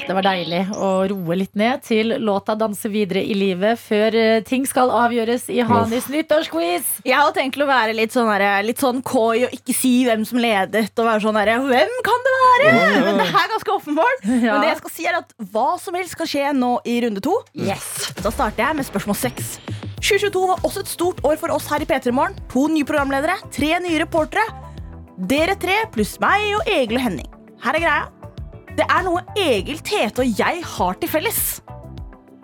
det 0.08 0.16
var 0.16 0.24
deilig 0.24 0.62
å 0.72 0.90
roe 1.12 1.36
litt 1.36 1.56
ned 1.60 1.84
til 1.84 2.14
låta 2.24 2.56
'Danse 2.56 2.90
videre 2.92 3.20
i 3.20 3.36
livet' 3.36 3.80
før 3.82 4.16
eh, 4.16 4.44
ting 4.48 4.64
skal 4.68 4.92
avgjøres 4.94 5.50
i 5.52 5.60
Hanis 5.68 6.08
nyttårsquiz. 6.12 7.02
Jeg 7.08 7.18
har 7.20 7.34
tenkt 7.36 7.60
å 7.60 7.68
være 7.68 7.96
litt 7.98 8.16
sånn, 8.16 8.32
litt 8.64 8.80
sånn 8.80 9.02
coy 9.04 9.44
og 9.48 9.56
ikke 9.56 9.76
si 9.76 9.94
hvem 10.08 10.24
som 10.28 10.40
ledet. 10.40 10.94
Og 10.98 11.10
være 11.10 11.24
sånn 11.26 11.40
der, 11.40 11.54
Hvem 11.68 11.94
kan 12.08 12.26
det 12.26 12.36
være? 12.38 12.72
Men 13.04 13.20
det 13.20 13.28
er 13.28 13.52
ganske 13.54 13.76
åpenbart. 13.76 14.26
Men 14.48 14.62
det 14.64 14.72
jeg 14.72 14.82
skal 14.82 14.96
si 14.96 15.08
er 15.12 15.20
at 15.20 15.36
hva 15.52 15.68
som 15.82 15.98
helst 16.00 16.16
skal 16.16 16.32
skje 16.32 16.54
nå 16.56 16.74
i 16.88 17.00
runde 17.04 17.24
to. 17.24 17.36
Yes. 17.54 18.14
Da 18.24 18.32
starter 18.32 18.64
jeg 18.64 18.80
med 18.80 18.88
spørsmål 18.88 19.20
seks. 19.20 19.58
2022 19.98 20.44
var 20.54 20.64
også 20.64 20.86
et 20.86 20.92
stort 20.92 21.24
år 21.28 21.40
for 21.42 21.52
oss 21.56 21.68
her 21.72 21.84
i 21.84 21.90
P3 21.90 22.14
Morgen. 22.16 22.38
To 22.54 22.68
nye 22.72 22.88
programledere, 22.88 23.36
tre 23.52 23.76
nye 23.84 24.04
reportere. 24.06 24.46
Dere 25.18 25.58
tre 25.60 25.82
pluss 25.92 26.16
meg 26.24 26.54
og 26.60 26.70
Egil 26.70 27.02
og 27.02 27.10
Henning. 27.10 27.34
Her 27.64 27.80
er 27.80 27.84
greia. 27.84 28.17
Det 28.78 28.86
er 28.86 29.06
noe 29.08 29.24
Egil, 29.42 29.80
Tete 29.86 30.22
og 30.22 30.38
jeg 30.40 30.62
har 30.76 31.00
til 31.02 31.10
felles. 31.10 31.42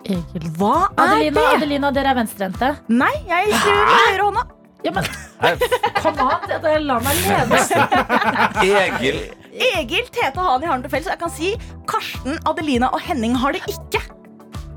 Egil. 0.04 0.48
Hva 0.58 0.72
er 0.90 1.04
Adelina, 1.04 1.36
det? 1.38 1.44
Adelina, 1.60 1.90
dere 1.94 2.10
er 2.12 2.18
venstrehendte. 2.18 2.72
Nei, 2.92 3.12
jeg 3.28 3.54
skriver 3.54 3.84
med 3.86 4.02
høyrehånda. 4.08 4.44
Ja, 4.84 4.92
men 4.92 5.06
Kom 6.02 6.18
an, 6.26 6.42
Tete, 6.44 6.74
la 6.84 6.98
meg 7.04 7.22
lede. 7.24 7.62
Egil 8.66 9.22
Egil, 9.54 10.10
Tete 10.12 10.42
og 10.42 10.50
han 10.58 10.66
har 10.66 10.74
den 10.74 10.84
til 10.88 10.92
felles. 10.96 11.08
Jeg 11.14 11.22
kan 11.22 11.32
si 11.32 11.54
Karsten, 11.88 12.36
Adelina 12.50 12.90
og 12.92 13.00
Henning 13.06 13.38
har 13.40 13.54
det 13.54 13.62
ikke. 13.70 14.02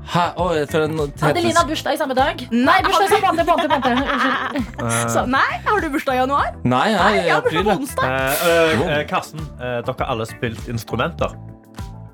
Hæ? 0.08 0.20
Oh, 0.40 0.52
for 0.70 0.84
en 0.86 1.00
Adelina 1.22 1.60
har 1.60 1.66
bursdag 1.68 1.94
i 1.94 1.98
samme 2.00 2.14
dag. 2.16 2.40
Nei, 2.50 2.76
bursdag 2.84 3.04
i 3.04 3.10
samme 3.12 3.44
måned, 3.44 3.68
måned. 3.68 3.98
Unnskyld. 4.14 5.10
Så, 5.14 5.24
nei, 5.28 5.50
har 5.66 5.84
du 5.84 5.90
bursdag 5.92 6.16
i 6.16 6.20
januar? 6.22 6.54
Nei, 6.64 6.86
jeg 6.94 7.02
Nei, 7.02 7.10
jeg 7.26 7.34
har 7.34 7.44
bursdag 7.44 7.68
på 7.68 7.74
onsdag. 7.82 8.14
Uh, 8.14 8.48
uh, 8.48 8.94
eh, 8.94 9.02
Karsten, 9.10 9.44
eh, 9.60 9.78
dere 9.84 9.96
har 10.00 10.12
alle 10.14 10.26
spilt 10.30 10.72
instrumenter. 10.72 11.36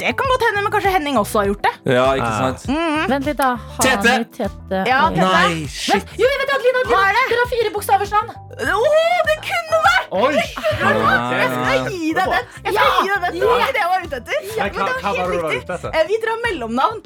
Det 0.03 0.11
kan 0.19 0.27
godt 0.33 0.43
hende, 0.43 0.65
men 0.67 0.73
kanskje 0.75 0.91
Henning 0.91 1.21
også 1.21 1.39
har 1.39 1.47
gjort 1.53 1.63
det. 1.69 1.73
Ja, 1.95 2.09
ikke 2.19 2.33
sant? 2.35 2.67
Vent 3.13 3.29
litt, 3.31 3.39
da. 3.39 3.53
Tete! 3.79 4.17
Tete. 4.35 4.83
Ja, 4.91 5.05
Tete. 5.15 5.23
Nei, 5.23 5.47
Vent, 5.55 5.71
shit. 5.71 6.15
jo, 6.19 6.27
jeg 6.33 6.41
vet 6.43 6.55
Adelina, 6.57 6.83
Hva 6.91 6.99
er 6.99 6.99
Adelina. 6.99 7.15
det? 7.15 7.25
Dere 7.31 7.45
har 7.45 7.51
fire 7.55 7.73
bokstavers 7.77 8.15
navn. 8.17 8.35
Oh, 8.75 9.19
det 9.31 9.39
kunne 9.47 9.83
vært! 9.87 10.13
Oi! 10.19 10.35
Jeg 10.35 11.49
skal 11.55 11.93
gi 11.95 12.11
deg 12.19 12.35
den. 12.35 12.55
Jeg 12.67 12.75
skal 12.75 12.91
gi 12.99 13.13
deg 13.15 13.27
den. 13.29 13.39
Det 13.39 13.49
var 13.49 13.63
ikke 13.63 13.77
det 13.79 13.85
jeg 13.85 13.93
var 13.95 14.09
ute 14.09 14.21
etter. 14.21 14.39
Men 14.59 14.75
det 14.75 14.89
var 14.91 15.21
helt 15.23 15.53
riktig. 15.55 16.09
Vi 16.11 16.25
drar 16.27 16.43
mellomnavn. 16.49 17.05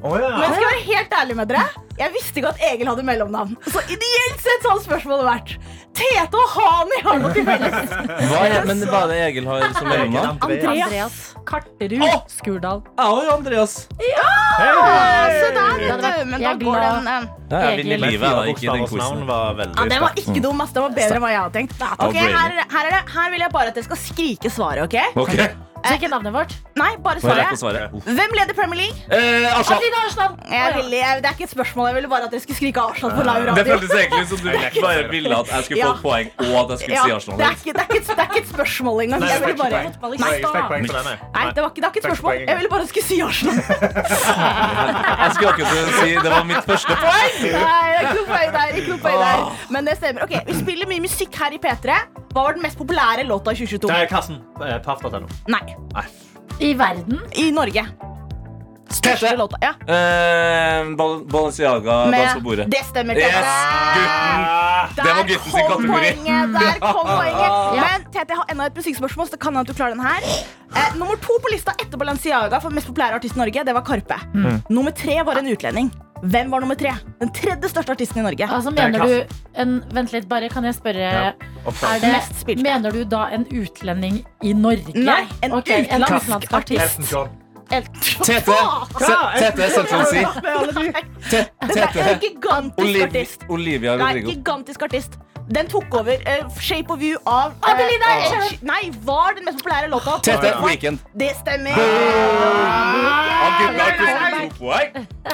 Å, 0.00 0.10
ja. 0.16 0.30
Men 0.32 0.54
skal 0.54 0.62
jeg 0.64 0.70
være 0.70 0.84
helt 0.86 1.14
ærlig 1.20 1.34
med 1.36 1.50
dere 1.50 1.64
Jeg 2.00 2.12
visste 2.14 2.40
ikke 2.40 2.52
at 2.54 2.62
Egil 2.70 2.88
hadde 2.88 3.02
mellomnavn. 3.04 3.56
Så 3.68 3.82
ideelt 3.92 4.40
sett 4.40 4.64
så 4.64 4.72
hadde 4.72 4.84
spørsmålet 4.86 5.26
vært 5.28 5.56
Tete 6.00 6.38
og 6.38 6.52
Hani 6.54 7.00
har 7.04 7.18
noe 7.20 7.32
til 7.34 7.44
felles. 7.44 7.90
Hva 8.30 8.40
er, 8.46 8.64
men 8.68 8.80
hva 8.86 9.00
er 9.02 9.10
det 9.10 9.18
Egil 9.26 9.48
har 9.50 9.66
som 9.74 9.88
mellomnavn? 9.90 10.38
Andreas. 10.46 10.86
Andreas 10.86 11.18
Karterud 11.50 12.30
Skurdal. 12.32 12.82
Jeg 12.96 13.18
òg, 13.18 13.30
Andreas. 13.34 13.76
Så 13.90 15.50
der, 15.58 15.82
vet 15.82 16.04
du. 16.06 16.24
Men 16.30 16.44
da 16.46 16.54
går 16.62 16.80
den 16.86 17.10
eh, 17.10 17.26
Ja, 17.50 17.62
jeg 17.66 17.80
vinner 17.82 17.96
Egil. 17.96 18.06
livet, 18.06 18.28
da, 18.30 18.44
ikke 18.54 18.76
den 18.78 18.86
quizen. 18.86 19.24
var 19.28 19.64
ja, 19.66 19.88
det 19.90 20.00
var 20.04 20.20
ikke 20.22 20.44
dum, 20.44 20.62
Det 20.70 20.84
var 20.86 20.94
bedre 20.96 21.18
enn 21.18 21.24
hva 21.26 21.32
jeg 21.34 21.42
hadde 21.44 21.58
tenkt. 21.58 21.88
Okay, 21.98 22.22
her, 22.22 22.54
er 22.54 22.70
her, 22.70 22.86
er 22.86 22.96
det, 22.96 23.02
her 23.16 23.34
vil 23.34 23.44
jeg 23.44 23.52
bare 23.58 23.74
at 23.74 23.80
dere 23.80 23.88
skal 23.90 24.00
skrike 24.08 24.52
svaret. 24.52 24.86
ok? 24.86 25.20
Ok, 25.26 25.36
Så 25.86 25.92
ikke 25.96 26.08
navnet 26.12 26.32
vårt. 26.34 26.52
Nei, 26.76 26.90
bare 27.04 27.20
svaret. 27.22 27.58
svare? 27.58 27.88
Hvem 28.04 28.30
leder 28.38 28.54
Premier 28.58 28.78
League? 28.82 28.98
Eh, 29.10 29.58
Arsenal. 29.58 29.82
Arsland. 30.04 30.34
Jeg 30.50 30.60
jeg, 30.90 31.22
det 31.22 31.28
er 31.28 31.34
ikke 31.36 31.44
et 31.48 31.50
spørsmål. 31.56 31.86
Jeg 31.90 31.94
ville 31.98 32.08
bare 32.12 32.24
at 32.26 32.30
dere 32.34 32.40
skulle 32.44 32.56
skrike 32.60 32.80
Arsenal 32.80 33.10
på 33.18 33.22
live 33.28 33.54
Det 33.58 33.64
føltes 33.70 33.90
egentlig 34.00 34.28
som 34.28 34.38
du 34.38 34.48
bare 34.84 35.08
ville 35.10 35.34
at 35.40 35.48
jeg 35.54 35.64
skulle 35.64 35.82
få 35.82 35.88
Ja. 35.88 35.92
et 35.94 36.02
poeng, 36.08 36.26
og 36.38 36.56
at 36.64 36.68
jeg 36.70 36.78
skulle 36.80 36.96
Ja, 36.96 37.04
si 37.04 37.10
Arsenal. 37.16 37.38
det, 37.40 37.46
er 37.46 37.50
ikke, 37.50 37.72
det, 37.72 37.80
er 37.80 37.88
ikke, 37.88 38.00
et- 38.00 38.08
det 38.08 38.18
er 38.24 38.28
ikke 38.30 38.42
et 38.44 38.50
spørsmål 38.54 38.96
engang. 39.04 39.20
Nei, 39.20 39.28
Jeg 39.30 39.40
ville 39.40 39.56
bare 39.62 39.70
Nei. 39.70 39.80
Nei, 39.80 41.52
det 41.54 41.60
var 41.62 41.70
ikke, 41.70 41.80
det 41.80 41.84
er 41.84 41.92
ikke 41.94 42.02
et 42.04 42.08
spørsmål. 42.10 42.32
Jeg 42.48 42.56
ville 42.58 42.70
bare 42.74 42.86
skulle 42.86 43.06
si 43.10 43.20
Arsenal. 43.20 43.54
Jeg 45.24 45.30
skulle 45.34 45.50
akkurat 45.52 45.94
si 46.00 46.08
det 46.24 46.30
var 46.30 46.44
mitt 46.44 46.64
første 46.70 46.94
poeng. 47.04 47.34
Nei, 47.40 47.88
det 48.54 48.60
er. 48.60 48.68
Ikke 48.80 48.88
noe 48.90 48.98
poeng 49.04 49.20
der. 49.24 49.38
Men 49.74 49.84
det 49.86 49.96
stemmer. 50.00 50.22
Ok, 50.26 50.34
Vi 50.46 50.54
spiller 50.60 50.86
mye 50.90 51.00
musikk 51.04 51.34
her 51.40 51.50
i 51.56 51.60
P3. 51.64 51.98
Hva 52.30 52.44
var 52.46 52.54
den 52.54 52.62
mest 52.62 52.78
populære 52.78 53.24
låta 53.26 53.50
i 53.50 53.58
2022? 53.58 53.88
Det 53.90 54.02
er 54.04 54.06
Karsten. 54.10 54.36
Paff.no. 54.84 55.26
Nei. 55.50 55.74
Nei, 55.96 56.06
I 56.60 56.72
verden. 56.78 57.18
i 57.34 57.50
Norge. 57.50 57.82
Største 58.90 59.26
Tete. 59.28 59.36
låta. 59.38 59.56
Ja, 59.62 59.72
Eh, 59.86 60.84
Bal- 60.98 61.24
Balenciaga, 61.30 62.10
dans 62.10 62.34
på 62.34 62.40
bordet. 62.42 62.66
Det 62.70 62.82
stemmer. 62.88 63.14
Yes, 63.14 63.50
gutten! 63.94 64.40
Der 64.96 65.02
Det 65.04 65.12
var 65.16 65.24
gutten 65.28 65.50
sin 65.52 65.66
kategori. 65.68 65.86
Poenget, 65.86 66.52
der 66.52 66.78
kom 66.94 67.06
poenget. 67.06 67.50
Men 67.80 68.04
Tete, 68.12 68.28
jeg 68.28 68.36
har 68.36 68.46
enda 68.50 68.66
et 68.66 68.76
musikkspørsmål, 68.76 69.26
så 69.26 69.30
det 69.36 69.40
kan 69.40 69.54
hende 69.54 69.60
at 69.60 69.66
du 69.70 69.74
klarer 69.78 69.94
den 69.94 70.04
her. 70.04 70.20
Eh, 70.76 70.94
nummer 70.98 71.16
to 71.22 71.38
på 71.42 71.48
lista 71.52 71.72
etter 71.82 71.98
Balenciaga 71.98 72.58
for 72.60 72.70
mest 72.70 72.86
populære 72.90 73.14
artist 73.18 73.36
i 73.36 73.38
Norge, 73.38 73.64
det 73.64 73.74
var 73.74 73.82
Karpe. 73.86 74.18
Mm. 74.34 74.62
Nummer 74.70 74.90
tre 74.90 75.22
var 75.24 75.38
en 75.38 75.46
utlending. 75.54 75.90
Hvem 76.22 76.50
var 76.52 76.60
nummer 76.60 76.74
tre? 76.76 76.90
Den 77.20 77.30
tredje 77.32 77.68
største 77.72 77.90
artisten 77.94 78.18
i 78.20 78.22
Norge. 78.26 78.44
Altså, 78.44 78.68
er 78.68 78.90
mener 78.90 79.06
du 79.06 79.36
en, 79.56 79.82
Vent 79.94 80.12
litt, 80.12 80.28
bare 80.28 80.48
kan 80.52 80.64
jeg 80.64 80.74
spørre. 80.76 80.98
Ja. 81.00 81.32
Er 81.64 82.00
det, 82.02 82.10
Mest 82.12 82.46
mener 82.62 82.90
du 82.92 83.04
da 83.04 83.28
en 83.32 83.46
utlending 83.48 84.18
i 84.44 84.52
Norge? 84.52 84.92
Nei, 84.94 85.22
en 85.42 85.52
okay, 85.56 85.78
en 85.78 86.02
utenlandsk 86.02 86.26
utenlandsk 86.28 86.52
artist. 86.52 87.14
Tete, 87.70 88.52
Tete 89.38 89.70
Central 89.70 90.06
Sea. 90.06 90.28
Tete. 91.30 92.18
gigantisk. 92.20 93.44
Olivia 93.48 93.96
Nei, 93.96 94.06
Rodrigo. 94.06 94.30
gigantisk 94.30 94.82
artist. 94.82 95.18
Den 95.50 95.66
tok 95.66 95.94
over 95.94 96.14
uh, 96.14 96.60
Shape 96.60 96.92
of 96.92 97.02
You 97.02 97.18
av 97.26 97.50
uh, 97.58 97.70
Adelina 97.70 98.06
uh, 98.06 98.52
Nei, 98.62 98.90
var 99.02 99.34
den 99.34 99.44
mest 99.44 99.58
populære 99.58 99.88
låta. 99.90 100.18
Tete 100.22 100.52
Weekend. 100.62 100.98
Det 101.18 101.30
stemmer. 101.40 101.74
Ah. 101.74 103.40
Oi, 104.70 104.84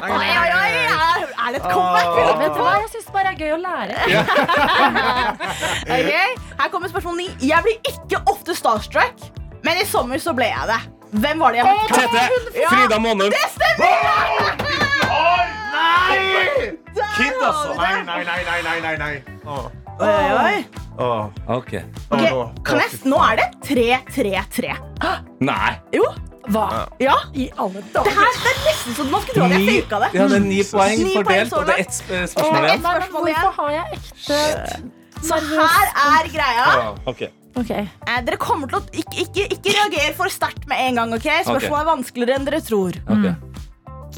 oi, 0.08 0.28
oi. 0.56 0.70
Er 0.86 1.26
er 1.46 1.52
det 1.52 1.60
et 1.60 1.68
comeback? 1.72 2.06
Vet 2.40 2.54
du 2.56 2.60
hva, 2.62 2.72
jeg 2.80 2.90
syns 2.94 3.10
bare 3.12 3.24
det 3.26 3.32
er 3.32 3.38
gøy 3.44 3.52
å 3.56 3.60
lære. 3.64 3.94
Ok, 5.96 6.12
Her 6.60 6.68
kommer 6.72 6.88
spørsmål 6.90 7.16
ni. 7.20 7.28
Jeg 7.48 7.60
blir 7.66 7.76
ikke 7.92 8.18
ofte 8.32 8.56
starstruck, 8.56 9.16
men 9.66 9.80
i 9.82 9.86
sommer 9.88 10.20
så 10.22 10.34
ble 10.36 10.46
jeg 10.52 10.68
det. 10.70 10.80
Hvem 11.16 11.42
var 11.42 11.54
det 11.54 11.60
jeg 11.62 11.66
møtte? 11.66 12.00
Tete. 12.00 12.22
Ja. 12.60 12.68
Frida 12.72 12.98
Månum. 13.02 13.30
Kid, 17.16 17.32
altså. 17.42 17.74
Nei, 17.78 18.02
nei, 18.04 18.22
nei, 18.24 18.40
nei, 18.44 18.60
nei, 18.62 18.80
nei, 18.84 18.96
nei. 19.00 19.14
Åh. 19.46 19.66
Oi, 19.96 20.08
oi. 20.36 20.56
Åh. 20.98 21.28
Ok. 21.56 21.72
okay. 22.10 22.32
Kan 22.64 22.80
jeg, 22.82 22.98
Nå 23.08 23.20
er 23.24 23.38
det 23.40 23.46
3-3-3. 23.68 24.74
Nei. 25.44 25.70
Jo. 25.96 26.08
Hva 26.46 26.66
Ja. 27.02 27.14
i 27.34 27.48
alle 27.58 27.80
Det, 27.82 28.02
her, 28.06 28.36
det 28.38 28.50
er 28.52 28.58
nesten 28.68 28.94
så 28.94 29.04
man 29.10 29.22
skulle 29.24 29.40
tro 29.40 29.46
at 29.48 29.54
jeg 29.56 29.82
faka 29.82 29.98
det. 30.04 30.10
ja, 30.14 30.26
det 30.30 30.36
er 30.36 30.44
ni 30.44 30.60
poeng 30.62 31.00
Ni 31.02 31.14
fordelt, 31.16 31.50
så 31.50 31.56
og 31.58 31.66
det 31.66 31.74
er 31.74 31.80
ett 31.82 31.96
spørsmål 31.96 32.68
igjen. 32.68 32.84
Nei, 32.84 32.92
hvorfor 33.16 33.56
har 33.56 33.72
jeg 33.74 33.98
ekte 33.98 34.36
Så 35.26 35.40
her 35.48 35.90
er 36.04 36.30
greia. 36.36 36.68
Ok. 37.10 37.24
Ok. 37.56 37.70
Eh, 37.72 38.18
dere 38.26 38.36
kommer 38.40 38.68
til 38.70 38.78
å 38.78 38.84
ikke, 38.92 39.22
ikke, 39.24 39.46
ikke 39.56 39.74
reagere 39.78 40.12
for 40.18 40.32
sterkt 40.32 40.66
med 40.68 40.82
en 40.88 41.00
gang. 41.00 41.14
ok? 41.16 41.28
Spørsmålet 41.48 41.80
er 41.80 41.88
vanskeligere 41.90 42.38
enn 42.40 42.48
dere 42.48 42.60
tror. 42.64 42.98
Okay. 43.06 43.34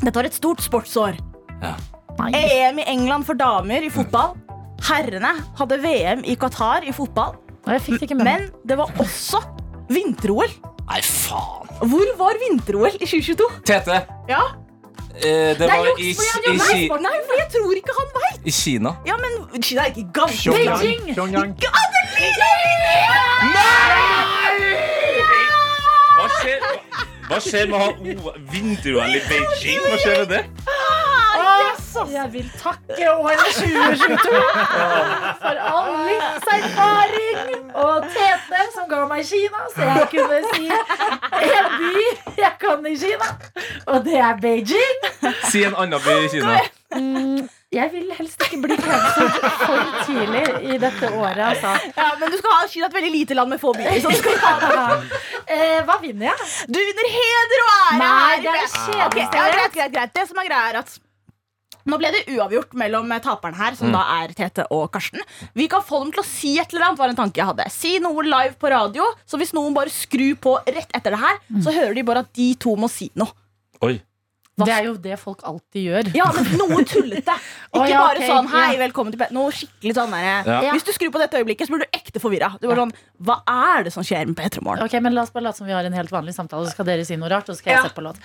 Dette 0.02 0.14
var 0.18 0.28
et 0.28 0.36
stort 0.38 0.62
sportsår. 0.64 1.18
Ja. 1.62 1.74
EM 2.34 2.80
i 2.82 2.86
England 2.90 3.26
for 3.28 3.38
damer 3.38 3.84
i 3.86 3.90
fotball. 3.94 4.34
Herrene 4.88 5.36
hadde 5.58 5.78
VM 5.82 6.24
i 6.26 6.34
Qatar 6.38 6.86
i 6.86 6.94
fotball. 6.94 7.36
Jeg 7.68 7.84
fikk 7.84 8.00
det 8.00 8.08
ikke 8.08 8.18
med. 8.18 8.26
Men 8.26 8.48
det 8.66 8.78
var 8.80 8.90
også 9.02 9.42
vinter-OL. 9.92 10.54
Nei, 10.88 11.02
faen. 11.04 11.68
Hvor 11.90 12.14
var 12.18 12.38
vinter-OL 12.42 12.96
i 12.96 13.06
2022? 13.06 13.52
Tete. 13.68 14.02
Ja, 14.30 14.42
Eh, 15.18 15.50
det 15.58 15.58
Det 15.58 15.66
var 15.66 15.86
i, 15.98 16.10
i, 16.10 16.12
gjør 16.14 16.44
nei, 16.46 16.98
nei, 17.02 17.16
for 17.26 17.38
jeg 17.40 17.48
tror 17.50 17.78
ikke 17.80 17.94
han 17.96 18.10
veit. 18.14 18.44
i 18.46 18.52
Kina. 18.54 18.92
Ja, 19.06 19.16
men 19.18 19.62
Kina 19.62 19.86
er 19.88 19.90
ikke 19.90 20.12
gammel. 20.14 20.36
Beijing. 20.54 21.08
Pyongyang. 21.16 21.54
Hva 26.18 26.26
skjer, 26.34 26.64
hva 27.28 27.38
skjer 27.44 27.68
med 27.70 27.76
å 27.78 27.82
ha 27.84 27.90
vinter-OL 28.50 29.14
i 29.14 29.20
Beijing? 29.28 29.84
Hva 29.86 29.98
skjer 30.02 30.16
med 30.24 30.32
det? 30.32 30.42
Jeg 32.12 32.28
vil 32.32 32.50
takke 32.58 33.06
året 33.10 33.40
2022 33.58 34.30
for 35.42 35.60
all 35.70 35.94
livserfaring 36.06 37.70
og 37.74 38.06
Tete 38.14 38.60
som 38.74 38.86
ga 38.90 39.00
meg 39.10 39.24
Kina, 39.26 39.64
så 39.74 39.88
jeg 39.88 40.06
kunne 40.12 40.38
si 40.52 40.68
en 40.70 41.68
by 41.74 42.06
jeg 42.38 42.52
kan 42.62 42.86
i 42.86 42.94
Kina, 43.02 43.30
og 43.86 44.04
det 44.06 44.18
er 44.18 44.38
Beijing. 44.42 44.98
Si 45.50 45.64
en 45.66 45.74
annen 45.78 46.00
by 46.06 46.18
i 46.24 46.28
Kina. 46.34 46.58
Mm, 46.96 47.48
jeg 47.68 47.90
vil 47.92 48.12
helst 48.16 48.40
ikke 48.46 48.58
bli 48.62 48.76
cancelled 48.80 49.42
for 49.60 49.90
tidlig 50.06 50.44
i 50.72 50.78
dette 50.80 51.10
året, 51.12 51.42
altså. 51.50 51.72
Ja, 51.98 52.06
men 52.20 52.30
du 52.32 52.38
skal 52.40 52.54
ha 52.54 52.68
skyld 52.70 52.86
at 52.86 52.94
veldig 52.96 53.10
lite 53.12 53.36
land 53.36 53.52
med 53.52 53.60
få 53.60 53.74
byer. 53.76 53.98
Så 54.00 54.12
du 54.12 54.16
skal 54.22 54.38
ha 54.40 54.54
det. 54.62 55.18
Eh, 55.52 55.82
hva 55.84 55.98
vinner 56.00 56.30
jeg? 56.30 56.46
Du 56.72 56.78
vinner 56.80 57.10
heder 57.12 57.64
og 57.64 57.74
ære 57.74 57.98
Nei, 58.00 58.38
det 58.40 58.54
er 58.54 58.56
det 58.56 58.96
Okay, 59.08 59.26
ja, 59.28 59.50
greit, 59.52 59.76
greit, 59.76 59.92
greit. 59.92 60.16
Det 60.16 60.24
som 60.30 60.40
er 60.40 60.48
greia 60.48 60.72
er 60.72 60.80
at 60.80 60.96
nå 61.88 61.96
ble 62.00 62.10
det 62.12 62.24
uavgjort 62.34 62.74
mellom 62.76 63.12
eh, 63.12 63.20
taperen 63.24 63.56
her, 63.56 63.76
som 63.76 63.92
da 63.92 64.00
er 64.18 64.32
Tete 64.36 64.64
og 64.72 64.88
Karsten. 64.92 65.20
Vi 65.56 65.68
kan 65.72 65.84
få 65.84 66.02
dem 66.02 66.10
til 66.16 66.24
å 66.24 66.26
si 66.28 66.56
et 66.60 66.72
eller 66.72 66.88
annet, 66.88 67.00
var 67.00 67.12
en 67.12 67.20
tanke 67.20 67.40
jeg 67.40 67.48
hadde. 67.48 67.68
Si 67.72 67.94
noe 68.04 68.24
live 68.24 68.56
på 68.60 68.72
radio, 68.72 69.06
så 69.28 69.40
hvis 69.40 69.52
noen 69.56 69.76
bare 69.76 69.92
skrur 69.92 70.36
på 70.40 70.56
rett 70.68 70.92
etter 70.96 71.16
det 71.16 71.20
her, 71.20 71.40
så 71.64 71.72
hører 71.72 71.96
de 71.96 72.04
bare 72.08 72.24
at 72.24 72.32
de 72.36 72.50
to 72.60 72.76
må 72.80 72.88
si 72.92 73.08
noe. 73.16 73.32
Oi. 73.84 73.98
Det 74.58 74.74
er 74.74 74.88
jo 74.88 74.94
det 74.98 75.18
folk 75.20 75.44
alltid 75.46 75.84
gjør. 75.86 76.10
Ja, 76.18 76.26
men 76.34 76.48
noe 76.58 76.82
tullete. 76.88 77.36
Ikke 77.68 77.82
oh, 77.82 77.86
ja, 77.86 78.00
bare 78.02 78.18
okay. 78.18 78.30
sånn 78.30 78.48
'hei, 78.50 78.64
ja. 78.74 78.80
velkommen 78.82 79.14
til 79.14 79.36
Noe 79.36 79.54
skikkelig 79.54 79.94
sånn 80.00 80.16
der, 80.16 80.48
Ja. 80.48 80.72
Hvis 80.74 80.86
du 80.88 80.92
skrur 80.96 81.12
på 81.14 81.22
dette 81.22 81.38
øyeblikket, 81.38 81.68
så 81.68 81.76
blir 81.76 81.86
du 81.86 81.98
ekte 81.98 82.22
forvirra. 82.22 82.50
Du 82.58 82.66
bare 82.66 82.82
sånn 82.86 82.94
Hva 83.22 83.38
er 83.46 83.86
det 83.86 83.94
som 83.94 84.06
skjer 84.06 84.26
med 84.26 84.36
P3 84.40 84.64
Morgen? 84.64 84.84
Ok, 84.84 84.98
men 85.04 85.14
La 85.14 85.22
oss 85.22 85.32
bare 85.34 85.48
late 85.48 85.60
som 85.60 85.68
vi 85.68 85.76
har 85.76 85.86
en 85.86 85.94
helt 85.94 86.10
vanlig 86.10 86.34
samtale, 86.34 86.66
så 86.66 86.74
skal 86.74 86.88
dere 86.90 87.06
si 87.06 87.16
noe 87.16 87.30
rart. 87.30 87.48
Og 87.48 87.56
så 87.56 87.62
skal 87.62 87.74
jeg 87.76 87.88
sette 87.88 87.98
på 87.98 88.06
låt. 88.06 88.20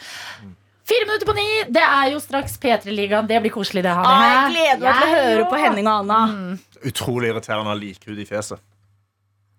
Fire 0.84 1.06
minutter 1.08 1.26
på 1.26 1.34
ni. 1.38 1.48
Det 1.72 1.84
er 1.84 2.12
jo 2.12 2.20
straks 2.20 2.58
P3-ligaen. 2.60 3.28
Det 3.28 3.40
blir 3.42 3.54
koselig, 3.54 3.86
det. 3.86 3.94
her. 3.96 4.04
Ah, 4.04 4.24
jeg 4.28 4.54
gleder 4.54 4.84
meg 4.84 5.00
til 5.00 5.08
å 5.08 5.24
høre 5.30 5.50
på 5.52 5.60
Henning 5.62 5.88
og 5.88 6.04
Anna. 6.04 6.20
Mm. 6.28 6.84
Utrolig 6.92 7.32
irriterende 7.32 7.72
å 7.72 7.72
ha 7.72 7.80
likhud 7.80 8.20
i 8.20 8.28
fjeset. 8.28 8.60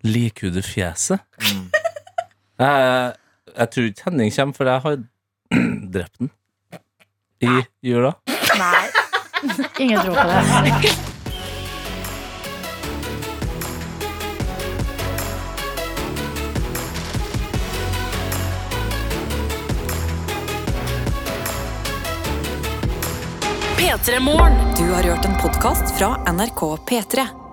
Likhud 0.05 0.59
i 0.61 0.65
fjeset? 0.65 1.25
Jeg, 2.61 3.15
jeg 3.61 3.71
tror 3.77 3.89
ikke 3.89 4.09
Henning 4.11 4.35
kommer, 4.37 4.59
for 4.59 4.73
jeg 4.75 4.85
har 4.85 4.99
drept 5.97 6.21
den. 6.21 6.33
I 7.41 7.67
jula. 7.83 8.15
Nei. 8.59 8.91
Ingen 9.79 10.01
tror 10.01 10.15
på 10.15 10.23
det. 10.29 11.05
P3 23.77 24.21
Morgen. 24.21 24.53
Du 24.77 24.93
har 24.93 25.03
hørt 25.03 25.25
en 25.25 25.37
podkast 25.43 25.99
fra 25.99 26.33
NRK 26.33 26.61
P3. 26.77 27.44